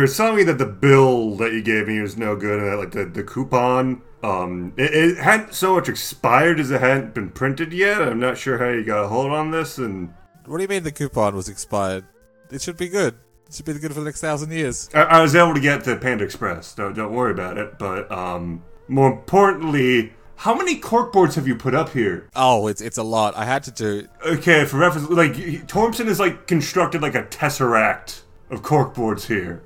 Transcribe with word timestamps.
were 0.00 0.08
telling 0.08 0.36
me 0.36 0.42
that 0.44 0.58
the 0.58 0.66
bill 0.66 1.36
that 1.36 1.52
you 1.52 1.62
gave 1.62 1.88
me 1.88 2.00
was 2.00 2.16
no 2.16 2.36
good, 2.36 2.60
and 2.60 2.68
that 2.70 2.76
like 2.76 2.92
the, 2.92 3.04
the 3.04 3.22
coupon, 3.22 4.02
um, 4.22 4.72
it, 4.76 4.92
it 4.92 5.18
hadn't 5.18 5.54
so 5.54 5.74
much 5.74 5.88
expired 5.88 6.60
as 6.60 6.70
it 6.70 6.80
hadn't 6.80 7.14
been 7.14 7.30
printed 7.30 7.72
yet. 7.72 8.02
I'm 8.02 8.20
not 8.20 8.36
sure 8.36 8.58
how 8.58 8.68
you 8.68 8.84
got 8.84 9.04
a 9.04 9.08
hold 9.08 9.32
on 9.32 9.50
this, 9.50 9.78
and 9.78 10.12
What 10.46 10.58
do 10.58 10.62
you 10.62 10.68
mean 10.68 10.82
the 10.82 10.92
coupon 10.92 11.34
was 11.34 11.48
expired? 11.48 12.04
It 12.50 12.60
should 12.62 12.76
be 12.76 12.88
good. 12.88 13.14
It 13.46 13.54
should 13.54 13.66
be 13.66 13.74
good 13.74 13.92
for 13.92 14.00
the 14.00 14.04
next 14.04 14.20
thousand 14.20 14.52
years. 14.52 14.88
I, 14.94 15.02
I 15.02 15.22
was 15.22 15.34
able 15.34 15.54
to 15.54 15.60
get 15.60 15.84
the 15.84 15.96
Panda 15.96 16.24
Express. 16.24 16.74
Don't 16.74 16.94
don't 16.94 17.12
worry 17.12 17.32
about 17.32 17.58
it. 17.58 17.78
But 17.78 18.10
um, 18.12 18.62
more 18.88 19.10
importantly, 19.10 20.12
how 20.36 20.54
many 20.54 20.80
corkboards 20.80 21.34
have 21.34 21.46
you 21.48 21.56
put 21.56 21.74
up 21.74 21.90
here? 21.90 22.28
Oh, 22.36 22.66
it's 22.68 22.80
it's 22.80 22.98
a 22.98 23.02
lot. 23.02 23.36
I 23.36 23.44
had 23.44 23.62
to 23.64 23.70
do. 23.72 24.08
Okay, 24.24 24.64
for 24.64 24.78
reference, 24.78 25.08
like 25.10 25.32
Tormson 25.66 26.06
is 26.06 26.20
like 26.20 26.46
constructed 26.46 27.02
like 27.02 27.14
a 27.14 27.24
tesseract 27.24 28.22
of 28.50 28.62
corkboards 28.62 29.26
here. 29.26 29.62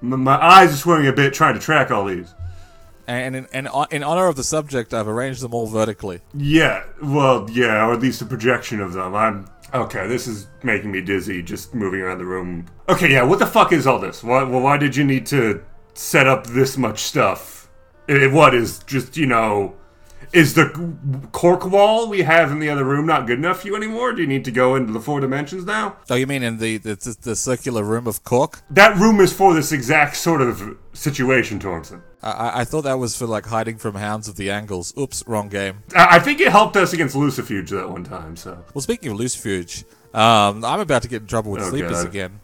My 0.00 0.36
eyes 0.42 0.72
are 0.72 0.76
swimming 0.76 1.08
a 1.08 1.12
bit 1.12 1.34
trying 1.34 1.54
to 1.54 1.60
track 1.60 1.90
all 1.90 2.04
these. 2.04 2.34
And 3.08 3.36
in, 3.36 3.46
and 3.52 3.68
in 3.90 4.02
honor 4.02 4.26
of 4.26 4.34
the 4.36 4.42
subject, 4.42 4.92
I've 4.92 5.06
arranged 5.06 5.40
them 5.40 5.54
all 5.54 5.66
vertically. 5.66 6.20
Yeah, 6.34 6.84
well, 7.02 7.48
yeah, 7.50 7.86
or 7.86 7.92
at 7.92 8.00
least 8.00 8.20
a 8.20 8.26
projection 8.26 8.80
of 8.80 8.94
them. 8.94 9.14
I'm 9.14 9.48
okay. 9.72 10.08
This 10.08 10.26
is 10.26 10.48
making 10.64 10.90
me 10.90 11.00
dizzy 11.00 11.40
just 11.42 11.72
moving 11.72 12.00
around 12.00 12.18
the 12.18 12.24
room. 12.24 12.66
Okay, 12.88 13.12
yeah. 13.12 13.22
What 13.22 13.38
the 13.38 13.46
fuck 13.46 13.72
is 13.72 13.86
all 13.86 14.00
this? 14.00 14.24
Why? 14.24 14.42
Well, 14.42 14.60
why 14.60 14.76
did 14.76 14.96
you 14.96 15.04
need 15.04 15.24
to 15.26 15.62
set 15.94 16.26
up 16.26 16.48
this 16.48 16.76
much 16.76 17.00
stuff? 17.00 17.68
Eh, 18.08 18.26
what 18.26 18.54
is 18.54 18.80
just 18.80 19.16
you 19.16 19.26
know? 19.26 19.76
Is 20.36 20.52
the 20.52 20.68
cork 21.32 21.64
wall 21.64 22.10
we 22.10 22.20
have 22.20 22.52
in 22.52 22.58
the 22.58 22.68
other 22.68 22.84
room 22.84 23.06
not 23.06 23.26
good 23.26 23.38
enough 23.38 23.62
for 23.62 23.68
you 23.68 23.74
anymore? 23.74 24.12
Do 24.12 24.20
you 24.20 24.28
need 24.28 24.44
to 24.44 24.50
go 24.50 24.74
into 24.76 24.92
the 24.92 25.00
four 25.00 25.18
dimensions 25.18 25.64
now? 25.64 25.96
Oh, 26.10 26.14
you 26.14 26.26
mean 26.26 26.42
in 26.42 26.58
the 26.58 26.76
the, 26.76 27.16
the, 27.22 27.34
circular 27.34 27.82
room 27.82 28.06
of 28.06 28.22
cork? 28.22 28.60
That 28.68 28.98
room 28.98 29.20
is 29.20 29.32
for 29.32 29.54
this 29.54 29.72
exact 29.72 30.14
sort 30.16 30.42
of 30.42 30.76
situation. 30.92 31.58
I- 32.22 32.28
I, 32.30 32.60
I 32.60 32.64
thought 32.64 32.82
that 32.82 32.98
was 32.98 33.16
for 33.16 33.26
like 33.26 33.46
hiding 33.46 33.78
from 33.78 33.94
hounds 33.94 34.28
of 34.28 34.36
the 34.36 34.50
angles. 34.50 34.92
Oops, 34.98 35.24
wrong 35.26 35.48
game. 35.48 35.84
I 35.94 36.16
I 36.16 36.18
think 36.18 36.40
it 36.42 36.48
helped 36.52 36.76
us 36.76 36.92
against 36.92 37.16
Lucifuge 37.16 37.70
that 37.70 37.88
one 37.88 38.04
time. 38.04 38.36
So, 38.36 38.62
Well, 38.74 38.82
speaking 38.82 39.12
of 39.12 39.18
Lucifuge, 39.18 39.84
um, 40.14 40.66
I'm 40.66 40.80
about 40.80 41.00
to 41.00 41.08
get 41.08 41.22
in 41.22 41.28
trouble 41.28 41.52
with 41.52 41.62
Oh, 41.62 41.70
sleepers 41.70 42.02
God. 42.02 42.06
again. 42.08 42.40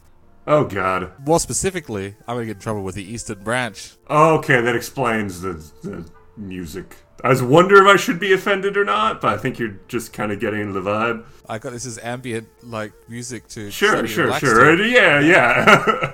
oh 0.46 0.64
god. 0.64 1.12
More 1.26 1.40
specifically, 1.40 2.16
I'm 2.26 2.36
gonna 2.36 2.46
get 2.46 2.56
in 2.56 2.62
trouble 2.62 2.84
with 2.84 2.94
the 2.94 3.04
Eastern 3.04 3.42
Branch. 3.44 3.92
Okay, 4.08 4.62
that 4.62 4.74
explains 4.74 5.42
the, 5.42 5.52
the 5.82 6.08
music. 6.38 6.96
I 7.24 7.28
was 7.28 7.42
wondering 7.42 7.84
if 7.86 7.88
I 7.88 7.96
should 7.96 8.18
be 8.18 8.32
offended 8.32 8.76
or 8.76 8.84
not, 8.84 9.20
but 9.20 9.32
I 9.32 9.38
think 9.38 9.58
you're 9.58 9.78
just 9.88 10.12
kind 10.12 10.32
of 10.32 10.40
getting 10.40 10.72
the 10.72 10.80
vibe. 10.80 11.24
I 11.48 11.58
got 11.58 11.72
this 11.72 11.86
as 11.86 11.98
ambient 11.98 12.48
like 12.64 12.92
music 13.08 13.46
to 13.48 13.70
Sure, 13.70 13.90
study 13.90 14.08
sure, 14.08 14.32
sure. 14.40 14.76
to. 14.76 14.84
Yeah, 14.88 15.20
yeah. 15.20 16.12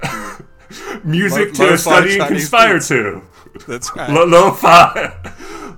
music 1.04 1.58
Lo- 1.58 1.70
to 1.70 1.78
study 1.78 2.18
and 2.18 2.28
conspire 2.28 2.74
beats. 2.74 2.88
to. 2.88 3.22
That's 3.68 3.90
right. 3.96 4.10
Lo- 4.10 4.24
lo-fi, 4.26 5.14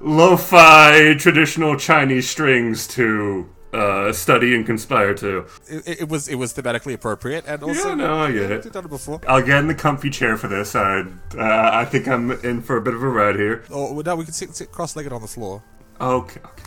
lo-fi 0.01 1.15
traditional 1.15 1.77
Chinese 1.77 2.29
strings 2.29 2.87
to 2.89 3.49
uh, 3.79 4.12
study 4.12 4.55
and 4.55 4.67
conspire 4.67 5.15
to. 5.15 5.47
it, 5.69 6.01
it 6.03 6.09
was 6.09 6.29
it 6.29 6.34
was 6.37 6.53
thematically 6.55 6.95
appropriate 6.95 7.45
and 7.47 7.62
also 7.62 7.91
Yeah, 7.91 7.95
no, 7.95 8.19
I 8.19 8.33
get 8.33 8.53
I've 8.53 8.67
it. 8.67 8.73
done 8.73 8.84
it 8.84 8.89
before. 8.91 9.21
I'll 9.29 9.43
get 9.45 9.59
in 9.59 9.69
the 9.69 9.75
comfy 9.75 10.11
chair 10.11 10.37
for 10.37 10.48
this. 10.48 10.75
I, 10.75 11.01
uh, 11.37 11.71
I 11.73 11.84
think 11.84 12.09
I'm 12.09 12.31
in 12.45 12.61
for 12.62 12.77
a 12.77 12.81
bit 12.83 12.95
of 12.95 13.03
a 13.03 13.09
ride 13.09 13.37
here. 13.37 13.65
Or 13.71 13.95
well, 13.95 14.03
no, 14.05 14.17
we 14.17 14.25
can 14.25 14.34
sit, 14.34 14.55
sit 14.55 14.73
cross-legged 14.73 15.12
on 15.12 15.23
the 15.23 15.28
floor. 15.28 15.62
Okay, 16.00 16.41
okay. 16.44 16.65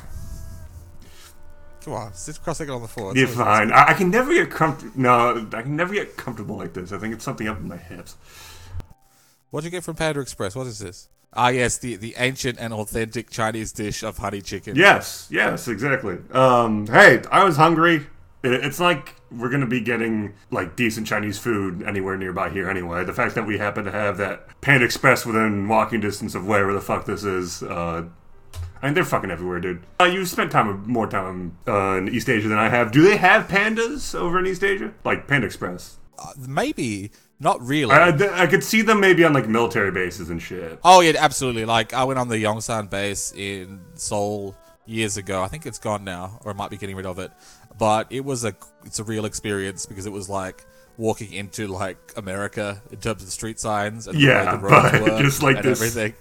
Come 1.83 1.93
on, 1.93 2.13
sit 2.13 2.41
cross-legged 2.43 2.73
on 2.73 2.81
the 2.81 2.87
floor. 2.87 3.15
You're 3.15 3.27
fine. 3.27 3.71
I, 3.71 3.87
I 3.89 3.93
can 3.93 4.09
never 4.11 4.31
get 4.33 4.51
comfortable. 4.51 4.93
No, 4.95 5.47
I 5.53 5.61
can 5.63 5.75
never 5.75 5.93
get 5.93 6.15
comfortable 6.17 6.55
like 6.57 6.73
this. 6.73 6.91
I 6.91 6.97
think 6.99 7.13
it's 7.13 7.23
something 7.25 7.47
up 7.47 7.57
in 7.59 7.67
my 7.67 7.77
hips. 7.77 8.15
What'd 9.49 9.65
you 9.65 9.71
get 9.71 9.83
from 9.83 9.95
Panda 9.95 10.19
Express? 10.21 10.55
What 10.55 10.67
is 10.67 10.79
this? 10.79 11.09
Ah, 11.33 11.49
yes, 11.49 11.77
the, 11.77 11.95
the 11.95 12.13
ancient 12.17 12.59
and 12.59 12.73
authentic 12.73 13.29
Chinese 13.29 13.71
dish 13.71 14.03
of 14.03 14.17
honey 14.17 14.41
chicken. 14.41 14.75
Yes, 14.75 15.27
yes, 15.31 15.67
exactly. 15.67 16.17
Um, 16.31 16.87
hey, 16.87 17.21
I 17.31 17.43
was 17.43 17.55
hungry. 17.55 18.05
It's 18.43 18.79
like 18.79 19.15
we're 19.31 19.49
gonna 19.49 19.67
be 19.67 19.79
getting 19.81 20.33
like 20.49 20.75
decent 20.75 21.07
Chinese 21.07 21.37
food 21.37 21.83
anywhere 21.83 22.17
nearby 22.17 22.49
here 22.49 22.69
anyway. 22.69 23.05
The 23.05 23.13
fact 23.13 23.35
that 23.35 23.45
we 23.45 23.59
happen 23.59 23.85
to 23.85 23.91
have 23.91 24.17
that 24.17 24.59
Panda 24.61 24.83
Express 24.83 25.25
within 25.25 25.67
walking 25.67 26.01
distance 26.01 26.35
of 26.35 26.45
wherever 26.45 26.73
the 26.73 26.81
fuck 26.81 27.05
this 27.05 27.23
is, 27.23 27.61
uh, 27.63 28.03
I 28.81 28.85
mean, 28.85 28.95
they're 28.95 29.05
fucking 29.05 29.29
everywhere, 29.29 29.59
dude. 29.59 29.83
Uh, 30.01 30.05
you've 30.05 30.27
spent 30.27 30.51
time 30.51 30.83
more 30.87 31.07
time 31.07 31.55
uh, 31.67 31.97
in 31.97 32.09
East 32.09 32.27
Asia 32.29 32.47
than 32.47 32.57
I 32.57 32.69
have. 32.69 32.91
Do 32.91 33.03
they 33.03 33.17
have 33.17 33.47
pandas 33.47 34.15
over 34.15 34.39
in 34.39 34.47
East 34.47 34.63
Asia, 34.63 34.91
like 35.05 35.27
Panda 35.27 35.45
Express? 35.45 35.99
Uh, 36.17 36.33
maybe, 36.47 37.11
not 37.41 37.59
really. 37.65 37.91
I, 37.93 38.09
I, 38.09 38.43
I 38.43 38.47
could 38.47 38.63
see 38.63 38.81
them 38.83 38.99
maybe 39.01 39.25
on 39.25 39.33
like 39.33 39.47
military 39.49 39.91
bases 39.91 40.29
and 40.29 40.41
shit. 40.41 40.79
oh, 40.83 41.01
yeah, 41.01 41.13
absolutely. 41.17 41.65
Like, 41.65 41.93
I 41.93 42.03
went 42.05 42.19
on 42.19 42.27
the 42.29 42.37
Yongsan 42.37 42.89
base 42.89 43.33
in 43.35 43.81
Seoul 43.95 44.55
years 44.85 45.17
ago. 45.17 45.41
I 45.43 45.47
think 45.47 45.65
it's 45.65 45.79
gone 45.79 46.03
now, 46.03 46.39
or 46.45 46.51
I 46.51 46.55
might 46.55 46.69
be 46.69 46.77
getting 46.77 46.95
rid 46.95 47.05
of 47.05 47.19
it. 47.19 47.31
But 47.77 48.07
it 48.11 48.23
was 48.23 48.45
a, 48.45 48.53
it's 48.85 48.99
a 48.99 49.03
real 49.03 49.25
experience 49.25 49.85
because 49.87 50.05
it 50.05 50.11
was 50.11 50.29
like 50.29 50.63
walking 50.97 51.33
into 51.33 51.67
like 51.67 51.97
America 52.15 52.79
in 52.91 52.99
terms 52.99 53.21
of 53.23 53.25
the 53.25 53.31
street 53.31 53.59
signs 53.59 54.07
and 54.07 54.19
Yeah, 54.19 54.55
the 54.55 54.67
but 54.69 55.01
were 55.01 55.19
just 55.21 55.41
like 55.41 55.57
and 55.57 55.65
this- 55.65 55.81
everything. 55.81 56.13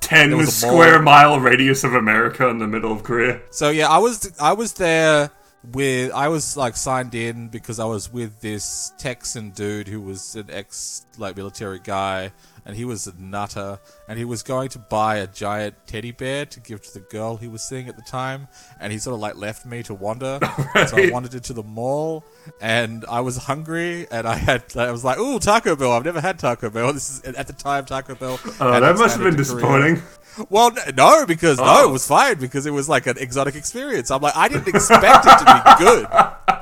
Ten 0.00 0.28
There 0.28 0.38
was 0.38 0.48
a 0.48 0.52
square 0.52 1.02
mile 1.02 1.40
radius 1.40 1.82
of 1.82 1.94
America 1.94 2.46
in 2.48 2.58
the 2.58 2.68
middle 2.68 2.92
of 2.92 3.02
Korea. 3.02 3.40
So 3.50 3.70
yeah, 3.70 3.88
I 3.88 3.98
was 3.98 4.32
I 4.40 4.52
was 4.52 4.74
there 4.74 5.30
with 5.72 6.12
I 6.12 6.28
was 6.28 6.56
like 6.56 6.76
signed 6.76 7.14
in 7.14 7.48
because 7.48 7.78
I 7.78 7.84
was 7.84 8.12
with 8.12 8.40
this 8.40 8.92
Texan 8.98 9.50
dude 9.50 9.88
who 9.88 10.00
was 10.00 10.34
an 10.34 10.48
ex 10.50 11.06
like 11.18 11.36
military 11.36 11.78
guy 11.78 12.32
and 12.68 12.76
he 12.76 12.84
was 12.84 13.06
a 13.08 13.14
nutter 13.18 13.80
and 14.06 14.18
he 14.18 14.24
was 14.24 14.42
going 14.44 14.68
to 14.68 14.78
buy 14.78 15.16
a 15.16 15.26
giant 15.26 15.74
teddy 15.86 16.12
bear 16.12 16.44
to 16.46 16.60
give 16.60 16.80
to 16.82 16.94
the 16.94 17.00
girl 17.00 17.36
he 17.38 17.48
was 17.48 17.62
seeing 17.62 17.88
at 17.88 17.96
the 17.96 18.02
time 18.02 18.46
and 18.78 18.92
he 18.92 18.98
sort 18.98 19.14
of 19.14 19.20
like 19.20 19.34
left 19.36 19.66
me 19.66 19.82
to 19.82 19.94
wander 19.94 20.38
so 20.86 20.96
I 20.98 21.10
wandered 21.10 21.34
into 21.34 21.52
the 21.54 21.62
mall 21.64 22.24
and 22.60 23.04
I 23.08 23.20
was 23.20 23.38
hungry 23.38 24.06
and 24.12 24.28
I 24.28 24.36
had 24.36 24.64
I 24.76 24.92
was 24.92 25.02
like 25.04 25.18
ooh 25.18 25.38
Taco 25.40 25.74
Bell 25.74 25.92
I've 25.92 26.04
never 26.04 26.20
had 26.20 26.38
Taco 26.38 26.70
Bell 26.70 26.92
this 26.92 27.10
is 27.10 27.22
at 27.34 27.46
the 27.48 27.52
time 27.54 27.84
Taco 27.86 28.14
Bell 28.14 28.38
Oh, 28.60 28.80
that 28.80 28.96
must 28.96 29.16
have 29.16 29.24
been 29.24 29.32
Korea. 29.32 29.36
disappointing. 29.36 30.02
Well, 30.50 30.70
no, 30.96 31.24
because 31.26 31.58
no, 31.58 31.64
Oh. 31.66 31.88
it 31.88 31.90
was 31.92 32.06
fine 32.06 32.38
because 32.38 32.64
it 32.66 32.70
was 32.70 32.88
like 32.88 33.08
an 33.08 33.18
exotic 33.18 33.56
experience. 33.56 34.08
I'm 34.12 34.20
like, 34.22 34.36
I 34.36 34.46
didn't 34.46 34.68
expect 34.68 35.26
it 35.26 35.36
to 35.38 35.44
be 35.44 35.84
good. 35.84 36.06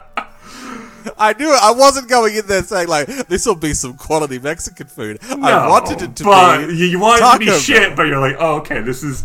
I 1.18 1.32
knew 1.34 1.52
it. 1.52 1.58
I 1.62 1.72
wasn't 1.72 2.08
going 2.08 2.34
in 2.36 2.46
there 2.46 2.62
saying 2.62 2.88
like 2.88 3.06
this 3.28 3.46
will 3.46 3.54
be 3.54 3.74
some 3.74 3.94
quality 3.94 4.38
Mexican 4.38 4.86
food. 4.86 5.18
I 5.28 5.68
wanted 5.68 6.02
it 6.02 6.16
to 6.16 6.24
but 6.24 6.66
be. 6.68 6.74
you 6.76 6.86
you 6.86 6.98
wanted 6.98 7.24
it 7.24 7.32
to 7.32 7.38
be 7.52 7.58
shit, 7.60 7.88
Bell. 7.88 7.96
but 7.96 8.02
you're 8.04 8.20
like, 8.20 8.36
oh, 8.38 8.56
okay, 8.56 8.80
this 8.80 9.02
is 9.02 9.24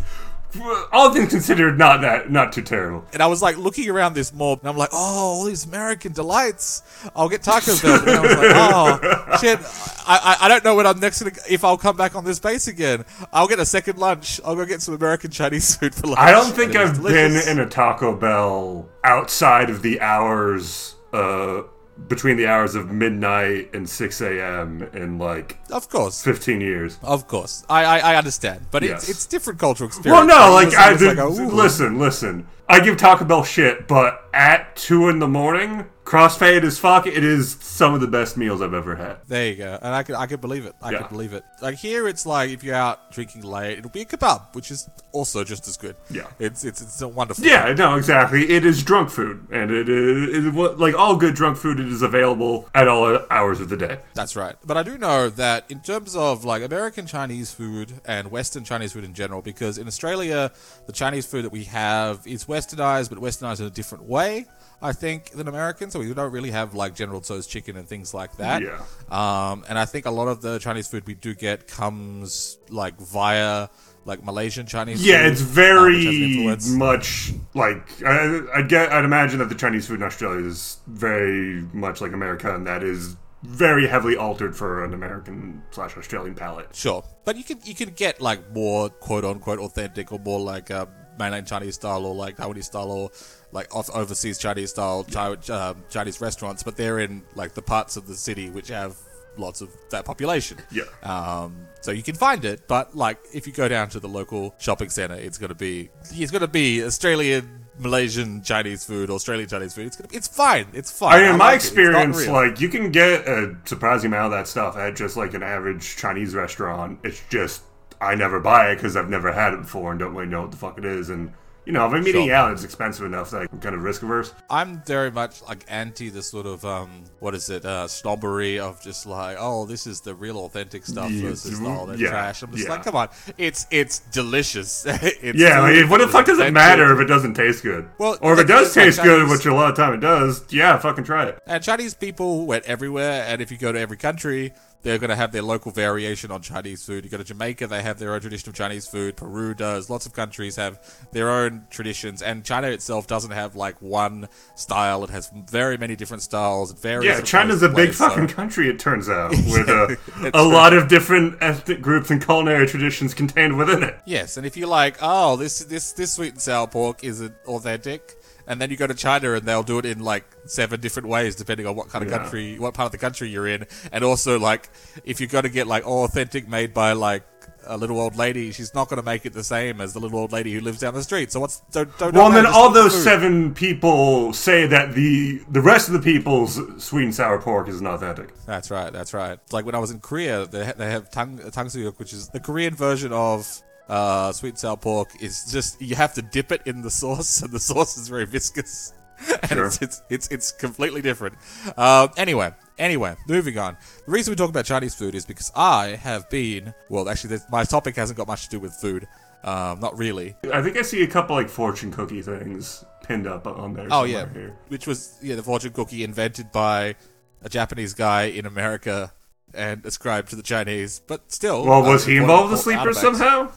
all 0.92 1.14
things 1.14 1.30
considered, 1.30 1.78
not 1.78 2.02
that, 2.02 2.30
not 2.30 2.52
too 2.52 2.62
terrible. 2.62 3.06
And 3.14 3.24
I 3.24 3.28
was 3.28 3.42
like 3.42 3.58
looking 3.58 3.90
around 3.90 4.16
this 4.16 4.34
mall, 4.34 4.58
and 4.60 4.68
I'm 4.70 4.76
like, 4.76 4.90
oh, 4.92 4.98
all 4.98 5.46
these 5.46 5.64
American 5.66 6.12
delights. 6.12 6.84
I'll 7.16 7.30
get 7.30 7.42
Taco 7.42 7.74
Bell. 7.78 8.02
And 8.02 8.10
I 8.10 8.20
was 8.22 8.32
like, 8.38 8.52
oh 8.56 9.38
shit. 9.40 9.60
I, 10.06 10.38
I 10.42 10.46
I 10.46 10.48
don't 10.50 10.62
know 10.66 10.76
when 10.76 10.86
I'm 10.86 11.00
next 11.00 11.22
gonna 11.24 11.34
if 11.50 11.64
I'll 11.64 11.78
come 11.78 11.96
back 11.96 12.16
on 12.18 12.26
this 12.26 12.38
base 12.40 12.68
again. 12.68 13.06
I'll 13.32 13.48
get 13.48 13.60
a 13.60 13.66
second 13.66 13.98
lunch. 13.98 14.42
I'll 14.44 14.58
go 14.58 14.66
get 14.66 14.82
some 14.82 14.94
American 14.94 15.32
Chinese 15.32 15.74
food 15.78 15.96
for 15.96 16.08
lunch. 16.08 16.20
I 16.20 16.32
don't 16.32 16.52
think 16.54 16.76
And 16.76 16.76
it 16.76 16.80
was 16.82 16.90
I've 16.90 16.96
delicious. 16.98 17.46
been 17.46 17.58
in 17.58 17.66
a 17.66 17.70
Taco 17.70 18.14
Bell 18.14 18.90
outside 19.06 19.70
of 19.70 19.82
the 19.84 20.02
hours, 20.02 20.96
uh, 21.14 21.64
between 22.08 22.38
the 22.38 22.48
hours 22.48 22.74
of 22.76 22.90
midnight 22.90 23.70
and 23.76 23.88
6 23.88 24.22
a.m. 24.22 24.88
in 24.94 25.18
like 25.20 25.60
Of 25.70 25.90
course. 25.90 26.24
15 26.24 26.62
years. 26.62 26.98
Of 27.04 27.28
course, 27.28 27.64
I 27.70 27.84
I, 27.84 27.98
I 28.14 28.16
understand, 28.16 28.66
but 28.72 28.82
Yes. 28.84 29.02
it's 29.04 29.10
it's 29.10 29.26
different 29.26 29.60
cultural 29.60 29.88
experience. 29.88 30.16
Well, 30.18 30.26
no, 30.28 30.54
Like, 30.54 30.74
I 30.76 30.92
was- 30.94 31.00
did. 31.02 31.18
like 31.18 31.26
a, 31.26 31.28
listen, 31.28 32.00
listen. 32.00 32.48
I 32.72 32.80
give 32.80 32.98
Taco 32.98 33.26
Bell 33.26 33.44
shit, 33.44 33.88
but 33.88 34.24
at 34.34 34.76
two 34.78 35.10
in 35.10 35.20
the 35.20 35.28
morning, 35.28 35.86
crossfade 36.06 36.64
as 36.64 36.80
fuck. 36.80 37.06
It 37.06 37.24
is 37.24 37.58
some 37.60 37.94
of 37.94 38.00
the 38.02 38.08
best 38.08 38.38
meals 38.38 38.62
I've 38.62 38.74
ever 38.74 38.96
had. 38.96 39.18
There 39.28 39.48
you 39.50 39.56
go, 39.58 39.78
and 39.82 39.94
I 39.94 40.04
could 40.04 40.16
I 40.16 40.26
could 40.26 40.40
believe 40.40 40.66
it. 40.66 40.74
I 40.82 40.92
Yeah. 40.92 41.00
could 41.00 41.10
believe 41.10 41.34
it. 41.34 41.44
Like 41.62 41.76
here, 41.76 42.08
it's 42.08 42.26
like 42.26 42.50
if 42.50 42.64
you're 42.64 42.76
out 42.76 43.12
drinking 43.12 43.42
late, 43.44 43.78
it'll 43.78 43.92
be 43.92 44.02
a 44.02 44.06
kebab, 44.06 44.56
which 44.56 44.72
is 44.72 44.90
also 45.12 45.44
just 45.44 45.68
as 45.68 45.76
good. 45.76 45.98
Yeah. 46.10 46.28
it's 46.40 46.64
it's 46.64 46.82
it's 46.82 47.02
a 47.02 47.08
wonderful. 47.10 47.44
Yeah, 47.46 47.74
no, 47.74 47.96
exactly. 47.96 48.50
It 48.50 48.66
is 48.66 48.84
drunk 48.84 49.10
food, 49.10 49.48
and 49.52 49.70
it 49.70 49.90
is 49.90 50.46
it, 50.46 50.54
what- 50.54 50.80
like 50.80 50.96
all 50.98 51.18
good 51.18 51.36
drunk 51.36 51.58
food. 51.58 51.78
It 51.80 51.88
is 51.90 52.02
available 52.02 52.70
at 52.74 52.88
all 52.88 53.20
hours 53.30 53.60
of 53.60 53.68
the 53.68 53.78
day. 53.78 54.00
That's 54.14 54.38
right. 54.38 54.56
But 54.66 54.78
I 54.78 54.84
do 54.84 54.98
know 54.98 55.28
that 55.30 55.66
in 55.70 55.82
terms 55.82 56.16
of 56.16 56.46
like 56.46 56.64
American 56.64 57.06
Chinese 57.06 57.52
food 57.54 58.00
and 58.06 58.32
Western 58.32 58.64
Chinese 58.64 58.94
food 58.94 59.04
in 59.04 59.14
general, 59.14 59.42
because 59.42 59.78
in 59.78 59.88
Australia, 59.88 60.52
the 60.88 60.94
Chinese 60.94 61.26
food 61.26 61.44
that 61.44 61.52
we 61.52 61.66
have 61.66 62.26
is 62.26 62.48
westernized, 62.66 63.10
but 63.10 63.20
westernized 63.20 63.60
in 63.60 63.66
a 63.66 63.70
different 63.70 64.06
way, 64.06 64.46
I 64.82 64.94
think, 64.94 65.32
than 65.32 65.48
American. 65.48 65.92
So 65.92 66.00
we 66.00 66.14
don't 66.14 66.32
really 66.32 66.52
have 66.52 66.74
like 66.74 66.96
General 66.96 67.22
Tso's 67.22 67.48
chicken 67.48 67.76
and 67.78 67.88
things 67.88 68.14
like 68.14 68.38
that. 68.38 68.62
Yeah. 68.62 68.82
Um, 69.10 69.64
and 69.70 69.78
I 69.78 69.86
think 69.86 70.06
a 70.06 70.12
lot 70.12 70.28
of 70.28 70.42
the 70.42 70.60
Chinese 70.60 70.88
food 70.88 71.06
we 71.08 71.14
do 71.14 71.34
get 71.34 71.68
comes 71.68 72.58
like 72.70 72.98
via 73.00 73.68
like 74.06 74.24
Malaysian 74.24 74.66
Chinese 74.66 75.06
Yeah, 75.06 75.24
food. 75.24 75.32
it's 75.34 75.42
an 75.42 75.48
very 75.48 76.58
much 76.76 77.32
like 77.54 77.88
I, 78.04 78.42
I 78.56 78.62
get. 78.64 78.92
I'd 78.92 79.06
imagine 79.06 79.40
that 79.40 79.50
the 79.50 79.56
Chinese 79.56 79.88
food 79.88 80.00
in 80.00 80.04
Australia 80.04 80.46
is 80.46 80.80
very 80.88 81.62
much 81.74 82.02
like 82.02 82.14
America, 82.14 82.54
and 82.56 82.66
that 82.66 82.84
is 82.84 83.16
very 83.44 83.88
heavily 83.88 84.18
altered 84.18 84.56
for 84.56 84.84
an 84.84 84.94
American 84.94 85.62
slash 85.72 85.98
Australian 85.98 86.36
palate. 86.36 86.76
Sure, 86.76 87.04
but 87.26 87.36
you 87.36 87.44
can 87.44 87.60
you 87.64 87.76
can 87.76 87.90
get 87.92 88.20
like 88.22 88.52
more 88.54 88.90
quote 88.90 89.24
unquote 89.26 89.60
authentic 89.60 90.12
or 90.12 90.18
more 90.20 90.40
like 90.40 90.72
uh, 90.72 90.86
mainland 91.18 91.48
Chinese 91.48 91.76
style 91.76 92.06
or 92.06 92.16
like 92.16 92.38
Taiwanese 92.38 92.66
style 92.66 92.92
or 92.92 93.12
like 93.52 93.74
off 93.76 93.90
overseas 93.92 94.38
Chinese 94.38 94.72
style 94.72 95.06
um, 95.50 95.84
Chinese 95.90 96.22
restaurants, 96.22 96.64
but 96.64 96.76
they're 96.76 97.00
in 97.00 97.24
like 97.36 97.54
the 97.54 97.62
parts 97.62 97.98
of 97.98 98.08
the 98.08 98.16
city 98.16 98.50
which 98.50 98.70
have 98.70 98.96
lots 99.38 99.62
of 99.62 99.76
that 99.90 100.06
population. 100.06 100.58
Yeah. 100.72 100.84
Um, 101.04 101.68
so 101.82 101.92
you 101.92 102.04
can 102.04 102.16
find 102.16 102.46
it, 102.46 102.68
but 102.68 102.96
like 102.96 103.20
if 103.34 103.48
you 103.48 103.54
go 103.54 103.68
down 103.68 103.90
to 103.90 104.00
the 104.00 104.10
local 104.10 104.56
shopping 104.60 104.90
center, 104.90 105.16
it's 105.16 105.38
gonna 105.38 105.56
be 105.56 105.90
it's 106.12 106.32
gonna 106.32 106.48
be 106.48 106.84
Australian. 106.84 107.58
Malaysian 107.80 108.44
Chinese 108.44 108.84
food, 108.86 109.10
Australian 109.10 109.50
Chinese 109.50 109.74
food. 109.74 109.88
It's 109.88 109.96
gonna, 109.96 110.10
it's 110.14 110.28
fine. 110.28 110.68
It's 110.74 110.92
fine. 110.92 111.16
I 111.16 111.22
mean, 111.22 111.32
in 111.32 111.38
my 111.38 111.46
like 111.46 111.54
it. 111.56 111.64
Experience, 111.64 112.28
like 112.28 112.62
you 112.62 112.70
can 112.70 112.92
get 112.92 113.28
a 113.28 113.56
surprising 113.66 114.08
amount 114.08 114.26
of 114.26 114.32
that 114.38 114.48
stuff 114.48 114.78
at 114.78 114.96
just 114.96 115.18
like 115.18 115.34
an 115.34 115.42
average 115.42 115.96
Chinese 115.96 116.36
restaurant. 116.36 117.00
It's 117.04 117.24
just 117.30 117.64
I 118.02 118.16
never 118.16 118.40
buy 118.40 118.72
it 118.72 118.76
because 118.76 118.96
I've 118.98 119.10
never 119.10 119.32
had 119.32 119.54
it 119.54 119.62
before 119.62 119.92
and 119.92 120.00
don't 120.00 120.14
really 120.16 120.30
know 120.30 120.42
what 120.42 120.52
the 120.52 120.58
fuck 120.58 120.78
it 120.78 120.86
is. 120.86 121.10
And 121.10 121.32
you 121.64 121.74
know, 121.74 121.86
if 121.86 121.94
I'm 121.94 122.08
eating 122.08 122.26
Sure. 122.26 122.34
out, 122.36 122.52
it's 122.54 122.64
expensive 122.64 123.06
enough 123.06 123.30
that 123.30 123.48
I'm 123.52 123.60
kind 123.60 123.76
of 123.76 123.84
risk 123.84 124.02
averse. 124.02 124.34
I'm 124.50 124.82
very 124.84 125.12
much 125.12 125.44
like 125.44 125.64
anti 125.68 126.10
the 126.10 126.24
sort 126.24 126.48
of 126.48 126.66
um 126.66 127.04
what 127.20 127.36
is 127.36 127.52
it 127.52 127.64
uh 127.64 127.88
snobbery 127.88 128.58
of 128.60 128.82
just 128.82 129.06
like 129.06 129.38
oh 129.40 129.68
this 129.68 129.86
is 129.86 130.02
the 130.02 130.16
real 130.16 130.40
authentic 130.40 130.88
stuff 130.88 131.12
Yeah, 131.12 131.30
versus 131.30 131.62
all 131.62 131.86
that 131.86 132.00
yeah, 132.00 132.10
trash. 132.10 132.42
I'm 132.42 132.52
just 132.52 132.64
yeah. 132.64 132.72
like 132.72 132.84
come 132.84 132.96
on, 132.96 133.10
it's 133.38 133.68
it's 133.70 134.00
delicious. 134.00 134.86
it's 134.88 135.38
Yeah, 135.40 135.60
like, 135.60 135.88
what 135.88 136.00
the 136.00 136.08
fuck 136.08 136.26
does 136.26 136.40
it 136.40 136.52
matter 136.52 136.92
if 136.96 137.00
it 137.00 137.06
doesn't 137.06 137.36
taste 137.36 137.62
good? 137.62 137.88
Well, 138.00 138.18
or 138.22 138.34
if 138.34 138.40
it 138.40 138.48
does 138.48 138.76
like, 138.76 138.86
taste 138.86 139.04
good, 139.04 139.30
which 139.30 139.46
a 139.46 139.54
lot 139.54 139.70
of 139.70 139.76
time 139.78 139.94
it 139.94 140.00
does, 140.00 140.44
yeah, 140.52 140.80
fucking 140.80 141.04
try 141.04 141.26
it. 141.28 141.38
And 141.46 141.64
Chinese 141.64 141.94
people 141.94 142.48
went 142.48 142.66
everywhere, 142.66 143.24
and 143.28 143.40
if 143.40 143.52
you 143.52 143.58
go 143.60 143.72
to 143.72 143.80
every 143.80 143.98
country, 143.98 144.54
they're 144.84 144.98
going 144.98 145.10
to 145.10 145.16
have 145.16 145.32
their 145.32 145.42
local 145.42 145.72
variation 145.72 146.32
on 146.32 146.42
Chinese 146.42 146.84
food. 146.86 147.04
You 147.04 147.10
go 147.10 147.18
to 147.18 147.24
Jamaica, 147.24 147.68
they 147.68 147.82
have 147.82 148.00
their 148.00 148.14
own 148.14 148.22
tradition 148.22 148.50
of 148.50 148.56
Chinese 148.56 148.88
food. 148.88 149.16
Peru 149.16 149.54
does. 149.54 149.90
Lots 149.90 150.06
of 150.06 150.14
countries 150.14 150.56
have 150.56 150.80
their 151.12 151.30
own 151.30 151.68
traditions, 151.70 152.22
and 152.22 152.44
China 152.44 152.68
itself 152.68 153.08
doesn't 153.08 153.32
have 153.32 153.56
like 153.56 153.82
one 153.82 154.28
style. 154.56 155.04
It 155.04 155.10
has 155.10 155.30
very 155.50 155.78
many 155.78 155.96
different 155.96 156.24
styles. 156.24 156.72
It 156.72 156.80
varies. 156.80 157.08
Yeah, 157.08 157.22
China's 157.22 157.62
a 157.64 157.68
big 157.70 157.76
place, 157.76 157.98
so- 157.98 158.10
fucking 158.10 158.28
country, 158.30 158.70
it 158.70 158.80
turns 158.80 159.10
out, 159.10 159.32
with 159.32 159.70
uh, 159.70 159.88
a, 160.24 160.28
a 160.28 160.32
true. 160.32 160.54
lot 160.54 160.74
of 160.74 160.88
different 160.88 161.38
ethnic 161.42 161.82
groups 161.82 162.10
and 162.10 162.24
culinary 162.24 162.68
traditions 162.68 163.14
contained 163.14 163.58
within 163.58 163.84
it. 163.84 164.00
Yes, 164.06 164.38
and 164.38 164.46
if 164.46 164.58
you're 164.58 164.68
like, 164.68 164.98
oh, 165.02 165.36
this 165.36 165.60
this 165.60 165.92
this 165.94 166.14
sweet 166.14 166.34
and 166.34 166.42
sour 166.42 166.68
pork 166.68 167.04
isn't 167.04 167.34
authentic, 167.46 168.16
and 168.52 168.60
then 168.62 168.70
you 168.70 168.76
go 168.78 168.86
to 168.86 168.94
China 168.94 169.34
and 169.34 169.46
they'll 169.48 169.64
do 169.64 169.80
it 169.80 169.86
in 169.86 170.00
like 170.00 170.26
seven 170.46 170.80
different 170.82 171.08
ways 171.08 171.36
depending 171.36 171.66
on 171.66 171.76
what 171.76 171.88
kind 171.90 172.04
of 172.04 172.12
Yeah. 172.12 172.18
country, 172.18 172.60
what 172.60 172.74
part 172.74 172.88
of 172.88 172.92
the 172.92 172.98
country 172.98 173.30
you're 173.30 173.48
in, 173.48 173.66
and 173.94 174.04
also 174.04 174.38
like 174.38 174.70
if 175.06 175.20
you're 175.22 175.30
going 175.30 175.44
to 175.44 175.50
get 175.50 175.68
like 175.68 175.88
all 175.88 176.04
authentic 176.04 176.48
made 176.48 176.74
by 176.74 176.92
like 176.94 177.24
a 177.68 177.78
little 177.78 178.00
old 178.00 178.16
lady, 178.16 178.52
she's 178.52 178.74
not 178.74 178.90
going 178.90 178.98
to 179.00 179.06
make 179.06 179.24
it 179.24 179.34
the 179.34 179.44
same 179.44 179.80
as 179.82 179.94
the 179.94 180.00
little 180.00 180.18
old 180.20 180.32
lady 180.32 180.52
who 180.52 180.60
lives 180.62 180.80
down 180.80 180.96
the 180.96 181.04
street. 181.04 181.32
So 181.32 181.40
what's 181.40 181.62
don't 181.72 181.96
don't. 182.00 182.14
Well, 182.16 182.32
don't 182.32 182.44
then 182.44 182.46
all 182.48 182.72
those 182.72 182.94
food. 182.94 183.04
seven 183.04 183.54
people 183.54 184.34
say 184.34 184.66
that 184.68 184.96
the 184.96 185.42
the 185.50 185.62
rest 185.62 185.88
of 185.88 185.94
the 185.94 186.00
people's 186.02 186.60
sweet 186.84 187.04
and 187.04 187.16
sour 187.16 187.40
pork 187.40 187.68
isn't 187.70 187.86
authentic. 187.86 188.30
That's 188.46 188.72
right. 188.72 188.92
That's 188.92 189.14
right. 189.14 189.34
It's 189.44 189.54
like 189.54 189.66
when 189.66 189.76
I 189.76 189.80
was 189.80 189.92
in 189.92 190.00
Korea, 190.00 190.46
they, 190.48 190.66
ha- 190.66 190.74
they 190.76 190.90
have 190.90 191.10
tang 191.12 191.38
tangsuyuk, 191.38 192.00
which 192.00 192.14
is 192.14 192.30
the 192.30 192.40
Korean 192.40 192.74
version 192.76 193.14
of 193.14 193.62
uh, 193.92 194.32
sweet 194.32 194.50
and 194.50 194.60
sour 194.60 194.78
pork. 194.78 195.10
Is 195.22 195.52
just 195.52 195.82
you 195.82 195.96
have 195.96 196.14
to 196.16 196.22
dip 196.22 196.52
it 196.52 196.62
in 196.66 196.82
the 196.82 196.90
sauce, 196.90 197.42
and 197.44 197.52
the 197.52 197.60
sauce 197.60 197.98
is 197.98 198.08
very 198.08 198.26
viscous, 198.26 198.94
and 199.42 199.52
Sure. 199.52 199.66
it's, 199.68 199.82
it's 199.82 200.02
it's 200.10 200.28
it's 200.30 200.52
completely 200.52 201.02
different. 201.02 201.36
Um, 201.78 202.10
anyway, 202.18 202.52
anyway, 202.80 203.16
moving 203.28 203.58
on. 203.58 203.78
The 204.06 204.12
reason 204.12 204.32
we 204.32 204.36
talk 204.36 204.50
about 204.50 204.66
Chinese 204.66 204.96
food 204.96 205.14
is 205.14 205.26
because 205.26 205.52
I 205.56 205.90
have 206.02 206.30
been 206.30 206.74
well. 206.90 207.10
Actually, 207.10 207.32
this- 207.32 207.46
my 207.52 207.64
topic 207.66 207.96
hasn't 207.98 208.18
got 208.18 208.28
much 208.28 208.46
to 208.46 208.50
do 208.50 208.60
with 208.60 208.74
food. 208.74 209.08
Um, 209.44 209.80
not 209.80 209.98
really. 209.98 210.36
I 210.54 210.62
think 210.62 210.78
I 210.78 210.84
see 210.84 211.02
a 211.04 211.08
couple 211.08 211.36
like 211.36 211.50
fortune 211.50 211.92
cookie 211.92 212.22
things 212.22 212.86
pinned 213.04 213.26
up 213.28 213.48
on 213.48 213.74
there. 213.74 213.88
Oh 213.92 214.04
yeah, 214.04 214.32
here. 214.32 214.56
which 214.70 214.86
was 214.88 215.18
yeah 215.22 215.36
the 215.36 215.44
fortune 215.44 215.74
cookie 215.74 216.04
invented 216.04 216.52
by 216.52 216.96
a 217.42 217.50
Japanese 217.50 217.96
guy 217.96 218.24
in 218.26 218.46
America 218.46 219.12
and 219.54 219.84
ascribed 219.86 220.30
to 220.30 220.36
the 220.36 220.44
Chinese, 220.44 221.02
but 221.08 221.32
still. 221.32 221.66
Well, 221.66 221.84
uh, 221.84 221.90
was 221.90 222.06
he 222.06 222.18
involved 222.18 222.52
with 222.52 222.64
the 222.64 222.72
for 222.72 222.78
sleepers 222.78 222.98
somehow? 223.00 223.52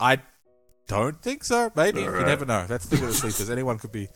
I 0.00 0.18
don't 0.88 1.20
think 1.22 1.44
so. 1.44 1.70
Maybe 1.76 2.00
you 2.00 2.10
never 2.10 2.44
know. 2.44 2.66
That's 2.66 2.86
the 2.86 2.96
thing 2.96 3.06
with 3.06 3.14
the 3.14 3.30
sleepers. 3.30 3.50
Anyone 3.58 3.78
could 3.78 3.92
be. 3.92 4.08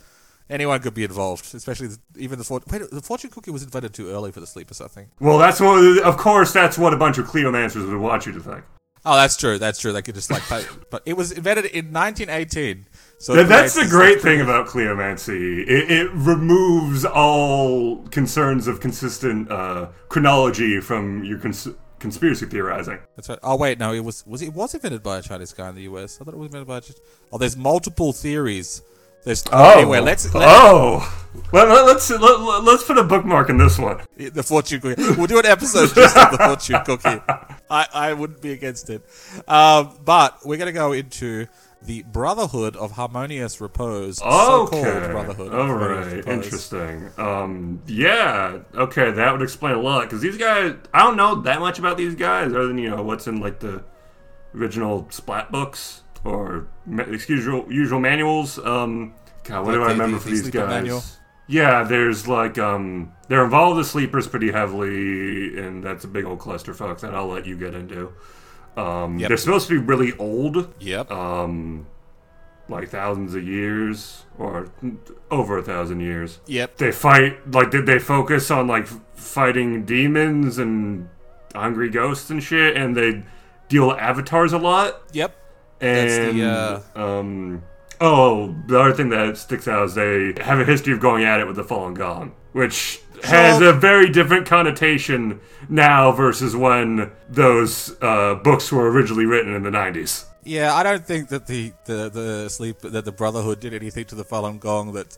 Anyone 0.51 0.81
could 0.81 0.93
be 0.93 1.05
involved, 1.05 1.55
especially 1.55 1.87
the, 1.87 1.99
even 2.19 2.39
the 2.39 2.45
fortune. 2.45 2.69
Wait, 2.71 2.91
the 2.91 3.01
fortune 3.01 3.31
cookie 3.31 3.51
was 3.51 3.63
invented 3.63 3.95
too 3.95 4.11
early 4.11 4.31
for 4.31 4.41
the 4.41 4.47
sleepers, 4.47 4.81
I 4.81 4.89
think. 4.89 5.09
Well, 5.19 5.39
that's 5.39 5.59
what. 5.61 6.03
Of 6.03 6.17
course, 6.19 6.53
that's 6.53 6.77
what 6.77 6.93
a 6.93 6.99
bunch 6.99 7.17
of 7.17 7.27
Cleomancers 7.27 7.89
would 7.89 7.99
want 7.99 8.27
you 8.27 8.33
to 8.33 8.41
think. 8.41 8.63
Oh, 9.07 9.17
that's 9.17 9.37
true. 9.37 9.59
That's 9.59 9.79
true. 9.79 9.93
They 9.93 10.01
could 10.03 10.15
just 10.15 10.31
like, 10.31 10.43
pay, 10.43 10.65
but 10.91 11.03
it 11.05 11.15
was 11.15 11.31
invented 11.31 11.67
in 11.67 11.93
1918. 11.93 12.87
So 13.19 13.35
That- 13.35 13.49
that's 13.49 13.75
the 13.75 13.87
great 13.87 14.23
thing 14.23 14.41
about 14.41 14.67
Cleomancy. 14.67 15.61
It, 15.69 15.91
it 15.91 16.11
removes 16.13 17.05
all 17.05 17.99
concerns 18.09 18.67
of 18.67 18.81
consistent 18.81 19.51
uh, 19.51 19.89
chronology 20.09 20.81
from 20.81 21.23
your 21.23 21.39
cons- 21.39 21.69
conspiracy 22.05 22.45
theorizing. 22.45 22.99
That's 23.17 23.31
right. 23.31 23.39
Oh 23.43 23.57
wait, 23.57 23.79
no, 23.79 23.95
it 23.95 24.05
was 24.05 24.27
was 24.27 24.43
it 24.43 24.53
was 24.53 24.75
invented 24.75 25.03
by 25.03 25.19
a 25.19 25.23
Chinese 25.23 25.55
guy 25.55 25.71
in 25.71 25.75
the 25.75 25.83
US. 25.83 26.21
I 26.21 26.25
thought 26.25 26.35
it 26.35 26.37
was 26.37 26.49
invented 26.49 26.69
by. 26.69 26.79
A, 26.79 26.83
oh, 27.33 27.39
there's 27.39 27.57
multiple 27.57 28.13
theories. 28.13 28.83
There's 29.25 29.43
anyway. 29.51 30.01
Let's, 30.01 30.33
let's 30.35 30.47
oh. 30.47 31.01
Let, 31.51 31.69
let, 31.69 31.87
let's 31.87 32.11
let, 32.11 32.63
let's 32.63 32.85
put 32.85 32.99
a 32.99 33.03
bookmark 33.03 33.49
in 33.49 33.57
this 33.57 33.79
one. 33.79 34.03
the 34.19 34.43
fortune 34.43 34.83
cookie. 34.83 35.03
We'll 35.17 35.27
do 35.27 35.39
an 35.39 35.47
episode 35.47 35.95
just 35.95 36.15
of 36.15 36.31
the 36.31 36.37
fortune 36.37 36.81
cookie. 36.85 37.23
I, 37.71 37.87
I 37.95 38.13
wouldn't 38.13 38.43
be 38.43 38.53
against 38.53 38.91
it. 38.91 39.01
Um, 39.49 39.97
but 40.05 40.45
we're 40.45 40.59
gonna 40.59 40.73
go 40.73 40.93
into 40.93 41.47
the 41.85 42.03
Brotherhood 42.05 42.77
of 42.77 42.93
Harmonious 42.93 43.61
Repose, 43.61 44.19
so-called 44.19 44.73
Okay. 44.75 45.13
Brotherhood. 45.13 45.53
of 45.53 45.71
All 45.71 45.75
right. 45.75 46.27
Interesting. 46.27 47.11
Um. 47.19 47.83
Yeah. 47.87 48.59
Okay. 48.75 49.11
That 49.13 49.33
would 49.33 49.43
explain 49.43 49.75
a 49.75 49.81
lot 49.81 50.03
because 50.03 50.21
these 50.21 50.37
guys. 50.39 50.75
I 50.93 51.03
don't 51.03 51.17
know 51.17 51.43
that 51.43 51.61
much 51.61 51.79
about 51.79 51.97
these 51.97 52.15
guys 52.15 52.49
other 52.53 52.67
than 52.69 52.79
you 52.79 52.91
know 52.91 53.03
what's 53.03 53.27
in 53.27 53.41
like 53.41 53.61
the 53.61 53.85
original 54.55 55.07
splat 55.11 55.51
books 55.53 56.03
or 56.25 56.69
excuse 56.99 57.29
usual, 57.29 57.67
usual 57.73 58.01
manuals. 58.01 58.59
Um. 58.59 59.15
God, 59.45 59.67
what 59.67 59.75
Like 59.75 59.75
do 59.75 59.83
I 59.85 59.93
remember 59.93 60.19
for 60.19 60.29
the 60.31 60.35
these 60.37 60.51
guys? 60.51 60.69
manual? 60.69 61.03
Yeah, 61.47 61.85
there's 61.85 62.27
like 62.27 62.57
um, 62.57 63.13
they're 63.29 63.45
involved 63.45 63.77
with 63.77 63.87
sleepers 63.87 64.27
pretty 64.27 64.51
heavily, 64.51 65.59
and 65.59 65.85
that's 65.85 66.05
a 66.05 66.09
big 66.09 66.25
old 66.25 66.39
clusterfuck 66.39 67.01
that 67.01 67.15
I'll 67.15 67.27
let 67.27 67.45
you 67.45 67.59
get 67.59 67.75
into. 67.75 68.15
Um, 68.77 69.19
Yep. 69.19 69.29
They're 69.29 69.37
supposed 69.37 69.69
to 69.69 69.81
be 69.81 69.87
really 69.87 70.13
old, 70.19 70.73
Yep. 70.81 71.11
um, 71.11 71.87
like 72.69 72.89
thousands 72.89 73.35
of 73.35 73.47
years 73.47 74.25
or 74.39 74.69
over 75.31 75.59
a 75.59 75.63
thousand 75.63 76.01
years. 76.01 76.41
yep. 76.47 76.77
They 76.79 76.91
fight 76.93 77.53
like 77.53 77.71
did 77.71 77.87
they 77.87 77.99
focus 77.99 78.51
on 78.51 78.67
like 78.67 78.87
fighting 79.15 79.85
demons 79.85 80.59
and 80.59 81.09
hungry 81.55 81.89
ghosts 81.91 82.31
and 82.31 82.43
shit, 82.43 82.77
and 82.77 82.97
they 82.97 83.23
deal 83.69 83.89
with 83.89 83.99
avatars 83.99 84.53
a 84.53 84.59
lot. 84.59 85.03
Yep. 85.13 85.37
And 85.81 86.41
the, 86.41 86.83
um, 87.01 87.63
oh, 88.01 88.55
the 88.67 88.81
other 88.81 88.93
thing 88.95 89.11
that 89.11 89.37
sticks 89.37 89.69
out 89.69 89.85
is 89.85 89.95
they 89.95 90.33
have 90.41 90.59
a 90.59 90.65
history 90.65 90.93
of 90.95 91.01
going 91.01 91.25
at 91.25 91.41
it 91.41 91.47
with 91.47 91.57
the 91.57 91.65
Falun 91.65 91.95
Gong, 91.95 92.33
which 92.55 93.01
has 93.23 93.61
a 93.61 93.73
very 93.73 94.09
different 94.11 94.47
connotation 94.47 95.41
now 95.69 96.13
versus 96.13 96.55
when 96.57 97.11
those 97.29 97.95
uh, 98.03 98.35
books 98.37 98.71
were 98.73 98.91
originally 98.91 99.27
written 99.27 99.55
in 99.55 99.63
the 99.63 99.71
'90s. 99.71 100.25
Yeah, 100.45 100.75
I 100.75 100.83
don't 100.83 101.05
think 101.07 101.29
that 101.31 101.47
the, 101.47 101.73
the, 101.87 102.11
the 102.11 102.49
sleep 102.51 102.81
that 102.81 103.05
the 103.07 103.13
Brotherhood 103.13 103.61
did 103.61 103.73
anything 103.73 104.05
to 104.07 104.15
the 104.15 104.25
Falun 104.25 104.61
Gong 104.61 104.93
that 104.93 105.17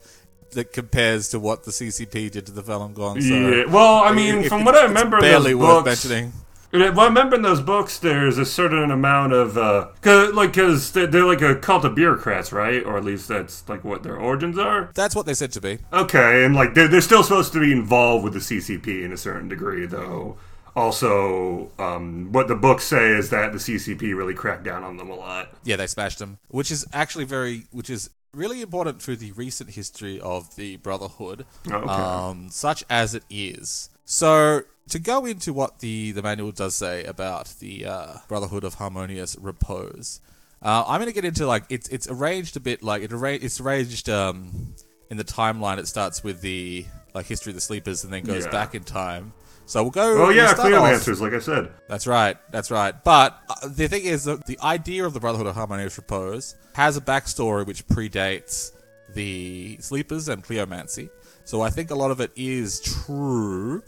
that 0.53 0.73
compares 0.73 1.29
to 1.31 1.41
what 1.41 1.65
the 1.65 1.73
CCP 1.73 2.31
did 2.31 2.47
to 2.47 2.53
the 2.53 2.63
Falun 2.63 2.95
Gong. 2.95 3.21
So 3.21 3.35
yeah, 3.35 3.65
well, 3.67 4.05
I 4.05 4.13
mean, 4.13 4.37
it- 4.45 4.49
from 4.49 4.61
it- 4.61 4.65
what 4.65 4.75
I 4.77 4.85
remember, 4.85 5.21
barely 5.21 5.53
those 5.55 5.61
worth 5.63 5.85
mentioning. 5.85 6.33
Well, 6.79 7.01
I 7.01 7.05
remember 7.07 7.37
in 7.37 7.43
those 7.43 7.61
books, 7.61 7.99
there's 7.99 8.39
a 8.39 8.45
certain 8.45 8.91
amount 8.91 9.33
of, 9.33 9.57
uh, 9.57 9.89
cause, 10.03 10.33
like, 10.35 10.53
cause 10.53 10.93
they're, 10.93 11.07
they're 11.07 11.25
like 11.25 11.43
a 11.43 11.57
cult 11.57 11.85
of 11.85 11.95
bureaucrats, 11.95 12.53
right? 12.53 12.85
Or 12.85 12.97
at 12.97 13.05
least 13.05 13.29
that's 13.29 13.69
like 13.69 13.85
what 13.85 14.03
their 14.03 14.17
origins 14.17 14.59
are. 14.59 14.91
That's 14.95 15.15
what 15.15 15.27
they 15.27 15.35
said 15.35 15.53
to 15.53 15.61
be. 15.61 15.79
Okay, 15.93 16.45
and 16.45 16.55
like 16.55 16.75
they're, 16.75 16.89
they're 16.89 17.01
still 17.01 17.23
supposed 17.23 17.53
to 17.55 17.61
be 17.61 17.73
involved 17.73 18.25
with 18.25 18.33
the 18.35 18.39
CCP 18.41 19.05
in 19.05 19.13
a 19.13 19.17
certain 19.17 19.49
degree, 19.49 19.87
though. 19.87 20.37
Also, 20.75 21.71
um, 21.79 22.31
what 22.33 22.49
the 22.49 22.55
books 22.55 22.85
say 22.85 23.09
is 23.09 23.31
that 23.31 23.51
the 23.53 23.59
CCP 23.59 24.15
really 24.15 24.35
cracked 24.35 24.63
down 24.63 24.85
on 24.85 24.99
them 24.99 25.09
a 25.09 25.15
lot. 25.15 25.49
Yeah, 25.65 25.77
they 25.77 25.87
smashed 25.87 26.19
them, 26.19 26.39
which 26.49 26.71
is 26.71 26.87
actually 26.93 27.25
very, 27.25 27.63
which 27.73 27.89
is 27.89 28.11
really 28.35 28.61
important 28.61 29.01
for 29.01 29.17
the 29.17 29.33
recent 29.33 29.71
history 29.71 30.21
of 30.21 30.55
the 30.57 30.77
Brotherhood, 30.77 31.47
Oh, 31.71 31.77
Okay. 31.77 31.87
um, 31.89 32.49
such 32.51 32.85
as 32.91 33.15
it 33.15 33.23
is. 33.31 33.89
So 34.05 34.63
to 34.91 34.99
go 34.99 35.25
into 35.27 35.53
what 35.53 35.81
the 35.81 36.13
the 36.13 36.23
manual 36.23 36.53
does 36.53 36.75
say 36.75 37.05
about 37.05 37.49
the 37.61 37.87
uh, 37.87 38.15
Brotherhood 38.29 38.65
of 38.65 38.75
Harmonious 38.75 39.37
Repose, 39.41 40.21
uh, 40.63 40.85
I'm 40.87 41.01
going 41.01 41.09
to 41.09 41.15
get 41.15 41.25
into 41.25 41.47
like 41.47 41.65
it's 41.69 41.89
it's 41.89 42.09
arranged 42.09 42.57
a 42.57 42.61
bit 42.61 42.83
like 42.83 43.03
it 43.03 43.13
arra- 43.13 43.35
it's 43.35 43.61
arranged 43.61 44.09
um, 44.09 44.75
in 45.11 45.17
the 45.17 45.25
timeline. 45.25 45.79
It 45.79 45.89
starts 45.89 46.23
with 46.25 46.41
the 46.41 46.87
like 47.15 47.27
history 47.27 47.51
of 47.51 47.55
the 47.55 47.61
sleepers 47.61 48.05
and 48.05 48.13
then 48.13 48.23
goes 48.25 48.45
Yeah. 48.45 48.51
back 48.53 48.75
in 48.75 48.85
time. 48.85 49.33
So 49.69 49.83
we'll 49.83 49.91
go. 49.91 50.13
Oh 50.23 50.27
we'll 50.29 50.37
yeah, 50.37 50.55
Cleomancers, 50.55 51.21
like 51.21 51.33
I 51.33 51.41
said. 51.41 51.71
That's 51.89 52.07
right. 52.07 52.37
That's 52.53 52.71
right. 52.71 52.95
But 53.03 53.37
uh, 53.51 53.67
the 53.69 53.89
thing 53.89 54.05
is 54.05 54.23
that 54.25 54.47
the 54.47 54.59
idea 54.63 55.05
of 55.05 55.13
the 55.13 55.19
Brotherhood 55.19 55.49
of 55.49 55.57
Harmonious 55.57 55.97
Repose 55.97 56.55
has 56.75 56.97
a 56.97 57.01
backstory 57.01 57.67
which 57.67 57.85
predates 57.89 58.71
the 59.15 59.77
Sleepers 59.81 60.29
and 60.29 60.45
Cleomancy. 60.45 61.11
So 61.45 61.63
I 61.63 61.71
think 61.71 61.91
a 61.91 61.95
lot 61.97 62.11
of 62.13 62.21
it 62.21 62.31
is 62.37 62.81
true, 62.81 63.83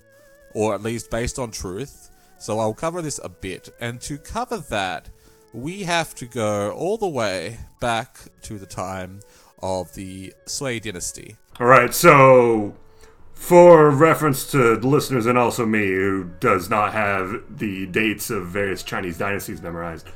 or 0.55 0.75
at 0.75 0.83
least 0.83 1.11
based 1.11 1.39
on 1.39 1.51
truth. 1.51 2.11
So 2.39 2.59
I'll 2.59 2.75
cover 2.75 3.03
this 3.03 3.19
a 3.23 3.29
bit. 3.29 3.69
And 3.81 4.01
to 4.03 4.17
cover 4.19 4.59
that, 4.59 5.09
we 5.53 5.83
have 5.85 6.15
to 6.17 6.27
go 6.27 6.71
all 6.73 6.97
the 6.97 7.09
way 7.09 7.59
back 7.81 8.19
to 8.43 8.59
the 8.59 8.67
time 8.67 9.21
of 9.61 9.95
the 9.95 10.33
Sui 10.47 10.79
dynasty. 10.81 11.37
All 11.59 11.67
right, 11.67 11.93
so 11.93 12.77
for 13.35 13.91
reference 13.91 14.49
to 14.53 14.77
the 14.77 14.87
listeners 14.87 15.27
and 15.27 15.37
also 15.37 15.67
me, 15.67 15.87
who 15.87 16.31
does 16.39 16.71
not 16.71 16.93
have 16.93 17.43
the 17.51 17.87
dates 17.87 18.31
of 18.31 18.47
various 18.47 18.83
Chinese 18.83 19.19
dynasties 19.19 19.61
memorized, 19.61 20.09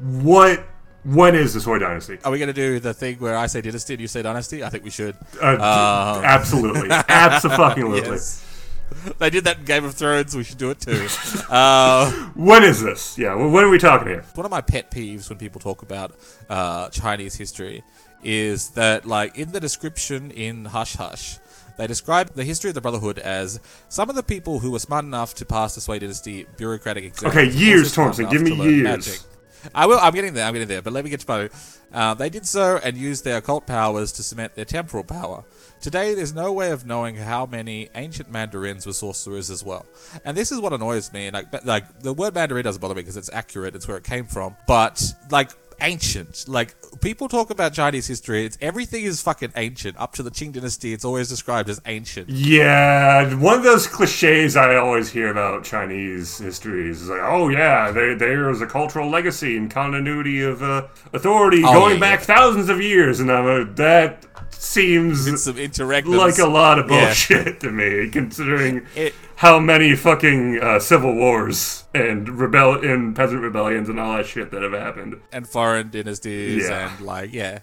what 0.00 0.64
when 1.04 1.34
is 1.34 1.52
the 1.54 1.60
Sui 1.60 1.78
dynasty? 1.78 2.18
Are 2.24 2.32
we 2.32 2.38
going 2.38 2.48
to 2.48 2.52
do 2.54 2.80
the 2.80 2.94
thing 2.94 3.18
where 3.18 3.36
I 3.36 3.46
say 3.46 3.60
dynasty 3.60 3.94
and 3.94 4.00
you 4.00 4.08
say 4.08 4.22
dynasty? 4.22 4.64
I 4.64 4.70
think 4.70 4.84
we 4.84 4.90
should. 4.90 5.14
Uh, 5.40 5.46
Um, 5.52 5.58
absolutely, 6.24 6.88
absolutely. 6.90 8.00
Yes. 8.00 8.43
They 9.18 9.28
did 9.30 9.44
that 9.44 9.58
in 9.58 9.64
Game 9.64 9.84
of 9.84 9.94
Thrones. 9.94 10.34
We 10.34 10.44
should 10.44 10.58
do 10.58 10.70
it 10.70 10.80
too. 10.80 11.06
uh, 11.50 12.10
When 12.34 12.62
is 12.62 12.82
this? 12.82 13.18
Yeah, 13.18 13.34
well, 13.34 13.50
when 13.50 13.64
are 13.64 13.68
we 13.68 13.78
talking 13.78 14.08
here? 14.08 14.24
one 14.34 14.44
of 14.46 14.50
my 14.50 14.60
pet 14.60 14.90
peeves 14.90 15.28
when 15.28 15.38
people 15.38 15.60
talk 15.60 15.82
about 15.82 16.14
uh, 16.48 16.88
Chinese 16.88 17.34
history 17.34 17.82
is 18.22 18.70
that, 18.70 19.04
like, 19.04 19.36
in 19.36 19.52
the 19.52 19.60
description 19.60 20.30
in 20.30 20.64
Hush 20.66 20.96
Hush, 20.96 21.38
they 21.76 21.86
describe 21.86 22.34
the 22.34 22.44
history 22.44 22.70
of 22.70 22.74
the 22.74 22.80
Brotherhood 22.80 23.18
as 23.18 23.60
some 23.88 24.08
of 24.08 24.16
the 24.16 24.22
people 24.22 24.60
who 24.60 24.70
were 24.70 24.78
smart 24.78 25.04
enough 25.04 25.34
to 25.34 25.44
pass 25.44 25.74
the 25.74 25.80
Sui 25.80 25.98
dynasty 25.98 26.46
bureaucratic 26.56 27.04
exams. 27.04 27.34
Okay, 27.34 27.50
years, 27.50 27.92
Thompson. 27.92 28.28
Give 28.30 28.42
me 28.42 28.56
to 28.56 28.64
years. 28.64 29.26
I 29.74 29.86
will. 29.86 29.98
I'm 29.98 30.12
getting 30.14 30.34
there. 30.34 30.46
I'm 30.46 30.52
getting 30.52 30.68
there. 30.68 30.82
But 30.82 30.92
let 30.92 31.04
me 31.04 31.10
get 31.10 31.20
to 31.20 31.26
my. 31.28 31.50
Uh, 31.92 32.14
they 32.14 32.28
did 32.28 32.46
so 32.46 32.78
and 32.82 32.96
used 32.96 33.24
their 33.24 33.38
occult 33.38 33.66
powers 33.66 34.12
to 34.12 34.22
cement 34.22 34.54
their 34.54 34.64
temporal 34.64 35.04
power. 35.04 35.44
Today, 35.84 36.14
there's 36.14 36.32
no 36.34 36.50
way 36.50 36.70
of 36.70 36.86
knowing 36.86 37.14
how 37.14 37.44
many 37.44 37.90
ancient 37.94 38.30
mandarins 38.30 38.86
were 38.86 38.94
sorcerers 38.94 39.50
as 39.50 39.62
well. 39.62 39.84
And 40.24 40.34
this 40.34 40.50
is 40.50 40.58
what 40.58 40.72
annoys 40.72 41.12
me. 41.12 41.30
Like, 41.30 41.62
like 41.66 42.00
the 42.00 42.14
word 42.14 42.34
mandarin 42.34 42.64
doesn't 42.64 42.80
bother 42.80 42.94
me 42.94 43.02
because 43.02 43.18
it's 43.18 43.28
accurate. 43.34 43.76
It's 43.76 43.86
where 43.86 43.98
it 43.98 44.04
came 44.04 44.24
from. 44.24 44.56
But 44.66 45.12
like 45.30 45.50
ancient, 45.82 46.46
like 46.48 46.74
people 47.02 47.28
talk 47.28 47.50
about 47.50 47.74
Chinese 47.74 48.06
history. 48.06 48.46
It's 48.46 48.56
everything 48.62 49.04
is 49.04 49.20
fucking 49.20 49.52
ancient. 49.56 49.98
Up 50.00 50.14
to 50.14 50.22
the 50.22 50.30
Qing 50.30 50.54
dynasty, 50.54 50.94
it's 50.94 51.04
always 51.04 51.28
described 51.28 51.68
as 51.68 51.82
ancient. 51.84 52.30
Yeah, 52.30 53.34
one 53.34 53.58
of 53.58 53.62
those 53.64 53.86
cliches 53.86 54.56
I 54.56 54.76
always 54.76 55.10
hear 55.10 55.28
about 55.30 55.64
Chinese 55.64 56.38
histories 56.38 57.02
is 57.02 57.10
like, 57.10 57.20
oh 57.22 57.50
yeah, 57.50 57.90
there 57.90 58.16
there 58.16 58.48
is 58.48 58.62
a 58.62 58.66
cultural 58.66 59.10
legacy 59.10 59.58
and 59.58 59.70
continuity 59.70 60.40
of 60.42 60.62
uh, 60.62 60.86
authority 61.12 61.62
Oh, 61.62 61.74
going 61.74 61.94
yeah, 61.96 62.00
back 62.00 62.20
yeah. 62.20 62.36
thousands 62.36 62.70
of 62.70 62.80
years, 62.80 63.20
and 63.20 63.30
I'm 63.30 63.46
a, 63.46 63.64
that 63.74 64.32
seems 64.62 65.26
It's 65.26 65.44
some 65.44 65.56
interregnums. 65.56 66.16
like 66.16 66.38
a 66.38 66.46
lot 66.46 66.78
of 66.78 66.90
Yeah. 66.90 67.06
bullshit 67.06 67.60
to 67.60 67.70
me, 67.70 68.08
considering 68.10 68.82
It- 68.94 69.14
how 69.36 69.58
many 69.58 69.94
fucking 69.96 70.60
uh, 70.62 70.78
civil 70.78 71.14
wars 71.14 71.84
and 71.94 72.28
rebel 72.38 72.74
and 72.84 73.14
peasant 73.16 73.42
rebellions 73.42 73.88
and 73.88 73.98
all 74.00 74.16
that 74.16 74.26
shit 74.26 74.50
that 74.52 74.62
have 74.62 74.72
happened. 74.72 75.16
and 75.32 75.46
foreign 75.48 75.90
dynasties 75.90 76.64
Yeah. 76.68 76.94
and 76.96 77.04
like 77.06 77.32
yeah 77.32 77.58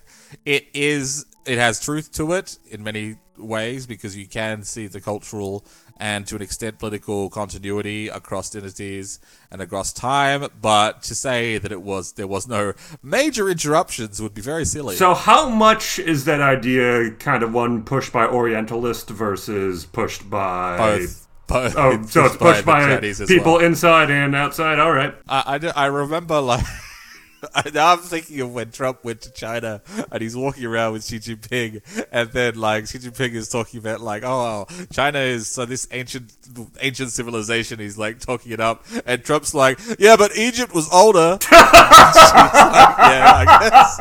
it 0.45 0.67
is 0.73 1.25
it 1.45 1.57
has 1.57 1.79
truth 1.79 2.11
to 2.13 2.33
it 2.33 2.57
in 2.69 2.83
many 2.83 3.15
ways 3.37 3.87
because 3.87 4.15
you 4.15 4.27
can 4.27 4.63
see 4.63 4.87
the 4.87 5.01
cultural 5.01 5.65
and 6.01 6.25
to 6.27 6.35
an 6.35 6.41
extent 6.41 6.79
political 6.79 7.29
continuity 7.29 8.07
across 8.09 8.49
dynasties 8.49 9.19
and 9.51 9.61
across 9.61 9.93
time 9.93 10.47
but 10.61 11.03
to 11.03 11.13
say 11.13 11.59
that 11.59 11.71
it 11.71 11.81
was 11.83 12.13
there 12.13 12.27
was 12.27 12.47
no 12.47 12.73
major 13.03 13.47
interruptions 13.47 14.19
would 14.21 14.33
be 14.33 14.41
very 14.41 14.65
silly 14.65 14.95
So, 14.95 15.13
how 15.13 15.47
much 15.47 15.99
is 15.99 16.25
that 16.25 16.41
idea 16.41 17.11
kind 17.11 17.43
of 17.43 17.53
one 17.53 17.83
pushed 17.83 18.11
by 18.11 18.25
Orientalist 18.25 19.09
versus 19.11 19.85
pushed 19.85 20.27
by 20.29 20.77
both 20.77 21.27
both 21.47 21.75
Oh, 21.77 22.01
so 22.07 22.25
it's 22.27 22.35
pushed 22.37 22.65
the 22.65 22.65
by 22.65 23.25
people 23.27 23.53
well. 23.53 23.65
inside 23.65 24.09
and 24.09 24.35
outside. 24.35 24.79
All 24.79 24.91
right. 24.93 25.13
I, 25.27 25.59
I, 25.61 25.83
I 25.83 25.85
remember 25.87 26.39
like 26.41 26.65
now 27.73 27.93
I'm 27.93 27.99
thinking 27.99 28.41
of 28.41 28.53
when 28.53 28.71
Trump 28.71 29.03
went 29.03 29.21
to 29.21 29.31
China 29.31 29.81
and 30.11 30.21
he's 30.21 30.35
walking 30.35 30.65
around 30.65 30.93
with 30.93 31.05
Xi 31.05 31.19
Jinping, 31.19 31.81
and 32.11 32.29
then 32.31 32.55
like 32.55 32.87
Xi 32.87 32.99
Jinping 32.99 33.33
is 33.33 33.49
talking 33.49 33.79
about 33.79 34.01
like, 34.01 34.23
oh, 34.23 34.67
China 34.91 35.19
is 35.19 35.47
so 35.47 35.65
this 35.65 35.87
ancient 35.91 36.33
ancient 36.79 37.11
civilization. 37.11 37.79
He's 37.79 37.97
like 37.97 38.19
talking 38.19 38.51
it 38.51 38.59
up, 38.59 38.85
and 39.05 39.23
Trump's 39.23 39.53
like, 39.53 39.79
yeah, 39.99 40.15
but 40.17 40.35
Egypt 40.37 40.73
was 40.73 40.91
older. 40.93 41.31
Like, 41.31 41.41
yeah, 41.51 43.33
I 43.35 43.45
guess. 43.69 43.99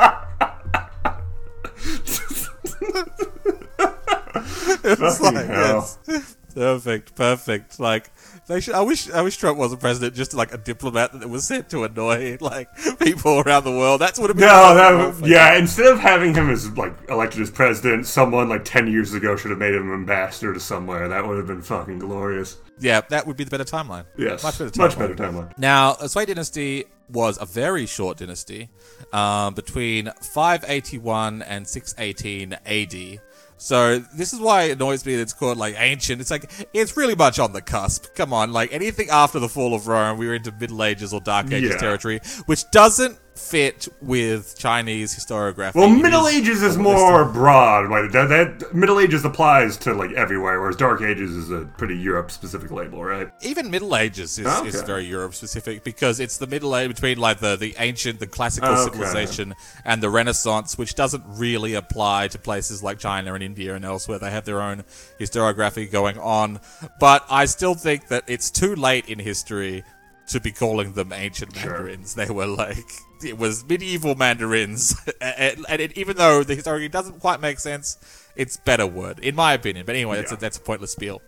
like, 5.21 5.47
hell. 5.47 5.99
yes. 6.07 6.37
perfect, 6.55 7.15
perfect. 7.15 7.81
Like 7.81 8.11
they 8.51 8.61
should. 8.61 8.75
I 8.75 8.81
wish. 8.81 9.11
I 9.11 9.23
wish 9.23 9.37
Trump 9.37 9.59
wasn't 9.59 9.81
president. 9.81 10.15
Just 10.15 10.35
like 10.35 10.53
a 10.53 10.59
diplomat 10.59 11.19
that 11.19 11.29
was 11.29 11.47
sent 11.47 11.71
to 11.71 11.85
annoy 11.85 12.37
like 12.41 12.69
people 12.99 13.41
around 13.41 13.65
the 13.65 13.71
world. 13.71 14.01
That's 14.01 14.19
what 14.19 14.31
it. 14.31 14.37
No, 14.37 14.75
that 14.75 15.27
yeah. 15.27 15.57
Instead 15.57 15.87
of 15.87 16.01
having 16.01 16.35
him 16.35 16.51
as 16.51 16.69
like 16.77 16.95
elected 17.09 17.41
as 17.43 17.51
president, 17.51 18.07
someone 18.07 18.49
like 18.49 18.65
ten 18.65 18.87
years 18.87 19.15
ago 19.15 19.37
should 19.37 19.51
have 19.51 19.61
made 19.61 19.75
him 19.75 19.93
ambassador 19.93 20.53
to 20.53 20.61
somewhere. 20.61 21.09
That 21.09 21.27
would 21.27 21.39
have 21.39 21.47
been 21.47 21.63
fucking 21.63 22.01
glorious. 22.01 22.59
Yeah, 22.81 23.03
that 23.11 23.27
would 23.27 23.37
be 23.37 23.45
the 23.45 23.51
better 23.51 23.65
timeline. 23.65 24.07
Yes, 24.17 24.43
much 24.43 24.59
better. 24.59 24.71
Timeline. 24.71 24.79
Much 24.79 24.99
better 24.99 25.15
timeline. 25.15 25.59
Now, 25.59 25.93
the 25.95 26.09
Sui 26.09 26.27
dynasty 26.27 26.87
was 27.09 27.39
a 27.41 27.47
very 27.47 27.87
short 27.87 28.19
dynasty, 28.19 28.69
um, 29.13 29.55
between 29.55 30.11
581 30.23 31.43
and 31.43 31.67
618 31.67 32.53
AD. 32.65 33.21
So 33.63 33.99
this 33.99 34.33
is 34.33 34.41
why 34.41 34.63
it 34.65 34.71
annoys 34.73 35.05
me 35.05 35.17
that 35.17 35.21
it's 35.23 35.35
called 35.35 35.59
like 35.59 35.75
ancient. 35.77 36.19
It's 36.23 36.31
like 36.31 36.51
it's 36.73 36.97
really 36.97 37.15
much 37.15 37.39
on 37.39 37.53
the 37.53 37.61
cusp. 37.61 38.07
Come 38.15 38.33
on, 38.33 38.53
like 38.55 38.73
anything 38.73 39.11
after 39.11 39.39
the 39.39 39.51
fall 39.51 39.75
of 39.75 39.87
Rome, 39.87 40.17
we 40.17 40.27
were 40.27 40.35
into 40.35 40.51
Middle 40.51 40.83
Ages 40.83 41.13
or 41.13 41.21
Dark 41.21 41.53
Ages 41.53 41.73
Yeah. 41.73 41.77
territory, 41.77 42.21
which 42.47 42.69
doesn't 42.71 43.19
fit 43.41 43.89
with 44.01 44.57
Chinese 44.59 45.15
historiography. 45.19 45.75
Well, 45.75 45.89
Middle 45.89 46.29
Ages 46.29 46.63
is 46.63 46.77
more 46.77 47.25
broad. 47.25 47.91
Like 47.91 48.13
that, 48.13 48.29
that 48.29 48.75
Middle 48.75 49.01
Ages 49.01 49.25
applies 49.25 49.77
to 49.79 49.95
like 49.95 50.13
everywhere, 50.13 50.61
whereas 50.61 50.77
Dark 50.77 51.03
Ages 51.03 51.31
is 51.31 51.51
a 51.51 51.65
pretty 51.79 51.97
Europe 51.97 52.31
specific 52.31 52.71
label, 52.71 53.03
right? 53.03 53.31
even 53.43 53.71
Middle 53.71 53.97
Ages 53.97 54.39
is, 54.39 54.47
is 54.63 54.83
very 54.83 55.05
Europe 55.05 55.35
specific 55.35 55.83
because 55.85 56.21
it's 56.21 56.39
the 56.39 56.47
Middle 56.47 56.77
Age 56.77 56.89
between 56.89 57.19
like 57.19 57.41
the, 57.41 57.57
the 57.57 57.75
ancient, 57.79 58.21
the 58.21 58.27
classical 58.27 58.71
Okay. 58.71 58.85
civilization 58.85 59.55
and 59.85 60.03
the 60.03 60.11
Renaissance, 60.11 60.77
which 60.79 60.95
doesn't 60.95 61.25
really 61.27 61.75
apply 61.75 62.29
to 62.29 62.39
places 62.39 62.83
like 62.83 62.99
China 62.99 63.35
and 63.35 63.43
India 63.43 63.75
and 63.75 63.85
elsewhere. 63.85 64.19
They 64.19 64.31
have 64.31 64.45
their 64.45 64.61
own 64.61 64.85
historiography 65.19 65.91
going 65.91 66.19
on, 66.19 66.61
but 66.99 67.25
I 67.31 67.47
still 67.47 67.75
think 67.75 68.09
that 68.09 68.25
it's 68.27 68.51
too 68.51 68.75
late 68.77 69.09
in 69.09 69.19
history 69.19 69.85
to 70.31 70.41
be 70.41 70.53
calling 70.53 70.93
them 70.93 71.13
ancient 71.13 71.57
Sure. 71.57 71.73
mandarins. 71.73 72.15
They 72.15 72.31
were 72.31 72.47
like 72.47 72.87
it 73.25 73.37
was 73.39 73.65
medieval 73.69 74.15
mandarins, 74.15 74.95
and, 75.21 75.65
and 75.69 75.81
it, 75.81 75.97
even 75.99 76.17
though 76.17 76.43
the 76.43 76.55
history 76.55 76.89
doesn't 76.89 77.21
quite 77.21 77.41
make 77.41 77.59
sense, 77.59 77.99
it's 78.37 78.57
better 78.57 78.87
word 78.87 79.19
in 79.21 79.35
my 79.35 79.53
opinion. 79.53 79.87
But 79.87 79.95
anyway, 79.97 80.17
that's 80.17 80.33
a, 80.33 80.37
that's 80.37 80.57
a 80.57 80.61
pointless 80.61 80.93
spiel. 80.93 81.21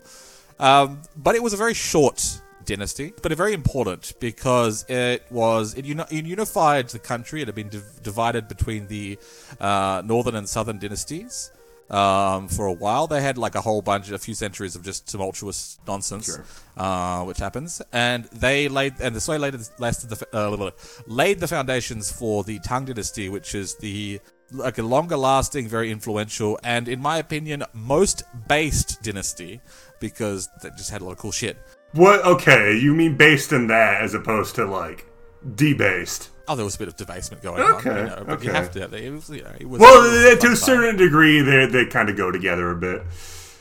Um, 0.58 1.02
but 1.16 1.34
it 1.34 1.42
was 1.42 1.52
a 1.52 1.56
very 1.56 1.74
short 1.74 2.40
dynasty, 2.64 3.12
but 3.22 3.32
a 3.32 3.34
very 3.34 3.52
important 3.52 4.12
because 4.20 4.84
it 4.88 5.24
was 5.30 5.74
it, 5.74 5.84
uni- 5.84 6.04
it 6.10 6.24
unified 6.24 6.88
the 6.90 6.98
country. 6.98 7.42
It 7.42 7.48
had 7.48 7.54
been 7.54 7.68
div- 7.68 8.02
divided 8.02 8.46
between 8.48 8.86
the 8.86 9.18
uh, 9.60 10.02
northern 10.04 10.36
and 10.36 10.48
southern 10.48 10.78
dynasties. 10.78 11.50
Um, 11.92 12.48
for 12.48 12.66
a 12.66 12.72
while, 12.72 13.06
they 13.06 13.20
had 13.20 13.36
like 13.36 13.54
a 13.54 13.60
whole 13.60 13.82
bunch, 13.82 14.10
a 14.10 14.18
few 14.18 14.34
centuries 14.34 14.74
of 14.76 14.82
just 14.82 15.06
tumultuous 15.10 15.78
nonsense, 15.86 16.24
Sure. 16.26 16.44
uh, 16.76 17.22
which 17.24 17.36
happens. 17.38 17.82
And 17.92 18.24
they 18.32 18.68
laid, 18.68 18.94
and 19.00 19.14
the 19.14 19.20
Sui 19.20 19.36
laid, 19.36 19.54
lasted 19.78 20.08
the, 20.08 20.26
uh, 20.36 20.70
laid 21.06 21.40
the 21.40 21.48
foundations 21.48 22.10
for 22.10 22.44
the 22.44 22.58
Tang 22.60 22.86
Dynasty, 22.86 23.28
which 23.28 23.54
is 23.54 23.74
the 23.76 24.20
like 24.54 24.78
a 24.78 24.82
longer 24.82 25.16
lasting, 25.16 25.66
very 25.66 25.90
influential, 25.90 26.58
and 26.62 26.86
in 26.88 27.00
my 27.00 27.16
opinion, 27.18 27.64
most 27.72 28.22
based 28.48 29.02
dynasty 29.02 29.60
because 29.98 30.48
they 30.62 30.68
just 30.70 30.90
had 30.90 31.00
a 31.00 31.04
lot 31.04 31.12
of 31.12 31.18
cool 31.18 31.32
shit. 31.32 31.56
What? 31.92 32.24
Okay, 32.24 32.76
you 32.78 32.94
mean 32.94 33.16
based 33.16 33.52
in 33.52 33.66
that 33.68 34.02
as 34.02 34.12
opposed 34.14 34.54
to 34.56 34.64
like 34.66 35.06
debased? 35.54 36.30
Oh, 36.48 36.56
there 36.56 36.64
was 36.64 36.74
a 36.74 36.78
bit 36.78 36.88
of 36.88 36.96
debasement 36.96 37.42
going 37.42 37.60
Okay, 37.62 37.90
on, 37.90 37.96
you 37.96 38.02
know, 38.04 38.24
but 38.26 38.42
you 38.42 38.50
okay. 38.50 38.58
have 38.58 38.70
to. 38.72 38.82
It 38.96 39.10
was, 39.10 39.30
you 39.30 39.42
know, 39.42 39.52
it 39.58 39.68
was, 39.68 39.80
Well, 39.80 40.04
it 40.04 40.34
was 40.34 40.38
to 40.44 40.52
a 40.52 40.56
certain 40.56 40.96
degree, 40.96 41.40
they 41.40 41.66
they 41.66 41.86
kind 41.86 42.08
of 42.08 42.16
go 42.16 42.30
together 42.30 42.70
a 42.70 42.76
bit. 42.76 43.02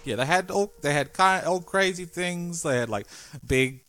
Yeah, 0.04 0.16
they 0.16 0.26
had 0.26 0.50
all 0.50 0.74
they 0.82 0.94
had 0.94 1.14
kind 1.14 1.46
all 1.46 1.62
crazy 1.62 2.06
things. 2.06 2.64
They 2.64 2.78
had 2.78 2.90
like 2.90 3.06
big 3.46 3.82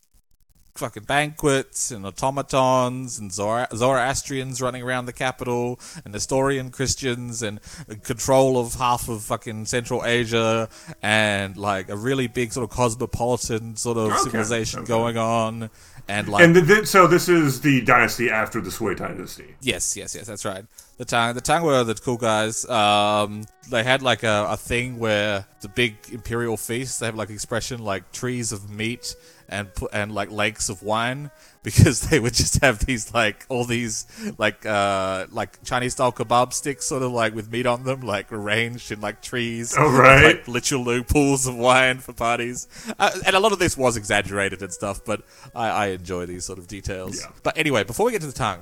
fucking 0.75 1.05
banquets 1.05 1.91
and 1.91 2.07
automatons 2.07 3.19
and 3.19 3.31
Zora- 3.31 3.69
Zoroastrians 3.75 4.63
running 4.63 4.83
around 4.83 5.05
the 5.05 5.13
capital 5.13 5.79
and 6.03 6.13
Nestorian 6.15 6.71
Christians 6.71 7.43
and 7.43 7.61
control 8.05 8.59
of 8.59 8.75
half 8.75 9.07
of 9.09 9.23
fucking 9.23 9.67
Central 9.67 10.03
Asia 10.05 10.71
and 11.03 11.59
like 11.59 11.91
a 11.91 11.97
really 11.97 12.27
big 12.27 12.55
sort 12.55 12.65
of 12.65 12.75
cosmopolitan 12.75 13.77
sort 13.77 13.99
of 13.99 14.13
Okay, 14.13 14.19
civilization 14.23 14.81
okay. 14.81 14.89
going 14.89 15.19
on. 15.19 15.69
And 16.09 16.29
like 16.29 16.45
And 16.45 16.55
th- 16.55 16.67
th- 16.67 16.87
so 16.87 17.07
this 17.07 17.29
is 17.29 17.61
the 17.61 17.81
dynasty 17.83 18.31
after 18.31 18.61
the 18.61 18.71
Sui 18.71 18.95
dynasty. 18.95 19.55
Yes, 19.61 19.97
yes, 19.97 20.15
yes, 20.15 20.27
that's 20.27 20.45
right. 20.45 20.65
The 20.99 21.05
Tang, 21.05 21.35
the 21.35 21.41
Tang 21.41 21.63
were 21.63 21.85
the 21.85 21.95
cool 21.95 22.17
guys. 22.17 22.69
Um, 22.69 23.45
they 23.71 23.83
had 23.83 24.03
like 24.03 24.23
a, 24.23 24.47
a 24.51 24.57
thing 24.57 24.99
where 24.99 25.47
the 25.61 25.69
big 25.69 25.97
imperial 26.11 26.57
feast. 26.57 27.01
They 27.01 27.07
have 27.07 27.15
like 27.15 27.31
expression 27.31 27.83
like 27.83 28.13
trees 28.13 28.53
of 28.53 28.71
meat 28.71 29.15
and 29.49 29.69
and 29.93 30.13
like 30.13 30.31
lakes 30.31 30.69
of 30.69 30.83
wine 30.83 31.31
because 31.73 32.09
they 32.09 32.19
would 32.19 32.35
just 32.35 32.61
have 32.63 32.85
these 32.87 33.15
like 33.15 33.47
all 33.49 33.65
these 33.65 34.07
like 34.37 34.67
uh 34.67 35.27
like 35.31 35.63
Chinese 35.63 35.93
style 35.93 36.13
kebab 36.13 36.53
sticks, 36.53 36.87
sort 36.87 37.03
of 37.03 37.13
like 37.13 37.35
with 37.35 37.51
meat 37.51 37.67
on 37.67 37.85
them, 37.85 38.01
like 38.01 38.33
arranged 38.33 38.91
in 38.91 39.01
like 39.01 39.23
trees. 39.23 39.75
Oh, 39.79 39.91
right. 39.91 40.37
Like 40.37 40.49
literal 40.49 41.05
pools 41.05 41.47
of 41.47 41.57
wine 41.57 41.99
for 41.99 42.13
parties. 42.13 42.69
Uh, 42.99 43.11
and 43.27 43.37
a 43.37 43.41
lot 43.41 43.53
of 43.53 43.59
this 43.59 43.77
was 43.77 43.97
exaggerated 43.97 44.63
and 44.63 44.73
stuff, 44.73 45.05
but 45.05 45.23
I, 45.55 45.69
I 45.69 45.87
enjoy 45.89 46.27
these 46.27 46.45
sort 46.45 46.59
of 46.59 46.67
details. 46.67 47.21
Yeah. 47.21 47.31
But 47.43 47.57
anyway, 47.57 47.85
before 47.85 48.07
we 48.07 48.13
get 48.13 48.23
to 48.23 48.27
the 48.27 48.33
tongue 48.33 48.61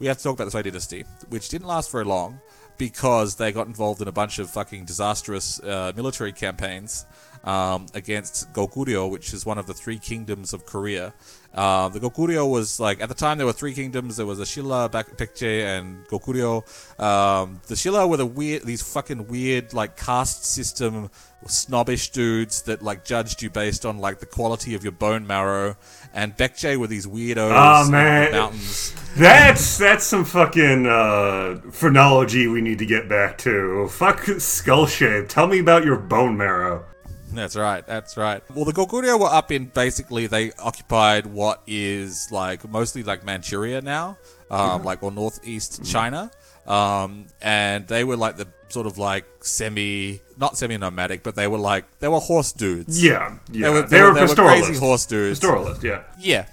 we 0.00 0.06
have 0.06 0.16
to 0.16 0.24
talk 0.24 0.34
about 0.34 0.46
the 0.46 0.50
Sui 0.50 0.62
dynasty, 0.62 1.04
which 1.28 1.48
didn't 1.50 1.68
last 1.68 1.92
very 1.92 2.04
long 2.04 2.40
because 2.78 3.36
they 3.36 3.52
got 3.52 3.66
involved 3.66 4.00
in 4.00 4.08
a 4.08 4.12
bunch 4.12 4.38
of 4.38 4.50
fucking 4.50 4.86
disastrous 4.86 5.60
uh, 5.60 5.92
military 5.94 6.32
campaigns 6.32 7.04
um, 7.44 7.86
against 7.94 8.52
Goguryeo, 8.52 9.10
which 9.10 9.32
is 9.32 9.46
one 9.46 9.58
of 9.58 9.66
the 9.66 9.74
three 9.74 9.98
kingdoms 9.98 10.52
of 10.52 10.66
Korea. 10.66 11.14
Uh, 11.54 11.88
the 11.88 11.98
Goguryeo 11.98 12.48
was 12.48 12.78
like 12.78 13.00
at 13.00 13.08
the 13.08 13.14
time 13.14 13.38
there 13.38 13.46
were 13.46 13.52
three 13.52 13.74
kingdoms. 13.74 14.16
There 14.18 14.26
was 14.26 14.38
the 14.38 14.44
Shilla, 14.44 14.88
Baekje, 14.90 15.64
and 15.64 16.06
Goguryeo. 16.06 16.62
Um, 17.00 17.60
the 17.66 17.74
Shilla 17.74 18.08
were 18.08 18.18
the 18.18 18.26
weird, 18.26 18.64
these 18.64 18.82
fucking 18.82 19.26
weird 19.26 19.72
like 19.74 19.96
caste 19.96 20.44
system 20.44 21.10
snobbish 21.46 22.10
dudes 22.10 22.62
that 22.62 22.82
like 22.82 23.04
judged 23.04 23.42
you 23.42 23.48
based 23.50 23.84
on 23.86 23.98
like 23.98 24.20
the 24.20 24.26
quality 24.26 24.74
of 24.74 24.84
your 24.84 24.92
bone 24.92 25.26
marrow, 25.26 25.76
and 26.14 26.36
Baekje 26.36 26.76
were 26.76 26.86
these 26.86 27.06
weirdos 27.06 27.50
Oh, 27.52 27.80
in 27.80 27.86
the 27.86 27.92
man. 27.92 28.32
mountains. 28.32 28.94
That's 29.16 29.78
that's 29.78 30.04
some 30.04 30.24
fucking 30.24 30.86
uh, 30.86 31.62
phrenology 31.72 32.46
we 32.46 32.60
need 32.60 32.78
to 32.78 32.86
get 32.86 33.08
back 33.08 33.38
to. 33.38 33.88
Fuck 33.88 34.20
skull 34.38 34.86
shape. 34.86 35.28
Tell 35.28 35.48
me 35.48 35.58
about 35.58 35.84
your 35.84 35.96
bone 35.96 36.36
marrow. 36.36 36.84
That's 37.32 37.56
right. 37.56 37.86
That's 37.86 38.16
right. 38.16 38.42
Well, 38.54 38.64
the 38.64 38.72
Goguryeo 38.72 39.18
were 39.18 39.26
up 39.26 39.52
in 39.52 39.66
basically 39.66 40.26
they 40.26 40.52
occupied 40.52 41.26
what 41.26 41.62
is 41.66 42.30
like 42.30 42.68
mostly 42.68 43.02
like 43.02 43.24
Manchuria 43.24 43.80
now, 43.82 44.18
um, 44.50 44.82
like 44.84 45.02
or 45.02 45.10
northeast 45.10 45.84
China, 45.84 46.30
um, 46.66 47.26
and 47.40 47.86
they 47.86 48.04
were 48.04 48.16
like 48.16 48.36
the 48.36 48.48
sort 48.68 48.86
of 48.86 48.98
like 48.98 49.24
semi, 49.40 50.20
not 50.36 50.56
semi 50.56 50.76
nomadic, 50.76 51.22
but 51.22 51.34
they 51.34 51.46
were 51.46 51.58
like 51.58 51.84
they 52.00 52.08
were 52.08 52.20
horse 52.20 52.52
dudes. 52.52 53.02
Yeah, 53.02 53.38
yeah. 53.50 53.68
They 53.68 53.70
were, 53.70 53.82
they, 53.82 54.02
were, 54.02 54.14
they 54.14 54.26
were 54.26 54.34
crazy 54.34 54.76
horse 54.76 55.06
dudes. 55.06 55.40
Pastoralist, 55.40 55.82
yeah. 55.82 56.02
Yeah. 56.18 56.46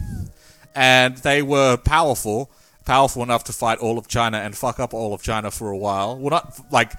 And 0.76 1.18
they 1.18 1.42
were 1.42 1.78
powerful, 1.78 2.52
powerful 2.86 3.24
enough 3.24 3.44
to 3.46 3.54
fight 3.54 3.80
all 3.80 3.98
of 3.98 4.08
China 4.08 4.38
and 4.38 4.56
fuck 4.56 4.80
up 4.80 4.94
all 4.94 5.14
of 5.14 5.24
China 5.24 5.50
for 5.50 5.72
a 5.72 5.78
while. 5.78 6.18
Well, 6.18 6.30
not 6.30 6.60
like 6.72 6.94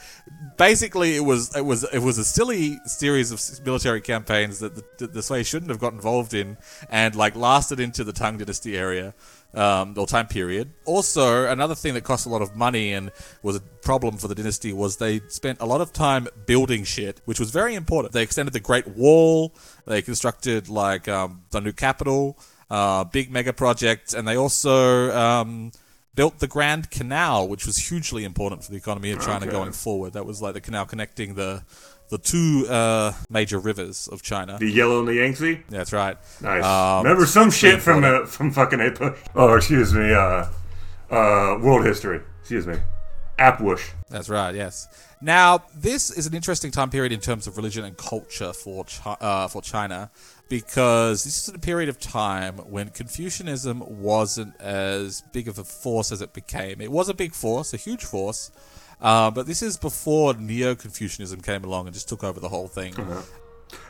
basically 0.59 1.17
it 1.17 1.25
was 1.25 1.57
it 1.57 1.65
was 1.65 1.85
it 1.85 2.01
was 2.01 2.19
a 2.19 2.25
silly 2.25 2.79
series 2.85 3.31
of 3.33 3.65
military 3.65 4.01
campaigns 4.01 4.59
that 4.59 4.99
the, 4.99 5.07
the 5.07 5.23
Sui 5.23 5.45
shouldn't 5.45 5.71
have 5.71 5.79
got 5.79 5.93
involved 5.93 6.35
in 6.35 6.59
and 6.91 7.15
like 7.15 7.35
lasted 7.37 7.81
into 7.81 8.05
the 8.05 8.13
Tang 8.13 8.37
Dynasty 8.37 8.77
area. 8.77 9.15
Um, 9.55 9.95
or 9.97 10.07
time 10.07 10.27
period. 10.27 10.75
Also, 10.85 11.47
another 11.47 11.75
thing 11.75 11.95
that 11.95 12.05
cost 12.05 12.27
a 12.27 12.29
lot 12.29 12.43
of 12.43 12.55
money 12.55 12.93
and 12.93 13.11
was 13.43 13.57
a 13.57 13.61
problem 13.61 14.19
for 14.19 14.29
the 14.29 14.35
dynasty 14.35 14.75
was 14.75 14.99
they 14.99 15.21
spent 15.29 15.63
a 15.63 15.65
lot 15.65 15.81
of 15.81 15.91
time 15.91 16.29
building 16.45 16.85
shit, 16.85 17.23
which 17.25 17.41
was 17.41 17.51
very 17.51 17.75
important. 17.75 18.13
They 18.13 18.23
extended 18.23 18.53
the 18.53 18.61
Great 18.61 18.87
Wall. 18.87 19.55
They 19.87 20.03
constructed 20.03 20.69
like 20.69 21.09
um, 21.09 21.45
the 21.51 21.63
new 21.63 21.73
capital 21.73 22.39
uh, 22.71 23.05
big 23.05 23.31
mega 23.31 23.53
projects, 23.53 24.15
and 24.15 24.27
they 24.27 24.37
also 24.37 25.11
um, 25.17 25.73
built 26.19 26.41
the 26.41 26.49
Grand 26.49 26.91
Canal, 26.91 27.47
which 27.47 27.65
was 27.65 27.77
hugely 27.89 28.25
important 28.25 28.65
for 28.65 28.73
the 28.73 28.77
economy 28.77 29.13
of 29.13 29.21
China 29.21 29.47
Okay. 29.47 29.53
going 29.53 29.71
forward. 29.71 30.15
That 30.15 30.27
was 30.27 30.43
like 30.43 30.53
the 30.55 30.61
canal 30.61 30.85
connecting 30.85 31.35
the 31.35 31.63
the 32.09 32.19
two 32.19 32.67
uh, 32.69 33.13
major 33.31 33.59
rivers 33.61 34.09
of 34.09 34.21
China. 34.23 34.57
The 34.59 34.69
yellow 34.81 34.99
and 34.99 35.07
the 35.09 35.15
Yangtze. 35.15 35.61
That's 35.69 35.93
right. 35.93 36.17
Nice. 36.41 36.65
Um, 36.65 37.05
Remember 37.05 37.25
some 37.27 37.51
shit 37.53 37.81
from 37.81 38.03
uh, 38.03 38.27
from 38.27 38.51
fucking 38.51 38.81
APUSH. 38.81 39.17
Oh, 39.37 39.55
excuse 39.55 39.95
me. 39.95 40.13
Uh, 40.13 40.47
uh, 41.11 41.59
world 41.63 41.85
history. 41.87 42.21
Excuse 42.41 42.67
me. 42.67 42.77
APUSH. 43.39 43.83
That's 44.11 44.29
right. 44.29 44.55
Yes. 44.57 44.89
Now, 45.21 45.63
this 45.77 46.11
is 46.11 46.27
an 46.27 46.35
interesting 46.35 46.71
time 46.73 46.91
period 46.91 47.13
in 47.13 47.21
terms 47.21 47.47
of 47.47 47.57
religion 47.57 47.85
and 47.85 47.97
culture 47.97 48.53
for 48.53 48.85
Chi- 48.85 49.17
uh, 49.21 49.47
for 49.49 49.63
China, 49.63 50.11
because 50.49 51.25
this 51.25 51.49
is 51.49 51.55
a 51.55 51.59
period 51.59 51.89
of 51.89 51.99
time 51.99 52.57
when 52.59 52.89
Confucianism 52.91 53.83
wasn't 53.87 54.59
as 54.61 55.23
big 55.33 55.49
of 55.49 55.59
a 55.59 55.65
force 55.65 56.11
as 56.13 56.23
it 56.23 56.33
became. 56.33 56.81
It 56.81 56.91
was 56.91 57.09
a 57.09 57.15
big 57.15 57.35
force, 57.35 57.75
a 57.75 57.77
huge 57.77 58.05
force, 58.05 58.51
uh, 59.01 59.31
but 59.31 59.47
this 59.47 59.63
is 59.63 59.77
before 59.77 60.35
Neo-Confucianism 60.35 61.41
came 61.43 61.65
along 61.65 61.87
and 61.87 61.95
just 61.95 62.09
took 62.09 62.25
over 62.25 62.41
the 62.41 62.49
whole 62.49 62.69
thing. 62.69 62.95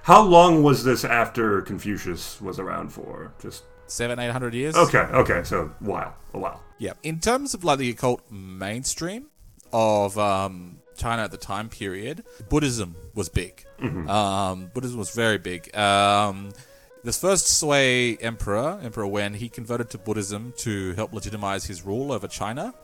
How 0.02 0.22
long 0.22 0.62
was 0.62 0.82
this 0.84 1.04
after 1.04 1.62
Confucius 1.62 2.40
was 2.40 2.58
around 2.58 2.92
for? 2.92 3.32
Just 3.40 3.62
Seven, 3.86 4.18
eight 4.18 4.30
hundred 4.30 4.52
years. 4.52 4.76
okay, 4.76 4.98
okay. 4.98 5.42
So 5.44 5.60
a 5.80 5.84
while, 5.84 6.14
a 6.34 6.38
while. 6.38 6.62
Yeah. 6.78 6.92
In 7.02 7.20
terms 7.20 7.54
of 7.54 7.64
like 7.64 7.78
the 7.78 7.88
occult 7.88 8.22
mainstream 8.30 9.28
of 9.72 10.18
um, 10.18 10.80
China 10.98 11.22
at 11.22 11.30
the 11.30 11.38
time 11.38 11.68
period, 11.68 12.24
Buddhism 12.48 12.96
was 13.14 13.28
big. 13.28 13.64
Um, 13.80 14.70
Buddhism 14.74 14.98
was 14.98 15.10
very 15.14 15.38
big. 15.38 15.74
Um, 15.76 16.52
the 17.04 17.12
first 17.12 17.46
Sui 17.46 18.18
emperor, 18.20 18.78
Emperor 18.82 19.06
Wen, 19.06 19.32
he 19.34 19.48
converted 19.48 19.88
to 19.90 19.98
Buddhism 19.98 20.52
to 20.58 20.92
help 20.94 21.12
legitimize 21.12 21.64
his 21.64 21.86
rule 21.86 22.10
over 22.12 22.26
China. 22.28 22.74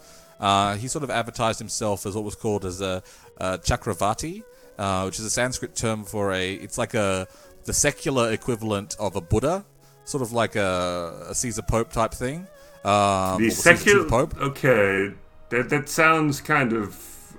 Uh, 0.40 0.76
he 0.76 0.88
sort 0.88 1.04
of 1.04 1.10
advertised 1.10 1.58
himself 1.58 2.06
as 2.06 2.14
what 2.14 2.24
was 2.24 2.34
called 2.34 2.64
as 2.64 2.80
a, 2.80 3.02
a 3.38 3.58
Chakravarti, 3.58 4.42
uh, 4.78 5.02
which 5.04 5.18
is 5.18 5.24
a 5.24 5.30
Sanskrit 5.30 5.74
term 5.74 6.04
for 6.04 6.32
a. 6.32 6.54
It's 6.54 6.78
like 6.78 6.94
a 6.94 7.26
the 7.64 7.72
secular 7.72 8.32
equivalent 8.32 8.96
of 8.98 9.16
a 9.16 9.20
Buddha, 9.20 9.64
sort 10.04 10.22
of 10.22 10.32
like 10.32 10.54
a, 10.56 11.26
a 11.30 11.34
Caesar 11.34 11.62
Pope 11.62 11.92
type 11.92 12.12
thing. 12.14 12.46
Um, 12.84 13.40
The 13.42 13.48
or 13.48 13.50
Caesar 13.50 13.74
to 13.74 13.78
secular. 13.78 14.08
Pope. 14.08 14.36
Okay, 14.38 15.12
that 15.50 15.70
that 15.70 15.88
sounds 15.88 16.40
kind 16.40 16.72
of 16.72 16.94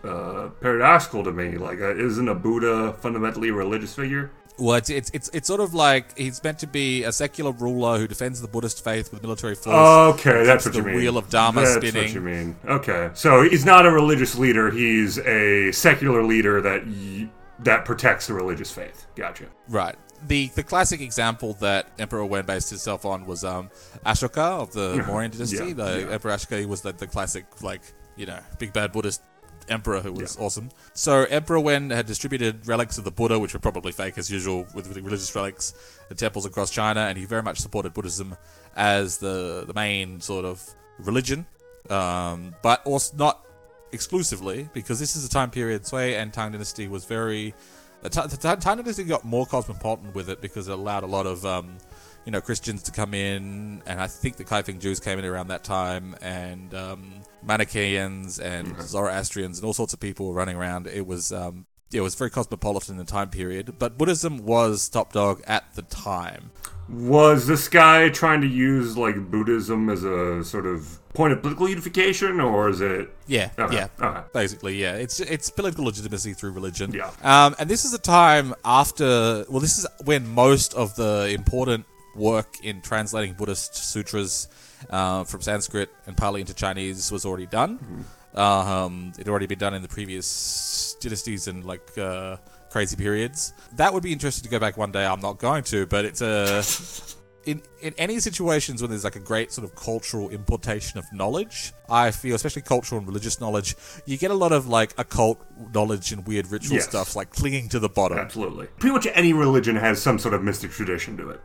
uh, 0.05 0.49
paradoxical 0.61 1.23
to 1.23 1.31
me. 1.31 1.57
Like, 1.57 1.79
uh, 1.79 1.95
isn't 1.95 2.27
a 2.27 2.35
Buddha 2.35 2.93
fundamentally 3.01 3.49
a 3.49 3.53
religious 3.53 3.93
figure? 3.93 4.31
Well, 4.57 4.75
it's, 4.75 4.89
it's 4.89 5.11
it's 5.13 5.29
it's 5.33 5.47
sort 5.47 5.59
of 5.59 5.73
like 5.73 6.17
he's 6.17 6.41
meant 6.41 6.59
to 6.59 6.67
be 6.67 7.03
a 7.03 7.11
secular 7.11 7.51
ruler 7.51 7.97
who 7.97 8.07
defends 8.07 8.39
the 8.39 8.47
Buddhist 8.47 8.83
faith 8.83 9.11
with 9.11 9.21
military 9.21 9.53
force. 9.55 9.75
Okay, 10.19 10.45
that's 10.45 10.63
what 10.65 10.73
the 10.73 10.79
you 10.79 10.85
mean. 10.85 10.95
wheel 10.95 11.17
of 11.17 11.29
Dharma 11.29 11.61
that's 11.61 11.75
spinning. 11.75 12.03
what 12.03 12.13
you 12.13 12.21
mean. 12.21 12.55
Okay, 12.65 13.09
so 13.15 13.41
he's 13.41 13.65
not 13.65 13.85
a 13.85 13.91
religious 13.91 14.37
leader. 14.37 14.71
He's 14.71 15.19
a 15.19 15.73
secular 15.73 16.23
leader 16.23 16.61
that 16.61 16.87
y- 16.87 17.29
that 17.59 17.83
protects 17.83 18.27
the 18.27 18.33
religious 18.33 18.71
faith. 18.71 19.07
Gotcha. 19.15 19.47
Right. 19.67 19.95
The 20.25 20.47
the 20.55 20.63
classic 20.63 21.01
example 21.01 21.53
that 21.59 21.89
Emperor 21.99 22.25
Wen 22.25 22.45
based 22.45 22.69
himself 22.69 23.03
on 23.03 23.25
was 23.25 23.43
um, 23.43 23.69
Ashoka 24.05 24.61
of 24.61 24.71
the 24.71 25.03
Mauryan 25.05 25.31
dynasty. 25.31 25.57
Yeah, 25.57 25.73
the 25.73 25.99
yeah. 26.07 26.13
Emperor 26.13 26.31
Ashoka 26.31 26.59
he 26.59 26.65
was 26.65 26.79
the, 26.79 26.93
the 26.93 27.07
classic 27.07 27.45
like 27.61 27.81
you 28.15 28.25
know 28.25 28.39
big 28.57 28.71
bad 28.71 28.93
Buddhist 28.93 29.21
emperor 29.69 30.01
who 30.01 30.13
was 30.13 30.37
awesome. 30.37 30.69
So 30.93 31.23
Emperor 31.25 31.59
Wen 31.59 31.89
had 31.89 32.05
distributed 32.05 32.67
relics 32.67 32.97
of 32.97 33.03
the 33.03 33.11
Buddha, 33.11 33.39
which 33.39 33.53
were 33.53 33.59
probably 33.59 33.91
fake 33.91 34.17
as 34.17 34.29
usual 34.29 34.67
with, 34.73 34.87
with 34.87 34.97
religious 34.97 35.33
relics 35.35 35.73
in 36.09 36.17
temples 36.17 36.45
across 36.45 36.69
China, 36.69 37.01
and 37.01 37.17
he 37.17 37.25
very 37.25 37.43
much 37.43 37.59
supported 37.59 37.93
Buddhism 37.93 38.35
as 38.75 39.17
the 39.17 39.63
the 39.65 39.73
main 39.73 40.21
sort 40.21 40.45
of 40.45 40.61
religion, 40.99 41.45
um, 41.89 42.55
but 42.61 42.85
also 42.85 43.15
not 43.17 43.45
exclusively 43.91 44.69
because 44.73 44.99
this 44.99 45.15
is 45.15 45.25
a 45.25 45.29
time 45.29 45.49
period 45.49 45.85
Sui 45.85 46.15
and 46.15 46.33
Tang 46.33 46.51
dynasty 46.51 46.87
was 46.87 47.05
very 47.05 47.53
the, 48.01 48.09
Ta- 48.09 48.27
the 48.27 48.37
Tang 48.37 48.59
dynasty 48.59 49.03
got 49.03 49.23
more 49.23 49.45
cosmopolitan 49.45 50.11
with 50.13 50.29
it 50.29 50.41
because 50.41 50.67
it 50.67 50.73
allowed 50.73 51.03
a 51.03 51.07
lot 51.07 51.25
of 51.25 51.45
um, 51.45 51.77
you 52.25 52.31
know 52.31 52.41
Christians 52.41 52.83
to 52.83 52.91
come 52.91 53.13
in, 53.13 53.81
and 53.85 54.01
I 54.01 54.07
think 54.07 54.37
the 54.37 54.43
Kaifeng 54.45 54.79
Jews 54.79 54.99
came 54.99 55.19
in 55.19 55.25
around 55.25 55.47
that 55.49 55.63
time, 55.63 56.15
and 56.21 56.73
um, 56.73 57.11
Manichaeans 57.43 58.39
and 58.39 58.79
Zoroastrians 58.81 59.59
and 59.59 59.65
all 59.65 59.73
sorts 59.73 59.93
of 59.93 59.99
people 59.99 60.27
were 60.27 60.33
running 60.33 60.55
around. 60.57 60.87
It 60.87 61.05
was 61.05 61.31
um, 61.31 61.65
it 61.93 62.01
was 62.01 62.15
very 62.15 62.29
cosmopolitan 62.29 62.93
in 62.95 62.97
the 62.97 63.09
time 63.09 63.29
period, 63.29 63.75
but 63.79 63.97
Buddhism 63.97 64.45
was 64.45 64.89
top 64.89 65.13
dog 65.13 65.41
at 65.47 65.63
the 65.75 65.83
time. 65.83 66.51
Was 66.87 67.47
this 67.47 67.67
guy 67.67 68.09
trying 68.09 68.41
to 68.41 68.47
use 68.47 68.95
like 68.97 69.15
Buddhism 69.31 69.89
as 69.89 70.03
a 70.03 70.43
sort 70.43 70.67
of 70.67 70.99
point 71.15 71.33
of 71.33 71.41
political 71.41 71.67
unification, 71.67 72.39
or 72.39 72.69
is 72.69 72.81
it? 72.81 73.09
Yeah, 73.27 73.49
Okay, 73.57 73.75
yeah. 73.75 73.87
okay. 73.99 74.21
Basically, 74.33 74.75
yeah. 74.75 74.95
It's 74.95 75.19
it's 75.19 75.49
political 75.49 75.85
legitimacy 75.85 76.33
through 76.33 76.51
religion. 76.51 76.91
Yeah. 76.91 77.09
Um, 77.23 77.55
and 77.57 77.69
this 77.69 77.85
is 77.85 77.93
a 77.93 77.99
time 77.99 78.53
after. 78.63 79.45
Well, 79.49 79.59
this 79.61 79.79
is 79.79 79.87
when 80.03 80.27
most 80.27 80.73
of 80.75 80.95
the 80.95 81.31
important 81.33 81.85
work 82.15 82.59
in 82.63 82.81
translating 82.81 83.33
Buddhist 83.35 83.75
sutras 83.75 84.47
uh, 84.89 85.23
from 85.25 85.41
Sanskrit 85.41 85.89
and 86.07 86.15
Pali 86.15 86.41
into 86.41 86.53
Chinese 86.53 87.11
was 87.11 87.25
already 87.25 87.45
done. 87.45 88.05
Um, 88.33 89.11
it 89.13 89.19
had 89.19 89.29
already 89.29 89.47
been 89.47 89.59
done 89.59 89.73
in 89.73 89.81
the 89.81 89.87
previous 89.87 90.95
dynasties 90.99 91.47
and 91.47 91.63
like 91.65 91.97
uh, 91.97 92.37
crazy 92.69 92.95
periods. 92.95 93.53
That 93.73 93.93
would 93.93 94.03
be 94.03 94.11
interesting 94.11 94.43
to 94.43 94.49
go 94.49 94.59
back 94.59 94.75
one 94.77 94.91
day. 94.91 95.05
I'm 95.05 95.21
not 95.21 95.37
going 95.39 95.63
to, 95.65 95.85
but 95.85 96.05
it's 96.05 96.21
a. 96.21 96.63
In, 97.45 97.61
in 97.79 97.93
any 97.99 98.19
situations 98.19 98.81
when 98.81 98.89
there's 98.89 99.03
like 99.03 99.17
a 99.17 99.19
great 99.19 99.51
sort 99.51 99.65
of 99.65 99.75
cultural 99.75 100.29
importation 100.31 100.97
of 100.97 101.05
knowledge, 101.13 101.73
I 101.87 102.09
feel, 102.09 102.33
especially 102.33 102.63
cultural 102.63 102.97
and 102.97 103.07
religious 103.07 103.39
knowledge, 103.39 103.75
you 104.07 104.17
get 104.17 104.31
a 104.31 104.33
lot 104.33 104.51
of 104.51 104.67
like 104.67 104.95
occult 104.97 105.45
knowledge 105.71 106.11
and 106.11 106.25
weird 106.25 106.49
ritual 106.51 106.77
Yes. 106.77 106.85
stuff 106.89 107.15
like 107.15 107.29
clinging 107.29 107.69
to 107.69 107.77
the 107.77 107.87
bottom. 107.87 108.17
Absolutely. 108.17 108.65
Pretty 108.79 108.93
much 108.95 109.07
any 109.13 109.31
religion 109.31 109.75
has 109.75 110.01
some 110.01 110.17
sort 110.17 110.33
of 110.33 110.41
mystic 110.41 110.71
tradition 110.71 111.17
to 111.17 111.29
it. 111.29 111.41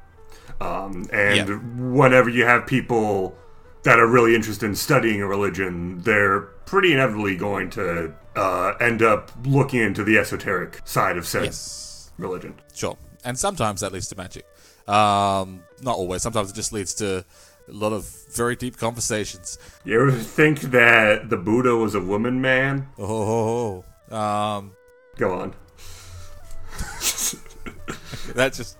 Um, 0.60 1.06
and 1.12 1.48
Yeah. 1.48 1.56
whenever 1.78 2.28
you 2.28 2.44
have 2.44 2.66
people 2.66 3.36
that 3.82 3.98
are 3.98 4.06
really 4.06 4.34
interested 4.34 4.66
in 4.66 4.74
studying 4.76 5.22
a 5.22 5.26
religion, 5.26 6.00
they're 6.02 6.40
pretty 6.66 6.92
inevitably 6.92 7.36
going 7.36 7.70
to 7.70 8.12
uh, 8.36 8.74
end 8.80 9.02
up 9.02 9.32
looking 9.44 9.80
into 9.80 10.04
the 10.04 10.16
esoteric 10.18 10.80
side 10.84 11.16
of 11.16 11.26
said 11.26 11.44
Yes. 11.44 12.10
religion. 12.18 12.54
Sure. 12.74 12.96
And 13.24 13.38
sometimes 13.38 13.80
that 13.80 13.92
leads 13.92 14.08
to 14.08 14.16
magic. 14.16 14.46
Um, 14.86 15.62
not 15.82 15.96
always. 15.96 16.22
Sometimes 16.22 16.50
it 16.50 16.54
just 16.54 16.72
leads 16.72 16.94
to 16.94 17.24
a 17.68 17.72
lot 17.72 17.92
of 17.92 18.08
very 18.34 18.54
deep 18.56 18.76
conversations. 18.76 19.58
You 19.84 20.00
ever 20.00 20.12
think 20.12 20.60
that 20.72 21.28
the 21.30 21.36
Buddha 21.36 21.74
was 21.76 21.94
a 21.94 22.00
woman 22.00 22.40
man? 22.40 22.88
Oh, 22.98 23.84
um, 24.10 24.72
Go 25.16 25.32
on. 25.40 25.54
that 28.34 28.52
just. 28.54 28.76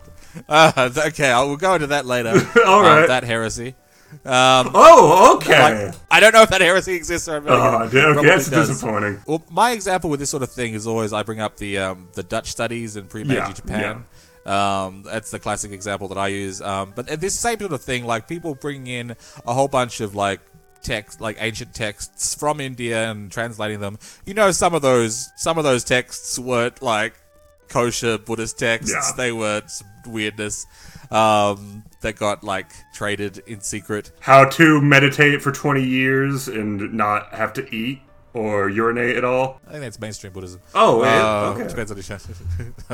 Uh, 0.49 0.91
okay, 1.09 1.31
I 1.31 1.43
will 1.43 1.57
go 1.57 1.75
into 1.75 1.89
that 1.89 2.07
later. 2.07 2.31
All 2.67 2.81
Um, 2.81 2.87
right. 2.87 3.07
that 3.09 3.25
heresy. 3.25 3.75
Um, 4.25 4.71
Oh, 4.75 5.37
okay. 5.37 5.87
like, 5.87 5.95
I 6.11 6.19
don't 6.21 6.33
know 6.33 6.43
if 6.43 6.51
that 6.51 6.61
heresy 6.61 6.95
exists 6.95 7.29
or 7.29 7.41
not. 7.41 7.51
oh, 7.51 7.85
okay, 7.87 8.27
that's 8.27 8.51
does. 8.51 8.69
disappointing. 8.69 9.21
Well, 9.27 9.43
my 9.51 9.71
example 9.73 10.11
with 10.11 10.19
this 10.21 10.31
sort 10.31 10.43
of 10.43 10.51
thing 10.51 10.75
is 10.75 10.87
always 10.87 11.13
I 11.13 11.23
bring 11.23 11.41
up 11.41 11.57
the 11.59 11.79
um, 11.79 12.09
the 12.15 12.23
Dutch 12.23 12.51
studies 12.51 12.97
in 12.97 13.07
pre-Meiji 13.07 13.35
Yeah, 13.41 13.53
Japan. 13.53 14.05
Um, 14.47 15.03
that's 15.05 15.31
the 15.31 15.39
classic 15.39 15.71
example 15.71 16.09
that 16.09 16.19
I 16.19 16.29
use. 16.29 16.61
Um, 16.61 16.93
but 16.97 17.07
this 17.21 17.39
same 17.39 17.59
sort 17.61 17.73
of 17.73 17.83
thing, 17.83 18.05
like 18.05 18.27
people 18.27 18.55
bringing 18.55 18.87
in 18.89 19.17
a 19.47 19.53
whole 19.55 19.69
bunch 19.69 20.01
of 20.01 20.15
like 20.17 20.41
text, 20.83 21.21
like 21.21 21.37
ancient 21.39 21.75
texts 21.75 22.35
from 22.35 22.59
India 22.61 23.11
and 23.11 23.31
translating 23.31 23.81
them. 23.81 23.99
You 24.27 24.35
know, 24.35 24.51
some 24.51 24.75
of 24.75 24.83
those 24.83 25.29
some 25.37 25.59
of 25.59 25.65
those 25.65 25.85
texts 25.85 26.39
weren't 26.39 26.83
like 26.83 27.15
kosher 27.71 28.19
Buddhist 28.19 28.59
texts. 28.59 28.93
Yeah. 28.93 29.13
They 29.17 29.33
were 29.33 29.63
some 29.67 29.87
weirdness 30.07 30.67
um, 31.11 31.85
that 32.03 32.17
got 32.17 32.45
like 32.45 32.71
traded 32.93 33.39
in 33.47 33.61
secret. 33.63 34.13
How 34.21 34.45
to 34.51 34.81
meditate 34.83 35.41
for 35.43 35.53
20 35.53 35.83
years 35.83 36.49
and 36.49 36.93
not 36.93 37.33
have 37.33 37.53
to 37.55 37.75
eat 37.75 38.03
or 38.33 38.69
urinate 38.69 39.17
at 39.17 39.25
all. 39.25 39.61
I 39.67 39.73
think 39.73 39.83
that's 39.83 39.99
mainstream 39.99 40.33
Buddhism. 40.33 40.61
Oh, 40.73 41.03
Uh, 41.03 41.53
okay. 41.57 41.67
Depends 41.69 41.91
on 41.91 41.97
the 41.97 42.03
show. 42.05 42.19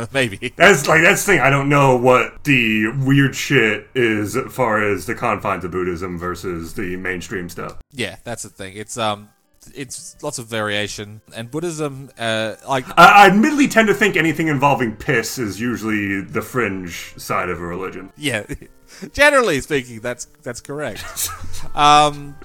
Maybe. 0.12 0.54
That's 0.56 0.88
like 0.88 1.02
that's 1.02 1.26
the 1.26 1.32
thing. 1.32 1.40
I 1.40 1.50
don't 1.50 1.68
know 1.68 1.94
what 1.96 2.42
the 2.44 2.86
weird 3.04 3.36
shit 3.36 3.86
is 3.94 4.34
as 4.34 4.50
far 4.50 4.82
as 4.82 5.04
the 5.04 5.14
confines 5.14 5.62
of 5.64 5.72
Buddhism 5.72 6.18
versus 6.18 6.72
the 6.72 6.96
mainstream 6.96 7.50
stuff. 7.50 7.76
Yeah, 7.92 8.16
that's 8.24 8.44
the 8.44 8.48
thing. 8.48 8.76
It's 8.76 8.96
um, 8.96 9.28
it's 9.74 10.16
lots 10.22 10.38
of 10.38 10.46
variation, 10.46 11.20
and 11.34 11.50
Buddhism, 11.50 12.10
uh, 12.18 12.56
like 12.68 12.86
I, 12.98 13.24
I 13.24 13.26
admittedly 13.26 13.68
tend 13.68 13.88
to 13.88 13.94
think 13.94 14.16
anything 14.16 14.48
involving 14.48 14.96
piss 14.96 15.38
is 15.38 15.60
usually 15.60 16.20
the 16.20 16.42
fringe 16.42 17.14
side 17.16 17.48
of 17.48 17.60
a 17.60 17.64
religion. 17.64 18.12
yeah, 18.16 18.44
generally 19.12 19.60
speaking, 19.60 20.00
that's 20.00 20.26
that's 20.42 20.60
correct. 20.60 21.28
um, 21.74 22.36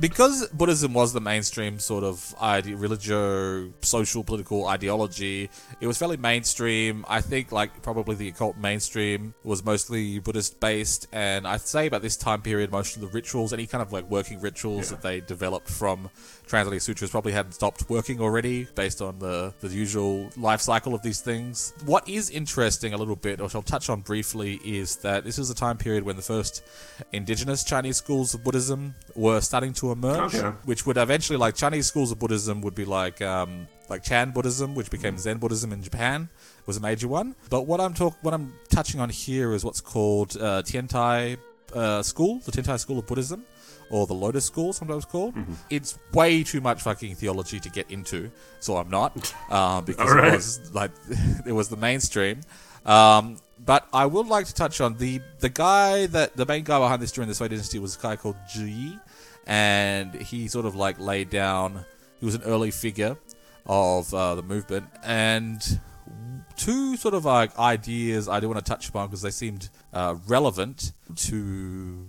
because 0.00 0.48
Buddhism 0.48 0.92
was 0.92 1.12
the 1.12 1.20
mainstream 1.20 1.78
sort 1.78 2.04
of 2.04 2.34
ide- 2.40 2.66
religio, 2.66 3.72
social, 3.80 4.24
political 4.24 4.66
ideology, 4.66 5.50
it 5.80 5.86
was 5.86 5.98
fairly 5.98 6.16
mainstream. 6.16 7.04
I 7.08 7.20
think, 7.20 7.52
like, 7.52 7.82
probably 7.82 8.16
the 8.16 8.28
occult 8.28 8.56
mainstream 8.56 9.34
was 9.44 9.64
mostly 9.64 10.18
Buddhist 10.18 10.58
based, 10.58 11.06
and 11.12 11.46
I'd 11.46 11.60
say 11.60 11.86
about 11.86 12.02
this 12.02 12.16
time 12.16 12.42
period, 12.42 12.72
most 12.72 12.96
of 12.96 13.02
the 13.02 13.08
rituals, 13.08 13.52
any 13.52 13.66
kind 13.66 13.82
of 13.82 13.92
like 13.92 14.10
working 14.10 14.40
rituals 14.40 14.90
that 14.90 15.02
they 15.02 15.20
developed 15.20 15.68
from 15.68 16.10
translating 16.46 16.80
sutras, 16.80 17.10
probably 17.10 17.32
had 17.32 17.52
stopped 17.54 17.88
working 17.88 18.20
already 18.20 18.64
based 18.74 19.00
on 19.00 19.18
the, 19.18 19.52
the 19.60 19.68
usual 19.68 20.28
life 20.36 20.60
cycle 20.60 20.94
of 20.94 21.02
these 21.02 21.20
things. 21.20 21.72
What 21.86 22.08
is 22.08 22.30
interesting 22.30 22.92
a 22.92 22.96
little 22.96 23.16
bit, 23.16 23.40
which 23.40 23.54
I'll 23.54 23.62
touch 23.62 23.88
on 23.88 24.00
briefly, 24.02 24.60
is 24.64 24.96
that 24.96 25.24
this 25.24 25.38
is 25.38 25.50
a 25.50 25.54
time 25.54 25.76
period 25.78 26.04
when 26.04 26.16
the 26.16 26.22
first 26.22 26.62
indigenous 27.12 27.64
Chinese 27.64 27.96
schools 27.96 28.34
of 28.34 28.44
Buddhism 28.44 28.94
were 29.14 29.40
starting 29.40 29.72
to 29.74 29.92
emerge, 29.92 30.34
Okay. 30.34 30.56
which 30.64 30.86
would 30.86 30.96
eventually, 30.96 31.36
like 31.38 31.54
Chinese 31.54 31.86
schools 31.86 32.12
of 32.12 32.18
Buddhism, 32.18 32.60
would 32.62 32.74
be 32.74 32.84
like 32.84 33.20
um, 33.22 33.66
like 33.88 34.02
Chan 34.02 34.30
Buddhism, 34.32 34.74
which 34.74 34.90
became 34.90 35.18
Zen 35.18 35.38
Buddhism 35.38 35.72
in 35.72 35.82
Japan, 35.82 36.28
was 36.66 36.76
a 36.76 36.80
major 36.80 37.08
one. 37.08 37.34
But 37.50 37.62
what 37.66 37.80
I'm 37.80 37.94
talk, 37.94 38.16
what 38.22 38.34
I'm 38.34 38.52
touching 38.70 39.00
on 39.00 39.08
here 39.10 39.52
is 39.52 39.64
what's 39.64 39.80
called 39.80 40.36
uh, 40.36 40.62
Tiantai 40.62 41.36
uh, 41.74 42.02
School, 42.02 42.40
the 42.40 42.52
Tiantai 42.52 42.78
School 42.78 42.98
of 42.98 43.06
Buddhism. 43.06 43.44
Or 43.90 44.06
the 44.06 44.14
Lotus 44.14 44.44
School, 44.44 44.72
sometimes 44.72 45.04
called. 45.04 45.34
It's 45.70 45.98
way 46.12 46.42
too 46.42 46.60
much 46.60 46.82
fucking 46.82 47.14
theology 47.16 47.60
to 47.60 47.68
get 47.68 47.90
into, 47.90 48.30
so 48.60 48.76
I'm 48.76 48.88
not, 48.90 49.34
uh, 49.50 49.80
because 49.82 50.10
Alright. 50.10 50.32
it 50.32 50.36
was 50.36 50.74
like 50.74 50.90
it 51.46 51.52
was 51.52 51.68
the 51.68 51.76
mainstream. 51.76 52.40
Um, 52.86 53.36
but 53.64 53.86
I 53.92 54.06
would 54.06 54.26
like 54.26 54.46
to 54.46 54.54
touch 54.54 54.80
on 54.80 54.96
the 54.96 55.20
the 55.40 55.48
guy 55.48 56.06
that 56.06 56.36
the 56.36 56.46
main 56.46 56.64
guy 56.64 56.78
behind 56.78 57.00
this 57.00 57.12
during 57.12 57.28
the 57.28 57.34
Sui 57.34 57.48
dynasty 57.48 57.78
was 57.78 57.96
a 57.96 58.00
guy 58.00 58.16
called 58.16 58.36
Yi, 58.54 58.98
and 59.46 60.14
he 60.14 60.48
sort 60.48 60.66
of 60.66 60.74
like 60.74 60.98
laid 60.98 61.30
down. 61.30 61.84
He 62.20 62.26
was 62.26 62.34
an 62.34 62.42
early 62.42 62.70
figure 62.70 63.16
of 63.66 64.12
uh, 64.12 64.34
the 64.34 64.42
movement, 64.42 64.86
and 65.02 65.62
two 66.56 66.96
sort 66.96 67.14
of 67.14 67.24
like 67.24 67.56
ideas 67.58 68.28
I 68.28 68.40
do 68.40 68.48
want 68.48 68.64
to 68.64 68.68
touch 68.68 68.88
upon 68.88 69.08
because 69.08 69.22
they 69.22 69.30
seemed 69.30 69.68
uh, 69.92 70.16
relevant 70.26 70.92
to 71.16 72.06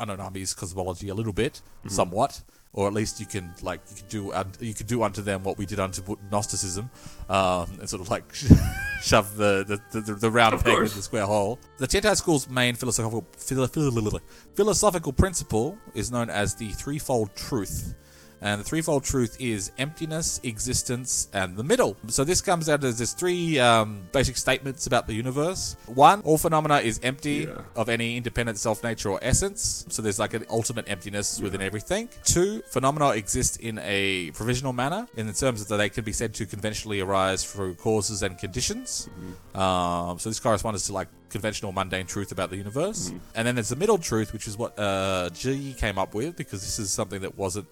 Unknown 0.00 0.20
Armies' 0.20 0.54
cosmology 0.54 1.08
a 1.10 1.14
little 1.14 1.32
bit, 1.32 1.60
somewhat, 1.86 2.40
or 2.72 2.86
at 2.88 2.94
least 2.94 3.20
you 3.20 3.26
can 3.26 3.52
like 3.62 3.80
you 3.90 3.96
can 3.96 4.08
do 4.08 4.32
un- 4.32 4.52
you 4.60 4.74
could 4.74 4.86
do 4.86 5.02
unto 5.02 5.22
them 5.22 5.42
what 5.44 5.58
we 5.58 5.66
did 5.66 5.78
unto 5.80 6.02
Gnosticism, 6.30 6.90
um, 7.28 7.66
and 7.80 7.88
sort 7.88 8.02
of 8.02 8.08
like 8.10 8.24
shove 9.02 9.36
the 9.36 9.64
the, 9.92 10.00
the, 10.00 10.14
the 10.14 10.30
round 10.30 10.54
Of 10.54 10.64
peg 10.64 10.74
course. 10.74 10.88
into 10.90 10.96
the 10.98 11.02
square 11.02 11.26
hole. 11.26 11.58
The 11.78 11.86
Tiantai 11.86 12.16
school's 12.16 12.48
main 12.48 12.74
philosophical 12.74 13.26
philo- 13.36 13.66
philo- 13.68 14.20
philosophical 14.54 15.12
principle 15.12 15.78
is 15.94 16.10
known 16.10 16.30
as 16.30 16.54
the 16.54 16.68
threefold 16.70 17.34
truth. 17.36 17.94
And 18.40 18.60
the 18.60 18.64
threefold 18.64 19.04
truth 19.04 19.36
is 19.40 19.72
emptiness, 19.78 20.40
existence, 20.44 21.28
and 21.32 21.56
the 21.56 21.64
middle. 21.64 21.96
So 22.06 22.22
this 22.24 22.40
comes 22.40 22.68
out 22.68 22.84
as 22.84 22.98
there's 22.98 23.12
three 23.12 23.58
um, 23.58 24.02
basic 24.12 24.36
statements 24.36 24.86
about 24.86 25.06
the 25.06 25.14
universe. 25.14 25.76
One, 25.86 26.20
all 26.22 26.38
phenomena 26.38 26.78
is 26.78 27.00
empty 27.02 27.46
Yeah. 27.48 27.62
of 27.74 27.88
any 27.88 28.16
independent 28.16 28.58
self 28.58 28.82
nature 28.84 29.10
or 29.10 29.18
essence. 29.22 29.84
So 29.88 30.02
there's 30.02 30.18
like 30.18 30.34
an 30.34 30.44
ultimate 30.50 30.88
emptiness 30.88 31.40
within 31.40 31.60
everything. 31.62 32.08
Two, 32.24 32.62
phenomena 32.70 33.10
exist 33.10 33.60
in 33.60 33.78
a 33.82 34.30
provisional 34.32 34.72
manner 34.72 35.08
in 35.16 35.26
the 35.26 35.32
terms 35.32 35.64
that 35.66 35.76
they 35.76 35.88
can 35.88 36.04
be 36.04 36.12
said 36.12 36.32
to 36.34 36.46
conventionally 36.46 37.00
arise 37.00 37.44
through 37.44 37.74
causes 37.74 38.22
and 38.22 38.38
conditions. 38.38 39.08
Um, 39.54 40.18
so 40.18 40.28
this 40.30 40.38
corresponds 40.40 40.86
to 40.86 40.92
like 40.92 41.08
conventional 41.30 41.72
mundane 41.72 42.06
truth 42.06 42.32
about 42.32 42.50
the 42.50 42.56
universe. 42.56 43.12
And 43.34 43.46
then 43.46 43.54
there's 43.56 43.68
the 43.68 43.76
middle 43.76 43.98
truth, 43.98 44.32
which 44.32 44.46
is 44.46 44.56
what 44.56 44.78
uh, 44.78 45.30
G 45.30 45.74
came 45.78 45.98
up 45.98 46.14
with 46.14 46.36
because 46.36 46.60
this 46.62 46.78
is 46.78 46.90
something 46.90 47.20
that 47.22 47.36
wasn't 47.36 47.66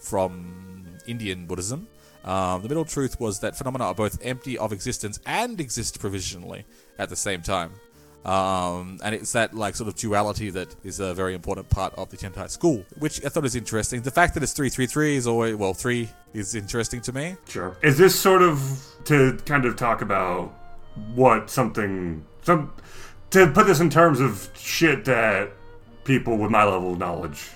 from 0.00 0.98
Indian 1.06 1.46
Buddhism. 1.46 1.86
Um, 2.24 2.62
the 2.62 2.68
middle 2.68 2.84
truth 2.84 3.18
was 3.18 3.40
that 3.40 3.56
phenomena 3.56 3.84
are 3.84 3.94
both 3.94 4.18
empty 4.22 4.58
of 4.58 4.72
existence 4.72 5.20
and 5.24 5.60
exist 5.60 6.00
provisionally 6.00 6.64
at 6.98 7.08
the 7.08 7.16
same 7.16 7.42
time. 7.42 7.72
Um, 8.24 8.98
and 9.02 9.14
it's 9.14 9.32
that 9.32 9.54
like 9.54 9.74
sort 9.74 9.88
of 9.88 9.94
duality 9.94 10.50
that 10.50 10.74
is 10.84 11.00
a 11.00 11.14
very 11.14 11.34
important 11.34 11.70
part 11.70 11.94
of 11.94 12.10
the 12.10 12.18
Tiantai 12.18 12.50
school, 12.50 12.84
which 12.98 13.24
I 13.24 13.30
thought 13.30 13.46
is 13.46 13.54
interesting. 13.56 14.02
The 14.02 14.10
fact 14.10 14.34
that 14.34 14.42
it's 14.42 14.52
three 14.52 14.68
three 14.68 14.86
three 14.86 15.16
is 15.16 15.26
always 15.26 15.54
well 15.56 15.72
three 15.72 16.10
is 16.34 16.54
interesting 16.54 17.00
to 17.02 17.12
me. 17.14 17.36
Sure. 17.48 17.78
Is 17.82 17.96
this 17.96 18.18
sort 18.18 18.42
of 18.42 18.60
to 19.04 19.38
kind 19.46 19.64
of 19.64 19.76
talk 19.76 20.02
about 20.02 20.52
what 21.14 21.48
something 21.48 22.22
some 22.42 22.74
to 23.30 23.46
put 23.52 23.66
this 23.66 23.80
in 23.80 23.88
terms 23.88 24.20
of 24.20 24.50
shit 24.54 25.06
that 25.06 25.52
people 26.04 26.36
with 26.36 26.50
my 26.50 26.64
level 26.64 26.92
of 26.92 26.98
knowledge 26.98 27.48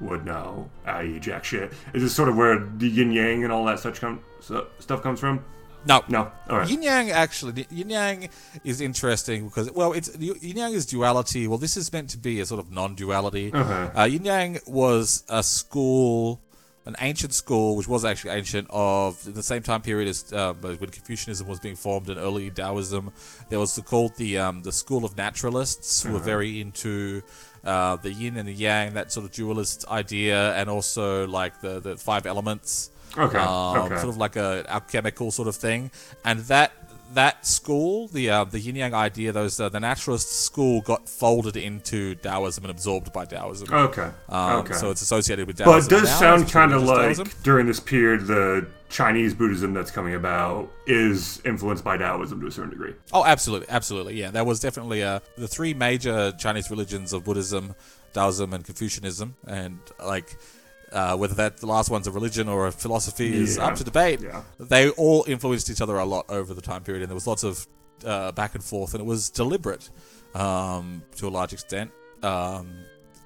would 0.00 0.24
know, 0.24 0.70
i.e., 0.86 1.18
jack 1.20 1.44
shit? 1.44 1.72
Is 1.94 2.02
this 2.02 2.14
sort 2.14 2.28
of 2.28 2.36
where 2.36 2.58
the 2.58 2.88
yin 2.88 3.12
yang 3.12 3.44
and 3.44 3.52
all 3.52 3.64
that 3.66 3.80
such 3.80 4.00
com- 4.00 4.20
so, 4.40 4.66
stuff 4.78 5.02
comes 5.02 5.20
from? 5.20 5.44
No, 5.86 6.04
No. 6.08 6.30
All 6.48 6.58
right. 6.58 6.68
Yin 6.68 6.82
Yang 6.82 7.10
actually, 7.10 7.66
Yin 7.70 7.88
Yang 7.88 8.28
is 8.64 8.80
interesting 8.82 9.46
because 9.46 9.70
well, 9.72 9.92
it's 9.92 10.14
Yin 10.18 10.56
Yang 10.58 10.72
is 10.72 10.86
duality. 10.86 11.48
Well, 11.48 11.56
this 11.58 11.76
is 11.76 11.90
meant 11.90 12.10
to 12.10 12.18
be 12.18 12.40
a 12.40 12.46
sort 12.46 12.60
of 12.60 12.70
non-duality. 12.70 13.52
Uh-huh. 13.52 13.90
Uh, 13.96 14.04
Yin 14.04 14.24
Yang 14.24 14.58
was 14.66 15.24
a 15.28 15.42
school 15.42 16.42
an 16.86 16.96
ancient 17.00 17.34
school, 17.34 17.76
which 17.76 17.86
was 17.86 18.04
actually 18.04 18.30
ancient, 18.32 18.66
of 18.70 19.22
the 19.34 19.42
same 19.42 19.62
time 19.62 19.82
period 19.82 20.08
as 20.08 20.32
uh, 20.32 20.54
when 20.54 20.76
Confucianism 20.78 21.46
was 21.46 21.60
being 21.60 21.76
formed 21.76 22.08
and 22.08 22.18
early 22.18 22.50
Taoism. 22.50 23.12
There 23.48 23.58
was 23.58 23.74
the, 23.76 23.82
called 23.82 24.16
the 24.16 24.38
um, 24.38 24.62
the 24.62 24.72
school 24.72 25.04
of 25.04 25.16
naturalists, 25.16 26.02
who 26.02 26.12
were 26.12 26.18
very 26.18 26.60
into 26.60 27.22
uh, 27.64 27.96
the 27.96 28.12
yin 28.12 28.36
and 28.36 28.48
the 28.48 28.54
yang, 28.54 28.94
that 28.94 29.12
sort 29.12 29.26
of 29.26 29.32
dualist 29.32 29.84
idea, 29.88 30.54
and 30.54 30.70
also 30.70 31.26
like 31.26 31.60
the 31.60 31.80
the 31.80 31.96
five 31.96 32.24
elements. 32.26 32.90
Okay, 33.18 33.38
Um, 33.38 33.76
okay. 33.86 33.96
Sort 33.96 34.08
of 34.08 34.16
like 34.16 34.36
a 34.36 34.64
alchemical 34.68 35.30
sort 35.32 35.48
of 35.48 35.56
thing, 35.56 35.90
and 36.24 36.40
that 36.46 36.79
that 37.14 37.46
school, 37.46 38.08
the 38.08 38.30
uh, 38.30 38.44
the 38.44 38.60
yin 38.60 38.76
yang 38.76 38.94
idea, 38.94 39.32
those 39.32 39.58
uh, 39.58 39.68
the 39.68 39.80
naturalist 39.80 40.30
school 40.30 40.80
got 40.80 41.08
folded 41.08 41.56
into 41.56 42.14
Taoism 42.16 42.64
and 42.64 42.70
absorbed 42.70 43.12
by 43.12 43.24
Taoism. 43.24 43.72
Okay. 43.72 44.10
Um, 44.28 44.60
okay. 44.60 44.74
So 44.74 44.90
it's 44.90 45.02
associated 45.02 45.46
with 45.46 45.58
Taoism. 45.58 45.72
but 45.72 45.86
it 45.86 46.00
does 46.00 46.10
now, 46.10 46.18
sound 46.18 46.50
kind 46.50 46.72
of 46.72 46.82
like 46.82 47.16
Taoism. 47.16 47.30
during 47.42 47.66
this 47.66 47.80
period, 47.80 48.26
the 48.26 48.66
Chinese 48.88 49.34
Buddhism 49.34 49.74
that's 49.74 49.90
coming 49.90 50.14
about 50.14 50.70
is 50.86 51.40
influenced 51.44 51.84
by 51.84 51.96
Taoism 51.96 52.40
to 52.40 52.46
a 52.46 52.50
certain 52.50 52.70
degree. 52.70 52.94
Oh, 53.12 53.24
absolutely, 53.24 53.68
absolutely. 53.68 54.14
Yeah, 54.14 54.30
that 54.30 54.46
was 54.46 54.60
definitely 54.60 55.02
uh, 55.02 55.20
the 55.36 55.48
three 55.48 55.74
major 55.74 56.32
Chinese 56.32 56.70
religions 56.70 57.12
of 57.12 57.24
Buddhism, 57.24 57.74
Taoism, 58.12 58.52
and 58.52 58.64
Confucianism, 58.64 59.36
and 59.46 59.78
like. 60.04 60.36
Uh, 60.92 61.16
whether 61.16 61.34
that 61.34 61.58
the 61.58 61.66
last 61.66 61.88
one's 61.88 62.08
a 62.08 62.10
religion 62.10 62.48
or 62.48 62.66
a 62.66 62.72
philosophy 62.72 63.32
is 63.32 63.58
up 63.58 63.76
to 63.76 63.84
debate. 63.84 64.20
Yeah. 64.20 64.42
They 64.58 64.90
all 64.90 65.24
influenced 65.28 65.70
each 65.70 65.80
other 65.80 65.96
a 65.96 66.04
lot 66.04 66.26
over 66.28 66.52
the 66.52 66.60
time 66.60 66.82
period, 66.82 67.02
and 67.02 67.10
there 67.10 67.14
was 67.14 67.28
lots 67.28 67.44
of 67.44 67.64
uh, 68.04 68.32
back 68.32 68.56
and 68.56 68.64
forth, 68.64 68.94
and 68.94 69.00
it 69.00 69.06
was 69.06 69.30
deliberate 69.30 69.88
um, 70.34 71.02
to 71.16 71.28
a 71.28 71.30
large 71.30 71.52
extent. 71.52 71.92
Um, 72.22 72.72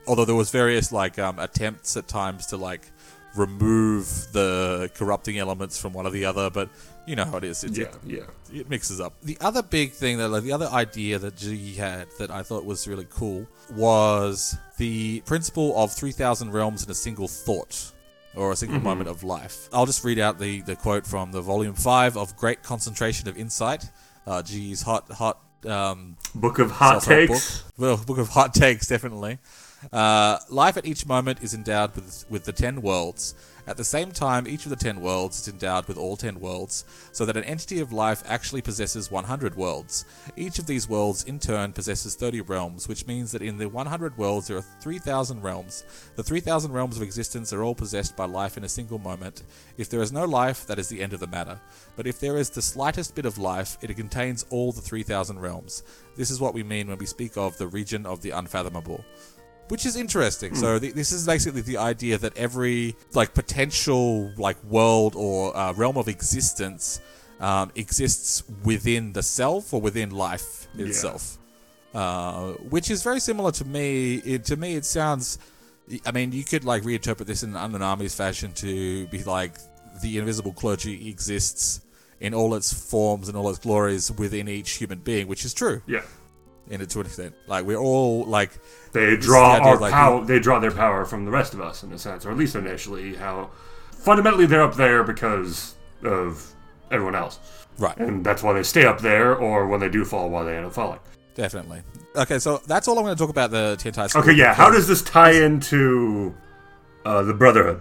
although 0.07 0.25
there 0.25 0.35
was 0.35 0.51
various 0.51 0.93
like 0.93 1.19
um, 1.19 1.39
attempts 1.39 1.97
at 1.97 2.07
times 2.07 2.47
to 2.47 2.57
like 2.57 2.91
remove 3.35 4.07
the 4.33 4.91
corrupting 4.95 5.39
elements 5.39 5.81
from 5.81 5.93
one 5.93 6.07
or 6.07 6.11
the 6.11 6.25
other, 6.25 6.51
but 6.51 6.69
you 7.07 7.17
know 7.17 7.25
how 7.25 7.37
it 7.37 7.45
is. 7.45 7.65
It's, 7.65 7.77
Yeah, 7.77 7.89
yeah. 8.05 8.23
it 8.53 8.69
mixes 8.69 9.01
up. 9.01 9.15
The 9.23 9.37
other 9.41 9.63
big 9.63 9.93
thing 9.93 10.19
that, 10.19 10.29
like, 10.29 10.43
the 10.43 10.53
other 10.53 10.67
idea 10.67 11.19
that 11.19 11.37
G 11.37 11.75
had 11.75 12.07
that 12.19 12.31
I 12.31 12.43
thought 12.43 12.65
was 12.65 12.87
really 12.89 13.07
cool 13.11 13.47
was 13.73 14.57
the 14.79 15.21
principle 15.23 15.77
of 15.77 15.93
3,000 15.93 16.53
realms 16.53 16.85
in 16.85 16.91
a 16.91 16.95
single 16.95 17.29
thought 17.29 17.93
or 18.35 18.53
a 18.53 18.57
single 18.57 18.81
moment 18.81 19.09
of 19.09 19.23
life. 19.23 19.69
I'll 19.73 19.87
just 19.87 20.05
read 20.05 20.19
out 20.19 20.39
the, 20.39 20.63
the 20.63 20.77
quote 20.77 21.07
from 21.07 21.33
the 21.33 21.41
volume 21.41 21.75
5 21.75 22.17
of 22.17 22.37
Great 22.37 22.63
Concentration 22.63 23.29
of 23.29 23.37
Insight, 23.39 23.89
uh, 24.27 24.43
G's 24.43 24.83
hot, 24.83 25.11
hot, 25.13 25.39
um, 25.67 26.17
Book 26.35 26.59
of 26.59 26.71
hot 26.71 27.03
takes. 27.03 27.63
Book. 27.63 27.73
Well, 27.79 27.97
book 27.97 28.19
of 28.19 28.29
hot 28.29 28.55
takes, 28.55 28.87
definitely. 28.89 29.39
Uh, 29.93 30.39
life 30.49 30.77
at 30.77 30.87
each 30.87 31.07
moment 31.07 31.43
is 31.43 31.55
endowed 31.55 31.95
with 31.95 32.25
with 32.31 32.45
the 32.45 32.53
ten 32.53 32.81
worlds. 32.83 33.35
At 33.67 33.79
the 33.79 33.85
same 33.85 34.13
time, 34.13 34.47
each 34.47 34.67
of 34.67 34.71
the 34.71 34.77
ten 34.77 35.01
worlds 35.01 35.41
is 35.41 35.49
endowed 35.49 35.89
with 35.89 35.97
all 35.97 36.17
ten 36.17 36.39
worlds, 36.39 36.85
so 37.13 37.25
that 37.25 37.37
an 37.37 37.45
entity 37.45 37.81
of 37.81 37.93
life 37.93 38.23
actually 38.27 38.61
possesses 38.61 39.11
100 39.11 39.57
worlds. 39.57 40.05
Each 40.37 40.59
of 40.59 40.67
these 40.67 40.87
worlds, 40.87 41.25
in 41.25 41.39
turn, 41.39 41.73
possesses 41.73 42.15
30 42.15 42.43
realms, 42.43 42.89
which 42.89 43.07
means 43.07 43.33
that 43.33 43.41
in 43.41 43.57
the 43.57 43.69
100 43.69 44.19
worlds 44.19 44.49
there 44.49 44.59
are 44.59 44.65
3,000 44.81 45.41
realms. 45.41 45.85
The 46.17 46.23
3,000 46.23 46.73
realms 46.73 46.97
of 46.97 47.03
existence 47.03 47.53
are 47.55 47.63
all 47.63 47.75
possessed 47.75 48.17
by 48.17 48.27
life 48.27 48.59
in 48.59 48.65
a 48.65 48.69
single 48.69 48.99
moment. 48.99 49.43
If 49.79 49.89
there 49.89 50.03
is 50.03 50.13
no 50.13 50.27
life, 50.27 50.67
that 50.67 50.79
is 50.79 50.89
the 50.89 51.01
end 51.01 51.15
of 51.15 51.21
the 51.21 51.27
matter. 51.27 51.59
But 51.97 52.07
if 52.07 52.21
there 52.21 52.37
is 52.37 52.51
the 52.51 52.61
slightest 52.61 53.15
bit 53.15 53.25
of 53.25 53.39
life, 53.39 53.79
it 53.81 53.97
contains 53.97 54.45
all 54.51 54.73
the 54.73 54.83
3,000 54.83 55.39
realms. 55.39 55.83
This 56.17 56.31
is 56.31 56.41
what 56.41 56.55
we 56.55 56.63
mean 56.63 56.89
when 56.89 56.99
we 56.99 57.07
speak 57.07 57.37
of 57.37 57.57
the 57.57 57.67
region 57.67 58.05
of 58.05 58.21
the 58.21 58.31
unfathomable. 58.31 59.05
Which 59.69 59.87
is 59.87 59.97
interesting. 59.97 60.55
So 60.55 60.79
th- 60.79 60.95
this 60.95 61.11
is 61.11 61.27
basically 61.27 61.63
the 61.63 61.79
idea 61.79 62.19
that 62.19 62.37
every 62.37 62.97
like 63.15 63.33
potential 63.35 64.31
like 64.37 64.63
world 64.65 65.15
or 65.17 65.57
uh, 65.57 65.73
realm 65.73 65.97
of 65.97 66.07
existence 66.09 67.01
um, 67.41 67.73
exists 67.75 68.43
within 68.63 69.13
the 69.15 69.23
self 69.23 69.73
or 69.73 69.81
within 69.81 70.11
life 70.11 70.69
itself, 70.77 71.39
uh, 71.95 72.53
which 72.69 72.91
is 72.91 73.03
very 73.03 73.21
similar 73.21 73.51
to 73.53 73.65
me. 73.65 74.17
It, 74.17 74.45
to 74.47 74.57
me, 74.57 74.75
it 74.77 74.85
sounds. 74.85 75.39
I 76.07 76.13
mean, 76.13 76.33
you 76.33 76.45
could 76.45 76.65
like 76.65 76.83
reinterpret 76.83 77.27
this 77.27 77.43
in 77.43 77.51
an 77.51 77.57
Unknown 77.57 77.83
Armies' 77.83 78.15
fashion 78.15 78.53
to 78.55 79.07
be 79.09 79.23
like 79.25 79.55
the 80.03 80.19
invisible 80.19 80.53
clergy 80.53 81.09
exists 81.09 81.81
in 82.21 82.35
all 82.35 82.55
its 82.55 82.73
forms 82.91 83.29
and 83.29 83.37
all 83.37 83.49
its 83.51 83.59
glories 83.59 84.11
within 84.13 84.49
each 84.49 84.73
human 84.73 84.99
being, 84.99 85.27
which 85.27 85.45
is 85.45 85.53
true 85.55 85.83
Yeah. 85.87 86.03
in 86.71 86.81
it 86.81 86.91
to 86.91 87.01
an 87.01 87.07
extent. 87.07 87.35
Like 87.47 87.65
we're 87.67 87.77
all 87.79 88.25
like 88.25 88.53
They 88.95 89.17
draw 89.17 89.57
the 89.57 89.63
our 89.63 89.77
like, 89.77 89.93
power. 89.93 90.25
They 90.25 90.39
draw 90.39 90.61
their 90.61 90.71
power 90.71 91.05
from 91.05 91.25
the 91.25 91.31
rest 91.33 91.53
of 91.53 91.61
us, 91.61 91.83
in 91.83 91.93
a 91.93 91.99
sense, 91.99 92.25
or 92.25 92.31
at 92.31 92.37
least 92.37 92.55
initially. 92.55 93.17
How 93.17 93.51
fundamentally 93.91 94.47
they're 94.47 94.63
up 94.63 94.77
there 94.77 95.03
because 95.03 95.75
of 96.05 96.55
everyone 96.93 97.17
else, 97.17 97.41
right. 97.77 97.97
and 97.97 98.25
that's 98.25 98.45
why 98.45 98.53
they 98.53 98.63
stay 98.63 98.87
up 98.87 99.01
there. 99.01 99.35
Or 99.35 99.67
when 99.67 99.81
they 99.81 99.89
do 99.89 100.05
fall, 100.05 100.31
why 100.31 100.45
they 100.45 100.57
end 100.57 100.67
up 100.67 100.73
falling. 100.73 101.01
Definitely. 101.35 101.83
Okay, 102.15 102.39
so 102.39 102.63
that's 102.69 102.87
all 102.87 102.97
I'm 102.97 103.05
going 103.05 103.17
to 103.17 103.19
talk 103.19 103.31
about 103.31 103.51
the 103.51 103.77
Tiantai 103.81 104.11
School. 104.11 104.23
Okay, 104.23 104.35
yeah. 104.35 104.55
How 104.55 104.71
does 104.71 104.87
this 104.87 105.03
tie 105.03 105.33
into 105.33 106.33
uh, 107.05 107.23
the 107.23 107.35
Brotherhood? 107.35 107.81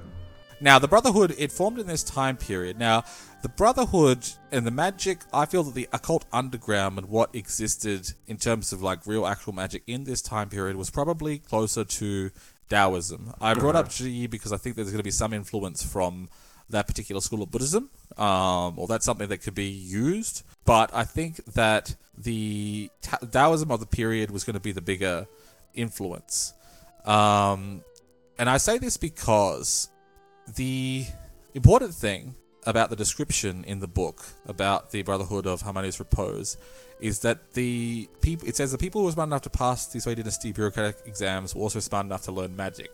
Now, 0.59 0.79
the 0.79 0.87
Brotherhood, 0.87 1.35
it 1.37 1.51
formed 1.51 1.77
in 1.77 1.85
this 1.85 2.03
time 2.03 2.37
period. 2.37 2.79
Now, 2.79 3.03
the 3.43 3.49
Brotherhood 3.49 4.25
and 4.53 4.65
the 4.65 4.71
magic, 4.71 5.19
I 5.33 5.45
feel 5.45 5.63
that 5.63 5.75
the 5.75 5.89
occult 5.91 6.23
underground 6.31 6.97
and 6.97 7.09
what 7.09 7.35
existed 7.35 8.13
in 8.25 8.37
terms 8.37 8.71
of 8.71 8.81
like 8.81 9.05
real 9.05 9.27
actual 9.27 9.51
magic 9.51 9.83
in 9.85 10.05
this 10.05 10.21
time 10.21 10.47
period 10.47 10.77
was 10.77 10.89
probably 10.89 11.39
closer 11.39 11.83
to 11.83 12.31
Taoism. 12.69 13.33
I 13.41 13.53
brought 13.53 13.75
up 13.75 13.89
Ji 13.91 14.27
because 14.27 14.53
I 14.53 14.57
think 14.57 14.77
there's 14.77 14.91
going 14.91 14.99
to 14.99 15.03
be 15.03 15.11
some 15.11 15.33
influence 15.33 15.83
from 15.83 16.29
that 16.69 16.87
particular 16.87 17.19
school 17.19 17.43
of 17.43 17.51
Buddhism, 17.51 17.89
um, 18.17 18.79
or 18.79 18.87
that's 18.87 19.05
something 19.05 19.27
that 19.27 19.39
could 19.39 19.55
be 19.55 19.67
used. 19.67 20.43
But 20.63 20.91
I 20.93 21.03
think 21.03 21.43
that 21.53 21.97
the 22.17 22.89
Ta- 23.01 23.17
Taoism 23.29 23.69
of 23.71 23.81
the 23.81 23.85
period 23.85 24.31
was 24.31 24.45
going 24.45 24.53
to 24.53 24.61
be 24.61 24.71
the 24.71 24.81
bigger 24.81 25.27
influence. 25.73 26.53
Um, 27.03 27.83
and 28.39 28.49
I 28.49 28.55
say 28.55 28.77
this 28.77 28.95
because 28.95 29.89
the 30.55 31.05
important 31.53 31.93
thing 31.93 32.35
about 32.65 32.89
the 32.89 32.95
description 32.95 33.63
in 33.65 33.79
the 33.79 33.87
book 33.87 34.23
about 34.47 34.91
the 34.91 35.01
Brotherhood 35.01 35.45
of 35.45 35.61
Harmonious 35.61 35.99
Repose 35.99 36.57
is 36.99 37.19
that 37.19 37.53
the 37.53 38.07
people 38.21 38.47
it 38.47 38.55
says 38.55 38.71
the 38.71 38.77
people 38.77 39.01
who 39.01 39.05
were 39.05 39.11
smart 39.11 39.27
enough 39.27 39.41
to 39.41 39.49
pass 39.49 39.87
the 39.87 39.99
Sui 39.99 40.15
Dynasty 40.15 40.51
bureaucratic 40.51 40.97
exams 41.05 41.53
were 41.53 41.61
also 41.61 41.79
smart 41.79 42.05
enough 42.05 42.23
to 42.23 42.31
learn 42.31 42.55
magic. 42.55 42.91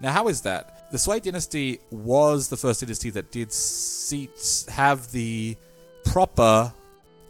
Now, 0.00 0.12
how 0.12 0.28
is 0.28 0.42
that? 0.42 0.90
The 0.92 0.98
Sui 0.98 1.20
Dynasty 1.20 1.80
was 1.90 2.48
the 2.48 2.56
first 2.56 2.80
dynasty 2.80 3.10
that 3.10 3.32
did 3.32 3.52
seat 3.52 4.66
have 4.68 5.10
the 5.10 5.56
proper 6.04 6.72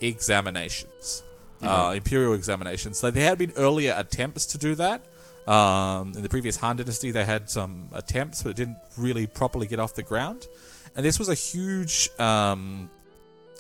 examinations, 0.01 1.23
uh, 1.63 1.95
imperial 1.97 2.35
examinations. 2.35 2.99
So 2.99 3.11
there 3.11 3.25
had 3.25 3.39
been 3.39 3.53
earlier 3.57 3.95
attempts 3.97 4.47
to 4.47 4.59
do 4.59 4.75
that. 4.75 5.03
Um, 5.51 6.13
in 6.15 6.23
the 6.23 6.29
previous 6.29 6.57
Han 6.57 6.77
Dynasty, 6.77 7.11
they 7.11 7.25
had 7.25 7.49
some 7.49 7.89
attempts, 7.93 8.43
but 8.43 8.51
it 8.51 8.57
didn't 8.57 8.77
really 8.99 9.27
properly 9.27 9.67
get 9.67 9.81
off 9.81 9.95
the 9.95 10.03
ground. 10.03 10.47
And 10.99 11.05
this 11.05 11.21
was 11.21 11.29
a 11.29 11.35
huge 11.35 12.11
um, 12.19 12.91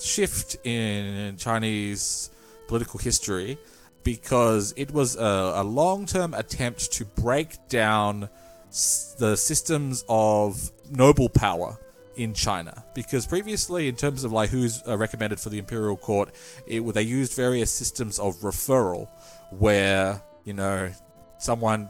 shift 0.00 0.56
in 0.66 1.36
Chinese 1.36 2.30
political 2.66 2.98
history 2.98 3.58
because 4.02 4.74
it 4.76 4.90
was 4.90 5.14
a, 5.14 5.52
a 5.54 5.62
long 5.62 6.04
term 6.04 6.34
attempt 6.34 6.90
to 6.94 7.04
break 7.04 7.68
down 7.68 8.28
s- 8.70 9.14
the 9.20 9.36
systems 9.36 10.04
of 10.08 10.72
noble 10.90 11.28
power 11.28 11.78
in 12.16 12.34
China. 12.34 12.84
Because 12.92 13.24
previously, 13.24 13.86
in 13.86 13.94
terms 13.94 14.24
of 14.24 14.32
like 14.32 14.50
who's 14.50 14.82
uh, 14.88 14.98
recommended 14.98 15.38
for 15.38 15.50
the 15.50 15.60
imperial 15.60 15.96
court, 15.96 16.34
it, 16.66 16.80
they 16.92 17.02
used 17.02 17.34
various 17.34 17.70
systems 17.70 18.18
of 18.18 18.34
referral 18.38 19.08
where, 19.50 20.20
you 20.42 20.54
know, 20.54 20.90
someone 21.38 21.88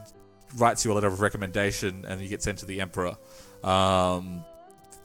writes 0.57 0.85
you 0.85 0.91
a 0.91 0.93
letter 0.93 1.07
of 1.07 1.21
recommendation 1.21 2.05
and 2.07 2.21
you 2.21 2.27
get 2.27 2.43
sent 2.43 2.59
to 2.59 2.67
the 2.67 2.81
emperor. 2.81 3.17
Um, 3.63 4.45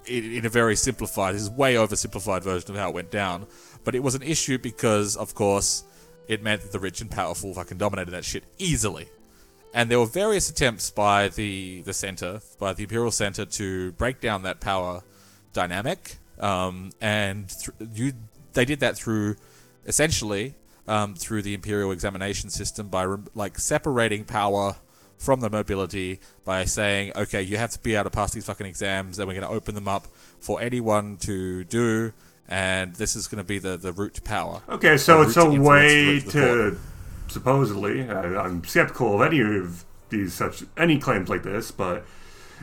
in, 0.07 0.45
a 0.47 0.49
very 0.49 0.77
simplified, 0.77 1.35
this 1.35 1.43
is 1.43 1.51
way 1.51 1.75
oversimplified 1.75 2.43
version 2.43 2.71
of 2.71 2.77
how 2.77 2.89
it 2.89 2.95
went 2.95 3.11
down. 3.11 3.47
But 3.85 3.95
it 3.95 4.03
was 4.03 4.15
an 4.15 4.23
issue 4.23 4.59
because, 4.59 5.17
of 5.17 5.35
course, 5.35 5.85
it 6.29 6.43
meant 6.43 6.63
that 6.63 6.73
the 6.73 6.79
rich 6.79 7.01
and 7.01 7.11
powerful 7.11 7.53
fucking 7.55 7.79
dominated 7.79 8.11
that 8.13 8.25
shit 8.25 8.45
easily. 8.59 9.09
And 9.75 9.91
there 9.91 9.99
were 9.99 10.07
various 10.07 10.49
attempts 10.49 10.91
by 10.91 11.29
the 11.29 11.83
the 11.83 11.93
center, 11.93 12.41
by 12.59 12.75
the 12.75 12.85
imperial 12.85 13.11
center, 13.11 13.45
to 13.45 13.93
break 13.93 14.21
down 14.21 14.45
that 14.45 14.61
power 14.61 15.03
dynamic. 15.53 16.19
Um, 16.39 16.93
and 17.01 17.49
th- 17.49 17.91
you, 17.93 18.13
they 18.53 18.65
did 18.65 18.81
that 18.81 18.97
through, 18.97 19.37
essentially, 19.85 20.55
um, 20.87 21.15
through 21.15 21.43
the 21.43 21.55
imperial 21.55 21.91
examination 21.91 22.51
system 22.51 22.89
by 22.89 23.07
like 23.35 23.59
separating 23.59 24.25
power 24.25 24.77
from 25.19 25.41
the 25.41 25.51
mobility 25.51 26.21
by 26.45 26.65
saying, 26.65 27.13
okay, 27.17 27.43
you 27.43 27.57
have 27.57 27.71
to 27.71 27.79
be 27.79 27.95
able 27.95 28.05
to 28.05 28.11
pass 28.11 28.33
these 28.33 28.45
fucking 28.47 28.67
exams, 28.67 29.19
and 29.19 29.27
we're 29.29 29.35
going 29.35 29.47
to 29.47 29.55
open 29.55 29.75
them 29.75 29.89
up 29.89 30.07
for 30.41 30.61
anyone 30.61 31.17
to 31.19 31.65
do, 31.65 32.13
and 32.49 32.95
this 32.97 33.17
is 33.17 33.27
going 33.27 33.39
to 33.43 33.47
be 33.47 33.59
the, 33.59 33.77
the 33.77 33.93
route 33.93 34.15
to 34.15 34.23
power. 34.23 34.61
Okay, 34.69 34.97
so 34.97 35.23
it's 35.23 35.37
a 35.37 35.49
way 35.51 36.21
to 36.21 36.79
supposedly. 37.29 38.09
I, 38.09 38.45
I'm 38.45 38.63
skeptical 38.65 39.15
of 39.15 39.27
any 39.33 39.41
of 39.41 39.85
these 40.11 40.35
such 40.35 40.63
any 40.77 40.99
claims 40.99 41.29
like 41.29 41.43
this, 41.43 41.71
but 41.71 42.05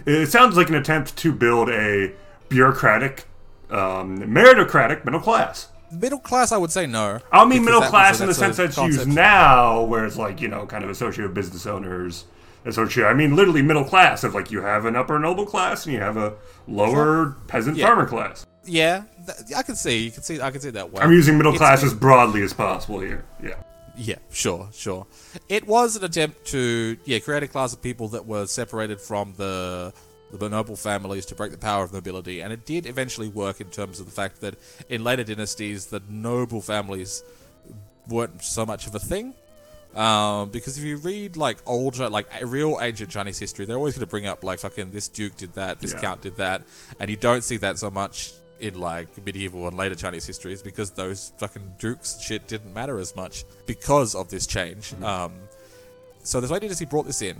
It 0.05 0.27
sounds 0.27 0.55
like 0.57 0.69
an 0.69 0.75
attempt 0.75 1.17
to 1.17 1.31
build 1.31 1.69
a 1.69 2.13
bureaucratic, 2.49 3.25
um, 3.69 4.19
meritocratic 4.19 5.03
middle 5.05 5.19
class. 5.19 5.67
Middle 5.91 6.19
class, 6.19 6.51
I 6.53 6.57
would 6.57 6.71
say 6.71 6.85
no. 6.87 7.19
I 7.31 7.43
mean 7.45 7.65
middle 7.65 7.81
class 7.81 8.21
in 8.21 8.27
the 8.27 8.33
sense 8.33 8.57
that's 8.57 8.77
used 8.77 9.07
now, 9.07 9.83
where 9.83 10.05
it's 10.05 10.17
like 10.17 10.39
you 10.41 10.47
know, 10.47 10.65
kind 10.65 10.83
of 10.83 10.89
associate 10.89 11.33
business 11.33 11.65
owners. 11.65 12.25
Associated, 12.65 13.09
I 13.09 13.13
mean, 13.13 13.35
literally 13.35 13.61
middle 13.63 13.83
class. 13.83 14.23
Of 14.23 14.35
like 14.35 14.51
you 14.51 14.61
have 14.61 14.85
an 14.85 14.95
upper 14.95 15.17
noble 15.17 15.45
class 15.45 15.85
and 15.85 15.93
you 15.95 15.99
have 16.01 16.17
a 16.17 16.33
lower 16.67 17.35
peasant 17.47 17.75
Yeah. 17.77 17.87
farmer 17.87 18.05
class. 18.05 18.45
Yeah, 18.65 19.03
th- 19.25 19.57
I 19.57 19.63
can 19.63 19.75
see. 19.75 19.97
You 20.05 20.11
can 20.11 20.21
see. 20.21 20.39
I 20.39 20.51
can 20.51 20.61
see 20.61 20.69
that 20.69 20.91
way. 20.93 21.01
I'm 21.01 21.11
using 21.11 21.37
middle 21.37 21.53
It's- 21.55 21.67
class 21.67 21.83
as 21.83 21.93
broadly 21.93 22.43
as 22.43 22.53
possible 22.53 22.99
here. 22.99 23.25
Yeah. 23.43 23.55
Yeah, 23.97 24.15
sure, 24.31 24.69
sure. 24.73 25.05
It 25.49 25.67
was 25.67 25.95
an 25.95 26.03
attempt 26.03 26.45
to 26.47 26.97
yeah 27.05 27.19
create 27.19 27.43
a 27.43 27.47
class 27.47 27.73
of 27.73 27.81
people 27.81 28.07
that 28.09 28.25
were 28.25 28.45
separated 28.45 29.01
from 29.01 29.33
the 29.37 29.91
the 30.31 30.47
noble 30.47 30.77
families 30.77 31.25
to 31.25 31.35
break 31.35 31.51
the 31.51 31.57
power 31.57 31.83
of 31.83 31.91
nobility, 31.91 32.39
and 32.41 32.53
it 32.53 32.65
did 32.65 32.85
eventually 32.85 33.27
work 33.27 33.59
in 33.59 33.67
terms 33.69 33.99
of 33.99 34.05
the 34.05 34.11
fact 34.13 34.39
that 34.41 34.55
in 34.87 35.03
later 35.03 35.23
dynasties 35.25 35.87
the 35.87 36.01
noble 36.09 36.61
families 36.61 37.21
weren't 38.07 38.41
so 38.43 38.65
much 38.65 38.87
of 38.87 38.95
a 38.95 38.99
thing. 38.99 39.33
Um, 39.95 40.49
because 40.49 40.77
if 40.77 40.83
you 40.85 40.97
read 40.97 41.35
like 41.35 41.57
older, 41.65 42.07
like 42.09 42.27
real 42.43 42.79
ancient 42.81 43.09
Chinese 43.09 43.37
history, 43.39 43.65
they're 43.65 43.75
always 43.77 43.95
going 43.95 44.01
to 44.05 44.09
bring 44.09 44.25
up 44.25 44.43
like 44.43 44.59
fucking 44.59 44.91
this 44.91 45.07
duke 45.09 45.35
did 45.35 45.53
that, 45.55 45.79
this 45.81 45.93
Yeah. 45.93 45.99
count 45.99 46.21
did 46.21 46.37
that, 46.37 46.63
and 46.99 47.09
you 47.09 47.17
don't 47.17 47.43
see 47.43 47.57
that 47.57 47.77
so 47.77 47.89
much 47.89 48.31
in 48.61 48.79
like 48.79 49.07
medieval 49.25 49.67
and 49.67 49.75
later 49.75 49.95
Chinese 49.95 50.25
histories 50.25 50.61
because 50.61 50.91
those 50.91 51.33
fucking 51.39 51.73
dukes 51.79 52.21
shit 52.21 52.47
didn't 52.47 52.73
matter 52.73 52.99
as 52.99 53.15
much 53.15 53.43
because 53.65 54.13
of 54.15 54.29
this 54.29 54.45
change. 54.47 54.93
Um, 55.03 55.33
so 56.23 56.39
the 56.39 56.47
Sui 56.47 56.59
dynasty 56.59 56.85
brought 56.85 57.05
this 57.07 57.21
in. 57.21 57.35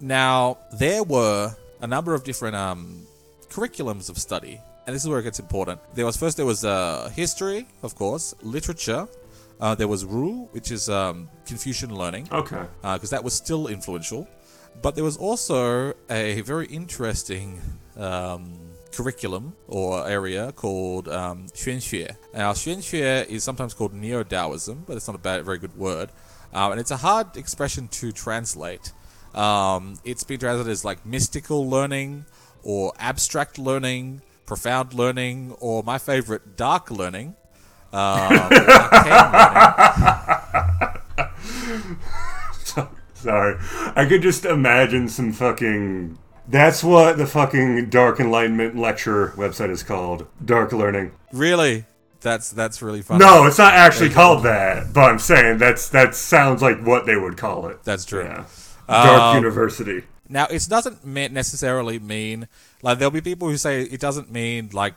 Now 0.00 0.58
there 0.72 1.04
were 1.04 1.54
a 1.80 1.86
number 1.86 2.12
of 2.14 2.24
different 2.24 2.56
um, 2.56 3.06
curriculums 3.48 4.10
of 4.10 4.18
study, 4.18 4.60
and 4.86 4.94
this 4.94 5.04
is 5.04 5.08
where 5.08 5.20
it 5.20 5.22
gets 5.22 5.38
important. 5.38 5.80
There 5.94 6.04
was 6.04 6.16
first 6.16 6.36
there 6.36 6.44
was 6.46 6.64
uh, 6.64 7.10
history, 7.14 7.66
of 7.82 7.94
course, 7.94 8.34
literature. 8.42 9.08
Uh, 9.62 9.74
there 9.76 9.86
was 9.86 10.04
Ru, 10.04 10.48
which 10.50 10.72
is 10.72 10.88
um, 10.88 11.28
Confucian 11.46 11.94
learning, 11.94 12.28
Okay. 12.32 12.64
because 12.82 13.10
that 13.10 13.22
was 13.22 13.32
still 13.32 13.68
influential. 13.68 14.26
But 14.82 14.96
there 14.96 15.04
was 15.04 15.16
also 15.16 15.94
a 16.10 16.40
very 16.40 16.66
interesting 16.66 17.60
um, 17.96 18.58
curriculum 18.90 19.54
or 19.68 20.08
area 20.08 20.50
called 20.52 21.08
um, 21.08 21.46
Xuanxue. 21.54 22.10
Now, 22.34 22.52
Xuanxue 22.54 23.26
is 23.28 23.44
sometimes 23.44 23.72
called 23.72 23.94
Neo 23.94 24.24
Taoism, 24.24 24.82
but 24.86 24.96
it's 24.96 25.06
not 25.06 25.14
a 25.14 25.20
bad, 25.20 25.44
very 25.44 25.58
good 25.58 25.76
word. 25.76 26.10
Um, 26.52 26.72
and 26.72 26.80
it's 26.80 26.90
a 26.90 26.96
hard 26.96 27.36
expression 27.36 27.86
to 27.88 28.10
translate. 28.10 28.92
Um, 29.32 29.94
it's 30.04 30.24
been 30.24 30.40
translated 30.40 30.72
as 30.72 30.84
like 30.84 31.06
mystical 31.06 31.70
learning 31.70 32.26
or 32.64 32.92
abstract 32.98 33.58
learning, 33.58 34.22
profound 34.44 34.92
learning, 34.92 35.54
or 35.60 35.84
my 35.84 35.98
favorite, 35.98 36.56
dark 36.56 36.90
learning. 36.90 37.36
Learning. 37.92 38.38
Sorry. 43.14 43.56
I 43.94 44.06
could 44.08 44.22
just 44.22 44.44
imagine 44.44 45.08
some 45.08 45.32
fucking. 45.32 46.18
That's 46.48 46.82
what 46.82 47.18
the 47.18 47.26
fucking 47.26 47.88
Dark 47.88 48.18
Enlightenment 48.18 48.76
lecture 48.76 49.28
website 49.36 49.70
is 49.70 49.82
called. 49.82 50.26
Dark 50.44 50.72
Learning. 50.72 51.12
Really? 51.32 51.84
That's 52.20 52.50
that's 52.50 52.82
really 52.82 53.02
fun. 53.02 53.18
No, 53.18 53.46
it's 53.46 53.58
not 53.58 53.74
actually 53.74 54.10
called 54.10 54.44
that, 54.44 54.92
but 54.92 55.10
I'm 55.10 55.18
saying 55.18 55.58
that's 55.58 55.88
that 55.90 56.14
sounds 56.14 56.62
like 56.62 56.84
what 56.84 57.06
they 57.06 57.16
would 57.16 57.36
call 57.36 57.68
it. 57.68 57.82
That's 57.84 58.04
true. 58.04 58.24
Yeah. 58.24 58.44
Dark 58.88 59.20
Um, 59.22 59.36
University. 59.36 60.04
Now, 60.28 60.46
it 60.46 60.66
doesn't 60.68 61.04
necessarily 61.04 61.98
mean 61.98 62.48
like 62.82 62.98
there'll 62.98 63.10
be 63.10 63.20
people 63.20 63.48
who 63.48 63.56
say 63.56 63.82
it 63.82 64.00
doesn't 64.00 64.30
mean 64.30 64.70
like 64.72 64.94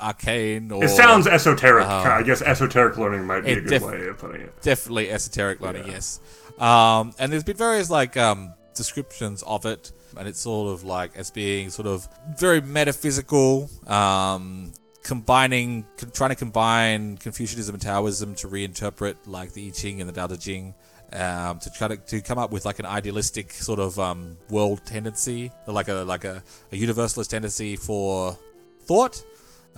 arcane 0.00 0.70
or 0.72 0.84
It 0.84 0.88
sounds 0.90 1.26
esoteric. 1.26 1.86
I 1.86 2.22
guess 2.22 2.42
esoteric 2.42 2.96
learning 2.96 3.26
might 3.26 3.42
be 3.44 3.52
a 3.52 3.60
good 3.60 3.70
def- 3.70 3.82
way 3.82 4.06
of 4.06 4.18
putting 4.18 4.42
it. 4.42 4.62
definitely 4.62 5.10
esoteric 5.10 5.60
learning. 5.60 5.86
Yeah. 5.86 5.92
Yes, 5.92 6.20
um, 6.58 7.12
and 7.18 7.32
there's 7.32 7.44
been 7.44 7.56
various 7.56 7.90
like 7.90 8.16
um, 8.16 8.52
descriptions 8.74 9.42
of 9.42 9.66
it, 9.66 9.92
and 10.16 10.26
it's 10.28 10.40
sort 10.40 10.72
of 10.72 10.84
like 10.84 11.16
as 11.16 11.30
being 11.30 11.70
sort 11.70 11.86
of 11.88 12.08
very 12.36 12.60
metaphysical. 12.60 13.70
Um, 13.86 14.72
combining 15.04 15.86
trying 16.12 16.28
to 16.30 16.36
combine 16.36 17.16
confucianism 17.16 17.74
and 17.74 17.80
taoism 17.80 18.34
to 18.34 18.46
reinterpret 18.46 19.14
like 19.26 19.52
the 19.54 19.68
i 19.68 19.70
ching 19.70 20.00
and 20.02 20.08
the 20.08 20.12
Tao 20.12 20.26
Te 20.26 20.36
Ching 20.36 20.74
um, 21.14 21.58
to 21.60 21.70
try 21.70 21.88
to, 21.88 21.96
to 21.96 22.20
come 22.20 22.36
up 22.36 22.50
with 22.50 22.66
like 22.66 22.78
an 22.78 22.84
idealistic 22.84 23.50
sort 23.52 23.78
of 23.78 23.98
um, 23.98 24.36
world 24.50 24.82
tendency 24.84 25.50
like 25.66 25.88
a 25.88 25.94
like 26.04 26.24
a, 26.24 26.42
a 26.72 26.76
universalist 26.76 27.30
tendency 27.30 27.74
for 27.76 28.36
thought 28.82 29.22